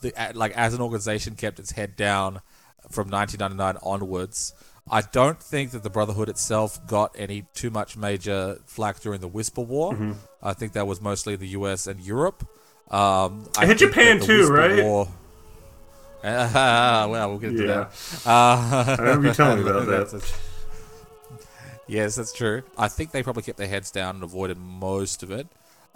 the, 0.00 0.12
like 0.34 0.52
as 0.56 0.74
an 0.74 0.80
organization, 0.80 1.34
kept 1.36 1.58
its 1.58 1.72
head 1.72 1.96
down 1.96 2.40
from 2.90 3.08
1999 3.08 3.78
onwards. 3.82 4.52
I 4.88 5.00
don't 5.02 5.40
think 5.42 5.72
that 5.72 5.82
the 5.82 5.90
Brotherhood 5.90 6.28
itself 6.28 6.84
got 6.86 7.14
any 7.18 7.44
too 7.54 7.70
much 7.70 7.96
major 7.96 8.58
flack 8.66 9.00
during 9.00 9.20
the 9.20 9.26
Whisper 9.28 9.62
War. 9.62 10.14
I 10.42 10.52
think 10.52 10.74
that 10.74 10.86
was 10.86 11.00
mostly 11.00 11.34
the 11.34 11.48
U.S. 11.48 11.88
and 11.88 12.00
Europe. 12.00 12.46
Um, 12.88 13.46
I 13.58 13.64
It 13.64 13.68
hit 13.68 13.78
Japan 13.78 14.20
too, 14.20 14.38
Whisper 14.42 14.52
right? 14.54 14.84
War- 14.84 15.08
well, 17.10 17.30
we'll 17.30 17.38
get 17.38 17.50
into 17.50 17.66
Yeah. 17.66 17.88
that. 18.24 18.26
Uh, 18.26 18.96
I 18.98 19.02
remember 19.02 19.28
you 19.28 19.34
telling 19.34 19.62
me 19.64 19.70
about 19.70 19.86
that. 19.86 20.10
that's- 20.10 20.32
Yes, 21.88 22.16
that's 22.16 22.32
true. 22.32 22.62
I 22.76 22.88
think 22.88 23.12
they 23.12 23.22
probably 23.22 23.44
kept 23.44 23.58
their 23.58 23.68
heads 23.68 23.92
down 23.92 24.16
and 24.16 24.24
avoided 24.24 24.58
most 24.58 25.22
of 25.22 25.30
it. 25.30 25.46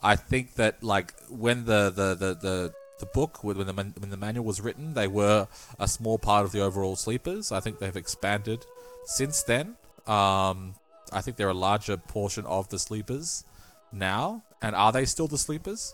I 0.03 0.15
think 0.15 0.55
that 0.55 0.83
like 0.85 1.15
when 1.29 1.65
the 1.65 1.91
the 1.91 2.15
the 2.15 2.35
the, 2.35 2.73
the 3.01 3.07
book 3.07 3.43
when 3.43 3.57
the 3.67 3.73
when 3.73 4.11
the 4.11 4.17
manual 4.17 4.45
was 4.45 4.61
written, 4.61 4.95
they 4.95 5.09
were 5.09 5.49
a 5.81 5.89
small 5.89 6.17
part 6.17 6.45
of 6.45 6.53
the 6.53 6.61
overall 6.61 6.95
sleepers. 6.95 7.51
I 7.51 7.59
think 7.59 7.81
they've 7.81 7.97
expanded 7.97 8.65
since 9.05 9.43
then. 9.43 9.77
Um, 10.07 10.75
I 11.13 11.23
think 11.23 11.37
they're 11.37 11.49
a 11.49 11.55
larger 11.55 11.97
portion 11.97 12.47
of 12.47 12.69
the 12.69 12.79
sleepers 12.79 13.45
now. 13.93 14.45
And 14.63 14.77
are 14.77 14.93
they 14.93 15.07
still 15.07 15.27
the 15.27 15.39
sleepers? 15.39 15.93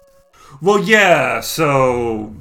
Well, 0.61 0.83
yeah. 0.85 1.41
So 1.41 2.35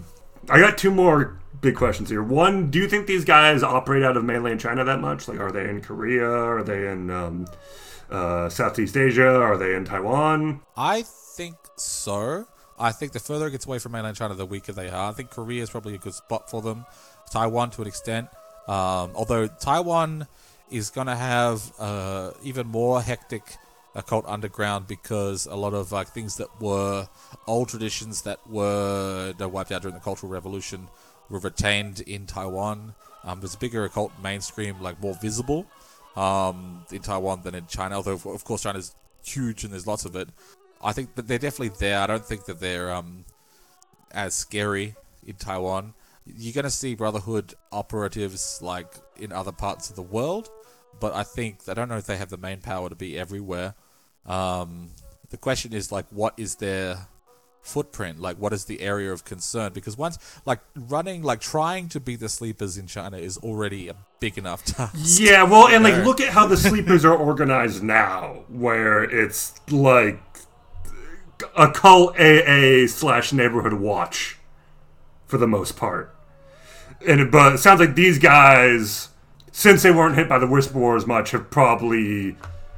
I 0.49 0.59
got 0.59 0.77
two 0.77 0.91
more 0.91 1.39
big 1.65 1.75
questions 1.75 2.09
here. 2.11 2.21
One, 2.21 2.69
do 2.69 2.77
you 2.77 2.87
think 2.87 3.07
these 3.07 3.25
guys 3.25 3.63
operate 3.63 4.03
out 4.03 4.15
of 4.15 4.23
mainland 4.23 4.59
China 4.59 4.83
that 4.83 5.01
much? 5.01 5.27
Like, 5.27 5.39
are 5.39 5.51
they 5.51 5.67
in 5.67 5.81
Korea? 5.81 6.29
Are 6.29 6.63
they 6.63 6.87
in 6.87 7.09
um, 7.09 7.47
uh, 8.11 8.49
Southeast 8.49 8.95
Asia? 8.95 9.27
Are 9.27 9.57
they 9.57 9.73
in 9.73 9.83
Taiwan? 9.83 10.61
I 10.77 11.01
think 11.01 11.55
so. 11.75 12.45
I 12.77 12.91
think 12.91 13.13
the 13.13 13.19
further 13.19 13.47
it 13.47 13.51
gets 13.51 13.65
away 13.65 13.79
from 13.79 13.93
mainland 13.93 14.15
China, 14.15 14.35
the 14.35 14.45
weaker 14.45 14.73
they 14.73 14.89
are. 14.89 15.09
I 15.09 15.13
think 15.13 15.31
Korea 15.31 15.63
is 15.63 15.71
probably 15.71 15.95
a 15.95 15.97
good 15.97 16.13
spot 16.13 16.51
for 16.51 16.61
them. 16.61 16.85
Taiwan 17.31 17.71
to 17.71 17.81
an 17.81 17.87
extent. 17.87 18.27
Um, 18.67 19.11
although 19.15 19.47
Taiwan 19.47 20.27
is 20.69 20.91
going 20.91 21.07
to 21.07 21.15
have 21.15 21.73
uh, 21.79 22.31
even 22.43 22.67
more 22.67 23.01
hectic 23.01 23.41
occult 23.95 24.25
underground 24.27 24.87
because 24.87 25.47
a 25.47 25.55
lot 25.55 25.73
of 25.73 25.91
like 25.91 26.09
things 26.09 26.37
that 26.37 26.49
were 26.61 27.07
old 27.47 27.69
traditions 27.69 28.21
that 28.23 28.39
were 28.47 29.29
you 29.29 29.35
know, 29.39 29.47
wiped 29.47 29.71
out 29.71 29.81
during 29.81 29.95
the 29.95 30.01
Cultural 30.01 30.31
Revolution 30.31 30.89
were 31.29 31.39
retained 31.39 32.01
in 32.01 32.25
Taiwan. 32.25 32.93
Um, 33.23 33.39
there's 33.39 33.55
a 33.55 33.57
bigger 33.59 33.83
occult 33.85 34.11
mainstream, 34.21 34.81
like 34.81 35.01
more 35.01 35.15
visible 35.21 35.65
um, 36.15 36.85
in 36.91 37.01
Taiwan 37.01 37.41
than 37.43 37.55
in 37.55 37.67
China. 37.67 37.95
Although 37.95 38.19
of 38.31 38.43
course 38.43 38.63
China's 38.63 38.95
huge 39.23 39.63
and 39.63 39.73
there's 39.73 39.87
lots 39.87 40.05
of 40.05 40.15
it. 40.15 40.29
I 40.83 40.93
think 40.93 41.15
that 41.15 41.27
they're 41.27 41.39
definitely 41.39 41.75
there. 41.79 41.99
I 41.99 42.07
don't 42.07 42.25
think 42.25 42.45
that 42.45 42.59
they're 42.59 42.93
um, 42.93 43.25
as 44.11 44.35
scary 44.35 44.95
in 45.25 45.35
Taiwan. 45.35 45.93
You're 46.25 46.53
going 46.53 46.63
to 46.63 46.71
see 46.71 46.95
Brotherhood 46.95 47.53
operatives 47.71 48.59
like 48.61 48.95
in 49.17 49.31
other 49.31 49.51
parts 49.51 49.89
of 49.89 49.95
the 49.95 50.01
world, 50.01 50.49
but 50.99 51.13
I 51.13 51.23
think 51.23 51.59
I 51.67 51.73
don't 51.73 51.89
know 51.89 51.97
if 51.97 52.05
they 52.05 52.17
have 52.17 52.29
the 52.29 52.37
main 52.37 52.61
power 52.61 52.89
to 52.89 52.95
be 52.95 53.17
everywhere. 53.17 53.75
Um, 54.25 54.89
the 55.29 55.37
question 55.37 55.73
is 55.73 55.91
like, 55.91 56.05
what 56.09 56.33
is 56.37 56.55
their 56.55 57.07
footprint? 57.65 58.19
Like, 58.19 58.37
what 58.37 58.53
is 58.53 58.65
the 58.65 58.81
area 58.81 59.11
of 59.11 59.25
concern? 59.25 59.73
Because 59.73 59.97
once, 59.97 60.17
like, 60.45 60.59
running, 60.75 61.23
like, 61.23 61.41
trying 61.41 61.89
to 61.89 61.99
beat 61.99 62.19
the 62.19 62.29
sleepers 62.29 62.77
in 62.77 62.87
China 62.87 63.17
is 63.17 63.37
already 63.39 63.89
a 63.89 63.95
big 64.19 64.37
enough 64.37 64.63
task. 64.65 65.19
Yeah, 65.19 65.43
well, 65.43 65.67
and 65.67 65.83
like, 65.83 66.05
look 66.05 66.21
at 66.21 66.29
how 66.29 66.47
the 66.47 66.57
sleepers 66.69 67.03
are 67.03 67.15
organized 67.15 67.83
now, 67.83 68.43
where 68.47 69.03
it's 69.03 69.59
like 69.71 70.21
a 71.57 71.69
cult 71.69 72.17
AA 72.19 72.87
slash 72.87 73.33
neighborhood 73.33 73.73
watch 73.73 74.37
for 75.25 75.37
the 75.37 75.47
most 75.47 75.75
part. 75.75 76.15
And 77.05 77.19
it, 77.19 77.31
but 77.31 77.55
it 77.55 77.57
sounds 77.57 77.79
like 77.79 77.95
these 77.95 78.19
guys, 78.19 79.09
since 79.51 79.83
they 79.83 79.91
weren't 79.91 80.15
hit 80.15 80.29
by 80.29 80.39
the 80.39 80.47
Whisper 80.47 80.79
War 80.79 80.95
as 80.95 81.05
much, 81.05 81.31
have 81.31 81.49
probably 81.49 82.37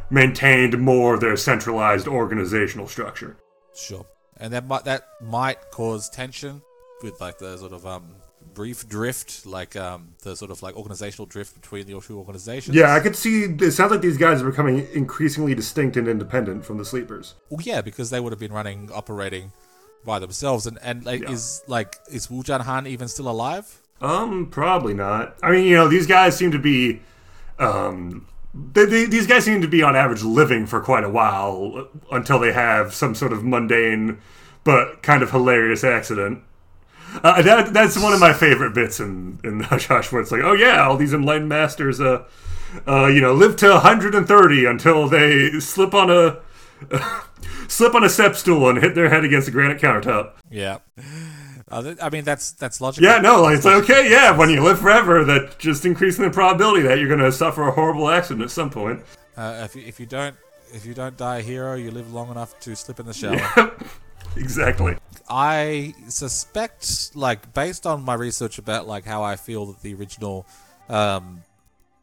maintained 0.09 0.79
more 0.79 1.15
of 1.15 1.21
their 1.21 1.35
centralized 1.37 2.07
organizational 2.07 2.87
structure. 2.87 3.37
Sure. 3.75 4.05
And 4.39 4.53
that 4.53 4.65
might 4.67 4.85
that 4.85 5.07
might 5.21 5.71
cause 5.71 6.09
tension 6.09 6.61
with 7.03 7.19
like 7.21 7.37
the 7.37 7.57
sort 7.57 7.73
of 7.73 7.85
um 7.85 8.15
brief 8.53 8.87
drift, 8.87 9.45
like 9.45 9.75
um 9.75 10.09
the 10.23 10.35
sort 10.35 10.51
of 10.51 10.61
like 10.63 10.75
organizational 10.75 11.25
drift 11.25 11.59
between 11.59 11.85
the 11.87 11.99
two 12.01 12.17
organizations. 12.17 12.75
Yeah, 12.75 12.93
I 12.93 12.99
could 12.99 13.15
see. 13.15 13.43
It 13.43 13.71
sounds 13.71 13.91
like 13.91 14.01
these 14.01 14.17
guys 14.17 14.41
are 14.41 14.49
becoming 14.49 14.87
increasingly 14.93 15.55
distinct 15.55 15.97
and 15.97 16.07
independent 16.07 16.65
from 16.65 16.77
the 16.77 16.85
sleepers. 16.85 17.35
Well, 17.49 17.61
yeah, 17.63 17.81
because 17.81 18.09
they 18.09 18.19
would 18.19 18.31
have 18.31 18.39
been 18.39 18.53
running, 18.53 18.89
operating 18.91 19.51
by 20.05 20.19
themselves, 20.19 20.65
and 20.67 20.77
and 20.81 21.05
like, 21.05 21.21
Yeah. 21.21 21.31
is 21.31 21.63
like 21.67 21.97
is 22.11 22.29
Wu 22.29 22.43
Han 22.47 22.87
even 22.87 23.07
still 23.07 23.29
alive? 23.29 23.81
Um, 24.01 24.47
probably 24.51 24.93
not. 24.93 25.35
I 25.41 25.51
mean, 25.51 25.65
you 25.65 25.75
know, 25.75 25.87
these 25.87 26.05
guys 26.05 26.37
seem 26.37 26.51
to 26.51 26.59
be, 26.59 27.01
um, 27.57 28.27
they, 28.73 28.85
they, 28.85 29.05
these 29.05 29.27
guys 29.27 29.45
seem 29.45 29.61
to 29.61 29.67
be 29.67 29.83
on 29.83 29.95
average 29.95 30.23
living 30.23 30.65
for 30.65 30.81
quite 30.81 31.03
a 31.03 31.09
while 31.09 31.87
until 32.11 32.39
they 32.39 32.53
have 32.53 32.93
some 32.93 33.15
sort 33.15 33.33
of 33.33 33.43
mundane 33.43 34.19
but 34.63 35.01
kind 35.01 35.23
of 35.23 35.31
hilarious 35.31 35.83
accident. 35.83 36.43
Uh, 37.23 37.41
that, 37.41 37.73
that's 37.73 37.97
one 37.97 38.13
of 38.13 38.19
my 38.19 38.33
favorite 38.33 38.73
bits 38.73 38.99
in 38.99 39.39
in 39.43 39.59
Hush 39.71 39.87
Hush, 39.87 40.11
where 40.11 40.21
it's 40.21 40.31
like, 40.31 40.41
oh 40.43 40.53
yeah, 40.53 40.85
all 40.85 40.97
these 40.97 41.13
enlightened 41.13 41.49
masters, 41.49 42.01
uh, 42.01 42.25
uh, 42.87 43.07
you 43.07 43.21
know, 43.21 43.33
live 43.33 43.55
to 43.57 43.69
130 43.69 44.65
until 44.65 45.07
they 45.07 45.59
slip 45.59 45.93
on 45.93 46.11
a 46.11 46.39
slip 47.67 47.95
on 47.95 48.03
a 48.03 48.09
step 48.09 48.35
stool 48.35 48.69
and 48.69 48.79
hit 48.79 48.93
their 48.93 49.09
head 49.09 49.23
against 49.23 49.47
a 49.47 49.51
granite 49.51 49.81
countertop. 49.81 50.33
Yeah. 50.51 50.79
Uh, 51.69 51.95
I 52.01 52.09
mean, 52.09 52.23
that's 52.23 52.51
that's 52.51 52.79
logical. 52.79 53.09
Yeah, 53.09 53.19
no, 53.19 53.41
like, 53.41 53.57
it's 53.57 53.65
like, 53.65 53.83
okay, 53.83 54.09
yeah, 54.09 54.35
when 54.35 54.49
you 54.49 54.63
live 54.63 54.79
forever, 54.79 55.25
that 55.25 55.59
just 55.59 55.85
increasing 55.85 56.23
the 56.23 56.31
probability 56.31 56.83
that 56.83 56.97
you're 56.97 57.09
going 57.09 57.19
to 57.19 57.31
suffer 57.31 57.67
a 57.67 57.71
horrible 57.71 58.09
accident 58.09 58.43
at 58.43 58.51
some 58.51 58.69
point. 58.69 59.03
Uh, 59.35 59.61
if 59.65 59.75
you, 59.75 59.83
if 59.85 59.99
you 59.99 60.05
don't 60.05 60.35
if 60.73 60.85
you 60.85 60.93
don't 60.93 61.17
die 61.17 61.39
a 61.39 61.41
hero, 61.41 61.75
you 61.75 61.91
live 61.91 62.13
long 62.13 62.29
enough 62.29 62.59
to 62.61 62.75
slip 62.75 62.99
in 62.99 63.05
the 63.05 63.13
shower. 63.13 63.71
Exactly. 64.35 64.95
I 65.29 65.95
suspect, 66.09 67.15
like, 67.15 67.53
based 67.53 67.85
on 67.85 68.03
my 68.03 68.13
research 68.13 68.59
about 68.59 68.87
like 68.87 69.05
how 69.05 69.23
I 69.23 69.35
feel 69.35 69.65
that 69.67 69.81
the 69.81 69.93
original, 69.93 70.45
um, 70.89 71.43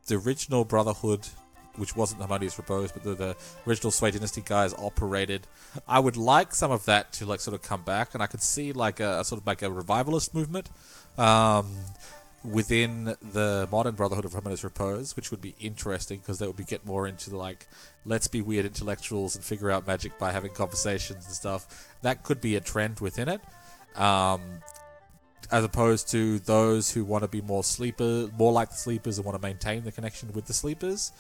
the 0.07 0.17
original 0.17 0.65
Brotherhood, 0.65 1.29
which 1.77 1.97
wasn't 1.97 2.21
Harmonious 2.21 2.57
Repose, 2.59 2.93
but 2.93 3.03
the, 3.03 3.15
the 3.15 3.37
original 3.67 3.91
Sui 3.91 4.11
Dynasty 4.11 4.43
guys 4.45 4.75
operated, 4.75 5.47
I 5.89 6.01
would 6.01 6.17
like 6.17 6.55
some 6.55 6.71
of 6.71 6.85
that 6.87 7.13
to 7.15 7.27
like 7.27 7.41
sort 7.41 7.55
of 7.55 7.63
come 7.63 7.83
back, 7.83 8.15
and 8.15 8.23
I 8.23 8.27
could 8.27 8.43
see 8.43 8.73
like 8.73 9.01
a, 9.01 9.21
a 9.21 9.25
sort 9.25 9.41
of 9.41 9.47
like 9.47 9.63
a 9.63 9.71
revivalist 9.71 10.35
movement. 10.35 10.71
Um, 11.19 11.77
within 12.45 13.17
the 13.23 13.67
modern 13.73 13.95
Brotherhood 13.95 14.27
of 14.27 14.33
Harmonious 14.33 14.63
Repose, 14.63 15.17
which 15.17 15.31
would 15.31 15.41
be 15.41 15.55
interesting 15.59 16.19
because 16.19 16.39
they 16.39 16.47
would 16.47 16.57
be 16.57 16.65
get 16.65 16.85
more 16.85 17.07
into 17.07 17.31
the, 17.31 17.37
like 17.37 17.67
let's 18.05 18.29
be 18.29 18.43
weird 18.43 18.67
intellectuals 18.67 19.35
and 19.35 19.43
figure 19.43 19.71
out 19.71 19.87
magic 19.87 20.19
by 20.19 20.31
having 20.31 20.53
conversations 20.53 21.25
and 21.25 21.35
stuff. 21.35 21.97
That 22.03 22.23
could 22.23 22.41
be 22.41 22.57
a 22.57 22.61
trend 22.61 23.01
within 23.01 23.29
it, 23.29 23.41
um, 23.99 24.43
as 25.51 25.65
opposed 25.65 26.09
to 26.11 26.39
those 26.41 26.91
who 26.91 27.05
want 27.05 27.23
to 27.23 27.29
be 27.29 27.41
more 27.41 27.65
sleeper, 27.65 28.29
more 28.37 28.53
like 28.53 28.71
the 28.71 28.77
sleepers 28.77 29.19
and 29.19 29.25
want 29.25 29.41
to 29.41 29.43
maintain 29.43 29.85
the 29.85 29.93
connection 29.93 30.33
with 30.33 30.47
the 30.47 30.55
sleepers. 30.55 31.13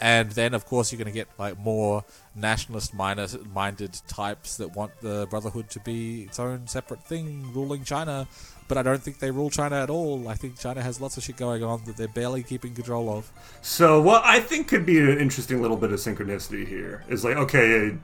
And 0.00 0.30
then, 0.32 0.54
of 0.54 0.66
course, 0.66 0.92
you're 0.92 0.98
going 0.98 1.12
to 1.12 1.18
get 1.18 1.28
like 1.38 1.58
more 1.58 2.04
nationalist 2.34 2.94
minded 2.94 4.00
types 4.08 4.56
that 4.56 4.74
want 4.74 4.92
the 5.00 5.26
Brotherhood 5.30 5.70
to 5.70 5.80
be 5.80 6.22
its 6.22 6.38
own 6.38 6.66
separate 6.66 7.04
thing, 7.04 7.52
ruling 7.52 7.84
China. 7.84 8.26
But 8.68 8.78
I 8.78 8.82
don't 8.82 9.02
think 9.02 9.18
they 9.18 9.30
rule 9.30 9.50
China 9.50 9.76
at 9.82 9.90
all. 9.90 10.28
I 10.28 10.34
think 10.34 10.58
China 10.58 10.80
has 10.80 11.00
lots 11.00 11.16
of 11.16 11.24
shit 11.24 11.36
going 11.36 11.64
on 11.64 11.84
that 11.86 11.96
they're 11.96 12.08
barely 12.08 12.42
keeping 12.42 12.72
control 12.72 13.10
of. 13.10 13.30
So, 13.62 14.00
what 14.00 14.22
I 14.24 14.40
think 14.40 14.68
could 14.68 14.86
be 14.86 15.00
an 15.00 15.18
interesting 15.18 15.60
little 15.60 15.76
bit 15.76 15.92
of 15.92 15.98
synchronicity 15.98 16.66
here 16.66 17.04
is 17.08 17.24
like, 17.24 17.36
okay, 17.36 17.96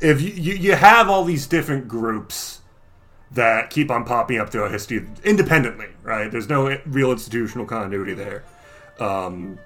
if 0.00 0.22
you, 0.22 0.30
you, 0.30 0.54
you 0.54 0.74
have 0.74 1.10
all 1.10 1.24
these 1.24 1.46
different 1.46 1.88
groups 1.88 2.59
that 3.32 3.70
keep 3.70 3.90
on 3.90 4.04
popping 4.04 4.38
up 4.38 4.50
throughout 4.50 4.70
history 4.70 5.06
independently, 5.24 5.86
right? 6.02 6.30
There's 6.30 6.48
no 6.48 6.78
real 6.86 7.12
institutional 7.12 7.66
continuity 7.66 8.14
there. 8.14 8.44
Um, 8.98 9.58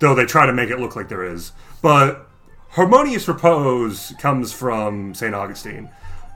though 0.00 0.14
they 0.14 0.24
try 0.24 0.46
to 0.46 0.52
make 0.52 0.70
it 0.70 0.78
look 0.78 0.96
like 0.96 1.08
there 1.08 1.24
is. 1.24 1.52
But 1.82 2.26
harmonious 2.70 3.28
repose 3.28 4.12
comes 4.18 4.52
from 4.52 5.14
St. 5.14 5.34
Augustine. 5.34 5.90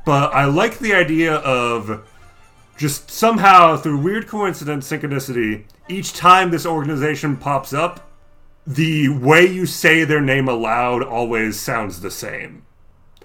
But 0.05 0.35
I 0.35 0.45
like 0.45 0.79
the 0.79 0.95
idea 0.95 1.37
of 1.37 2.07
just 2.77 3.11
somehow, 3.11 3.77
through 3.77 3.99
weird 4.01 4.27
coincidence, 4.27 4.91
synchronicity, 4.91 5.65
each 5.89 6.13
time 6.13 6.51
this 6.51 6.67
organization 6.67 7.37
pops 7.37 7.73
up, 7.73 8.11
the 8.67 9.09
way 9.09 9.47
you 9.47 9.67
say 9.67 10.05
their 10.05 10.21
name 10.21 10.49
aloud 10.49 11.03
always 11.03 11.59
sounds 11.59 12.01
the 12.01 12.11
same. 12.11 12.64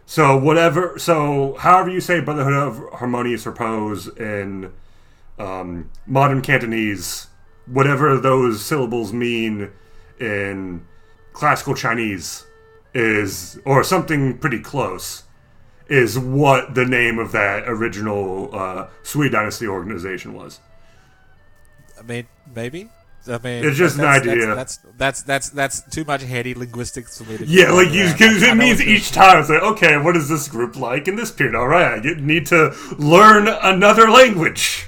So 0.10 0.36
whatever, 0.36 0.98
so 0.98 1.54
however 1.60 1.92
you 1.92 2.02
say 2.02 2.20
Brotherhood 2.20 2.54
of 2.54 2.94
Harmonious 2.98 3.46
Repose 3.46 4.08
in 4.08 4.74
um, 5.38 5.92
modern 6.08 6.42
Cantonese, 6.42 7.28
whatever 7.68 8.18
those 8.18 8.66
syllables 8.66 9.14
mean 9.14 9.70
in 10.20 10.84
classical 11.34 11.76
Chinese 11.76 12.44
is, 12.92 13.60
or 13.66 13.84
something 13.84 14.40
pretty 14.40 14.60
close, 14.60 15.26
is 15.90 16.18
what 16.18 16.74
the 16.74 16.86
name 16.86 17.20
of 17.20 17.32
that 17.34 17.66
original 17.68 18.50
uh, 18.52 18.88
Sui 19.04 19.30
Dynasty 19.30 19.68
organization 19.68 20.34
was. 20.34 20.60
I 22.00 22.02
mean, 22.02 22.28
maybe. 22.56 22.90
I 23.28 23.38
mean, 23.44 23.66
It's 23.66 23.78
just 23.78 23.96
an 23.98 24.02
that's, 24.04 24.28
idea. 24.28 24.56
That's 24.56 24.78
that's, 24.98 25.22
that's 25.24 25.50
that's 25.50 25.82
too 25.90 26.04
much 26.04 26.24
heady 26.24 26.54
linguistics 26.54 27.18
for 27.18 27.30
me 27.30 27.38
to. 27.38 27.46
Yeah, 27.46 27.72
like 27.72 27.92
you, 27.92 28.12
because 28.12 28.42
it 28.42 28.56
means 28.56 28.82
each 28.82 29.12
time 29.12 29.40
it's 29.40 29.50
like, 29.50 29.62
okay, 29.62 29.98
what 29.98 30.16
is 30.16 30.30
this 30.30 30.48
group 30.48 30.76
like 30.76 31.08
in 31.08 31.16
this 31.16 31.32
period? 31.32 31.56
All 31.56 31.68
right, 31.68 32.00
I 32.06 32.14
need 32.20 32.46
to 32.48 32.74
learn 32.98 33.48
another 33.48 34.10
language. 34.10 34.86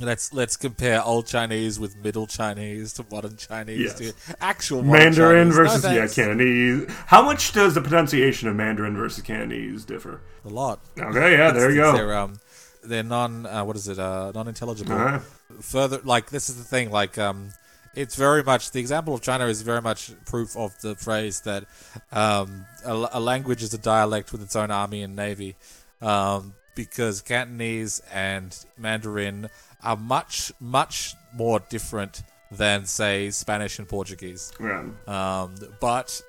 Let's 0.00 0.32
let's 0.32 0.56
compare 0.56 1.02
old 1.04 1.26
Chinese 1.26 1.78
with 1.78 1.94
middle 1.96 2.26
Chinese 2.26 2.92
to 2.94 3.06
modern 3.10 3.36
Chinese 3.36 3.78
Yes. 3.78 3.98
to 3.98 4.36
actual 4.40 4.82
Mandarin 4.82 5.50
Chinese. 5.50 5.56
No 5.58 5.64
versus 5.64 5.84
yeah 5.84 5.98
thanks. 5.98 6.14
Cantonese. 6.16 6.90
How 7.06 7.22
much 7.22 7.52
does 7.52 7.74
the 7.74 7.82
pronunciation 7.82 8.48
of 8.48 8.56
Mandarin 8.56 8.96
versus 8.96 9.22
Cantonese 9.22 9.84
differ? 9.84 10.20
A 10.44 10.48
lot. 10.48 10.80
Okay, 10.98 11.32
yeah, 11.32 11.52
there 11.52 11.70
you 11.70 11.76
go. 11.82 11.92
They're 11.92 12.16
um, 12.16 12.40
they're 12.82 13.04
non. 13.04 13.46
Uh, 13.46 13.64
what 13.64 13.76
is 13.76 13.86
it? 13.86 13.98
Uh, 13.98 14.32
non-intelligible. 14.34 14.92
Uh-huh. 14.92 15.18
Further, 15.60 16.00
like 16.02 16.30
this 16.30 16.48
is 16.48 16.56
the 16.56 16.64
thing. 16.64 16.90
Like 16.90 17.16
um, 17.18 17.50
it's 17.94 18.14
very 18.14 18.42
much 18.42 18.70
the 18.70 18.80
example 18.80 19.14
of 19.14 19.20
China 19.20 19.46
is 19.46 19.62
very 19.62 19.82
much 19.82 20.12
proof 20.24 20.56
of 20.56 20.78
the 20.80 20.94
phrase 20.94 21.40
that 21.42 21.64
um, 22.10 22.66
a, 22.84 23.08
a 23.12 23.20
language 23.20 23.62
is 23.62 23.74
a 23.74 23.78
dialect 23.78 24.32
with 24.32 24.42
its 24.42 24.56
own 24.56 24.70
army 24.70 25.02
and 25.02 25.14
navy. 25.14 25.56
Um, 26.00 26.54
because 26.74 27.20
Cantonese 27.20 28.00
and 28.12 28.56
Mandarin 28.78 29.48
are 29.82 29.96
much 29.96 30.52
much 30.60 31.14
more 31.34 31.60
different 31.68 32.22
than 32.50 32.86
say 32.86 33.30
Spanish 33.30 33.78
and 33.78 33.88
Portuguese. 33.88 34.52
Yeah. 34.60 34.84
Um, 35.06 35.54
but 35.80 36.22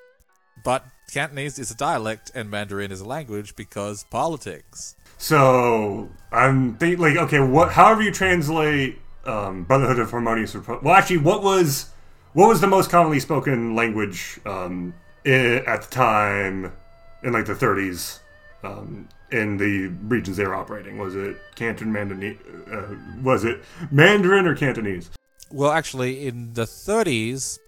but 0.63 0.85
Cantonese 1.11 1.59
is 1.59 1.71
a 1.71 1.75
dialect 1.75 2.31
and 2.33 2.49
Mandarin 2.49 2.91
is 2.91 3.01
a 3.01 3.05
language 3.05 3.55
because 3.55 4.05
politics. 4.09 4.95
So 5.17 6.09
I'm 6.31 6.75
thinking, 6.75 6.99
like, 6.99 7.17
okay, 7.17 7.39
what? 7.39 7.71
However 7.71 8.01
you 8.01 8.11
translate 8.11 8.99
um, 9.25 9.63
Brotherhood 9.63 9.99
of 9.99 10.11
Harmonious 10.11 10.55
Repose. 10.55 10.81
Well, 10.83 10.93
actually, 10.93 11.17
what 11.17 11.43
was 11.43 11.89
what 12.33 12.47
was 12.47 12.61
the 12.61 12.67
most 12.67 12.89
commonly 12.89 13.19
spoken 13.19 13.75
language 13.75 14.39
um, 14.45 14.93
i 15.25 15.29
at 15.29 15.83
the 15.83 15.89
time 15.89 16.73
in 17.23 17.31
like 17.31 17.45
the 17.45 17.53
30s 17.53 18.19
um, 18.63 19.07
in 19.31 19.57
the 19.57 19.87
regions 20.07 20.37
they 20.37 20.45
were 20.45 20.55
operating? 20.55 20.97
Was 20.97 21.15
it 21.15 21.37
Canton 21.55 21.91
Mandarin? 21.91 22.37
Uh, 22.71 23.21
was 23.21 23.43
it 23.43 23.63
Mandarin 23.91 24.45
or 24.45 24.55
Cantonese? 24.55 25.09
Well, 25.51 25.71
actually, 25.71 26.25
in 26.25 26.53
the 26.53 26.63
30s, 26.63 27.59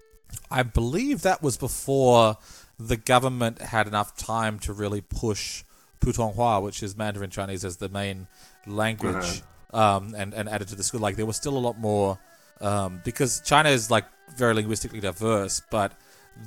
I 0.50 0.62
believe 0.64 1.22
that 1.22 1.42
was 1.42 1.56
before 1.56 2.36
the 2.78 2.96
government 2.96 3.60
had 3.60 3.86
enough 3.86 4.16
time 4.16 4.58
to 4.60 4.72
really 4.72 5.00
push 5.00 5.64
Putonghua, 6.00 6.62
which 6.62 6.82
is 6.82 6.96
Mandarin 6.96 7.30
Chinese, 7.30 7.64
as 7.64 7.76
the 7.78 7.88
main 7.88 8.26
language, 8.66 9.42
um, 9.72 10.14
and 10.16 10.34
and 10.34 10.48
added 10.48 10.68
to 10.68 10.76
the 10.76 10.82
school. 10.82 11.00
Like 11.00 11.16
there 11.16 11.26
was 11.26 11.36
still 11.36 11.56
a 11.56 11.60
lot 11.60 11.78
more 11.78 12.18
um, 12.60 13.00
because 13.04 13.40
China 13.40 13.68
is 13.70 13.90
like 13.90 14.04
very 14.36 14.54
linguistically 14.54 15.00
diverse, 15.00 15.62
but 15.70 15.92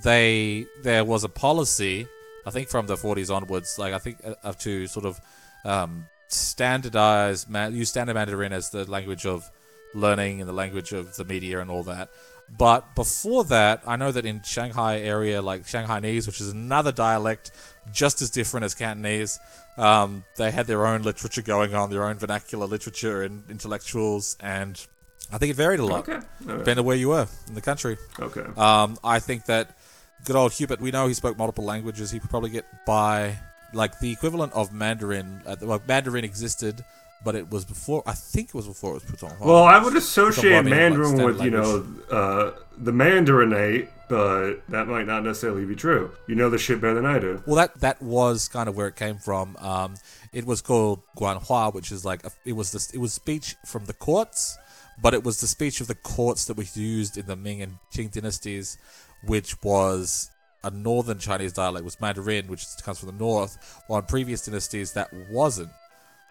they 0.04 0.66
there 0.84 1.04
was 1.04 1.24
a 1.24 1.30
policy, 1.30 2.08
I 2.46 2.52
think 2.52 2.70
from 2.70 2.88
the 2.88 2.96
40s 2.96 3.34
onwards, 3.34 3.78
like 3.80 3.94
I 3.94 4.00
think 4.00 4.18
uh, 4.44 4.54
to 4.54 4.88
sort 4.88 5.06
of 5.06 5.20
um, 5.66 6.06
standardize 6.28 7.48
use 7.72 7.90
standard 7.90 8.14
Mandarin 8.14 8.54
as 8.54 8.70
the 8.70 8.90
language 8.90 9.26
of 9.26 9.50
learning 9.94 10.40
and 10.40 10.48
the 10.48 10.54
language 10.54 10.92
of 10.92 11.16
the 11.16 11.26
media 11.26 11.60
and 11.60 11.70
all 11.70 11.84
that. 11.84 12.10
But 12.58 12.96
before 12.96 13.44
that, 13.46 13.84
I 13.86 13.96
know 13.96 14.12
that 14.12 14.26
in 14.26 14.42
Shanghai 14.44 15.00
area, 15.00 15.42
like 15.42 15.64
Shanghainese, 15.66 16.26
which 16.28 16.42
is 16.42 16.50
another 16.50 16.92
dialect 16.92 17.52
just 17.94 18.22
as 18.22 18.30
different 18.30 18.66
as 18.66 18.74
Cantonese, 18.76 19.40
um, 19.78 20.24
they 20.36 20.52
had 20.52 20.68
their 20.68 20.86
own 20.86 21.04
literature 21.04 21.42
going 21.42 21.74
on, 21.74 21.90
their 21.90 22.04
own 22.04 22.16
vernacular 22.18 22.66
literature 22.68 23.24
and 23.24 23.44
intellectuals, 23.50 24.36
and 24.40 24.86
I 25.32 25.38
think 25.38 25.52
it 25.52 25.56
varied 25.56 25.80
a 25.80 25.86
lot, 25.86 26.00
Okay. 26.10 26.14
Right. 26.14 26.58
depending 26.58 26.80
on 26.80 26.86
where 26.86 26.98
you 26.98 27.10
were 27.10 27.28
in 27.48 27.54
the 27.54 27.62
country. 27.62 27.98
Okay. 28.20 28.44
Um, 28.58 28.98
I 29.04 29.20
think 29.20 29.46
that 29.46 29.78
good 30.26 30.36
old 30.36 30.52
Hubert, 30.54 30.82
we 30.82 30.92
know 30.92 31.08
he 31.08 31.14
spoke 31.14 31.38
multiple 31.38 31.64
languages. 31.64 32.12
He 32.12 32.20
could 32.20 32.30
probably 32.30 32.50
get 32.50 32.66
by 32.86 33.38
like 33.74 34.00
the 34.00 34.12
equivalent 34.12 34.52
of 34.54 34.74
Mandarin. 34.74 35.42
Uh, 35.46 35.56
well, 35.62 35.82
Mandarin 35.88 36.26
existed, 36.26 36.84
but 37.24 37.36
it 37.36 37.50
was 37.50 37.66
before. 37.66 38.04
I 38.06 38.14
think 38.14 38.50
it 38.50 38.56
was 38.56 38.68
before 38.68 38.92
it 38.92 38.94
was 38.96 39.04
put 39.04 39.24
on. 39.24 39.32
hold. 39.32 39.50
Well, 39.50 39.64
I 39.64 39.78
would 39.84 39.96
associate 39.96 40.54
like, 40.54 40.66
Mandarin 40.66 41.16
standard 41.16 41.38
with, 41.38 41.44
you 41.44 41.52
know, 41.52 41.86
uh, 42.10 42.52
the 42.78 42.92
Mandarinate, 42.92 43.90
but 44.08 44.62
that 44.70 44.88
might 44.88 45.06
not 45.06 45.24
necessarily 45.24 45.66
be 45.66 45.76
true. 45.76 46.12
You 46.28 46.36
know 46.36 46.50
the 46.50 46.58
shit 46.58 46.82
better 46.82 46.96
than 46.96 47.06
I 47.06 47.20
do. 47.20 47.44
Well, 47.46 47.58
that 47.58 47.80
that 47.82 48.02
was 48.02 48.48
kind 48.48 48.70
of 48.70 48.78
where 48.78 48.88
it 48.88 48.96
came 48.96 49.18
from. 49.18 49.58
Um, 49.58 49.96
it 50.32 50.46
was 50.46 50.62
called 50.62 51.02
Guanhua, 51.18 51.74
which 51.74 51.92
is 51.92 52.06
like 52.06 52.26
a, 52.26 52.32
it 52.46 52.54
was 52.54 52.72
this 52.72 52.92
it 52.92 53.00
was 53.00 53.14
speech 53.14 53.56
from 53.66 53.86
the 53.86 53.94
courts, 53.94 54.58
but 55.02 55.14
it 55.14 55.24
was 55.24 55.42
the 55.42 55.48
speech 55.48 55.82
of 55.82 55.88
the 55.88 55.96
courts 55.96 56.46
that 56.46 56.58
was 56.58 56.76
used 56.78 57.18
in 57.18 57.26
the 57.26 57.36
Ming 57.36 57.62
and 57.62 57.78
Qing 57.94 58.12
dynasties, 58.12 58.78
which 59.26 59.62
was 59.62 60.32
a 60.64 60.70
northern 60.70 61.20
Chinese 61.20 61.54
dialect, 61.54 61.86
was 61.86 62.00
Mandarin, 62.02 62.48
which 62.48 62.66
comes 62.84 63.00
from 63.00 63.08
the 63.08 63.24
north. 63.24 63.82
While 63.88 64.00
in 64.00 64.06
previous 64.06 64.46
dynasties, 64.46 64.94
that 64.94 65.10
wasn't. 65.30 65.72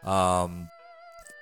Um, 0.04 0.68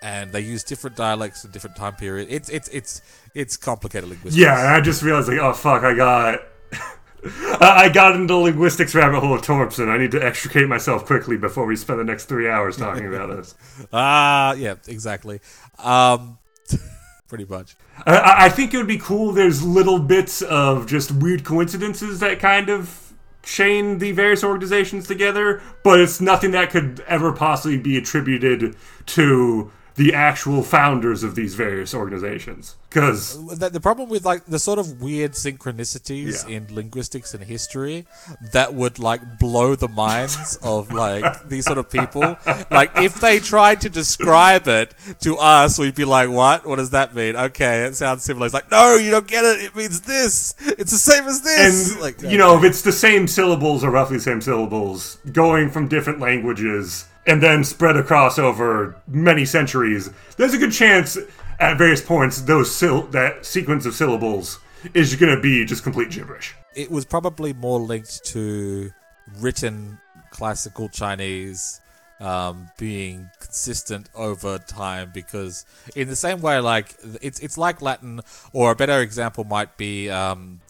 and 0.02 0.32
they 0.32 0.40
use 0.40 0.62
different 0.62 0.96
dialects 0.96 1.44
in 1.44 1.50
different 1.50 1.76
time 1.76 1.94
periods. 1.94 2.30
It's 2.30 2.48
it's 2.48 2.68
it's 2.68 3.02
it's 3.34 3.56
complicated 3.56 4.08
linguistics. 4.08 4.36
Yeah, 4.36 4.58
and 4.58 4.68
I 4.68 4.80
just 4.80 5.02
realized, 5.02 5.28
like, 5.28 5.38
oh, 5.38 5.52
fuck, 5.52 5.82
I 5.82 5.94
got. 5.94 6.40
I 7.60 7.88
got 7.88 8.14
into 8.14 8.34
the 8.34 8.38
linguistics 8.38 8.94
rabbit 8.94 9.20
hole 9.20 9.34
of 9.34 9.42
Torpson. 9.42 9.88
I 9.88 9.98
need 9.98 10.12
to 10.12 10.24
extricate 10.24 10.68
myself 10.68 11.06
quickly 11.06 11.36
before 11.36 11.66
we 11.66 11.74
spend 11.74 11.98
the 11.98 12.04
next 12.04 12.26
three 12.26 12.48
hours 12.48 12.76
talking 12.76 13.06
about 13.06 13.34
this. 13.36 13.54
Ah, 13.92 14.52
yeah, 14.54 14.76
exactly. 14.86 15.40
Um, 15.78 16.38
pretty 17.28 17.44
much. 17.44 17.76
I, 18.06 18.46
I 18.46 18.48
think 18.48 18.74
it 18.74 18.76
would 18.76 18.86
be 18.86 18.98
cool. 18.98 19.32
There's 19.32 19.62
little 19.62 19.98
bits 19.98 20.42
of 20.42 20.86
just 20.86 21.10
weird 21.10 21.44
coincidences 21.44 22.20
that 22.20 22.38
kind 22.38 22.68
of 22.68 23.12
chain 23.42 23.98
the 23.98 24.12
various 24.12 24.44
organizations 24.44 25.06
together, 25.06 25.62
but 25.82 26.00
it's 26.00 26.20
nothing 26.20 26.50
that 26.52 26.70
could 26.70 27.02
ever 27.08 27.32
possibly 27.32 27.78
be 27.78 27.96
attributed 27.96 28.76
to 29.06 29.72
the 29.96 30.12
actual 30.14 30.62
founders 30.62 31.22
of 31.22 31.34
these 31.34 31.54
various 31.54 31.94
organizations. 31.94 32.76
Because 32.90 33.58
the, 33.58 33.68
the 33.70 33.80
problem 33.80 34.08
with 34.08 34.24
like 34.24 34.44
the 34.46 34.58
sort 34.58 34.78
of 34.78 35.00
weird 35.02 35.32
synchronicities 35.32 36.48
Yeah. 36.48 36.56
in 36.56 36.74
linguistics 36.74 37.34
and 37.34 37.42
history 37.44 38.06
that 38.52 38.74
would 38.74 38.98
like 38.98 39.38
blow 39.38 39.74
the 39.74 39.88
minds 39.88 40.56
of 40.62 40.92
like 40.92 41.48
these 41.48 41.64
sort 41.66 41.78
of 41.78 41.90
people. 41.90 42.36
Like 42.70 42.92
if 42.96 43.20
they 43.20 43.38
tried 43.38 43.80
to 43.82 43.88
describe 43.90 44.68
it 44.68 44.94
to 45.20 45.36
us, 45.36 45.78
we'd 45.78 45.94
be 45.94 46.04
like, 46.04 46.30
"What? 46.30 46.66
What 46.66 46.76
does 46.76 46.90
that 46.90 47.14
mean?" 47.14 47.36
Okay, 47.36 47.84
it 47.84 47.96
sounds 47.96 48.22
similar. 48.22 48.46
It's 48.46 48.54
like, 48.54 48.70
no, 48.70 48.94
you 48.96 49.10
don't 49.10 49.26
get 49.26 49.44
it. 49.44 49.64
It 49.64 49.76
means 49.76 50.00
this. 50.02 50.54
It's 50.60 50.92
the 50.92 50.98
same 50.98 51.24
as 51.24 51.42
this. 51.42 51.92
and 51.92 52.00
like, 52.00 52.22
you 52.22 52.38
know 52.38 52.56
if 52.56 52.64
it's 52.64 52.82
the 52.82 52.92
same 52.92 53.26
syllables 53.26 53.82
or 53.84 53.90
roughly 53.90 54.16
the 54.18 54.22
same 54.22 54.40
syllables 54.40 55.18
going 55.32 55.70
from 55.70 55.88
different 55.88 56.20
languages 56.20 57.06
and 57.26 57.42
then 57.42 57.64
spread 57.64 57.96
across 57.96 58.38
over 58.38 58.96
many 59.08 59.44
centuries 59.44 60.10
there's 60.36 60.54
a 60.54 60.58
good 60.58 60.72
chance 60.72 61.18
at 61.60 61.76
various 61.78 62.02
points 62.02 62.42
those 62.42 62.74
syll- 62.74 63.06
that 63.08 63.44
sequence 63.44 63.86
of 63.86 63.94
syllables 63.94 64.58
is 64.94 65.14
going 65.16 65.34
to 65.34 65.40
be 65.40 65.64
just 65.64 65.82
complete 65.82 66.10
gibberish 66.10 66.54
it 66.74 66.90
was 66.90 67.04
probably 67.04 67.52
more 67.52 67.80
linked 67.80 68.24
to 68.24 68.90
written 69.38 69.98
classical 70.30 70.88
Chinese 70.88 71.80
um, 72.20 72.70
being 72.78 73.28
consistent 73.40 74.08
over 74.14 74.58
time 74.58 75.10
because 75.12 75.64
in 75.94 76.08
the 76.08 76.16
same 76.16 76.40
way 76.40 76.58
like 76.60 76.94
it's 77.20 77.40
it's 77.40 77.58
like 77.58 77.82
Latin 77.82 78.20
or 78.52 78.70
a 78.72 78.74
better 78.74 79.00
example 79.00 79.44
might 79.44 79.76
be 79.76 80.08
um, 80.10 80.60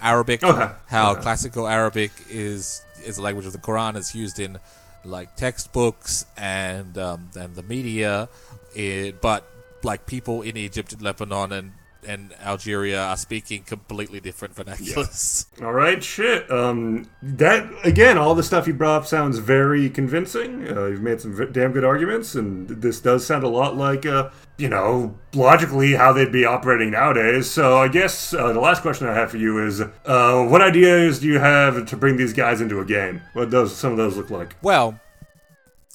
Arabic 0.00 0.42
Okay. 0.42 0.68
how 0.86 1.12
Okay. 1.12 1.22
classical 1.22 1.68
Arabic 1.68 2.10
is 2.30 2.82
is 3.04 3.16
the 3.16 3.22
language 3.22 3.46
of 3.46 3.52
the 3.52 3.58
Quran 3.58 3.96
is 3.96 4.14
used 4.14 4.38
in 4.40 4.58
like 5.06 5.36
textbooks 5.36 6.26
and 6.36 6.98
um, 6.98 7.30
and 7.36 7.54
the 7.54 7.62
media 7.62 8.28
it, 8.74 9.20
but 9.20 9.44
like 9.82 10.06
people 10.06 10.42
in 10.42 10.56
Egypt 10.56 10.92
and 10.92 11.02
Lebanon 11.02 11.52
and 11.52 11.72
and 12.06 12.32
Algeria 12.42 13.02
are 13.02 13.16
speaking 13.16 13.62
completely 13.62 14.20
different 14.20 14.54
vernaculars. 14.54 15.46
all 15.62 15.72
right 15.72 16.02
shit 16.02 16.50
um 16.50 17.08
that 17.22 17.68
again 17.84 18.16
all 18.18 18.34
the 18.34 18.42
stuff 18.42 18.66
you 18.66 18.72
brought 18.74 19.02
up 19.02 19.06
sounds 19.06 19.38
very 19.38 19.90
convincing. 19.90 20.68
Uh, 20.68 20.86
you've 20.86 21.02
made 21.02 21.20
some 21.20 21.34
v- 21.34 21.46
damn 21.52 21.72
good 21.72 21.84
arguments 21.84 22.34
and 22.34 22.68
this 22.68 23.00
does 23.00 23.26
sound 23.26 23.44
a 23.44 23.48
lot 23.48 23.76
like 23.76 24.06
uh 24.06 24.30
you 24.58 24.68
know 24.68 25.16
logically 25.34 25.92
how 25.94 26.12
they'd 26.12 26.32
be 26.32 26.44
operating 26.44 26.90
nowadays. 26.90 27.50
So 27.50 27.78
i 27.78 27.88
guess 27.88 28.32
uh, 28.32 28.52
the 28.52 28.60
last 28.60 28.82
question 28.82 29.06
i 29.08 29.14
have 29.14 29.30
for 29.30 29.36
you 29.36 29.64
is 29.66 29.80
uh 29.80 30.44
what 30.46 30.62
ideas 30.62 31.18
do 31.20 31.26
you 31.26 31.38
have 31.38 31.86
to 31.86 31.96
bring 31.96 32.16
these 32.16 32.32
guys 32.32 32.60
into 32.60 32.80
a 32.80 32.84
game? 32.84 33.20
What 33.34 33.50
does 33.50 33.74
some 33.74 33.90
of 33.92 33.98
those 33.98 34.16
look 34.16 34.30
like? 34.30 34.56
Well, 34.62 34.98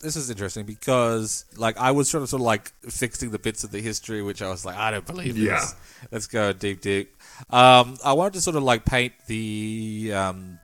this 0.01 0.15
is 0.15 0.29
interesting 0.29 0.65
because, 0.65 1.45
like, 1.57 1.77
I 1.77 1.91
was 1.91 2.09
sort 2.09 2.23
of, 2.23 2.29
sort 2.29 2.41
of 2.41 2.45
like 2.45 2.71
fixing 2.89 3.31
the 3.31 3.39
bits 3.39 3.63
of 3.63 3.71
the 3.71 3.79
history, 3.81 4.21
which 4.21 4.41
I 4.41 4.49
was 4.49 4.65
like, 4.65 4.75
I 4.77 4.91
don't 4.91 5.05
believe 5.05 5.35
this. 5.35 5.43
Yeah. 5.43 5.65
Let's 6.11 6.27
go 6.27 6.51
deep, 6.53 6.81
deep. 6.81 7.15
Um, 7.49 7.97
I 8.03 8.13
wanted 8.13 8.33
to 8.33 8.41
sort 8.41 8.55
of 8.55 8.63
like 8.63 8.83
paint 8.85 9.13
the 9.27 10.11
um, 10.13 10.59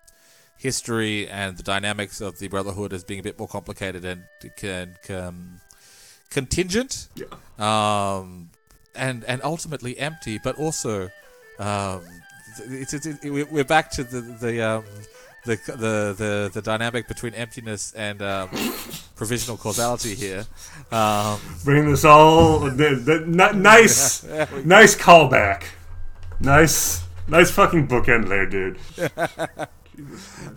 history 0.57 1.27
and 1.29 1.55
the 1.57 1.63
dynamics 1.63 2.19
of 2.21 2.39
the 2.39 2.47
Brotherhood 2.47 2.93
as 2.93 3.03
being 3.03 3.19
a 3.19 3.23
bit 3.23 3.37
more 3.39 3.47
complicated 3.47 4.03
and 4.05 4.23
can, 4.57 4.95
can 5.03 5.61
contingent, 6.29 7.07
yeah 7.15 7.25
um, 7.59 8.49
and 8.95 9.23
and 9.25 9.41
ultimately 9.43 9.97
empty, 9.97 10.39
but 10.43 10.57
also 10.57 11.09
um, 11.59 12.01
it's, 12.69 12.93
it's, 12.93 13.05
it, 13.05 13.23
we- 13.31 13.43
we're 13.43 13.63
back 13.63 13.91
to 13.91 14.03
the 14.03 14.21
the, 14.21 14.61
um, 14.61 14.83
the 15.47 15.71
the 15.71 16.15
the 16.17 16.51
the 16.53 16.61
dynamic 16.61 17.07
between 17.07 17.33
emptiness 17.33 17.93
and 17.93 18.21
um, 18.21 18.49
provisional 19.15 19.57
causality 19.57 20.13
here. 20.15 20.45
Um, 20.91 21.39
bring 21.63 21.89
this 21.89 22.05
all 22.05 22.59
the, 22.59 22.69
the, 22.95 23.23
n- 23.25 23.61
nice 23.61 24.23
nice 24.65 24.95
callback 24.95 25.63
nice 26.39 27.03
nice 27.27 27.49
fucking 27.49 27.87
bookend 27.87 28.29
there 28.29 28.45
dude 28.45 28.77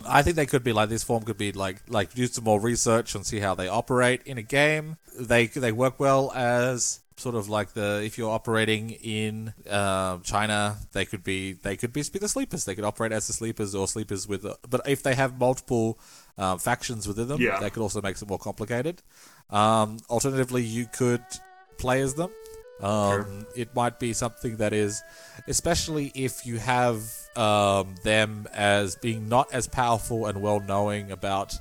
I 0.07 0.23
think 0.23 0.37
they 0.37 0.47
could 0.47 0.63
be 0.63 0.73
like 0.73 0.89
this 0.89 1.03
form 1.03 1.23
could 1.23 1.39
be 1.39 1.53
like 1.53 1.83
like 1.89 2.13
do 2.13 2.27
some 2.27 2.45
more 2.45 2.61
research 2.61 3.15
and 3.15 3.25
see 3.25 3.41
how 3.41 3.55
they 3.55 3.69
operate 3.69 4.23
in 4.27 4.37
a 4.39 4.43
game. 4.43 4.99
They 5.19 5.47
they 5.47 5.73
work 5.73 5.99
well 5.99 6.31
as 6.35 7.01
sort 7.21 7.35
of 7.35 7.49
like 7.49 7.75
the 7.75 8.03
if 8.05 8.19
you're 8.19 8.31
operating 8.31 8.91
in 8.91 9.53
uh, 9.69 10.19
China, 10.25 10.77
they 10.93 11.05
could 11.05 11.23
be 11.23 11.53
they 11.53 11.77
could 11.77 11.93
be 11.93 12.03
the 12.03 12.29
sleepers. 12.29 12.65
They 12.65 12.75
could 12.75 12.85
operate 12.85 13.13
as 13.13 13.27
the 13.27 13.33
sleepers 13.33 13.75
or 13.75 13.87
sleepers 13.87 14.27
with. 14.27 14.45
But 14.69 14.81
if 14.89 15.03
they 15.03 15.15
have 15.15 15.39
multiple 15.39 15.99
um, 16.39 16.59
factions 16.59 17.07
within 17.07 17.29
them, 17.29 17.41
Yeah. 17.41 17.61
that 17.61 17.73
could 17.73 17.83
also 17.83 18.01
make 18.03 18.21
it 18.21 18.29
more 18.29 18.39
complicated. 18.39 19.03
Um, 19.51 19.99
alternatively, 20.09 20.63
you 20.63 20.87
could 20.87 21.25
play 21.79 22.01
as 22.03 22.15
them. 22.15 22.31
Um, 22.83 23.47
It 23.55 23.75
might 23.75 23.99
be 23.99 24.13
something 24.15 24.57
that 24.57 24.73
is, 24.73 25.03
especially 25.47 26.11
if 26.15 26.47
you 26.47 26.59
have 26.59 27.03
um, 27.37 27.95
them 28.05 28.49
as 28.55 28.97
being 28.97 29.29
not 29.29 29.53
as 29.53 29.67
powerful 29.69 30.27
and 30.27 30.41
well 30.41 30.61
knowing 30.61 31.11
about, 31.13 31.55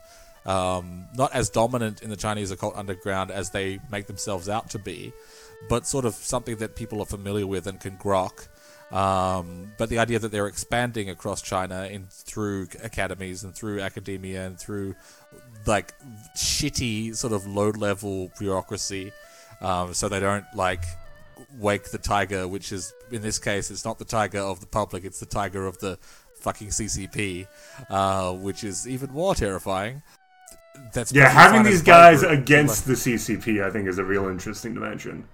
um, 0.46 1.08
not 1.14 1.34
as 1.34 1.50
dominant 1.50 2.02
in 2.02 2.10
the 2.10 2.16
Chinese 2.16 2.52
occult 2.52 2.76
underground 2.78 3.32
as 3.32 3.50
they 3.52 3.80
make 3.92 4.08
themselves 4.08 4.48
out 4.48 4.70
to 4.72 4.80
be, 4.80 5.12
but 5.68 5.86
sort 5.86 6.06
of 6.06 6.14
something 6.14 6.58
that 6.58 6.76
people 6.76 7.02
are 7.02 7.06
familiar 7.06 7.48
with 7.48 7.68
and 7.68 7.80
can 7.80 7.98
grok. 7.98 8.48
Um, 8.92 9.72
but 9.78 9.90
the 9.90 10.00
idea 10.00 10.18
that 10.20 10.32
they're 10.32 10.48
expanding 10.48 11.10
across 11.10 11.42
China 11.42 11.86
in 11.86 12.08
through 12.10 12.68
academies 12.84 13.44
and 13.44 13.54
through 13.54 13.82
academia 13.82 14.48
and 14.48 14.60
through 14.60 14.96
like 15.68 15.94
shitty 16.36 17.16
sort 17.16 17.34
of 17.34 17.46
low 17.46 17.70
level 17.70 18.32
bureaucracy, 18.40 19.12
um, 19.62 19.94
so 19.94 20.10
they 20.10 20.20
don't 20.20 20.46
like 20.56 20.84
wake 21.58 21.92
the 21.92 21.98
tiger, 22.00 22.48
which 22.48 22.72
is 22.72 22.94
in 23.12 23.22
this 23.22 23.38
case 23.38 23.70
it's 23.70 23.86
not 23.86 24.00
the 24.00 24.06
tiger 24.06 24.40
of 24.40 24.60
the 24.60 24.66
public, 24.66 25.04
it's 25.04 25.20
the 25.20 25.26
tiger 25.26 25.68
of 25.68 25.78
the 25.80 26.00
fucking 26.40 26.70
CCP, 26.70 27.48
uh, 27.90 28.34
which 28.34 28.64
is 28.64 28.88
even 28.88 29.12
more 29.12 29.36
terrifying. 29.36 30.02
That's 30.94 31.12
Yeah, 31.12 31.30
having 31.30 31.64
these 31.64 31.82
guys 31.82 32.24
against 32.24 32.86
the 32.86 32.94
CCP, 32.94 33.64
I 33.64 33.70
think, 33.70 33.88
is 33.88 33.98
a 33.98 34.04
real 34.04 34.28
interesting 34.28 34.74
dimension. 34.74 35.28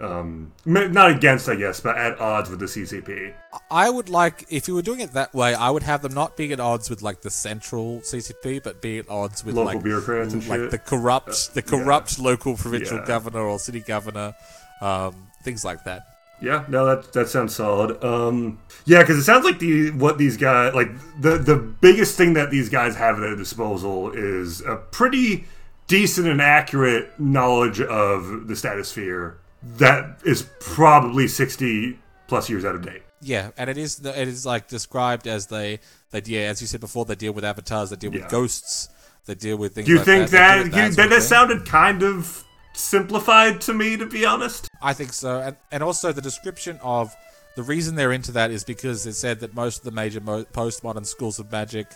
Um, 0.00 0.52
not 0.64 1.10
against, 1.10 1.48
I 1.48 1.54
guess, 1.56 1.80
but 1.80 1.96
at 1.96 2.20
odds 2.20 2.50
with 2.50 2.58
the 2.60 2.66
CCP. 2.66 3.32
I 3.70 3.88
would 3.90 4.08
like 4.08 4.44
if 4.50 4.66
you 4.68 4.74
were 4.74 4.82
doing 4.82 5.00
it 5.00 5.12
that 5.12 5.32
way. 5.34 5.54
I 5.54 5.70
would 5.70 5.82
have 5.82 6.02
them 6.02 6.14
not 6.14 6.36
being 6.36 6.52
at 6.52 6.60
odds 6.60 6.90
with 6.90 7.02
like 7.02 7.20
the 7.22 7.30
central 7.30 8.00
CCP, 8.00 8.62
but 8.62 8.82
be 8.82 8.98
at 8.98 9.08
odds 9.08 9.44
with 9.44 9.54
Local 9.54 9.74
like 9.74 9.82
bureaucrats 9.84 10.32
and 10.34 10.46
like 10.48 10.58
shit. 10.60 10.68
Uh, 10.68 10.70
the 10.70 10.78
corrupt, 10.78 11.54
the 11.54 11.62
corrupt 11.62 12.18
local 12.18 12.56
provincial 12.56 12.98
Yeah. 12.98 13.06
governor 13.06 13.40
or 13.40 13.58
city 13.58 13.80
governor, 13.80 14.34
um, 14.80 15.14
things 15.42 15.64
like 15.64 15.84
that. 15.84 16.02
Yeah, 16.40 16.64
no, 16.68 16.84
that 16.86 17.12
that 17.12 17.28
sounds 17.28 17.54
solid. 17.54 18.02
Um, 18.04 18.58
yeah, 18.84 18.98
because 19.00 19.16
it 19.16 19.22
sounds 19.24 19.44
like 19.44 19.60
the 19.60 19.92
what 19.92 20.18
these 20.18 20.36
guys 20.36 20.74
like 20.74 20.90
the 21.20 21.38
the 21.38 21.56
biggest 21.56 22.16
thing 22.18 22.34
that 22.34 22.50
these 22.50 22.68
guys 22.68 22.96
have 22.96 23.16
at 23.16 23.20
their 23.20 23.36
disposal 23.36 24.10
is 24.10 24.60
a 24.62 24.76
pretty 24.76 25.46
decent 25.86 26.26
and 26.26 26.42
accurate 26.42 27.18
knowledge 27.20 27.80
of 27.80 28.48
the 28.48 28.56
stratosphere 28.56 29.38
that 29.76 30.18
is 30.24 30.48
probably 30.60 31.28
sixty 31.28 31.98
plus 32.26 32.48
years 32.48 32.64
out 32.64 32.74
of 32.74 32.82
date. 32.82 33.02
Yeah, 33.20 33.50
and 33.56 33.70
it 33.70 33.78
is 33.78 34.04
it 34.04 34.28
is 34.28 34.44
like 34.44 34.68
described 34.68 35.26
as 35.26 35.46
they 35.46 35.80
they 36.10 36.22
yeah, 36.26 36.42
as 36.42 36.60
you 36.60 36.66
said 36.66 36.80
before, 36.80 37.04
they 37.04 37.14
deal 37.14 37.32
with 37.32 37.44
avatars, 37.44 37.90
they 37.90 37.96
deal 37.96 38.12
Yeah. 38.14 38.22
with 38.22 38.30
ghosts, 38.30 38.88
they 39.26 39.34
deal 39.34 39.56
with 39.56 39.74
things. 39.74 39.86
Do 39.86 39.92
you 39.92 39.98
like 39.98 40.06
think 40.06 40.30
that, 40.30 40.64
that 40.64 40.72
they 40.72 40.84
you, 40.86 40.90
that, 40.92 41.10
that 41.10 41.22
sounded 41.22 41.64
kind 41.66 42.02
of 42.02 42.44
simplified 42.74 43.60
to 43.62 43.72
me, 43.72 43.96
to 43.96 44.06
be 44.06 44.26
honest? 44.26 44.68
I 44.82 44.92
think 44.92 45.12
so, 45.12 45.40
and 45.40 45.56
and 45.72 45.82
also 45.82 46.12
the 46.12 46.20
description 46.22 46.78
of 46.82 47.14
the 47.56 47.62
reason 47.62 47.94
they're 47.94 48.12
into 48.12 48.32
that 48.32 48.50
is 48.50 48.64
because 48.64 49.06
it 49.06 49.14
said 49.14 49.40
that 49.40 49.54
most 49.54 49.78
of 49.78 49.84
the 49.84 49.92
major 49.92 50.20
mo- 50.20 50.44
postmodern 50.44 51.06
schools 51.06 51.38
of 51.38 51.50
magic 51.50 51.86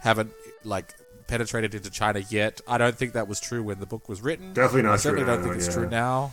haven't 0.00 0.32
like 0.64 0.94
penetrated 1.28 1.74
into 1.74 1.88
China 1.90 2.20
yet. 2.28 2.60
I 2.68 2.76
don't 2.78 2.96
think 2.96 3.14
that 3.14 3.28
was 3.28 3.40
true 3.40 3.62
when 3.62 3.80
the 3.80 3.86
book 3.86 4.08
was 4.08 4.20
written. 4.20 4.52
Definitely 4.52 4.82
not 4.82 4.94
I 4.94 4.96
certainly 4.96 5.24
true 5.24 5.32
don't 5.32 5.40
now, 5.40 5.46
think 5.46 5.56
it's 5.56 5.68
yeah. 5.68 5.72
true 5.74 5.88
now. 5.88 6.32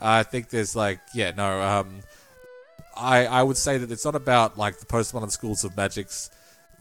I 0.00 0.22
think 0.22 0.50
there's 0.50 0.76
like 0.76 1.00
yeah 1.14 1.32
no 1.36 1.60
um, 1.60 2.00
I 2.96 3.26
I 3.26 3.42
would 3.42 3.56
say 3.56 3.78
that 3.78 3.90
it's 3.90 4.04
not 4.04 4.14
about 4.14 4.58
like 4.58 4.78
the 4.78 4.86
postmodern 4.86 5.30
schools 5.30 5.64
of 5.64 5.76
magics 5.76 6.30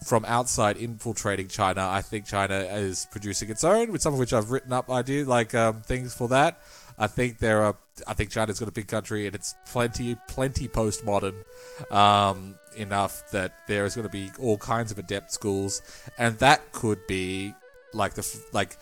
from 0.05 0.25
outside 0.25 0.77
infiltrating 0.77 1.47
China. 1.47 1.87
I 1.89 2.01
think 2.01 2.25
China 2.25 2.59
is 2.59 3.07
producing 3.11 3.49
its 3.49 3.63
own, 3.63 3.91
with 3.91 4.01
some 4.01 4.13
of 4.13 4.19
which 4.19 4.33
I've 4.33 4.51
written 4.51 4.71
up 4.73 4.89
idea 4.89 5.25
like 5.25 5.55
um, 5.55 5.81
things 5.81 6.13
for 6.13 6.27
that. 6.29 6.59
I 6.99 7.07
think 7.07 7.39
there 7.39 7.63
are. 7.63 7.75
I 8.07 8.13
think 8.13 8.29
China's 8.29 8.59
got 8.59 8.67
a 8.67 8.71
big 8.71 8.87
country, 8.87 9.25
and 9.25 9.35
it's 9.35 9.55
plenty, 9.67 10.15
plenty 10.27 10.67
postmodern 10.67 11.43
um, 11.91 12.55
enough 12.75 13.29
that 13.31 13.53
there 13.67 13.85
is 13.85 13.95
going 13.95 14.07
to 14.07 14.11
be 14.11 14.31
all 14.39 14.57
kinds 14.57 14.91
of 14.91 14.99
adept 14.99 15.31
schools, 15.31 15.81
and 16.17 16.37
that 16.39 16.71
could 16.71 17.05
be 17.07 17.53
like 17.93 18.13
the 18.13 18.39
like 18.51 18.77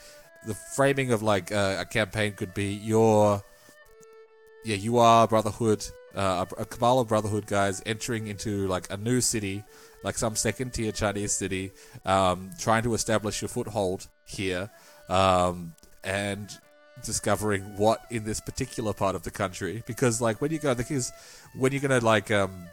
the 0.46 0.54
framing 0.54 1.12
of 1.12 1.24
like 1.24 1.52
uh, 1.52 1.78
a 1.80 1.86
campaign 1.86 2.34
could 2.34 2.54
be 2.54 2.74
your 2.74 3.44
yeah 4.66 4.76
you 4.76 4.98
are 4.98 5.28
Brotherhood, 5.28 5.86
uh, 6.16 6.46
a, 6.58 6.66
cabal 6.66 7.04
Brotherhood 7.06 7.46
guys 7.46 7.82
entering 7.86 8.28
into 8.28 8.68
like 8.68 8.92
a 8.92 8.98
new 8.98 9.22
city, 9.22 9.64
like 10.04 10.18
some 10.18 10.36
second 10.36 10.74
tier 10.74 10.92
Chinese 10.92 11.32
city, 11.32 11.72
um, 12.06 12.50
trying 12.60 12.84
to 12.84 12.94
establish 12.96 13.42
your 13.42 13.50
foothold 13.50 14.08
here, 14.26 14.70
um, 15.08 15.74
and 16.04 16.50
discovering 17.04 17.62
what 17.78 18.02
in 18.10 18.24
this 18.24 18.40
particular 18.40 18.94
part 18.94 19.16
of 19.16 19.24
the 19.24 19.32
country 19.32 19.84
because 19.86 20.22
like 20.22 20.42
when 20.42 20.52
you 20.52 20.58
go 20.58 20.74
because 20.74 21.12
when 21.54 21.72
you're 21.72 21.82
gonna 21.82 22.00
like 22.00 22.32
um 22.32 22.68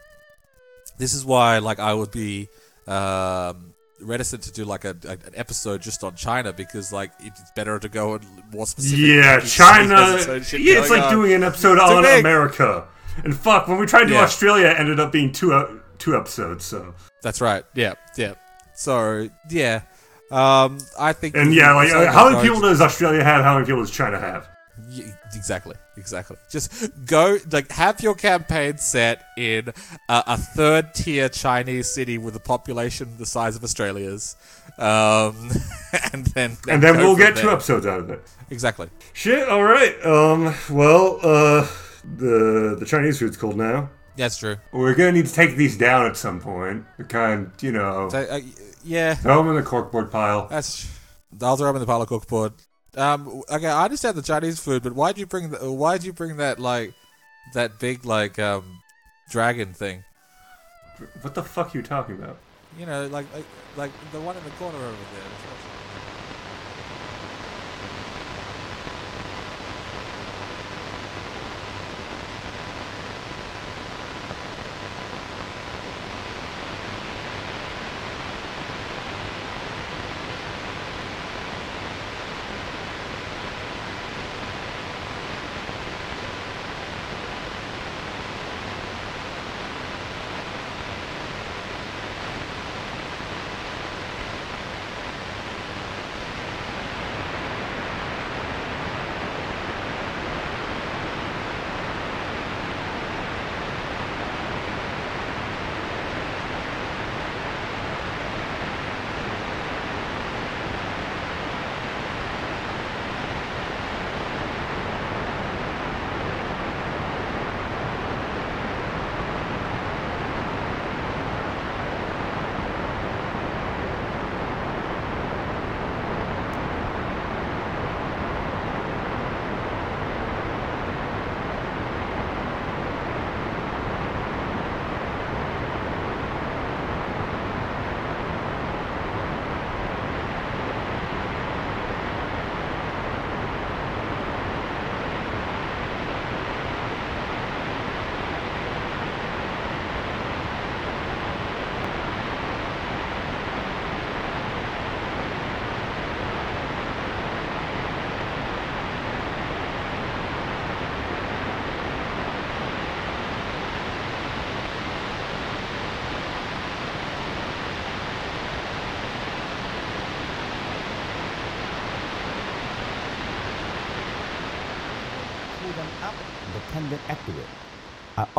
this 0.96 1.12
is 1.12 1.24
why 1.24 1.58
like 1.58 1.80
i 1.80 1.92
would 1.92 2.12
be 2.12 2.48
um 2.86 3.74
reticent 4.02 4.42
to 4.42 4.52
do 4.52 4.64
like 4.64 4.84
a, 4.84 4.96
a- 5.04 5.10
an 5.12 5.32
episode 5.34 5.80
just 5.82 6.02
on 6.04 6.14
china 6.14 6.52
because 6.52 6.92
like 6.92 7.12
it's 7.20 7.50
better 7.52 7.78
to 7.78 7.88
go 7.88 8.14
and 8.14 8.24
more 8.52 8.66
specific 8.66 8.98
Yeah, 8.98 9.40
China. 9.40 10.16
its 10.16 10.52
Yeah, 10.52 10.80
it's 10.80 10.90
like 10.90 11.04
on. 11.04 11.12
doing 11.12 11.32
an 11.32 11.42
episode 11.44 11.76
Too 11.76 11.80
on. 11.80 12.04
America. 12.20 12.86
And 13.24 13.36
fuck, 13.36 13.68
when 13.68 13.78
we 13.78 13.86
tried 13.86 14.02
to 14.04 14.06
do 14.08 14.14
Yeah. 14.14 14.22
Australia, 14.22 14.66
it 14.68 14.78
ended 14.80 14.98
up 15.00 15.12
being 15.12 15.32
two 15.32 15.52
uh, 15.52 15.70
two 15.98 16.16
episodes. 16.16 16.64
So 16.64 16.94
that's 17.22 17.40
right 17.40 17.64
yeah 17.74 17.94
yeah 18.16 18.34
so 18.74 19.28
yeah 19.50 19.82
um 20.32 20.78
i 20.98 21.12
think 21.12 21.36
and 21.36 21.54
yeah, 21.54 21.72
like 21.74 21.92
uh, 21.92 22.10
how 22.10 22.30
many 22.30 22.42
people 22.42 22.60
does 22.60 22.80
Australia 22.80 23.22
have? 23.22 23.44
How 23.44 23.54
many 23.54 23.66
people 23.66 23.82
does 23.82 23.90
China 23.90 24.18
have? 24.18 24.48
Y- 24.90 25.12
exactly, 25.34 25.76
exactly. 25.96 26.36
Just 26.50 26.90
go, 27.06 27.38
like, 27.50 27.70
have 27.72 28.00
your 28.00 28.14
campaign 28.14 28.78
set 28.78 29.24
in 29.36 29.68
a, 30.08 30.22
a 30.26 30.36
third 30.38 30.94
tier 30.94 31.28
Chinese 31.28 31.92
city 31.92 32.18
with 32.18 32.34
a 32.36 32.40
population 32.40 33.16
the 33.18 33.26
size 33.26 33.54
of 33.56 33.62
Australia's, 33.64 34.36
um, 34.78 35.50
and 36.12 36.26
then 36.34 36.56
And 36.68 36.82
then 36.82 36.96
we'll 36.96 37.16
get 37.16 37.36
two 37.36 37.50
episodes 37.50 37.86
out 37.86 38.00
of 38.00 38.10
it. 38.10 38.22
Exactly. 38.50 38.88
Shit. 39.12 39.48
All 39.48 39.62
right. 39.62 39.94
Um. 40.04 40.54
Well. 40.70 41.18
Uh. 41.22 41.66
The 42.16 42.74
the 42.80 42.84
Chinese 42.84 43.20
food's 43.20 43.36
cold 43.36 43.56
now. 43.56 43.88
That's 44.16 44.36
true. 44.36 44.56
We're 44.72 44.94
gonna 44.96 45.12
need 45.12 45.26
to 45.26 45.32
take 45.32 45.54
these 45.56 45.78
down 45.78 46.04
at 46.06 46.16
some 46.16 46.40
point. 46.40 46.84
The 46.98 47.04
kind, 47.04 47.52
you 47.60 47.70
know, 47.70 48.08
So, 48.10 48.18
uh, 48.18 48.40
yeah, 48.82 49.14
throw 49.14 49.36
them 49.38 49.48
in 49.50 49.54
the 49.54 49.62
corkboard 49.62 50.10
pile. 50.10 50.48
that's. 50.48 50.90
I'll 51.40 51.56
throw 51.56 51.68
them 51.68 51.76
in 51.76 51.80
the 51.80 51.86
pile 51.86 52.02
of 52.02 52.08
cookboard. 52.08 52.54
Um, 52.96 53.42
okay, 53.50 53.68
I 53.68 53.84
understand 53.84 54.16
the 54.16 54.22
Chinese 54.22 54.60
food, 54.60 54.82
but 54.82 54.92
why'd 54.92 55.16
you 55.16 55.26
bring? 55.26 55.50
The, 55.50 55.72
why'd 55.72 56.04
you 56.04 56.12
bring 56.12 56.36
that 56.36 56.58
like 56.58 56.92
that 57.54 57.78
big 57.78 58.04
like 58.04 58.38
um 58.38 58.82
dragon 59.30 59.72
thing? 59.72 60.04
What 61.22 61.34
the 61.34 61.42
fuck 61.42 61.74
are 61.74 61.78
you 61.78 61.82
talking 61.82 62.16
about? 62.16 62.36
You 62.78 62.86
know, 62.86 63.06
like 63.06 63.26
like, 63.34 63.46
like 63.76 63.90
the 64.12 64.20
one 64.20 64.36
in 64.36 64.44
the 64.44 64.50
corner 64.50 64.76
over 64.76 64.86
there. 64.86 65.24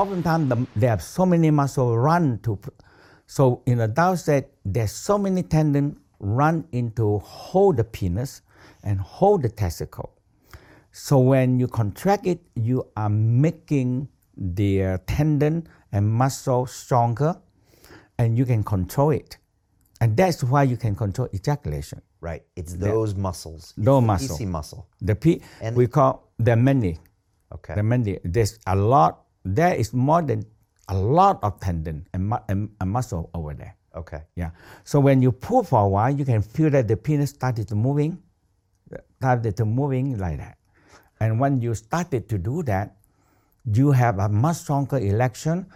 Oftentimes, 0.03 0.49
the, 0.49 0.67
they 0.75 0.87
have 0.87 1.01
so 1.01 1.25
many 1.25 1.49
muscle 1.51 1.97
run 1.97 2.39
to. 2.43 2.59
So 3.25 3.61
in 3.65 3.77
the 3.77 3.87
Tao 3.87 4.15
said, 4.15 4.47
there's 4.65 4.91
so 4.91 5.17
many 5.17 5.43
tendon 5.43 5.97
run 6.19 6.65
into 6.71 7.19
hold 7.19 7.77
the 7.77 7.83
penis 7.83 8.41
and 8.83 8.99
hold 8.99 9.43
the 9.43 9.49
testicle. 9.49 10.11
So 10.91 11.17
when 11.19 11.59
you 11.59 11.67
contract 11.67 12.27
it, 12.27 12.41
you 12.55 12.85
are 12.95 13.09
making 13.09 14.09
the 14.37 14.99
tendon 15.07 15.67
and 15.91 16.09
muscle 16.09 16.65
stronger, 16.65 17.35
and 18.17 18.37
you 18.37 18.45
can 18.45 18.63
control 18.63 19.11
it. 19.11 19.37
And 20.01 20.17
that's 20.17 20.43
why 20.43 20.63
you 20.63 20.75
can 20.77 20.95
control 20.95 21.29
ejaculation. 21.33 22.01
Right. 22.19 22.43
It's 22.55 22.73
those 22.73 23.15
muscles. 23.15 23.73
Those 23.77 23.97
It's 23.97 24.01
the 24.01 24.07
muscle. 24.07 24.37
PC 24.37 24.47
muscle. 24.47 24.87
The 25.01 25.15
P 25.15 25.41
And- 25.61 25.75
we 25.75 25.87
call 25.87 26.29
the 26.39 26.55
many. 26.55 26.99
Okay. 27.53 27.75
The 27.75 27.83
many. 27.83 28.19
There's 28.23 28.59
a 28.67 28.75
lot. 28.75 29.22
There 29.45 29.73
is 29.73 29.93
more 29.93 30.21
than 30.21 30.45
a 30.89 30.95
lot 30.95 31.39
of 31.43 31.59
tendon 31.59 32.07
and, 32.13 32.29
mu- 32.29 32.43
and, 32.47 32.69
and 32.79 32.89
muscle 32.89 33.29
over 33.33 33.53
there. 33.53 33.75
Okay. 33.95 34.21
Yeah. 34.35 34.51
So 34.83 34.99
when 34.99 35.21
you 35.21 35.31
pull 35.31 35.63
for 35.63 35.83
a 35.83 35.87
while, 35.87 36.11
you 36.11 36.25
can 36.25 36.41
feel 36.41 36.69
that 36.71 36.87
the 36.87 36.97
penis 36.97 37.29
started 37.29 37.67
to 37.67 37.75
moving, 37.75 38.21
started 39.19 39.55
to 39.57 39.65
moving 39.65 40.17
like 40.17 40.37
that. 40.37 40.57
And 41.19 41.39
when 41.39 41.61
you 41.61 41.75
started 41.75 42.27
to 42.29 42.37
do 42.37 42.63
that, 42.63 42.95
you 43.71 43.91
have 43.91 44.19
a 44.19 44.27
much 44.27 44.57
stronger 44.57 44.97
erection, 44.97 45.67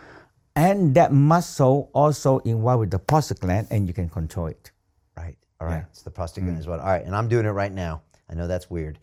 and 0.56 0.96
that 0.96 1.14
muscle 1.14 1.90
also 1.94 2.40
involved 2.40 2.80
with 2.82 2.92
the 2.92 3.00
prostate 3.00 3.40
gland, 3.40 3.68
and 3.70 3.88
you 3.88 3.94
can 3.94 4.10
control 4.10 4.48
it. 4.48 4.72
Right. 5.16 5.38
All 5.62 5.68
right. 5.68 5.78
Yeah. 5.78 5.86
It's 5.92 6.02
the 6.02 6.12
prostate 6.12 6.44
gland 6.44 6.58
mm. 6.58 6.60
as 6.60 6.68
well. 6.68 6.80
All 6.80 6.88
right. 6.88 7.06
And 7.06 7.16
I'm 7.16 7.28
doing 7.28 7.46
it 7.46 7.50
right 7.52 7.72
now. 7.72 8.02
I 8.30 8.34
know 8.34 8.48
that's 8.48 8.70
weird. 8.70 8.96